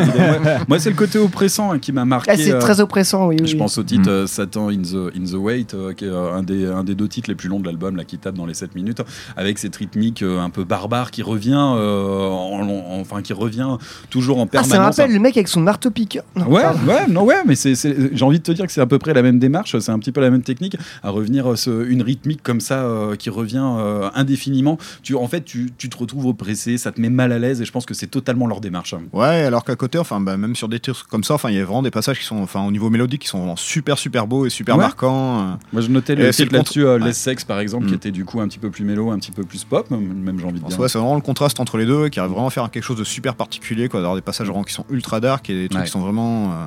Moi, 0.67 0.79
c'est 0.79 0.89
le 0.89 0.95
côté 0.95 1.17
oppressant 1.19 1.71
hein, 1.71 1.79
qui 1.79 1.91
m'a 1.91 2.05
marqué. 2.05 2.31
Ah, 2.31 2.37
c'est 2.37 2.51
euh, 2.53 2.59
très 2.59 2.79
oppressant, 2.79 3.27
oui. 3.27 3.37
Je 3.39 3.53
oui. 3.53 3.55
pense 3.55 3.77
au 3.77 3.83
titre 3.83 4.09
euh, 4.09 4.27
Satan 4.27 4.69
in 4.69 4.81
the, 4.81 5.15
in 5.15 5.23
the 5.25 5.33
Wait, 5.35 5.73
euh, 5.73 5.93
qui 5.93 6.05
est 6.05 6.09
euh, 6.09 6.33
un 6.33 6.43
des, 6.43 6.65
un 6.65 6.83
des 6.83 6.95
deux 6.95 7.07
titres 7.07 7.29
les 7.29 7.35
plus 7.35 7.49
longs 7.49 7.59
de 7.59 7.65
l'album, 7.65 7.95
là, 7.95 8.03
qui 8.03 8.17
tape 8.17 8.35
dans 8.35 8.45
les 8.45 8.53
7 8.53 8.75
minutes, 8.75 9.01
avec 9.37 9.59
cette 9.59 9.75
rythmique 9.75 10.21
euh, 10.23 10.39
un 10.39 10.49
peu 10.49 10.63
barbare 10.63 11.11
qui 11.11 11.21
revient, 11.21 11.53
euh, 11.55 12.27
en- 12.27 12.67
en- 12.67 12.99
enfin, 12.99 13.21
qui 13.21 13.33
revient 13.33 13.77
toujours 14.09 14.39
en 14.39 14.43
Ah, 14.43 14.47
permanence. 14.47 14.71
ça 14.75 14.79
me 14.79 14.85
rappelle 14.85 15.13
le 15.13 15.19
mec 15.19 15.37
avec 15.37 15.47
son 15.47 15.61
marteau 15.61 15.91
piqueur. 15.91 16.23
Non, 16.35 16.47
Ouais, 16.47 16.61
pardon. 16.63 16.79
ouais, 16.87 17.07
non, 17.07 17.23
ouais, 17.23 17.43
mais 17.45 17.55
c'est, 17.55 17.75
c'est- 17.75 17.95
j'ai 18.15 18.25
envie 18.25 18.39
de 18.39 18.43
te 18.43 18.51
dire 18.51 18.65
que 18.65 18.71
c'est 18.71 18.81
à 18.81 18.85
peu 18.87 18.99
près 18.99 19.13
la 19.13 19.21
même 19.21 19.39
démarche, 19.39 19.77
c'est 19.79 19.91
un 19.91 19.99
petit 19.99 20.11
peu 20.11 20.21
la 20.21 20.29
même 20.31 20.41
technique, 20.43 20.77
à 21.03 21.09
revenir 21.09 21.57
ce- 21.57 21.85
une 21.87 22.01
rythmique 22.01 22.41
comme 22.43 22.59
ça 22.59 22.83
euh, 22.83 23.15
qui 23.15 23.29
revient 23.29 23.61
euh, 23.77 24.09
indéfiniment. 24.15 24.77
Tu, 25.03 25.15
en 25.15 25.27
fait, 25.27 25.43
tu, 25.45 25.71
tu 25.77 25.89
te 25.89 25.97
retrouves 25.97 26.25
oppressé, 26.27 26.77
ça 26.77 26.91
te 26.91 26.99
met 27.01 27.09
mal 27.09 27.31
à 27.31 27.39
l'aise, 27.39 27.61
et 27.61 27.65
je 27.65 27.71
pense 27.71 27.85
que 27.85 27.93
c'est 27.93 28.07
totalement 28.07 28.47
leur 28.47 28.61
démarche. 28.61 28.84
Marche. 28.93 29.05
Ouais, 29.13 29.43
alors 29.45 29.63
qu'à 29.65 29.75
côté, 29.75 29.97
enfin, 29.97 30.19
bah, 30.19 30.37
même 30.37 30.55
sur 30.55 30.67
des 30.69 30.79
titres 30.79 31.05
comme 31.09 31.23
ça, 31.23 31.33
enfin, 31.35 31.49
il 31.49 31.55
y 31.55 31.59
a 31.59 31.65
vraiment 31.65 31.81
des 31.81 31.91
passages 31.91 32.19
qui 32.19 32.25
sont, 32.25 32.37
enfin, 32.41 32.63
au 32.65 32.71
niveau 32.71 32.89
mélodique, 32.89 33.21
qui 33.23 33.27
sont 33.27 33.39
vraiment 33.39 33.55
super, 33.55 33.97
super 33.97 34.27
beaux 34.27 34.45
et 34.45 34.49
super 34.49 34.75
Ouais. 34.75 34.83
marquants. 34.83 35.39
euh. 35.39 35.53
Moi, 35.73 35.81
je 35.81 35.87
notais 35.89 36.15
le 36.15 36.29
titre 36.31 36.53
là-dessus, 36.53 36.85
euh. 36.85 36.99
Les 36.99 37.13
Sex 37.13 37.43
par 37.43 37.59
exemple, 37.59 37.85
qui 37.87 37.93
Mm. 37.93 37.95
était 37.95 38.11
du 38.11 38.25
coup 38.25 38.39
un 38.41 38.47
petit 38.47 38.59
peu 38.59 38.69
plus 38.69 38.83
mélo, 38.85 39.11
un 39.11 39.17
petit 39.19 39.31
peu 39.31 39.43
plus 39.43 39.63
pop, 39.63 39.89
même 39.91 40.37
j'ai 40.39 40.45
envie 40.45 40.59
de 40.59 40.65
dire. 40.67 40.79
Ouais, 40.79 40.87
c'est 40.89 40.97
vraiment 40.99 41.15
le 41.15 41.21
contraste 41.21 41.59
entre 41.59 41.77
les 41.77 41.85
deux 41.85 42.09
qui 42.09 42.19
arrive 42.19 42.31
vraiment 42.31 42.47
à 42.47 42.51
faire 42.51 42.69
quelque 42.69 42.83
chose 42.83 42.97
de 42.97 43.03
super 43.03 43.35
particulier, 43.35 43.89
quoi, 43.89 43.99
d'avoir 44.01 44.15
des 44.15 44.21
passages 44.21 44.47
vraiment 44.47 44.63
qui 44.63 44.73
sont 44.73 44.85
ultra 44.89 45.19
dark 45.19 45.49
et 45.49 45.53
des 45.53 45.69
trucs 45.69 45.79
Ouais. 45.79 45.85
qui 45.85 45.91
sont 45.91 46.01
vraiment 46.01 46.51
euh, 46.51 46.65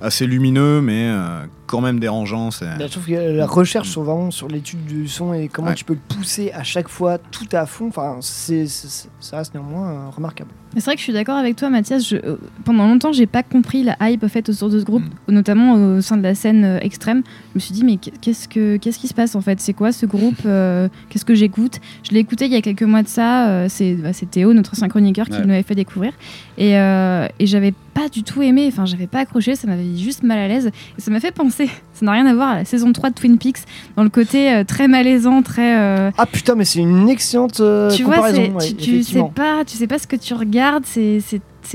assez 0.00 0.26
lumineux, 0.26 0.80
mais 0.80 1.08
euh, 1.08 1.44
quand 1.66 1.80
même 1.80 1.98
dérangeants. 2.00 2.50
C'est... 2.50 2.64
Bah, 2.66 2.86
je 2.86 2.92
trouve 2.92 3.06
que 3.06 3.12
la 3.36 3.46
recherche 3.46 3.88
sur 3.90 4.02
vraiment 4.02 4.30
sur 4.30 4.48
l'étude 4.48 4.84
du 4.84 5.08
son 5.08 5.32
et 5.34 5.48
comment 5.48 5.68
Ouais. 5.68 5.74
tu 5.74 5.84
peux 5.84 5.94
le 5.94 6.00
pousser 6.16 6.50
à 6.52 6.62
chaque 6.62 6.88
fois 6.88 7.18
tout 7.18 7.46
à 7.52 7.66
fond, 7.66 7.88
enfin, 7.88 8.18
c'est, 8.20 8.66
c'est- 8.66 9.08
ça 9.20 9.38
reste 9.38 9.54
néanmoins 9.54 9.90
euh, 9.90 10.08
remarquable. 10.10 10.50
Mais 10.74 10.80
C'est 10.80 10.86
vrai 10.86 10.94
que 10.96 10.98
je 11.00 11.04
suis 11.04 11.12
d'accord 11.12 11.36
avec 11.36 11.54
toi, 11.54 11.70
Mathias. 11.70 12.08
Je- 12.08 12.16
euh, 12.16 12.36
pendant 12.64 12.86
longtemps, 12.88 13.12
j'ai 13.12 13.26
pas 13.26 13.42
compris 13.44 13.84
la 13.84 13.96
hype 14.00 14.26
faite 14.26 14.48
autour 14.48 14.70
de 14.70 14.80
ce 14.80 14.84
groupe, 14.84 15.04
notamment 15.28 15.74
au 15.74 16.00
sein 16.00 16.16
de 16.16 16.22
la 16.22 16.34
scène 16.34 16.64
euh, 16.64 16.78
extrême. 16.80 17.22
Je 17.50 17.54
me 17.54 17.60
suis 17.60 17.72
dit, 17.72 17.84
mais 17.84 17.96
qu'est-ce 17.96 18.48
que 18.48 18.76
qu'est-ce 18.76 18.98
qui 18.98 19.06
se 19.06 19.14
passe 19.14 19.36
en 19.36 19.40
fait? 19.40 19.60
C'est 19.60 19.72
quoi 19.72 19.92
ce 19.92 20.04
groupe? 20.06 20.40
Euh, 20.46 20.88
Qu'est-ce 21.10 21.24
que 21.24 21.34
j'écoute? 21.36 21.78
Je 22.02 22.10
l'ai 22.10 22.18
écouté 22.18 22.46
il 22.46 22.52
y 22.52 22.56
a 22.56 22.60
quelques 22.60 22.82
mois 22.82 23.02
de 23.04 23.08
ça. 23.08 23.48
euh, 23.50 23.66
c'est 23.68 23.94
bah, 23.94 24.12
c'est 24.12 24.28
Théo, 24.30 24.52
notre 24.52 24.74
synchroniqueur, 24.74 25.26
qui 25.26 25.32
Ouais. 25.34 25.42
nous 25.42 25.48
l'avait 25.48 25.62
fait 25.62 25.76
découvrir. 25.76 26.12
Et, 26.58 26.76
euh, 26.76 27.28
et 27.38 27.46
j'avais 27.46 27.72
pas 27.94 28.08
du 28.08 28.24
tout 28.24 28.42
aimé. 28.42 28.66
Enfin, 28.66 28.84
j'avais 28.84 29.06
pas 29.06 29.20
accroché. 29.20 29.54
Ça 29.54 29.68
m'avait 29.68 29.96
juste 29.96 30.24
mal 30.24 30.38
à 30.38 30.48
l'aise. 30.48 30.72
Et 30.98 31.00
ça 31.00 31.12
m'a 31.12 31.20
fait 31.20 31.30
penser. 31.32 31.53
Ça 31.56 32.04
n'a 32.06 32.12
rien 32.12 32.26
à 32.26 32.34
voir 32.34 32.48
à 32.50 32.54
la 32.56 32.64
saison 32.64 32.92
3 32.92 33.10
de 33.10 33.14
Twin 33.14 33.38
Peaks, 33.38 33.58
dans 33.96 34.02
le 34.02 34.08
côté 34.10 34.52
euh, 34.52 34.64
très 34.64 34.88
malaisant, 34.88 35.42
très. 35.42 35.78
euh, 35.78 36.10
Ah 36.18 36.26
putain, 36.26 36.54
mais 36.56 36.64
c'est 36.64 36.80
une 36.80 37.08
excellente 37.08 37.60
euh, 37.60 37.90
tu 37.90 38.02
vois, 38.02 38.16
comparaison. 38.16 38.42
c'est- 38.58 38.68
ouais, 38.70 38.72
tu, 38.74 38.74
tu 38.76 39.02
sais 39.04 39.22
pas, 39.34 39.64
tu 39.64 39.76
sais 39.76 39.86
pas 39.86 39.98
ce 39.98 40.06
que 40.06 40.16
tu 40.16 40.34
regardes, 40.34 40.84
c'est 40.86 41.20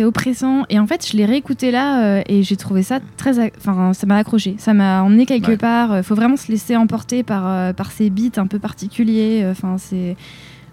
oppressant. 0.04 0.66
Et 0.70 0.78
en 0.80 0.86
fait, 0.86 1.08
je 1.10 1.18
l'ai 1.18 1.26
réécouté 1.26 1.72
là 1.72 2.04
euh, 2.04 2.22
et 2.28 2.44
j'ai 2.44 2.56
trouvé 2.58 2.84
ça 2.84 3.00
très, 3.18 3.52
enfin, 3.58 3.94
ça 3.94 4.06
m'a 4.06 4.18
accroché, 4.18 4.56
ça 4.60 4.74
m'a 4.74 5.02
emmené 5.04 5.26
quelque 5.26 5.52
Ouais. 5.52 5.58
part. 5.58 5.92
Euh, 5.94 6.04
Faut 6.04 6.16
vraiment 6.16 6.38
se 6.38 6.52
laisser 6.52 6.76
emporter 6.76 7.24
par 7.24 7.44
euh, 7.48 7.74
par 7.74 7.92
ces 7.92 8.10
beats 8.10 8.38
un 8.40 8.46
peu 8.48 8.60
particuliers. 8.60 9.42
euh, 9.44 9.52
Enfin, 9.52 9.78
c'est 9.78 10.16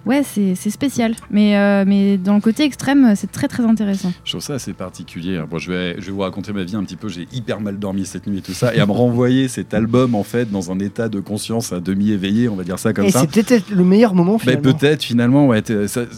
ouais, 0.06 0.22
c'est 0.22 0.54
c'est 0.54 0.70
spécial. 0.70 1.14
Mais 1.30 1.56
euh, 1.56 1.84
mais 1.86 2.16
dans 2.16 2.34
le 2.34 2.40
côté 2.40 2.64
extrême, 2.64 3.14
c'est 3.16 3.30
très 3.30 3.48
très 3.48 3.64
intéressant. 3.64 4.12
Je 4.24 4.30
trouve 4.32 4.42
ça 4.42 4.54
assez 4.54 4.72
particulier. 4.72 5.42
Bon, 5.50 5.58
je, 5.58 5.70
vais, 5.70 5.96
je 6.00 6.06
vais 6.06 6.12
vous 6.12 6.20
raconter 6.20 6.52
ma 6.52 6.62
vie 6.64 6.76
un 6.76 6.84
petit 6.84 6.96
peu. 6.96 7.08
J'ai 7.08 7.28
hyper 7.32 7.60
mal 7.60 7.78
dormi 7.78 8.06
cette 8.06 8.26
nuit 8.26 8.38
et 8.38 8.42
tout 8.42 8.52
ça. 8.54 8.74
Et 8.74 8.80
à 8.80 8.86
me 8.86 8.92
renvoyer 8.92 9.48
cet 9.48 9.74
album, 9.74 10.14
en 10.14 10.22
fait, 10.22 10.50
dans 10.50 10.70
un 10.72 10.78
état 10.78 11.08
de 11.08 11.20
conscience 11.20 11.72
à 11.72 11.80
demi 11.80 12.10
éveillé, 12.10 12.48
on 12.48 12.56
va 12.56 12.64
dire 12.64 12.78
ça 12.78 12.92
comme 12.92 13.04
Et 13.06 13.10
ça. 13.10 13.20
c'était 13.20 13.42
peut-être 13.42 13.70
le 13.70 13.84
meilleur 13.84 14.14
moment 14.14 14.34
Bah, 14.36 14.52
finalement. 14.52 14.62
peut-être 14.72 15.02
finalement, 15.02 15.46
ouais. 15.48 15.62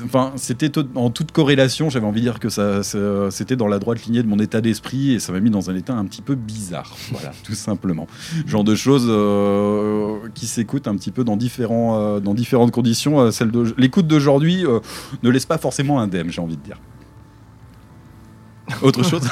Enfin, 0.05 0.32
c'était 0.36 0.70
en 0.94 1.10
toute 1.10 1.32
corrélation. 1.32 1.90
J'avais 1.90 2.06
envie 2.06 2.20
de 2.20 2.27
dire 2.27 2.39
que 2.40 2.48
ça, 2.48 2.82
c'était 3.31 3.56
dans 3.56 3.69
la 3.69 3.78
droite 3.78 4.05
lignée 4.05 4.23
de 4.23 4.28
mon 4.28 4.39
état 4.39 4.60
d'esprit 4.60 5.12
et 5.15 5.19
ça 5.19 5.32
m'a 5.32 5.40
mis 5.40 5.51
dans 5.51 5.70
un 5.70 5.74
état 5.74 5.94
un 5.94 6.05
petit 6.05 6.23
peu 6.23 6.35
bizarre. 6.35 6.97
Voilà, 7.10 7.32
tout 7.43 7.55
simplement. 7.55 8.06
Genre 8.47 8.65
de 8.65 8.74
choses 8.74 9.06
euh, 9.09 10.16
qui 10.35 10.47
s'écoutent 10.47 10.86
un 10.89 10.94
petit 10.97 11.10
peu 11.10 11.24
dans 11.24 11.36
différents, 11.36 11.98
euh, 11.98 12.20
dans 12.20 12.35
différentes 12.35 12.70
conditions. 12.70 13.20
Euh, 13.20 13.31
celle 13.31 13.51
de 13.51 13.74
l'écoute 13.78 14.06
d'aujourd'hui 14.06 14.66
euh, 14.66 14.80
ne 15.22 15.30
laisse 15.30 15.46
pas 15.46 15.59
forcément 15.59 15.98
indemne, 16.00 16.30
j'ai 16.30 16.40
envie 16.42 16.56
de 16.56 16.62
dire. 16.62 16.78
Autre 18.82 19.02
chose 19.02 19.22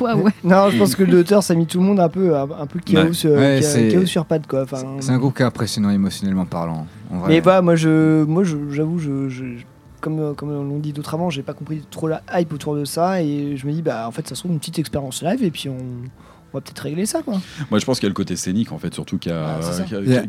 Waouh. 0.00 0.28
Non, 0.42 0.70
je 0.70 0.78
pense 0.78 0.96
que 0.96 1.02
l'auteur, 1.02 1.42
ça 1.42 1.52
a 1.52 1.56
mis 1.56 1.66
tout 1.66 1.78
le 1.78 1.84
monde 1.84 2.00
un 2.00 2.08
peu, 2.08 2.34
un, 2.36 2.48
un 2.58 2.66
peu 2.66 2.78
chaos, 2.80 3.08
Ouais. 3.10 3.26
euh, 3.26 3.60
Ouais, 3.60 3.88
chaos 3.92 4.06
sur 4.06 4.24
pattes 4.24 4.46
quoi. 4.46 4.62
Enfin, 4.62 4.78
C'est 5.00 5.10
un 5.10 5.18
groupe 5.18 5.36
qui 5.36 5.42
est 5.42 5.46
impressionnant 5.46 5.90
émotionnellement 5.90 6.46
parlant. 6.46 6.86
En 7.12 7.18
vrai. 7.18 7.28
Mais 7.28 7.40
voilà, 7.40 7.60
moi, 7.60 7.76
je, 7.76 8.24
moi, 8.24 8.44
je- 8.44 8.70
j'avoue, 8.70 8.98
je, 8.98 9.28
je- 9.28 9.44
comme, 10.00 10.34
comme 10.34 10.50
l'ont 10.50 10.78
dit 10.78 10.92
d'autres 10.94 11.12
avant, 11.14 11.28
j'ai 11.30 11.42
pas 11.42 11.52
compris 11.52 11.82
trop 11.90 12.08
la 12.08 12.22
hype 12.34 12.52
autour 12.52 12.76
de 12.76 12.84
ça 12.86 13.22
et 13.22 13.56
je 13.56 13.66
me 13.66 13.72
dis, 13.72 13.82
bah, 13.82 14.06
en 14.08 14.10
fait, 14.10 14.26
ça 14.26 14.34
se 14.34 14.40
trouve 14.40 14.52
une 14.52 14.58
petite 14.58 14.78
expérience 14.78 15.22
live 15.22 15.44
et 15.44 15.50
puis 15.50 15.68
on, 15.68 15.76
on 16.54 16.58
va 16.58 16.60
peut-être 16.60 16.78
régler 16.78 17.04
ça, 17.04 17.20
quoi. 17.22 17.40
Moi, 17.70 17.80
je 17.80 17.84
pense 17.84 17.98
qu'il 17.98 18.04
y 18.04 18.06
a 18.06 18.10
le 18.10 18.14
côté 18.14 18.36
scénique, 18.36 18.70
en 18.70 18.78
fait, 18.78 18.94
surtout 18.94 19.18
qui 19.18 19.28
a, 19.28 19.58
Ah, 19.60 19.82
qui 19.84 19.94
a- 19.94 20.00
Yeah. 20.00 20.22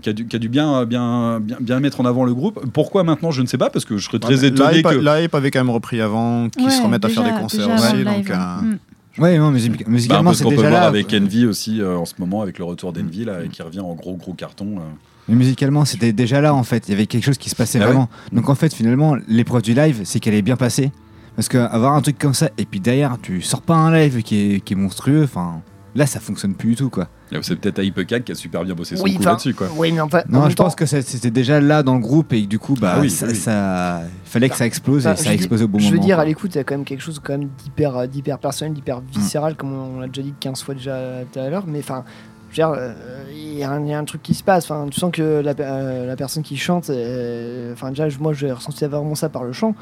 bien, 0.49 0.85
bien, 0.85 1.39
bien, 1.39 1.57
bien 1.61 1.79
mettre 1.79 2.01
en 2.01 2.05
avant 2.05 2.25
le 2.25 2.33
groupe. 2.33 2.59
Pourquoi 2.73 3.03
maintenant, 3.03 3.29
je 3.29 3.43
ne 3.43 3.47
sais 3.47 3.59
pas, 3.59 3.69
parce 3.69 3.85
que 3.85 3.97
je 3.97 4.05
serais 4.05 4.17
très 4.17 4.39
Ouais, 4.41 4.47
étonné 4.47 4.81
que. 4.81 5.23
hype 5.23 5.35
avait 5.35 5.51
quand 5.51 5.59
même 5.59 5.69
repris 5.69 6.01
avant, 6.01 6.49
qu'ils 6.49 6.71
se 6.71 6.81
remettent 6.81 7.05
à 7.05 7.09
faire 7.09 7.23
déjà- 7.23 7.35
des 7.35 7.41
concerts 7.41 7.67
déjà 7.67 7.93
aussi. 7.93 8.03
Donc, 8.03 8.29
euh, 8.31 8.35
Mm. 8.61 8.77
Ouais, 9.21 9.37
non, 9.37 9.51
music- 9.51 9.77
Bah, 9.77 9.83
musicalement, 9.87 10.31
peu 10.31 10.33
ce 10.33 10.39
c'est 10.39 10.43
qu'on 10.43 10.49
peut 10.49 10.55
déjà 10.57 10.69
voir 10.69 10.81
là. 10.81 10.87
avec 10.87 11.13
Envy 11.13 11.45
aussi 11.45 11.79
euh, 11.79 11.95
en 11.95 12.05
ce 12.05 12.15
moment, 12.17 12.41
avec 12.41 12.57
le 12.57 12.65
retour 12.65 12.91
d'Envy, 12.91 13.23
là, 13.23 13.43
et 13.45 13.47
qui 13.47 13.61
revient 13.61 13.79
en 13.79 13.93
gros, 13.93 14.15
gros 14.15 14.33
carton. 14.33 14.77
euh. 14.77 14.81
Mais 15.29 15.35
musicalement, 15.35 15.85
c'était 15.85 16.11
déjà 16.11 16.41
là 16.41 16.53
en 16.53 16.63
fait. 16.63 16.87
Il 16.87 16.91
y 16.91 16.93
avait 16.95 17.05
quelque 17.05 17.23
chose 17.23 17.37
qui 17.37 17.49
se 17.49 17.55
passait 17.55 17.79
Ah 17.81 17.85
vraiment. 17.85 18.09
Donc 18.33 18.49
en 18.49 18.55
fait, 18.55 18.73
finalement, 18.73 19.15
l'épreuve 19.27 19.61
du 19.61 19.73
live, 19.73 20.01
c'est 20.03 20.19
qu'elle 20.19 20.33
est 20.33 20.41
bien 20.41 20.55
passée. 20.57 20.91
Parce 21.37 21.47
qu'avoir 21.49 21.93
un 21.93 22.01
truc 22.01 22.17
comme 22.17 22.33
ça, 22.33 22.49
et 22.57 22.63
puis 22.65 22.79
derrière, 22.79 23.17
tu 23.21 23.41
sors 23.41 23.61
pas 23.61 23.75
un 23.75 23.93
live 23.93 24.21
qui 24.21 24.55
est, 24.55 24.59
qui 24.61 24.73
est 24.73 24.77
monstrueux, 24.77 25.23
enfin, 25.23 25.61
là, 25.95 26.05
ça 26.05 26.19
fonctionne 26.19 26.53
plus 26.53 26.69
du 26.69 26.75
tout 26.75 26.89
quoi. 26.89 27.07
Là, 27.31 27.39
C'est 27.41 27.55
peut-être 27.55 27.83
Hypecag 27.83 28.23
qui 28.23 28.31
a 28.31 28.35
super 28.35 28.63
bien 28.63 28.75
bossé 28.75 28.95
son 28.95 29.03
Oui, 29.03 29.15
coup 29.15 29.23
là-dessus, 29.23 29.53
quoi. 29.53 29.67
Oui, 29.77 29.91
mais 29.91 30.01
en 30.01 30.09
fait, 30.09 30.25
en 30.31 30.31
Non, 30.41 30.49
je 30.49 30.55
temps- 30.55 30.65
pense 30.65 30.75
que 30.75 30.85
c'était 30.85 31.31
déjà 31.31 31.59
là 31.59 31.81
dans 31.83 31.95
le 31.95 32.01
groupe 32.01 32.33
et 32.33 32.41
du 32.45 32.59
coup, 32.59 32.75
bah, 32.75 32.93
Ah 32.97 32.99
oui, 33.01 33.09
ça, 33.09 33.25
oui. 33.27 33.35
ça- 33.35 34.01
il 34.25 34.29
fallait 34.29 34.49
que 34.49 34.55
ça 34.57 34.65
explose 34.65 35.07
Enfin, 35.07 35.13
et 35.15 35.17
ça 35.17 35.23
je 35.23 35.29
a 35.29 35.33
explosé 35.33 35.63
au 35.63 35.67
bon 35.67 35.79
je 35.79 35.85
moment. 35.85 35.95
veux 35.97 36.05
dire, 36.05 36.17
quoi. 36.17 36.23
à 36.23 36.25
l'écoute, 36.27 36.53
il 36.53 36.57
y 36.57 36.61
a 36.61 36.63
quand 36.63 36.75
même 36.75 36.85
quelque 36.85 37.01
chose 37.01 37.19
quand 37.23 37.37
même 37.37 37.49
d'hyper, 37.63 37.95
euh, 37.97 38.07
d'hyper 38.07 38.37
personnel, 38.39 38.73
d'hyper 38.73 39.01
viscéral, 39.01 39.55
comme 39.55 39.73
on 39.73 39.99
l'a 40.01 40.07
déjà 40.07 40.21
dit 40.21 40.33
15 40.39 40.61
fois 40.61 40.75
déjà 40.75 40.99
tout 41.31 41.39
à 41.39 41.49
l'heure. 41.49 41.63
Mais 41.67 41.79
enfin, 41.79 42.03
je 42.51 42.61
euh, 42.61 42.93
il 43.33 43.55
y, 43.59 43.63
a 43.63 43.71
un- 43.71 43.81
il 43.81 43.87
y 43.89 43.93
a 43.93 43.99
un 43.99 44.05
truc 44.05 44.21
qui 44.23 44.33
se 44.33 44.43
passe. 44.43 44.65
Enfin, 44.69 44.87
tu 44.89 44.99
sens 44.99 45.11
que 45.11 45.41
la, 45.43 45.53
pe- 45.55 45.63
euh, 45.65 46.05
la 46.05 46.15
personne 46.15 46.43
qui 46.43 46.55
chante, 46.57 46.89
euh, 46.89 47.73
enfin, 47.73 47.89
déjà, 47.89 48.07
je- 48.09 48.19
moi, 48.19 48.33
j'ai 48.33 48.51
ressenti 48.51 48.85
vraiment 48.85 49.15
ça 49.15 49.29
par 49.29 49.43
le 49.43 49.51
chant. 49.53 49.75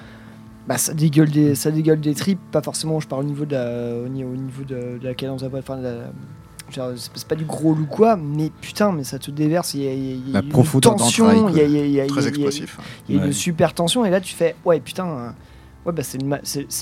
Bah, 0.67 0.77
ça 0.77 0.93
dégueule 0.93 1.29
des, 1.29 1.55
ça 1.55 1.71
dégueule 1.71 1.99
des 1.99 2.13
tripes. 2.13 2.39
Pas 2.51 2.61
forcément, 2.61 2.99
je 2.99 3.07
parle 3.07 3.23
au 3.23 3.27
niveau 3.27 3.45
de 3.45 3.53
la, 3.55 3.95
au 4.05 4.07
niveau, 4.07 4.31
au 4.31 4.35
niveau 4.35 4.63
de, 4.63 4.97
de 4.97 5.03
la 5.03 5.13
cadence 5.13 5.41
de 5.41 5.45
la 5.45 5.49
voix, 5.49 5.59
c'est 6.95 7.27
pas 7.27 7.35
du 7.35 7.45
gros 7.45 7.73
loup 7.73 7.85
quoi, 7.85 8.15
mais 8.15 8.49
putain, 8.61 8.91
mais 8.91 9.03
ça 9.03 9.19
te 9.19 9.29
déverse. 9.29 9.73
Il 9.73 9.83
y 9.83 9.87
a, 9.87 9.93
il 9.93 10.05
y 10.05 10.11
a- 10.11 10.15
il 10.15 10.27
y 10.27 10.29
a 10.31 10.33
La 10.33 10.41
une 10.41 10.49
profondeur 10.49 10.95
tension, 10.95 11.25
il 11.49 11.57
y 11.57 11.59
a- 11.61 11.63
il 11.65 11.71
y 11.73 11.79
a- 11.79 11.85
il 11.85 11.91
y 11.91 11.99
il 13.09 13.15
y 13.15 13.17
une 13.17 13.33
super 13.33 13.73
tension 13.73 14.05
et 14.05 14.09
là 14.09 14.21
tu 14.21 14.33
fais 14.33 14.55
ouais 14.65 14.79
putain 14.79 15.05
euh, 15.07 15.29
ouais 15.85 15.91
bah 15.93 16.03
c'est 16.03 16.21
le, 16.21 16.27
ma- 16.27 16.39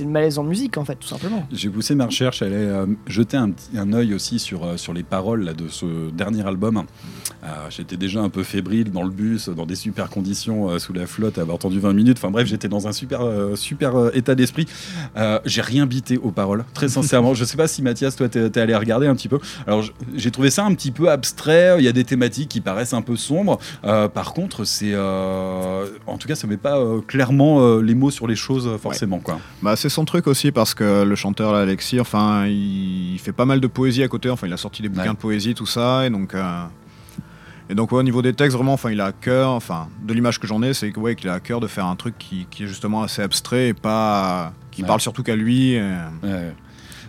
malaise 0.07 0.37
en 0.37 0.43
musique 0.43 0.77
en 0.77 0.85
fait 0.85 0.95
tout 0.95 1.07
simplement 1.07 1.47
J'ai 1.51 1.69
poussé 1.69 1.95
ma 1.95 2.05
recherche, 2.05 2.39
j'allais 2.39 2.55
euh, 2.55 2.85
jeter 3.07 3.37
un, 3.37 3.51
un 3.75 3.93
œil 3.93 4.13
aussi 4.13 4.39
sur, 4.39 4.63
euh, 4.65 4.77
sur 4.77 4.93
les 4.93 5.03
paroles 5.03 5.43
là, 5.43 5.53
de 5.53 5.67
ce 5.67 6.09
dernier 6.11 6.45
album. 6.47 6.83
Euh, 7.43 7.47
j'étais 7.69 7.97
déjà 7.97 8.21
un 8.21 8.29
peu 8.29 8.43
fébrile 8.43 8.91
dans 8.91 9.03
le 9.03 9.09
bus, 9.09 9.49
dans 9.49 9.65
des 9.65 9.75
super 9.75 10.09
conditions, 10.09 10.69
euh, 10.69 10.79
sous 10.79 10.93
la 10.93 11.07
flotte, 11.07 11.37
à 11.37 11.41
avoir 11.41 11.55
entendu 11.55 11.79
20 11.79 11.93
minutes. 11.93 12.17
Enfin 12.19 12.29
bref, 12.29 12.47
j'étais 12.47 12.67
dans 12.67 12.87
un 12.87 12.91
super, 12.91 13.21
super 13.55 14.15
état 14.15 14.35
d'esprit. 14.35 14.67
J'ai 15.45 15.61
rien 15.61 15.85
bité 15.85 16.17
aux 16.17 16.31
paroles, 16.31 16.65
très 16.73 16.87
sincèrement. 16.97 17.33
Je 17.33 17.43
sais 17.45 17.57
pas 17.57 17.67
si 17.67 17.81
Mathias, 17.81 18.15
toi, 18.15 18.29
t'es 18.29 18.49
t'es 18.49 18.59
allé 18.59 18.75
regarder 18.75 19.07
un 19.07 19.15
petit 19.15 19.27
peu. 19.29 19.39
Alors 19.65 19.83
j'ai 20.15 20.31
trouvé 20.31 20.49
ça 20.49 20.65
un 20.65 20.73
petit 20.73 20.91
peu 20.91 21.09
abstrait. 21.09 21.75
Il 21.79 21.83
y 21.83 21.87
a 21.87 21.91
des 21.91 22.03
thématiques 22.03 22.49
qui 22.49 22.61
paraissent 22.61 22.93
un 22.93 23.01
peu 23.01 23.15
sombres. 23.15 23.59
Par 23.81 24.33
contre, 24.33 24.65
c'est. 24.65 24.95
en 24.95 26.17
tout 26.19 26.27
cas, 26.27 26.35
ça 26.35 26.47
met 26.47 26.57
pas 26.57 26.79
clairement 27.07 27.77
les 27.77 27.95
mots 27.95 28.11
sur 28.11 28.27
les 28.27 28.35
choses, 28.35 28.69
forcément. 28.91 29.19
Quoi. 29.19 29.39
Bah, 29.61 29.75
c'est 29.75 29.89
son 29.89 30.05
truc 30.05 30.27
aussi 30.27 30.51
parce 30.51 30.73
que 30.73 31.03
le 31.03 31.15
chanteur 31.15 31.51
là, 31.53 31.59
Alexis, 31.59 31.99
enfin, 31.99 32.45
il, 32.47 33.13
il 33.13 33.19
fait 33.19 33.31
pas 33.33 33.45
mal 33.45 33.59
de 33.59 33.67
poésie 33.67 34.03
à 34.03 34.07
côté. 34.07 34.29
Enfin, 34.29 34.47
il 34.47 34.53
a 34.53 34.57
sorti 34.57 34.81
des 34.81 34.89
bouquins 34.89 35.07
Ouais. 35.09 35.13
de 35.13 35.19
poésie, 35.19 35.53
tout 35.55 35.65
ça, 35.65 36.05
et 36.05 36.09
donc. 36.09 36.33
euh, 36.35 36.63
Et 37.69 37.75
donc 37.75 37.91
ouais, 37.93 37.99
au 37.99 38.03
niveau 38.03 38.21
des 38.21 38.33
textes, 38.33 38.55
vraiment, 38.57 38.73
enfin, 38.73 38.91
il 38.91 38.99
a 38.99 39.05
à 39.05 39.11
cœur, 39.13 39.51
enfin, 39.51 39.87
de 40.03 40.13
l'image 40.13 40.39
que 40.39 40.47
j'en 40.47 40.61
ai, 40.61 40.73
c'est 40.73 40.95
ouais, 40.97 41.15
qu'il 41.15 41.29
a 41.29 41.33
à 41.35 41.39
cœur 41.39 41.59
de 41.61 41.67
faire 41.67 41.85
un 41.85 41.95
truc 41.95 42.15
qui, 42.19 42.45
qui 42.51 42.63
est 42.63 42.67
justement 42.67 43.01
assez 43.03 43.21
abstrait 43.21 43.69
et 43.69 43.73
pas, 43.73 44.51
qui 44.71 44.81
Ouais. 44.81 44.87
parle 44.87 44.99
surtout 44.99 45.23
qu'à 45.23 45.35
lui. 45.37 45.73
et- 45.73 45.81
Ouais. 46.23 46.53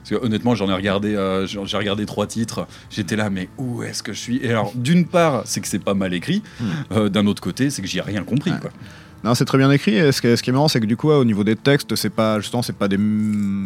Parce 0.05 0.21
que 0.21 0.27
honnêtement, 0.27 0.55
j'en 0.57 0.69
ai 0.69 0.73
regardé, 0.75 1.15
euh, 1.15 1.47
j'ai 1.47 1.77
regardé 1.77 2.07
trois 2.07 2.27
titres. 2.27 2.67
J'étais 2.91 3.15
là, 3.17 3.31
mais 3.31 3.49
où 3.57 3.83
est-ce 3.85 4.03
que 4.03 4.13
je 4.13 4.19
suis? 4.19 4.37
Et 4.43 4.51
alors, 4.51 4.73
d'une 4.75 5.07
part, 5.07 5.43
c'est 5.47 5.61
que 5.61 5.69
c'est 5.69 5.79
pas 5.79 5.95
mal 5.95 6.13
écrit. 6.13 6.43
Euh, 6.91 7.09
D'un 7.09 7.27
autre 7.29 7.41
côté, 7.41 7.71
c'est 7.71 7.83
que 7.83 7.89
j'y 7.89 7.99
ai 7.99 8.03
rien 8.03 8.25
compris. 8.25 8.51
Quoi. 8.61 8.71
Non, 9.25 9.35
c'est 9.37 9.45
très 9.45 9.59
bien 9.59 9.71
écrit. 9.71 9.95
Et 9.95 10.11
ce 10.11 10.21
qui 10.21 10.27
est, 10.27 10.37
ce 10.37 10.43
qui 10.43 10.51
est 10.51 10.53
marrant, 10.53 10.69
c'est 10.69 10.81
que 10.81 10.87
du 10.87 10.97
coup, 10.97 11.11
au 11.11 11.25
niveau 11.25 11.45
des 11.45 11.55
textes, 11.57 11.95
c'est 11.95 12.11
pas 12.11 12.41
justement, 12.41 12.63
c'est 12.63 12.73
pas 12.77 12.89
des, 12.89 12.99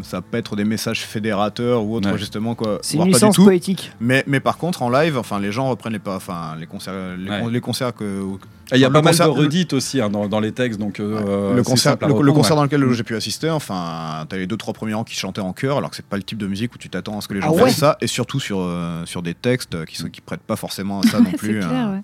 ça 0.02 0.20
peut 0.20 0.36
être 0.36 0.54
des 0.56 0.64
messages 0.64 1.00
fédérateurs 1.06 1.82
ou 1.84 1.96
autre 1.96 2.10
Ouais. 2.10 2.18
justement 2.18 2.54
quoi. 2.54 2.78
c'est 2.82 2.94
une 2.96 3.04
pas 3.04 3.06
licence 3.08 3.34
tout. 3.36 3.44
poétique 3.44 3.90
Mais, 4.00 4.22
mais 4.26 4.40
par 4.40 4.58
contre, 4.58 4.82
en 4.82 4.90
live, 4.90 5.16
enfin, 5.16 5.40
les 5.40 5.52
gens 5.52 5.68
reprennent 5.70 5.94
les 5.94 5.98
pas, 5.98 6.16
enfin, 6.16 6.54
les 6.60 6.66
concerts, 6.66 6.92
les, 7.18 7.30
Ouais. 7.30 7.40
con- 7.40 7.48
les 7.48 7.60
concerts 7.60 7.94
que. 7.94 8.22
Ah, 8.70 8.76
Il 8.76 8.80
y 8.80 8.84
a 8.84 8.90
pas 8.90 9.00
mal 9.00 9.12
concert- 9.12 9.26
de 9.32 9.38
redites 9.38 9.72
aussi 9.74 10.00
hein, 10.00 10.10
dans, 10.10 10.26
dans 10.26 10.40
les 10.40 10.50
textes. 10.50 10.80
Donc, 10.80 10.98
euh, 10.98 11.54
le 11.54 11.62
concert, 11.62 11.92
simple 11.92 12.04
à 12.04 12.08
le, 12.08 12.12
le 12.12 12.18
reprendre, 12.18 12.34
concert 12.36 12.52
ouais. 12.56 12.56
dans 12.56 12.64
lequel 12.64 12.92
j'ai 12.92 13.04
pu 13.04 13.14
assister, 13.14 13.48
enfin, 13.48 14.26
t'as 14.28 14.36
les 14.36 14.46
deux 14.48 14.56
trois 14.56 14.74
premiers 14.74 14.94
rangs 14.94 15.04
qui 15.04 15.14
chantaient 15.14 15.40
en 15.40 15.52
chœur, 15.52 15.78
alors 15.78 15.90
que 15.90 15.96
c'est 15.96 16.04
pas 16.04 16.16
le 16.16 16.24
type 16.24 16.38
de 16.38 16.48
musique 16.48 16.74
où 16.74 16.78
tu 16.78 16.88
t'attends 16.90 17.16
à 17.16 17.20
ce 17.20 17.28
que 17.28 17.34
les 17.34 17.40
gens 17.40 17.52
Ah 17.54 17.58
fassent 17.58 17.64
ouais 17.64 17.70
ça, 17.70 17.96
et 18.00 18.08
surtout 18.08 18.40
sur 18.40 18.58
euh, 18.60 19.06
sur 19.06 19.22
des 19.22 19.34
textes 19.34 19.84
qui 19.86 19.96
sont 19.96 20.08
qui 20.08 20.20
prêtent 20.20 20.40
pas 20.40 20.56
forcément 20.56 21.00
à 21.00 21.06
ça 21.06 21.20
non 21.20 21.26
c'est 21.30 21.36
plus. 21.36 21.60
clair, 21.60 21.90
ouais. 21.92 22.02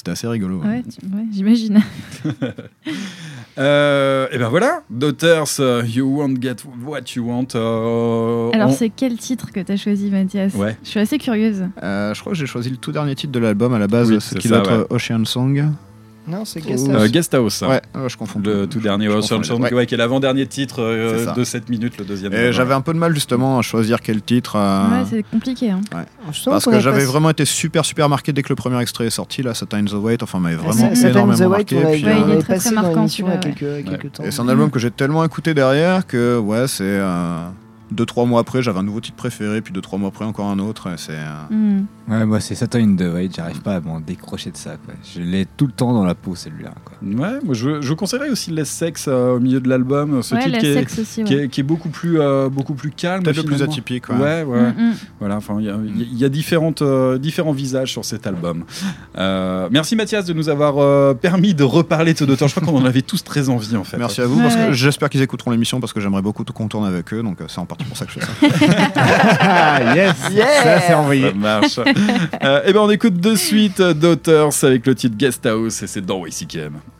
C'était 0.00 0.12
assez 0.12 0.26
rigolo. 0.26 0.60
ouais. 0.60 0.66
Ouais, 0.66 0.82
tu- 0.82 1.04
ouais, 1.14 1.24
j'imagine. 1.30 1.78
Euh, 3.58 4.28
et 4.32 4.38
ben 4.38 4.48
voilà, 4.48 4.82
Daughters, 4.88 5.44
euh, 5.58 5.82
You 5.84 6.06
Won't 6.06 6.40
Get 6.40 6.56
What 6.86 7.00
You 7.16 7.24
Want. 7.28 7.48
euh, 7.56 8.50
Alors, 8.54 8.70
on- 8.70 8.72
c'est 8.72 8.88
quel 8.88 9.18
titre 9.18 9.50
que 9.52 9.60
t'as 9.60 9.76
choisi, 9.76 10.08
Mathias 10.08 10.54
Ouais. 10.54 10.76
Je 10.82 10.88
suis 10.88 11.00
assez 11.00 11.18
curieuse. 11.18 11.64
Euh, 11.82 12.14
je 12.14 12.20
crois 12.20 12.32
que 12.32 12.38
j'ai 12.38 12.46
choisi 12.46 12.70
le 12.70 12.76
tout 12.76 12.92
dernier 12.92 13.14
titre 13.14 13.32
de 13.32 13.38
l'album 13.40 13.74
à 13.74 13.78
la 13.78 13.88
base, 13.88 14.10
Oui, 14.10 14.18
c'est 14.20 14.38
qui 14.38 14.48
doit 14.48 14.58
être 14.58 14.78
ouais. 14.78 14.86
Ocean 14.96 15.24
Song. 15.26 15.64
Non, 16.28 16.44
c'est 16.44 16.60
Guest 16.60 16.88
Euh, 16.88 17.00
House. 17.02 17.10
Guest 17.10 17.34
House. 17.34 17.62
Ouais, 17.62 17.80
ouais, 17.94 18.08
je 18.08 18.16
confonds. 18.16 18.40
Le 18.44 18.66
tout 18.66 18.78
dernier 18.80 19.06
Je 19.06 19.12
House 19.12 19.28
deux. 19.30 19.74
ouais, 19.74 19.86
qui 19.86 19.94
est 19.94 19.96
l'avant-dernier 19.96 20.46
titre 20.46 20.76
euh, 20.82 21.32
de 21.34 21.44
7 21.44 21.68
minutes, 21.70 21.98
le 21.98 22.04
deuxième. 22.04 22.32
Et 22.34 22.52
j'avais 22.52 22.74
un 22.74 22.80
peu 22.82 22.92
de 22.92 22.98
mal 22.98 23.14
justement 23.14 23.58
à 23.58 23.62
choisir 23.62 24.00
quel 24.00 24.22
titre. 24.22 24.56
euh, 24.56 24.88
Ouais, 25.00 25.06
c'est 25.08 25.22
compliqué. 25.24 25.70
Hein. 25.70 25.80
ouais. 25.94 26.04
Je 26.32 26.44
Parce 26.44 26.66
que 26.66 26.78
j'avais 26.78 27.04
vraiment 27.04 27.30
été 27.30 27.44
super 27.44 27.84
super 27.84 28.08
marqué 28.08 28.32
dès 28.32 28.42
que 28.42 28.48
le 28.50 28.54
premier 28.54 28.80
extrait 28.80 29.06
est 29.06 29.10
sorti. 29.10 29.42
Là, 29.42 29.54
Satan 29.54 29.78
in 29.78 29.84
the 29.86 29.94
Wait, 29.94 30.22
enfin, 30.22 30.38
m'avait 30.40 30.56
vraiment 30.56 30.94
Satan 30.94 31.06
in 31.06 31.10
énormément 31.10 31.38
the 31.38 31.40
White, 31.40 31.72
marqué. 31.72 31.92
puis, 31.92 32.04
Ouais, 32.04 32.16
il 32.26 32.30
euh, 32.30 32.38
est 32.38 32.42
très, 32.42 32.58
très 32.58 32.70
marquant, 32.72 33.08
celui-là, 33.08 33.36
quelques, 33.38 33.84
quelques 33.84 34.12
temps. 34.12 34.24
Et 34.24 34.30
c'est 34.30 34.40
un 34.40 34.48
album 34.48 34.70
que 34.70 34.78
j'ai 34.78 34.90
tellement 34.90 35.24
écouté 35.24 35.54
derrière 35.54 36.06
que 36.06 36.38
ouais, 36.38 36.68
c'est 36.68 36.84
euh, 36.84 37.38
deux 37.90 38.06
trois 38.06 38.24
mois 38.24 38.40
après 38.40 38.62
j'avais 38.62 38.78
un 38.78 38.82
nouveau 38.84 39.00
titre 39.00 39.16
préféré, 39.16 39.60
puis 39.62 39.72
deux 39.72 39.80
trois 39.80 39.98
mois 39.98 40.08
après 40.10 40.24
encore 40.24 40.46
un 40.46 40.58
autre. 40.60 40.86
et 40.88 40.94
C'est 40.96 41.12
euh, 41.12 41.54
Hmm. 41.54 41.86
Ouais, 42.10 42.26
moi 42.26 42.40
c'est 42.40 42.54
Satan 42.54 42.78
in 42.80 42.96
the 42.96 43.32
j'arrive 43.34 43.60
pas 43.62 43.76
à 43.76 43.80
m'en 43.80 44.00
décrocher 44.00 44.50
de 44.50 44.56
ça. 44.56 44.70
Quoi. 44.84 44.94
Je 45.14 45.20
l'ai 45.20 45.46
tout 45.56 45.66
le 45.66 45.72
temps 45.72 45.92
dans 45.92 46.04
la 46.04 46.14
peau 46.14 46.34
celui-là. 46.34 46.72
Quoi. 46.84 46.96
Ouais, 47.02 47.38
moi 47.44 47.54
je, 47.54 47.80
je 47.80 47.92
conseillerais 47.94 48.30
aussi 48.30 48.50
Les 48.50 48.64
Sex 48.64 49.06
euh, 49.08 49.36
au 49.36 49.40
milieu 49.40 49.60
de 49.60 49.68
l'album, 49.68 50.22
ce 50.22 50.34
Ouais, 50.34 50.42
titre 50.44 50.58
qui 50.58 50.66
est, 50.66 50.74
Sex 50.74 50.98
aussi, 50.98 51.24
qui, 51.24 51.34
ouais. 51.36 51.44
est, 51.44 51.48
qui 51.48 51.60
est 51.60 51.64
beaucoup 51.64 51.88
plus 51.88 52.20
euh, 52.20 52.48
beaucoup 52.48 52.74
plus 52.74 52.90
calme. 52.90 53.22
Peut-être 53.22 53.36
le 53.36 53.42
plus 53.44 53.62
atypique, 53.62 54.08
ouais. 54.08 54.16
Ouais, 54.16 54.42
ouais. 54.42 54.60
Mm, 54.72 54.90
mm. 54.90 54.94
Voilà, 55.20 55.36
enfin 55.36 55.56
il 55.60 55.66
y 55.66 55.70
a, 55.70 55.76
il 55.86 56.18
y 56.18 56.24
a 56.24 56.28
différentes 56.28 56.82
euh, 56.82 57.16
différents 57.18 57.52
visages 57.52 57.92
sur 57.92 58.04
cet 58.04 58.26
album. 58.26 58.64
Euh, 59.18 59.68
merci 59.70 59.94
Mathias 59.94 60.24
de 60.24 60.32
nous 60.32 60.48
avoir 60.48 60.78
euh, 60.78 61.14
permis 61.14 61.54
de 61.54 61.62
reparler 61.64 62.12
de 62.14 62.18
ce 62.18 62.24
d'auteur. 62.24 62.48
Je 62.48 62.54
crois 62.58 62.66
qu'on 62.72 62.78
en 62.80 62.84
avait 62.86 63.02
tous 63.02 63.22
très 63.22 63.48
envie 63.48 63.76
en 63.76 63.84
fait. 63.84 63.98
Merci 63.98 64.20
à 64.20 64.26
vous, 64.26 64.40
parce 64.40 64.54
Ouais, 64.54 64.60
que 64.62 64.66
ouais. 64.68 64.74
j'espère 64.74 65.10
qu'ils 65.10 65.22
écouteront 65.22 65.50
l'émission 65.52 65.78
parce 65.80 65.92
que 65.92 66.00
j'aimerais 66.00 66.22
beaucoup 66.22 66.42
tout 66.44 66.52
qu'on 66.52 66.66
tourne 66.68 66.86
avec 66.86 67.12
eux, 67.14 67.22
donc 67.22 67.40
euh, 67.40 67.44
c'est 67.48 67.60
en 67.60 67.66
partie 67.66 67.84
pour 67.84 67.96
ça 67.96 68.04
que 68.06 68.12
je 68.12 68.18
fais 68.18 68.26
ça. 68.26 68.32
Ah 69.42 69.94
yes, 69.94 70.16
Yeah 70.32 70.46
ça 70.62 70.80
c'est 70.80 70.94
envoyé. 70.94 71.28
Ça 71.30 71.34
marche. 71.34 71.80
Euh, 72.42 72.62
et 72.64 72.72
ben 72.72 72.80
on 72.80 72.90
écoute 72.90 73.20
de 73.20 73.34
suite 73.34 73.80
euh, 73.80 73.94
Daughters 73.94 74.64
avec 74.64 74.86
le 74.86 74.94
titre 74.94 75.16
Guest 75.16 75.46
House 75.46 75.82
et 75.82 75.86
c'est 75.86 76.04
dans 76.04 76.24
YCKM. 76.26 76.99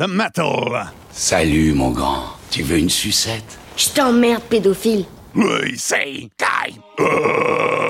The 0.00 0.08
metal. 0.08 0.90
Salut, 1.12 1.74
mon 1.74 1.90
grand. 1.90 2.24
Tu 2.50 2.62
veux 2.62 2.78
une 2.78 2.88
sucette? 2.88 3.58
Je 3.76 3.90
t'emmerde, 3.90 4.42
pédophile. 4.48 5.04
Oui, 5.34 5.74
c'est 5.76 6.30
Kai. 6.38 6.74
Euh, 7.00 7.89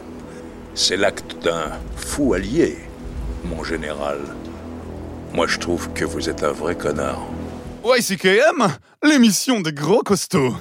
C'est 0.73 0.97
l'acte 0.97 1.35
d'un 1.43 1.71
fou 1.95 2.33
allié, 2.33 2.77
mon 3.43 3.63
général. 3.63 4.19
Moi, 5.33 5.47
je 5.47 5.59
trouve 5.59 5.91
que 5.93 6.05
vous 6.05 6.29
êtes 6.29 6.43
un 6.43 6.51
vrai 6.51 6.75
connard. 6.75 7.21
YCKM, 7.83 8.67
l'émission 9.03 9.59
des 9.59 9.73
gros 9.73 10.01
costauds. 10.01 10.55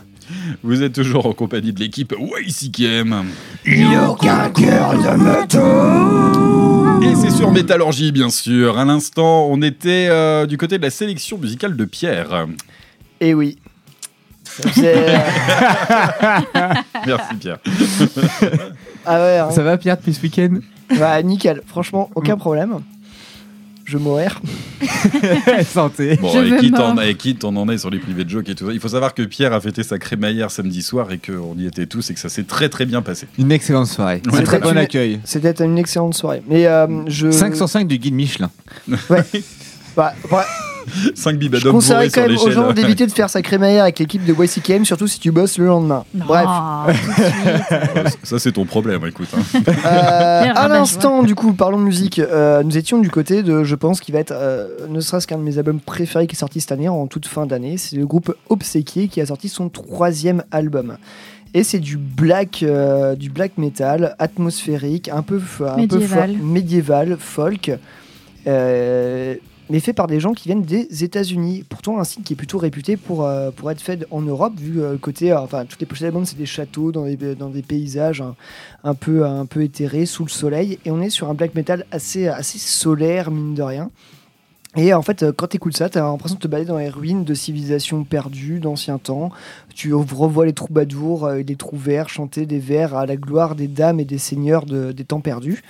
Vous 0.62 0.82
êtes 0.82 0.95
toujours 0.95 1.27
en 1.27 1.32
compagnie 1.32 1.73
de 1.73 1.81
l'équipe 1.81 2.15
YCKM. 2.19 3.24
Il 3.66 3.89
n'y 3.89 3.95
a 3.97 4.11
aucun 4.11 4.51
cœur 4.51 4.93
de 4.95 5.11
métaux. 5.16 7.03
Et 7.03 7.15
c'est 7.16 7.35
sur 7.37 7.51
Métallurgie, 7.51 8.12
bien 8.12 8.31
sûr. 8.31 8.78
À 8.78 8.85
l'instant, 8.85 9.47
on 9.49 9.62
était 9.62 10.09
euh, 10.11 10.47
du 10.47 10.57
côté 10.57 10.78
de 10.78 10.82
la 10.82 10.91
sélection 10.91 11.39
musicale 11.39 11.77
de 11.77 11.85
Pierre. 11.85 12.47
Et 13.20 13.35
oui. 13.35 13.59
Euh, 14.78 15.19
Merci, 17.07 17.35
Pierre. 17.41 17.59
ah 19.11 19.20
ouais, 19.20 19.39
hein. 19.39 19.51
Ça 19.51 19.62
va 19.62 19.77
Pierre 19.78 19.97
depuis 19.97 20.15
ce 20.15 20.23
week-end 20.23 20.59
Ouais, 20.91 21.23
nickel. 21.23 21.62
Franchement, 21.66 22.11
aucun 22.15 22.37
problème. 22.37 22.81
Je 23.85 23.97
vais 23.99 24.05
mourir. 24.05 24.41
Santé. 25.65 26.16
Bon, 26.20 26.31
Je 26.32 26.39
et 26.39 26.51
veux 26.51 26.59
quitte, 26.59 26.78
en, 26.78 26.97
et 26.99 27.15
quitte 27.16 27.43
on 27.45 27.57
en 27.57 27.69
est 27.69 27.78
sur 27.78 27.91
les 27.91 27.99
privés 27.99 28.24
de 28.24 28.31
jokes 28.31 28.49
et 28.49 28.55
tout 28.55 28.66
ça. 28.66 28.73
Il 28.73 28.78
faut 28.81 28.89
savoir 28.89 29.15
que 29.15 29.23
Pierre 29.23 29.53
a 29.53 29.61
fêté 29.61 29.82
sa 29.82 29.99
crémaillère 29.99 30.51
samedi 30.51 30.82
soir 30.82 31.11
et 31.11 31.19
qu'on 31.19 31.57
y 31.59 31.66
était 31.66 31.87
tous 31.87 32.09
et 32.11 32.15
que 32.15 32.20
ça 32.20 32.28
s'est 32.28 32.45
très 32.45 32.69
très 32.69 32.87
bien 32.87 33.03
passé. 33.03 33.27
Une 33.39 33.51
excellente 33.51 33.89
soirée. 33.89 34.23
Ouais. 34.32 34.39
Un 34.39 34.43
très 34.45 34.61
bon 34.61 34.70
une- 34.73 34.78
accueil. 34.78 35.20
C'était 35.24 35.65
une 35.65 35.77
excellente 35.78 36.15
soirée. 36.15 36.43
Mais 36.49 36.66
euh, 36.66 36.87
je. 37.09 37.31
5 37.32 37.57
sur 37.57 37.69
5 37.69 37.89
du 37.89 37.99
guide 37.99 38.15
Michelin. 38.15 38.51
Ouais. 39.09 39.24
Bah, 39.97 40.15
ouais. 40.31 40.39
5 41.15 41.32
Je 41.32 41.36
bibadums 41.36 41.73
conseillerais 41.73 42.09
bourrés 42.09 42.11
sur 42.11 42.23
quand 42.23 42.28
même 42.28 42.39
aux 42.39 42.51
gens 42.51 42.73
d'éviter 42.73 43.07
de 43.07 43.12
faire 43.12 43.28
sa 43.31 43.43
crémaillère 43.43 43.82
avec 43.85 43.98
l'équipe 43.98 44.24
de 44.24 44.32
YCKM, 44.32 44.85
surtout 44.85 45.07
si 45.07 45.19
tu 45.20 45.31
bosses 45.31 45.59
le 45.59 45.66
lendemain. 45.66 46.05
Bref. 46.15 46.47
Ça, 48.23 48.39
c'est 48.39 48.52
ton 48.52 48.65
problème, 48.65 49.05
écoute. 49.07 49.28
hein. 49.36 49.61
Euh, 49.85 50.43
à 50.55 50.69
l'instant, 50.69 51.23
du 51.23 51.35
coup, 51.35 51.52
parlons 51.52 51.78
de 51.78 51.85
musique. 51.85 52.19
Euh, 52.19 52.62
nous 52.62 52.77
étions 52.77 52.98
du 52.98 53.11
côté 53.11 53.43
de, 53.43 53.65
je 53.65 53.74
pense, 53.74 54.01
qui 54.01 54.12
va 54.12 54.19
être 54.19 54.32
euh, 54.32 54.69
ne 54.89 55.01
serait-ce 55.01 55.27
qu'un 55.27 55.39
de 55.39 55.43
mes 55.43 55.59
albums 55.59 55.81
préférés 55.81 56.27
qui 56.27 56.35
est 56.36 56.39
sorti 56.39 56.61
cette 56.61 56.73
année, 56.73 56.89
en 56.89 57.07
toute 57.07 57.27
fin 57.27 57.47
d'année. 57.47 57.77
C'est 57.77 57.97
le 57.97 58.07
groupe 58.07 58.35
Obséquié 58.48 59.09
qui 59.09 59.20
a 59.20 59.27
sorti 59.27 59.48
son 59.48 59.69
troisième 59.69 60.43
album. 60.51 60.97
Et 61.52 61.65
c'est 61.65 61.81
du 61.81 61.97
black, 61.97 62.62
euh, 62.62 63.16
du 63.16 63.28
black 63.28 63.59
metal 63.59 64.15
atmosphérique, 64.20 65.09
un 65.09 65.23
peu, 65.23 65.40
un 65.66 65.74
peu 65.74 65.81
Médiéval. 65.81 66.31
fo- 66.31 66.43
médiéval, 66.43 67.16
folk. 67.19 67.73
euh, 68.47 69.35
mais 69.70 69.80
fait 69.80 69.92
par 69.92 70.06
des 70.09 70.20
gens 70.20 70.32
qui 70.32 70.48
viennent 70.48 70.62
des 70.62 71.05
États-Unis. 71.05 71.64
Pourtant, 71.68 71.98
un 71.98 72.05
site 72.05 72.24
qui 72.24 72.32
est 72.32 72.36
plutôt 72.36 72.59
réputé 72.59 72.97
pour, 72.97 73.24
euh, 73.24 73.51
pour 73.51 73.70
être 73.70 73.80
fait 73.80 74.05
en 74.10 74.20
Europe, 74.20 74.55
vu 74.59 74.82
euh, 74.82 74.92
le 74.92 74.98
côté. 74.98 75.32
euh, 75.32 75.40
enfin, 75.40 75.64
toutes 75.64 75.80
les 75.80 75.86
pochettes 75.86 76.06
d'albums, 76.09 76.26
c'est 76.26 76.36
des 76.36 76.47
châteaux 76.47 76.92
dans 76.92 77.05
des, 77.05 77.16
dans 77.36 77.48
des 77.48 77.62
paysages 77.62 78.20
hein, 78.20 78.34
un, 78.84 78.94
peu, 78.94 79.24
un 79.24 79.47
peu 79.47 79.62
éthérés, 79.62 80.06
sous 80.06 80.24
le 80.24 80.30
soleil. 80.30 80.78
Et 80.84 80.90
on 80.90 81.01
est 81.01 81.10
sur 81.10 81.30
un 81.30 81.34
black 81.34 81.55
metal 81.55 81.86
assez, 81.90 82.26
assez 82.26 82.59
solaire, 82.59 83.30
mine 83.30 83.55
de 83.55 83.62
rien. 83.62 83.90
Et 84.76 84.94
en 84.94 85.02
fait, 85.02 85.24
quand 85.32 85.48
tu 85.48 85.56
écoutes 85.56 85.76
ça, 85.76 85.88
tu 85.88 85.98
as 85.98 86.02
l'impression 86.02 86.36
de 86.36 86.40
te 86.40 86.47
balader 86.47 86.68
dans 86.68 86.78
les 86.78 86.88
ruines 86.88 87.24
de 87.24 87.34
civilisations 87.34 88.05
perdues 88.05 88.60
d'anciens 88.60 88.98
temps. 88.98 89.30
Tu 89.74 89.92
revois 89.94 90.47
les 90.47 90.52
troubadours 90.52 91.28
et 91.32 91.42
les 91.42 91.56
trous 91.56 91.76
verts 91.76 92.09
chanter 92.09 92.47
des 92.47 92.60
vers 92.60 92.94
à 92.97 93.05
la 93.05 93.16
gloire 93.16 93.56
des 93.56 93.66
dames 93.66 93.98
et 93.98 94.05
des 94.05 94.18
seigneurs 94.18 94.66
de- 94.66 94.92
des 94.92 95.05
temps 95.05 95.20
perdus. 95.20 95.62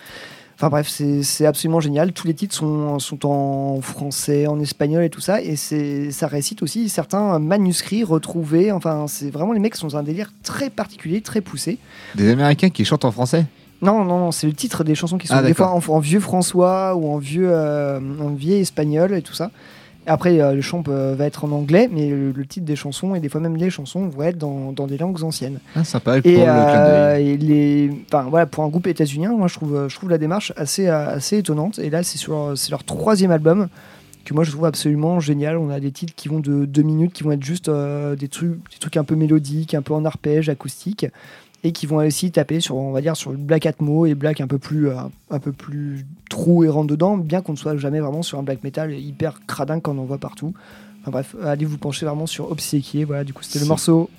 Enfin 0.61 0.69
bref, 0.69 0.89
c'est 1.23 1.47
absolument 1.47 1.81
génial. 1.81 2.13
Tous 2.13 2.27
les 2.27 2.35
titres 2.35 2.55
sont, 2.55 2.99
sont 2.99 3.25
en 3.25 3.81
français, 3.81 4.47
en 4.47 4.61
espagnol 4.61 5.03
et 5.03 5.09
tout 5.09 5.23
ça. 5.23 5.41
Et 5.41 5.57
ça 5.57 6.27
récite 6.27 6.63
aussi 6.63 6.91
certains 6.91 7.39
manuscrits 7.39 8.05
retrouvés. 8.05 8.71
Enfin, 8.71 9.07
c'est 9.09 9.31
vraiment 9.31 9.55
les 9.55 9.59
mecs 9.59 9.75
sont 9.75 9.87
dans 9.87 9.97
un 9.97 10.03
délire 10.03 10.35
très 10.43 10.69
particulier, 10.69 11.23
très 11.23 11.41
poussé. 11.41 11.79
Des 12.15 12.29
Américains 12.31 12.69
qui 12.69 12.85
chantent 12.85 13.07
en 13.07 13.11
français? 13.11 13.47
Non, 13.81 14.05
non, 14.05 14.19
non, 14.19 14.33
c'est 14.33 14.47
le 14.47 14.53
titre 14.53 14.85
des 14.85 14.95
chansons 14.95 15.17
qui 15.17 15.29
sont 15.29 15.35
Ah, 15.35 15.43
des 15.43 15.55
fois 15.55 15.71
en, 15.71 15.81
en 15.81 15.99
vieux 15.99 16.21
François 16.21 16.95
ou 16.95 17.11
en 17.11 17.17
vieux, 17.17 17.49
euh, 17.51 17.99
en 18.21 18.29
vieil 18.29 18.61
espagnol 18.61 19.15
et 19.15 19.23
tout 19.23 19.33
ça. 19.33 19.51
Après, 20.11 20.41
euh, 20.41 20.55
le 20.55 20.61
chant 20.61 20.83
peut- 20.83 21.13
va 21.13 21.25
être 21.27 21.45
en 21.45 21.53
anglais, 21.53 21.89
mais 21.93 22.09
le, 22.11 22.33
le 22.33 22.47
titre 22.47 22.67
des 22.67 22.77
chansons 22.77 23.15
et 23.15 23.21
des 23.21 23.29
fois 23.29 23.41
même 23.41 23.57
les 23.57 23.71
chansons 23.71 24.09
vont 24.09 24.23
être 24.23 24.39
dans, 24.39 24.73
dans 24.73 24.87
des 24.87 24.99
langues 24.99 25.23
anciennes. 25.23 25.61
Ah, 25.77 25.85
sympa, 25.85 26.21
pour 26.21 26.31
Et, 26.31 26.37
le 26.37 26.45
euh, 26.47 27.15
d'œil. 27.15 27.29
et 27.29 27.37
les, 27.37 27.91
enfin, 28.13 28.27
voilà, 28.29 28.47
pour 28.47 28.65
un 28.65 28.69
groupe 28.69 28.87
états-unien, 28.87 29.33
moi 29.37 29.49
je 29.49 29.55
trouve, 29.55 29.87
je 29.89 29.95
trouve 29.95 30.11
la 30.11 30.19
démarche 30.19 30.53
assez, 30.57 30.89
euh, 30.89 31.15
assez 31.17 31.39
étonnante. 31.39 31.79
Et 31.79 31.91
là, 31.91 32.03
c'est 32.03 32.19
sur, 32.19 32.53
c'est 32.57 32.71
leur 32.71 32.85
troisième 32.85 33.31
album 33.31 33.69
que 34.25 34.35
moi 34.35 34.45
je 34.45 34.51
trouve 34.51 34.67
absolument 34.67 35.21
génial. 35.21 35.57
On 35.57 35.71
a 35.71 35.81
des 35.81 35.93
titres 35.93 36.13
qui 36.15 36.29
vont 36.29 36.41
de 36.41 36.65
deux 36.65 36.83
minutes, 36.83 37.13
qui 37.13 37.23
vont 37.23 37.33
être 37.33 37.43
juste 37.45 37.69
euh, 37.69 38.17
des 38.17 38.29
trucs, 38.29 38.53
des 38.71 38.79
trucs 38.81 38.97
un 38.97 39.05
peu 39.05 39.15
mélodiques, 39.15 39.75
un 39.75 39.83
peu 39.83 39.95
en 39.95 40.05
arpège, 40.05 40.49
acoustique, 40.49 41.07
et 41.63 41.73
qui 41.73 41.87
vont 41.87 41.97
aussi 41.99 42.31
taper 42.31 42.61
sur, 42.61 42.77
on 42.77 42.93
va 42.93 43.01
dire, 43.01 43.17
sur 43.17 43.31
le 43.33 43.37
black 43.37 43.67
atmo 43.67 44.07
et 44.07 44.15
black 44.15 44.41
un 44.41 44.47
peu 44.47 44.59
plus, 44.59 44.89
euh, 44.89 44.95
un 45.31 45.39
peu 45.39 45.53
plus 45.53 46.07
trou 46.31 46.65
et 46.65 46.69
rentre 46.69 46.87
dedans, 46.89 47.17
bien 47.19 47.43
qu'on 47.43 47.53
ne 47.53 47.59
soit 47.59 47.77
jamais 47.77 48.01
vraiment 48.01 48.23
sur 48.23 48.39
un 48.39 48.43
black 48.43 48.65
metal 48.65 48.93
hyper 48.99 49.41
cradin 49.47 49.81
qu'on 49.81 49.99
en 49.99 50.05
voit 50.05 50.19
partout. 50.19 50.55
Enfin 51.03 51.11
bref, 51.11 51.35
allez 51.45 51.65
vous 51.65 51.79
pencher 51.79 52.07
vraiment 52.07 52.27
sur 52.27 52.51
Obséquié. 52.51 53.05
Voilà, 53.05 53.25
du 53.25 53.33
coup, 53.33 53.43
c'était 53.43 53.59
le 53.59 53.65
C'est- 53.65 53.69
morceau. 53.69 54.11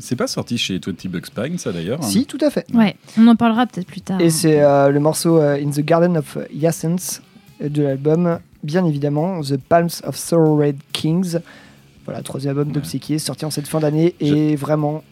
C'est 0.00 0.14
pas 0.16 0.28
sorti 0.28 0.58
chez 0.58 0.78
20 0.78 1.06
Bucks 1.08 1.30
Pine, 1.34 1.58
ça 1.58 1.72
d'ailleurs 1.72 1.98
hein 2.00 2.06
Si, 2.06 2.24
tout 2.24 2.38
à 2.40 2.50
fait. 2.50 2.64
Ouais, 2.72 2.94
on 3.18 3.26
en 3.26 3.34
parlera 3.34 3.66
peut-être 3.66 3.86
plus 3.88 4.00
tard. 4.00 4.20
Et 4.20 4.30
c'est 4.30 4.62
euh, 4.62 4.90
le 4.90 5.00
morceau 5.00 5.38
euh, 5.38 5.56
In 5.60 5.70
the 5.70 5.80
Garden 5.80 6.16
of 6.18 6.38
Hyacinth 6.54 7.20
euh, 7.60 7.68
de 7.68 7.82
l'album, 7.82 8.38
bien 8.62 8.84
évidemment, 8.86 9.40
The 9.40 9.56
Palms 9.56 9.88
of 10.04 10.16
Sorrow 10.16 10.56
Red 10.56 10.76
Kings. 10.92 11.38
Voilà, 12.04 12.22
troisième 12.22 12.56
album 12.56 12.72
d'Obséquié, 12.72 13.18
sorti 13.18 13.44
en 13.44 13.50
cette 13.50 13.66
fin 13.66 13.80
d'année 13.80 14.14
et 14.20 14.54
vraiment 14.54 15.02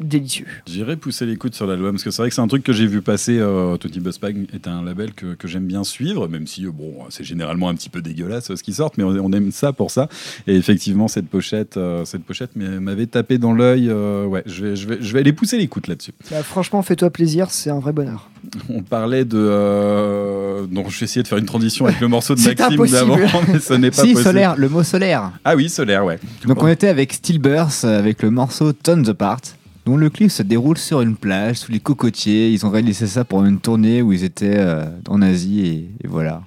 délicieux. 0.00 0.46
J'irai 0.66 0.96
pousser 0.96 1.26
l'écoute 1.26 1.54
sur 1.54 1.66
l'album 1.66 1.92
parce 1.92 2.04
que 2.04 2.10
c'est 2.10 2.22
vrai 2.22 2.28
que 2.28 2.34
c'est 2.34 2.40
un 2.40 2.48
truc 2.48 2.62
que 2.64 2.72
j'ai 2.72 2.86
vu 2.86 3.02
passer. 3.02 3.38
Euh, 3.38 3.76
Tony 3.76 4.00
Buzzbag 4.00 4.46
est 4.54 4.66
un 4.66 4.82
label 4.84 5.12
que, 5.12 5.34
que 5.34 5.46
j'aime 5.48 5.66
bien 5.66 5.84
suivre, 5.84 6.26
même 6.28 6.46
si 6.46 6.66
euh, 6.66 6.70
bon, 6.72 6.94
c'est 7.10 7.24
généralement 7.24 7.68
un 7.68 7.74
petit 7.74 7.88
peu 7.90 8.00
dégueulasse 8.02 8.50
euh, 8.50 8.56
ce 8.56 8.62
qui 8.62 8.72
sort, 8.72 8.92
mais 8.98 9.04
on, 9.04 9.10
on 9.10 9.32
aime 9.32 9.50
ça 9.52 9.72
pour 9.72 9.90
ça. 9.90 10.08
Et 10.46 10.56
effectivement, 10.56 11.08
cette 11.08 11.28
pochette, 11.28 11.76
euh, 11.76 12.04
cette 12.04 12.24
pochette 12.24 12.56
m'a- 12.56 12.80
m'avait 12.80 13.06
tapé 13.06 13.38
dans 13.38 13.52
l'œil. 13.52 13.88
euh, 13.90 14.24
ouais, 14.26 14.42
je 14.46 14.64
vais, 14.66 14.76
je 14.76 14.88
vais, 14.88 14.98
je 15.00 15.12
vais 15.12 15.20
aller 15.20 15.32
pousser 15.32 15.58
l'écoute 15.58 15.86
là-dessus. 15.88 16.12
Bah, 16.30 16.42
franchement, 16.42 16.82
fais-toi 16.82 17.10
plaisir, 17.10 17.50
c'est 17.50 17.70
un 17.70 17.78
vrai 17.80 17.92
bonheur. 17.92 18.30
On 18.68 18.82
parlait 18.82 19.24
de. 19.24 19.36
Euh... 19.38 20.66
Donc, 20.66 20.90
je 20.90 20.98
vais 21.00 21.04
essayer 21.04 21.22
de 21.22 21.28
faire 21.28 21.38
une 21.38 21.46
transition 21.46 21.86
avec 21.86 22.00
le 22.00 22.08
morceau 22.08 22.34
de 22.34 22.40
Maxime 22.40 22.86
d'avant, 22.86 23.18
mais 23.52 23.58
ce 23.58 23.74
n'est 23.74 23.90
pas 23.90 23.96
si, 24.02 24.12
possible. 24.12 24.22
solaire, 24.22 24.54
le 24.56 24.68
mot 24.68 24.82
solaire. 24.82 25.32
Ah 25.44 25.56
oui, 25.56 25.68
solaire, 25.68 26.04
ouais. 26.04 26.18
Donc 26.46 26.62
on 26.62 26.68
était 26.68 26.88
avec 26.88 27.12
Stillburst 27.12 27.84
euh, 27.84 27.98
avec 27.98 28.22
le 28.22 28.30
morceau 28.30 28.72
Tons 28.72 29.04
Apart, 29.08 29.40
dont 29.86 29.96
le 29.96 30.10
clip 30.10 30.30
se 30.30 30.42
déroule 30.42 30.78
sur 30.78 31.00
une 31.00 31.16
plage 31.16 31.56
sous 31.56 31.72
les 31.72 31.80
cocotiers. 31.80 32.50
Ils 32.50 32.64
ont 32.66 32.70
réalisé 32.70 33.06
ça 33.06 33.24
pour 33.24 33.44
une 33.44 33.58
tournée 33.60 34.02
où 34.02 34.12
ils 34.12 34.24
étaient 34.24 34.56
euh, 34.58 34.86
en 35.08 35.22
Asie 35.22 35.60
et, 35.66 35.90
et 36.04 36.08
voilà. 36.08 36.42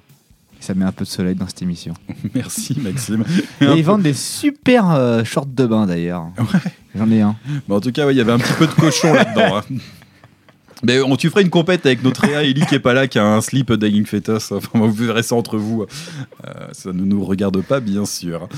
Ça 0.60 0.72
met 0.74 0.84
un 0.86 0.92
peu 0.92 1.04
de 1.04 1.10
soleil 1.10 1.34
dans 1.34 1.46
cette 1.46 1.60
émission. 1.60 1.92
Merci 2.34 2.78
Maxime. 2.80 3.22
Et 3.60 3.66
ils 3.76 3.84
vendent 3.84 4.00
des 4.02 4.14
super 4.14 4.90
euh, 4.92 5.22
shorts 5.22 5.44
de 5.46 5.66
bain 5.66 5.84
d'ailleurs. 5.86 6.28
J'en 6.94 7.10
ai 7.10 7.20
un. 7.20 7.36
Bon, 7.68 7.76
en 7.76 7.80
tout 7.80 7.92
cas, 7.92 8.06
ouais, 8.06 8.14
il 8.14 8.16
y 8.16 8.20
avait 8.22 8.32
un 8.32 8.38
petit 8.38 8.54
peu 8.54 8.66
de 8.66 8.72
cochon 8.72 9.12
là-dedans. 9.12 9.58
hein. 9.58 9.62
Mais 10.82 11.00
on, 11.00 11.16
tu 11.16 11.30
ferais 11.30 11.42
une 11.42 11.50
compète 11.50 11.86
avec 11.86 12.02
notre 12.02 12.22
Réa 12.22 12.42
Ellie 12.42 12.64
qui 12.66 12.74
est 12.74 12.80
pas 12.80 12.94
là, 12.94 13.06
qui 13.06 13.18
a 13.18 13.24
un 13.26 13.40
slip 13.40 13.72
Dying 13.72 14.04
Fetus. 14.06 14.52
Enfin, 14.52 14.68
vous 14.74 14.92
verrez 14.92 15.22
ça 15.22 15.34
entre 15.34 15.56
vous. 15.56 15.82
Euh, 16.46 16.50
ça 16.72 16.92
ne 16.92 17.02
nous 17.04 17.24
regarde 17.24 17.60
pas, 17.62 17.80
bien 17.80 18.04
sûr. 18.04 18.48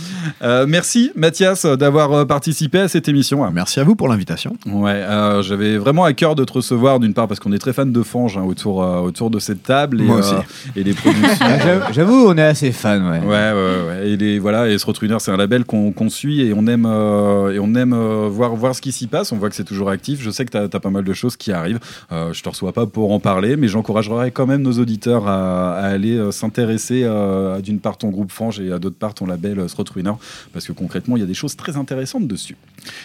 Euh, 0.43 0.67
merci 0.69 1.13
Mathias 1.15 1.65
d'avoir 1.67 2.13
euh, 2.13 2.25
participé 2.25 2.81
à 2.81 2.89
cette 2.89 3.09
émission. 3.09 3.49
Merci 3.51 3.81
à 3.81 3.85
vous 3.85 3.97
pour 3.97 4.09
l'invitation. 4.09 4.57
Ouais, 4.67 4.91
euh, 4.93 5.43
j'avais 5.43 5.77
vraiment 5.79 6.05
à 6.05 6.13
cœur 6.13 6.35
de 6.35 6.45
te 6.45 6.53
recevoir 6.53 7.01
d'une 7.01 7.15
part 7.15 7.29
parce 7.29 7.41
qu'on 7.41 7.53
est 7.53 7.59
très 7.59 7.73
fan 7.73 7.93
de 7.93 8.03
Fange 8.03 8.37
hein, 8.39 8.43
autour, 8.43 8.79
autour 8.79 9.31
de 9.31 9.39
cette 9.39 9.63
table 9.63 10.01
et, 10.01 10.05
Moi 10.05 10.19
aussi. 10.19 10.35
et 10.75 10.83
les 10.85 10.93
productions. 10.95 11.27
Ah, 11.49 11.93
j'avoue- 11.93 12.27
on 12.29 12.37
est 12.39 12.43
assez 12.43 12.73
fan, 12.73 13.03
ouais. 13.09 13.21
Ouais, 13.21 13.53
ouais, 13.53 13.87
ouais. 13.89 14.09
Et 14.11 14.17
les, 14.17 14.39
voilà, 14.39 14.69
et 14.69 14.79
Srotrunner, 14.79 15.17
c'est 15.21 15.31
un 15.31 15.37
label 15.37 15.65
qu'on 15.65 15.93
qu'on 15.93 16.09
suit 16.09 16.41
et 16.43 16.53
on 16.55 16.67
aime, 16.67 16.85
et 16.87 17.59
on 17.59 17.75
aime 17.75 17.95
voir, 18.29 18.55
voir 18.57 18.75
ce 18.75 18.81
qui 18.81 18.93
s'y 18.93 19.07
passe. 19.07 19.33
On 19.33 19.37
voit 19.37 19.49
que 19.49 19.55
c'est 19.57 19.65
toujours 19.65 19.91
actif. 19.91 20.21
Je 20.23 20.31
sais 20.31 20.45
que 20.45 20.51
tu 20.51 20.57
as, 20.77 20.81
pas 20.81 20.91
mal 20.91 21.05
de 21.05 21.13
choses 21.13 21.37
qui 21.37 21.53
arrivent. 21.53 21.79
Euh, 22.13 22.33
je 22.33 22.41
te 22.41 22.49
reçois 22.49 22.73
pas 22.73 22.87
pour 22.87 23.11
en 23.13 23.19
parler, 23.19 23.57
mais 23.57 23.67
j'encouragerais 23.67 24.31
quand 24.31 24.47
même 24.47 24.63
nos 24.63 24.75
auditeurs 24.79 25.27
à, 25.27 25.75
à 25.75 25.87
aller 25.87 26.17
euh, 26.17 26.31
s'intéresser 26.31 27.03
euh, 27.03 27.57
à 27.57 27.61
d'une 27.61 27.81
part 27.81 27.99
ton 27.99 28.11
groupe 28.11 28.31
Frange 28.31 28.61
et 28.61 28.71
à 28.71 28.79
d'autre 28.79 28.97
part 28.97 29.13
ton 29.15 29.27
label 29.27 29.59
euh, 29.59 29.67
Srotrunner, 29.67 30.13
parce 30.53 30.67
que 30.67 30.73
concrètement, 30.73 31.17
il 31.17 31.21
y 31.21 31.25
a 31.25 31.27
des 31.27 31.35
choses 31.35 31.57
très 31.57 31.77
intéressantes 31.77 32.29
dessus. 32.29 32.57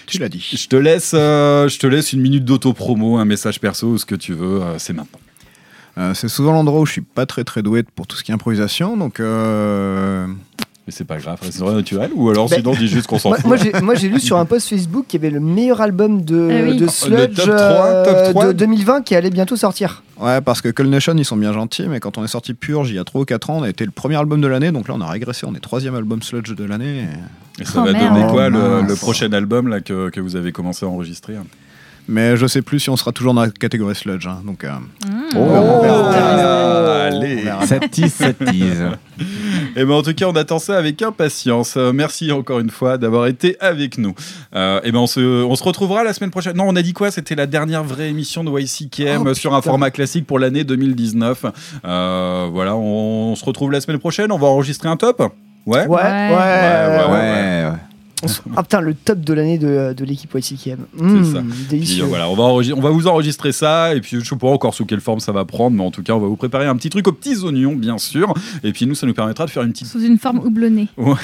Tu 0.05 0.19
l'as 0.19 0.29
dit. 0.29 0.47
Je 0.55 0.67
te 0.67 0.75
laisse, 0.75 1.13
euh, 1.15 1.67
je 1.67 1.79
te 1.79 1.87
laisse 1.87 2.13
une 2.13 2.21
minute 2.21 2.45
d'auto-promo, 2.45 3.17
un 3.17 3.25
message 3.25 3.59
perso, 3.59 3.97
ce 3.97 4.05
que 4.05 4.13
tu 4.15 4.33
veux. 4.33 4.61
euh, 4.61 4.77
c'est 4.77 4.93
maintenant. 4.93 5.19
Euh, 5.97 6.13
c'est 6.13 6.29
souvent 6.29 6.51
l'endroit 6.51 6.79
où 6.81 6.85
je 6.85 6.91
suis 6.91 7.01
pas 7.01 7.25
très 7.25 7.43
très 7.43 7.63
doué 7.63 7.81
pour 7.83 8.05
tout 8.05 8.15
ce 8.15 8.23
qui 8.23 8.31
est 8.31 8.35
improvisation, 8.35 8.97
donc. 8.97 9.19
Mais 10.91 10.97
c'est 10.97 11.05
pas 11.05 11.19
grave, 11.19 11.37
c'est 11.41 11.61
naturel. 11.63 12.11
Ou 12.15 12.29
alors 12.29 12.49
Ben, 12.49 12.57
sinon, 12.57 12.73
dis 12.73 12.87
juste 12.89 13.07
qu'on 13.07 13.17
s'en 13.17 13.31
fout. 13.31 13.45
moi, 13.81 13.95
j'ai- 13.95 14.09
lu 14.09 14.19
sur 14.19 14.37
un 14.37 14.43
post 14.45 14.67
Facebook 14.67 15.05
qu'il 15.07 15.21
y 15.21 15.25
avait 15.25 15.33
le 15.33 15.39
meilleur 15.39 15.79
album 15.79 16.21
de, 16.21 16.49
Ah 16.51 16.63
oui. 16.69 16.75
de 16.75 16.81
Le 16.83 16.89
Sludge 16.89 17.35
top 17.37 17.45
3, 17.45 17.55
euh, 17.55 18.03
top 18.25 18.31
3. 18.33 18.47
de 18.47 18.51
2020 18.51 19.01
qui 19.03 19.15
allait 19.15 19.29
bientôt 19.29 19.55
sortir. 19.55 20.03
Ouais, 20.19 20.41
parce 20.41 20.61
que 20.61 20.67
Cold 20.67 20.89
Nation, 20.89 21.13
ils 21.17 21.23
sont 21.23 21.37
bien 21.37 21.53
gentils, 21.53 21.87
mais 21.87 22.01
quand 22.01 22.17
on 22.17 22.25
est 22.25 22.27
sorti 22.27 22.53
Purge 22.53 22.89
il 22.89 22.95
y 22.95 22.99
a 22.99 23.05
3 23.05 23.21
ou 23.21 23.25
4 23.25 23.49
ans, 23.51 23.59
on 23.59 23.63
a 23.63 23.69
été 23.69 23.85
le 23.85 23.91
premier 23.91 24.17
album 24.17 24.41
de 24.41 24.47
l'année, 24.47 24.71
donc 24.73 24.89
là 24.89 24.95
on 24.97 25.01
a 25.01 25.09
régressé, 25.09 25.45
on 25.47 25.55
est 25.55 25.59
troisième 25.61 25.95
album 25.95 26.21
Sludge 26.21 26.53
de 26.53 26.63
l'année. 26.65 27.05
Et 27.59 27.63
ça 27.63 27.79
Oh, 27.81 27.85
va 27.85 27.93
merde. 27.93 28.13
donner 28.13 28.27
quoi 28.29 28.49
le, 28.49 28.59
mince. 28.59 28.89
le 28.89 28.95
prochain 28.97 29.31
album 29.31 29.69
là, 29.69 29.79
que, 29.79 30.09
que 30.09 30.19
vous 30.19 30.35
avez 30.35 30.51
commencé 30.51 30.85
à 30.85 30.89
enregistrer 30.89 31.37
hein? 31.37 31.45
Mais 32.07 32.35
je 32.35 32.45
sais 32.47 32.61
plus 32.61 32.79
si 32.79 32.89
on 32.89 32.97
sera 32.97 33.11
toujours 33.11 33.33
dans 33.33 33.41
la 33.41 33.49
catégorie 33.49 33.95
Sludge, 33.95 34.27
hein, 34.27 34.41
donc. 34.45 34.63
euh, 34.63 34.69
Ah, 35.35 37.05
Allez 37.05 37.43
Ça 37.65 37.79
tease, 37.79 38.13
ça 38.13 38.33
tease. 38.33 38.83
Et 39.75 39.85
ben 39.85 39.93
en 39.93 40.01
tout 40.01 40.13
cas, 40.13 40.25
on 40.25 40.35
attend 40.35 40.59
ça 40.59 40.77
avec 40.77 41.01
impatience. 41.01 41.75
Euh, 41.77 41.93
merci 41.93 42.31
encore 42.31 42.59
une 42.59 42.69
fois 42.69 42.97
d'avoir 42.97 43.27
été 43.27 43.55
avec 43.61 43.97
nous. 43.97 44.13
Euh, 44.53 44.81
et 44.83 44.91
ben 44.91 44.99
on 44.99 45.07
se, 45.07 45.19
on 45.19 45.55
se 45.55 45.63
retrouvera 45.63 46.03
la 46.03 46.11
semaine 46.13 46.31
prochaine. 46.31 46.57
Non, 46.57 46.65
on 46.67 46.75
a 46.75 46.81
dit 46.81 46.91
quoi? 46.93 47.09
C'était 47.11 47.35
la 47.35 47.45
dernière 47.45 47.83
vraie 47.83 48.09
émission 48.09 48.43
de 48.43 48.51
YCKM 48.59 49.23
Oh, 49.25 49.33
sur 49.33 49.53
un 49.53 49.61
format 49.61 49.89
classique 49.91 50.25
pour 50.27 50.39
l'année 50.39 50.63
2019. 50.65 51.45
Euh, 51.85 52.49
voilà, 52.51 52.75
on, 52.75 53.35
se 53.35 53.45
retrouve 53.45 53.71
la 53.71 53.79
semaine 53.79 53.99
prochaine. 53.99 54.31
On 54.31 54.37
va 54.37 54.47
enregistrer 54.47 54.89
un 54.89 54.97
top? 54.97 55.21
Ouais. 55.65 55.85
Ouais, 55.85 55.87
ouais, 55.87 56.29
ouais, 56.29 57.11
ouais, 57.11 57.71
Ah 58.55 58.63
putain, 58.63 58.81
le 58.81 58.93
top 58.93 59.19
de 59.21 59.33
l'année 59.33 59.57
de, 59.57 59.93
de 59.93 60.05
l'équipe 60.05 60.33
YCKM. 60.33 60.77
C'est 60.97 61.03
Mmh, 61.03 61.33
ça. 61.33 61.41
Délicieux. 61.69 61.95
Puis, 61.95 62.01
euh, 62.03 62.05
voilà, 62.07 62.29
on 62.29 62.35
va, 62.35 62.43
on 62.43 62.81
va 62.81 62.89
vous 62.89 63.07
enregistrer 63.07 63.51
ça, 63.51 63.93
et 63.95 64.01
puis 64.01 64.19
je 64.19 64.27
sais 64.27 64.35
pas 64.35 64.47
encore 64.47 64.73
sous 64.73 64.85
quelle 64.85 65.01
forme 65.01 65.19
ça 65.19 65.31
va 65.31 65.45
prendre, 65.45 65.75
mais 65.77 65.83
en 65.83 65.91
tout 65.91 66.03
cas, 66.03 66.13
on 66.13 66.19
va 66.19 66.27
vous 66.27 66.35
préparer 66.35 66.65
un 66.65 66.75
petit 66.75 66.89
truc 66.89 67.07
aux 67.07 67.11
petits 67.11 67.37
oignons, 67.43 67.75
bien 67.75 67.97
sûr, 67.97 68.33
et 68.63 68.71
puis 68.71 68.85
nous, 68.85 68.95
ça 68.95 69.05
nous 69.07 69.13
permettra 69.13 69.45
de 69.45 69.49
faire 69.51 69.63
une 69.63 69.71
petite 69.71 69.87
Sous 69.87 70.01
une 70.03 70.17
forme 70.17 70.39
houblonnée. 70.39 70.87
Ouais. 70.97 71.15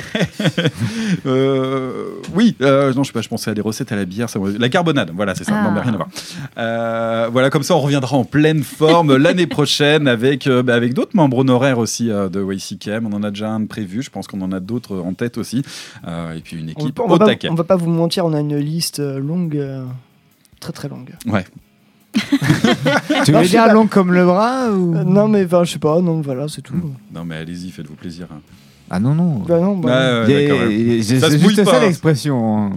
Euh, 1.25 2.09
oui, 2.33 2.55
euh, 2.61 2.93
non, 2.93 3.03
je 3.03 3.07
sais 3.07 3.13
pas, 3.13 3.21
je 3.21 3.29
pensais 3.29 3.51
à 3.51 3.53
des 3.53 3.61
recettes 3.61 3.91
à 3.91 3.95
la 3.95 4.05
bière. 4.05 4.29
Ça, 4.29 4.39
la 4.59 4.69
carbonade, 4.69 5.11
voilà, 5.15 5.35
c'est 5.35 5.43
ça. 5.43 5.53
Ah. 5.55 5.63
Non, 5.63 5.71
mais 5.71 5.81
rien 5.81 5.93
à 5.93 5.97
voir. 5.97 6.09
Euh, 6.57 7.29
voilà, 7.31 7.49
comme 7.49 7.63
ça, 7.63 7.75
on 7.75 7.79
reviendra 7.79 8.17
en 8.17 8.23
pleine 8.25 8.63
forme 8.63 9.15
l'année 9.17 9.47
prochaine 9.47 10.07
avec, 10.07 10.47
euh, 10.47 10.63
bah, 10.63 10.75
avec 10.75 10.93
d'autres 10.93 11.15
membres 11.15 11.39
honoraires 11.39 11.79
aussi 11.79 12.09
euh, 12.09 12.29
de 12.29 12.43
YCKM. 12.43 13.05
On 13.05 13.13
en 13.15 13.23
a 13.23 13.29
déjà 13.31 13.49
un 13.51 13.65
prévu, 13.65 14.01
je 14.01 14.09
pense 14.09 14.27
qu'on 14.27 14.41
en 14.41 14.51
a 14.51 14.59
d'autres 14.59 14.97
en 14.97 15.13
tête 15.13 15.37
aussi. 15.37 15.63
Euh, 16.07 16.35
et 16.35 16.41
puis 16.41 16.57
une 16.57 16.71
On, 16.75 16.86
équipe 16.87 16.99
on 16.99 17.05
au 17.05 17.09
va 17.09 17.19
pas, 17.19 17.25
taquet. 17.27 17.49
on 17.49 17.55
va 17.55 17.63
pas 17.63 17.75
vous 17.75 17.89
mentir, 17.89 18.25
on 18.25 18.33
a 18.33 18.39
une 18.39 18.57
liste 18.57 18.99
euh, 18.99 19.19
longue, 19.19 19.57
euh, 19.57 19.85
très 20.59 20.73
très 20.73 20.87
longue. 20.89 21.13
Ouais. 21.27 21.45
Tu 23.25 23.31
veux 23.31 23.45
dire 23.45 23.71
long 23.73 23.87
comme 23.87 24.11
le 24.13 24.25
bras 24.25 24.71
ou... 24.71 24.95
Euh, 24.95 25.03
non 25.03 25.27
mais 25.27 25.47
je 25.47 25.71
sais 25.71 25.79
pas, 25.79 26.01
non 26.01 26.21
voilà, 26.21 26.47
c'est 26.47 26.61
tout. 26.61 26.73
Non, 27.13 27.23
mais 27.25 27.35
allez-y, 27.35 27.69
faites-vous 27.69 27.95
plaisir. 27.95 28.27
hein. 28.31 28.41
Ah 28.89 28.99
non, 28.99 29.13
non. 29.13 29.39
Bah 29.47 29.59
non, 29.59 29.75
bah, 29.77 30.23
ouais, 30.25 30.49
ouais. 30.49 31.01
C'est 31.03 31.37
juste 31.39 31.63
pas, 31.65 31.71
ça 31.71 31.77
hein. 31.77 31.81
l'expression. 31.81 32.71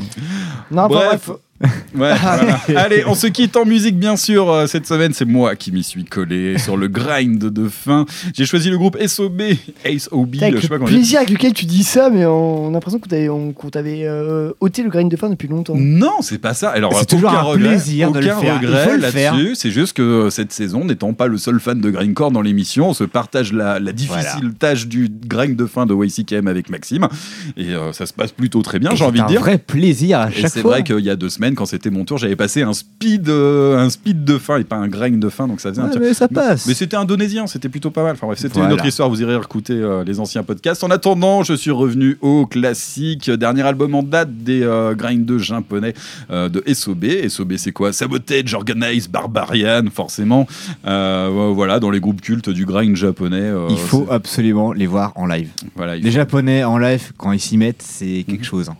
non, 0.70 0.88
bref. 0.88 1.30
Ouais, 1.62 1.70
voilà. 1.94 2.58
Allez, 2.76 3.04
on 3.06 3.14
se 3.14 3.26
quitte 3.26 3.56
en 3.56 3.66
musique, 3.66 3.98
bien 3.98 4.16
sûr. 4.16 4.50
Euh, 4.50 4.66
Cette 4.66 4.86
semaine, 4.86 5.12
c'est 5.12 5.26
moi 5.26 5.56
qui 5.56 5.72
m'y 5.72 5.82
suis 5.82 6.04
collé 6.04 6.56
sur 6.58 6.76
le 6.76 6.88
grind 6.88 7.38
de 7.38 7.68
fin. 7.68 8.06
J'ai 8.34 8.46
choisi 8.46 8.70
le 8.70 8.78
groupe 8.78 8.96
SOB, 9.06 9.42
Ace 9.84 10.08
OB, 10.10 10.36
Avec 10.40 10.56
je 10.56 10.60
sais 10.62 10.68
pas 10.68 10.78
le 10.78 10.84
plaisir 10.84 11.18
avec 11.18 11.30
lequel 11.30 11.52
tu 11.52 11.66
dis 11.66 11.82
ça, 11.84 12.08
mais 12.08 12.24
on, 12.24 12.66
on 12.66 12.68
a 12.70 12.72
l'impression 12.72 12.98
qu'on 12.98 13.70
t'avait, 13.70 14.04
euh, 14.04 14.52
ôté 14.60 14.82
le 14.82 14.88
grain 14.88 15.04
de 15.04 15.16
fin 15.16 15.28
depuis 15.28 15.48
longtemps. 15.48 15.74
Non, 15.76 16.22
c'est 16.22 16.38
pas 16.38 16.54
ça. 16.54 16.70
Alors, 16.70 16.92
C'est 16.94 17.02
aucun 17.02 17.16
toujours 17.16 17.30
un 17.30 17.42
regret, 17.42 17.68
plaisir 17.70 18.10
de 18.12 18.20
le 18.20 18.26
aucun 18.26 18.38
faire. 18.40 18.58
Il 18.62 18.66
regret 18.68 18.98
là-dessus. 18.98 19.54
C'est 19.56 19.70
juste 19.70 19.92
que 19.94 20.02
euh, 20.02 20.30
cette 20.30 20.52
saison, 20.52 20.84
n'étant 20.86 21.12
pas 21.12 21.26
le 21.26 21.36
seul 21.36 21.60
fan 21.60 21.80
de 21.80 21.90
grindcore 21.90 22.30
dans 22.30 22.42
l'émission, 22.42 22.88
on 22.90 22.94
se 22.94 23.04
partage 23.04 23.52
la, 23.52 23.78
la 23.78 23.92
difficile 23.92 24.54
tâche 24.58 24.86
du 24.86 25.10
grind 25.26 25.56
de 25.56 25.66
fin 25.66 25.84
de 25.84 25.94
YCKM 25.94 26.46
avec 26.46 26.70
Maxime. 26.70 27.06
Et 27.58 27.74
euh, 27.74 27.92
ça 27.92 28.06
se 28.06 28.12
passe 28.14 28.32
plutôt 28.32 28.62
très 28.62 28.78
bien, 28.78 28.94
j'ai 28.94 29.04
envie 29.04 29.18
c'est 29.18 29.24
de 29.24 29.28
un 29.28 29.30
dire. 29.32 29.40
vrai 29.40 29.58
plaisir 29.58 30.20
à 30.20 30.30
Et 30.30 30.32
chaque 30.32 30.50
c'est 30.50 30.60
fois. 30.62 30.70
vrai 30.72 30.84
qu'il 30.84 31.00
y 31.00 31.10
a 31.10 31.16
deux 31.16 31.28
semaines, 31.28 31.49
quand 31.54 31.66
c'était 31.66 31.90
mon 31.90 32.04
tour, 32.04 32.18
j'avais 32.18 32.36
passé 32.36 32.62
un 32.62 32.72
speed, 32.72 33.28
euh, 33.28 33.78
un 33.78 33.90
speed 33.90 34.24
de 34.24 34.38
fin 34.38 34.58
et 34.58 34.64
pas 34.64 34.76
un 34.76 34.88
grind 34.88 35.18
de 35.20 35.28
fin, 35.28 35.46
donc 35.48 35.60
ça 35.60 35.70
faisait 35.70 35.80
un 35.82 35.88
Ouais, 35.90 35.98
mais 36.00 36.14
ça 36.14 36.28
passe. 36.28 36.66
Mais 36.66 36.74
c'était 36.74 36.96
indonésien, 36.96 37.46
c'était 37.46 37.68
plutôt 37.68 37.90
pas 37.90 38.02
mal. 38.02 38.12
Enfin 38.12 38.26
bref, 38.26 38.38
c'était 38.38 38.54
Voilà. 38.54 38.68
une 38.68 38.74
autre 38.74 38.86
histoire. 38.86 39.08
Vous 39.08 39.20
irez 39.22 39.36
écouter 39.36 39.74
euh, 39.74 40.04
les 40.04 40.20
anciens 40.20 40.42
podcasts. 40.42 40.82
En 40.84 40.90
attendant, 40.90 41.42
je 41.42 41.54
suis 41.54 41.70
revenu 41.70 42.16
au 42.20 42.46
classique, 42.46 43.30
dernier 43.30 43.62
album 43.62 43.94
en 43.94 44.02
date 44.02 44.30
des 44.44 44.62
euh, 44.62 44.94
grindeux 44.94 45.38
japonais 45.38 45.94
euh, 46.30 46.48
de 46.48 46.62
SOB. 46.72 47.04
SOB, 47.28 47.54
c'est 47.56 47.72
quoi? 47.72 47.92
Sabotage, 47.92 48.54
Organize, 48.54 49.08
Barbarian, 49.08 49.84
forcément. 49.92 50.46
Euh, 50.86 51.50
voilà, 51.54 51.80
dans 51.80 51.90
les 51.90 52.00
groupes 52.00 52.20
cultes 52.20 52.50
du 52.50 52.64
grind 52.66 52.96
japonais. 52.96 53.40
euh, 53.40 53.68
Il 53.70 53.78
faut 53.78 54.06
absolument 54.10 54.72
les 54.72 54.86
voir 54.86 55.12
en 55.16 55.26
live. 55.26 55.48
Voilà, 55.76 55.96
Les 55.96 56.02
faut- 56.02 56.10
Japonais 56.10 56.64
en 56.64 56.78
live, 56.78 57.12
quand 57.16 57.32
ils 57.32 57.40
s'y 57.40 57.56
mettent, 57.56 57.82
c'est 57.82 58.24
quelque 58.28 58.44
chose. 58.44 58.68
hein. 58.68 58.76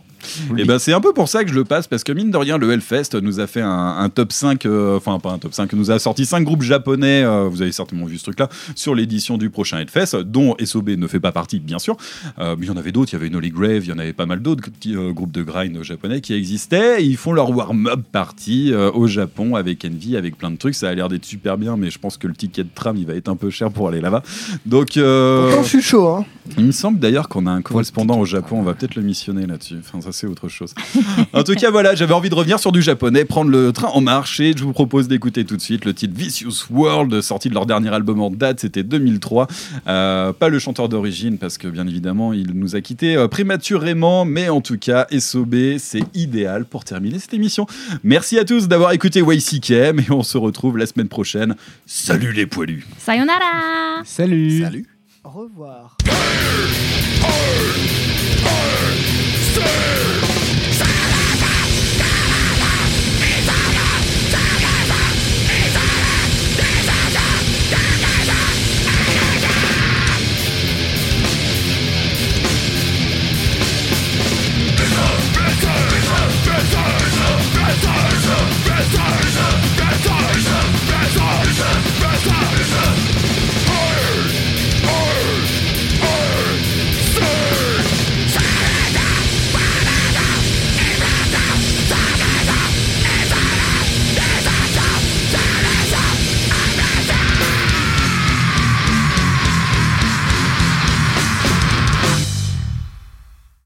Et 0.57 0.65
ben 0.65 0.79
c'est 0.79 0.93
un 0.93 1.01
peu 1.01 1.13
pour 1.13 1.27
ça 1.29 1.43
que 1.43 1.49
je 1.49 1.55
le 1.55 1.63
passe 1.63 1.87
parce 1.87 2.03
que 2.03 2.11
mine 2.11 2.31
de 2.31 2.37
rien 2.37 2.57
le 2.57 2.71
Hellfest 2.71 3.15
nous 3.21 3.39
a 3.39 3.47
fait 3.47 3.61
un, 3.61 3.97
un 3.97 4.09
top 4.09 4.31
5 4.31 4.65
euh, 4.65 4.97
enfin 4.97 5.19
pas 5.19 5.31
un 5.31 5.37
top 5.37 5.53
5 5.53 5.73
nous 5.73 5.91
a 5.91 5.99
sorti 5.99 6.25
5 6.25 6.43
groupes 6.43 6.61
japonais 6.63 7.23
euh, 7.23 7.47
vous 7.49 7.61
avez 7.61 7.71
certainement 7.71 8.05
vu 8.05 8.17
ce 8.17 8.23
truc 8.23 8.39
là 8.39 8.49
sur 8.75 8.95
l'édition 8.95 9.37
du 9.37 9.49
prochain 9.49 9.79
Hellfest 9.79 10.17
dont 10.23 10.55
SOB 10.63 10.89
ne 10.91 11.07
fait 11.07 11.19
pas 11.19 11.31
partie 11.31 11.59
bien 11.59 11.79
sûr 11.79 11.97
Euh, 12.39 12.55
mais 12.57 12.65
il 12.65 12.69
y 12.69 12.71
en 12.71 12.77
avait 12.77 12.91
d'autres 12.91 13.11
il 13.11 13.15
y 13.15 13.19
avait 13.19 13.29
Nolly 13.29 13.49
Grave 13.49 13.83
il 13.83 13.89
y 13.89 13.91
en 13.93 13.97
avait 13.97 14.13
pas 14.13 14.25
mal 14.25 14.41
d'autres 14.41 14.69
petits, 14.69 14.95
euh, 14.95 15.11
groupes 15.11 15.31
de 15.31 15.43
grind 15.43 15.81
japonais 15.83 16.21
qui 16.21 16.33
existaient 16.33 17.01
Et 17.01 17.05
ils 17.05 17.17
font 17.17 17.33
leur 17.33 17.49
warm-up 17.49 18.01
party 18.11 18.71
euh, 18.71 18.91
au 18.93 19.07
Japon 19.07 19.55
avec 19.55 19.83
Envy 19.85 20.15
avec 20.17 20.37
plein 20.37 20.51
de 20.51 20.57
trucs 20.57 20.75
ça 20.75 20.89
a 20.89 20.93
l'air 20.93 21.09
d'être 21.09 21.25
super 21.25 21.57
bien 21.57 21.77
mais 21.77 21.89
je 21.89 21.99
pense 21.99 22.17
que 22.17 22.27
le 22.27 22.33
ticket 22.33 22.63
de 22.63 22.69
tram 22.73 22.95
il 22.97 23.05
va 23.05 23.13
être 23.15 23.29
un 23.29 23.35
peu 23.35 23.49
cher 23.49 23.71
pour 23.71 23.87
aller 23.87 24.01
là-bas 24.01 24.23
donc 24.65 24.97
euh, 24.97 25.61
je 25.63 25.67
suis 25.67 25.81
chaud. 25.81 26.07
Hein. 26.07 26.25
Il 26.57 26.65
me 26.65 26.71
semble 26.71 26.99
d'ailleurs 26.99 27.29
qu'on 27.29 27.45
a 27.47 27.51
un 27.51 27.61
correspondant 27.61 28.19
au 28.19 28.25
Japon. 28.25 28.57
On 28.59 28.63
va 28.63 28.73
peut-être 28.73 28.95
le 28.95 29.01
missionner 29.01 29.45
là-dessus. 29.45 29.77
Enfin, 29.79 30.01
ça, 30.01 30.11
c'est 30.11 30.27
autre 30.27 30.49
chose. 30.49 30.73
en 31.33 31.43
tout 31.43 31.53
cas, 31.53 31.71
voilà, 31.71 31.95
j'avais 31.95 32.13
envie 32.13 32.29
de 32.29 32.35
revenir 32.35 32.59
sur 32.59 32.71
du 32.71 32.81
japonais, 32.81 33.25
prendre 33.25 33.49
le 33.51 33.71
train 33.71 33.89
en 33.89 34.01
marche 34.01 34.39
et 34.39 34.53
je 34.55 34.63
vous 34.63 34.73
propose 34.73 35.07
d'écouter 35.07 35.45
tout 35.45 35.55
de 35.55 35.61
suite 35.61 35.85
le 35.85 35.93
titre 35.93 36.13
Vicious 36.15 36.65
World, 36.71 37.21
sorti 37.21 37.49
de 37.49 37.53
leur 37.53 37.65
dernier 37.65 37.89
album 37.89 38.21
en 38.21 38.29
date, 38.29 38.59
c'était 38.59 38.83
2003. 38.83 39.47
Euh, 39.87 40.33
pas 40.33 40.49
le 40.49 40.59
chanteur 40.59 40.89
d'origine 40.89 41.37
parce 41.37 41.57
que, 41.57 41.67
bien 41.67 41.87
évidemment, 41.87 42.33
il 42.33 42.51
nous 42.53 42.75
a 42.75 42.81
quittés 42.81 43.15
euh, 43.15 43.27
prématurément, 43.27 44.25
mais 44.25 44.49
en 44.49 44.61
tout 44.61 44.77
cas, 44.77 45.07
SOB, 45.17 45.77
c'est 45.77 46.03
idéal 46.13 46.65
pour 46.65 46.83
terminer 46.83 47.19
cette 47.19 47.33
émission. 47.33 47.65
Merci 48.03 48.39
à 48.39 48.45
tous 48.45 48.67
d'avoir 48.67 48.91
écouté 48.91 49.21
YCKM 49.21 49.99
et 49.99 50.11
on 50.11 50.23
se 50.23 50.37
retrouve 50.37 50.77
la 50.77 50.85
semaine 50.85 51.09
prochaine. 51.09 51.55
Salut 51.85 52.33
les 52.33 52.45
poilus! 52.45 52.85
Sayonara 52.97 54.03
Salut. 54.03 54.61
Salut! 54.61 55.00
revoir. 55.29 55.97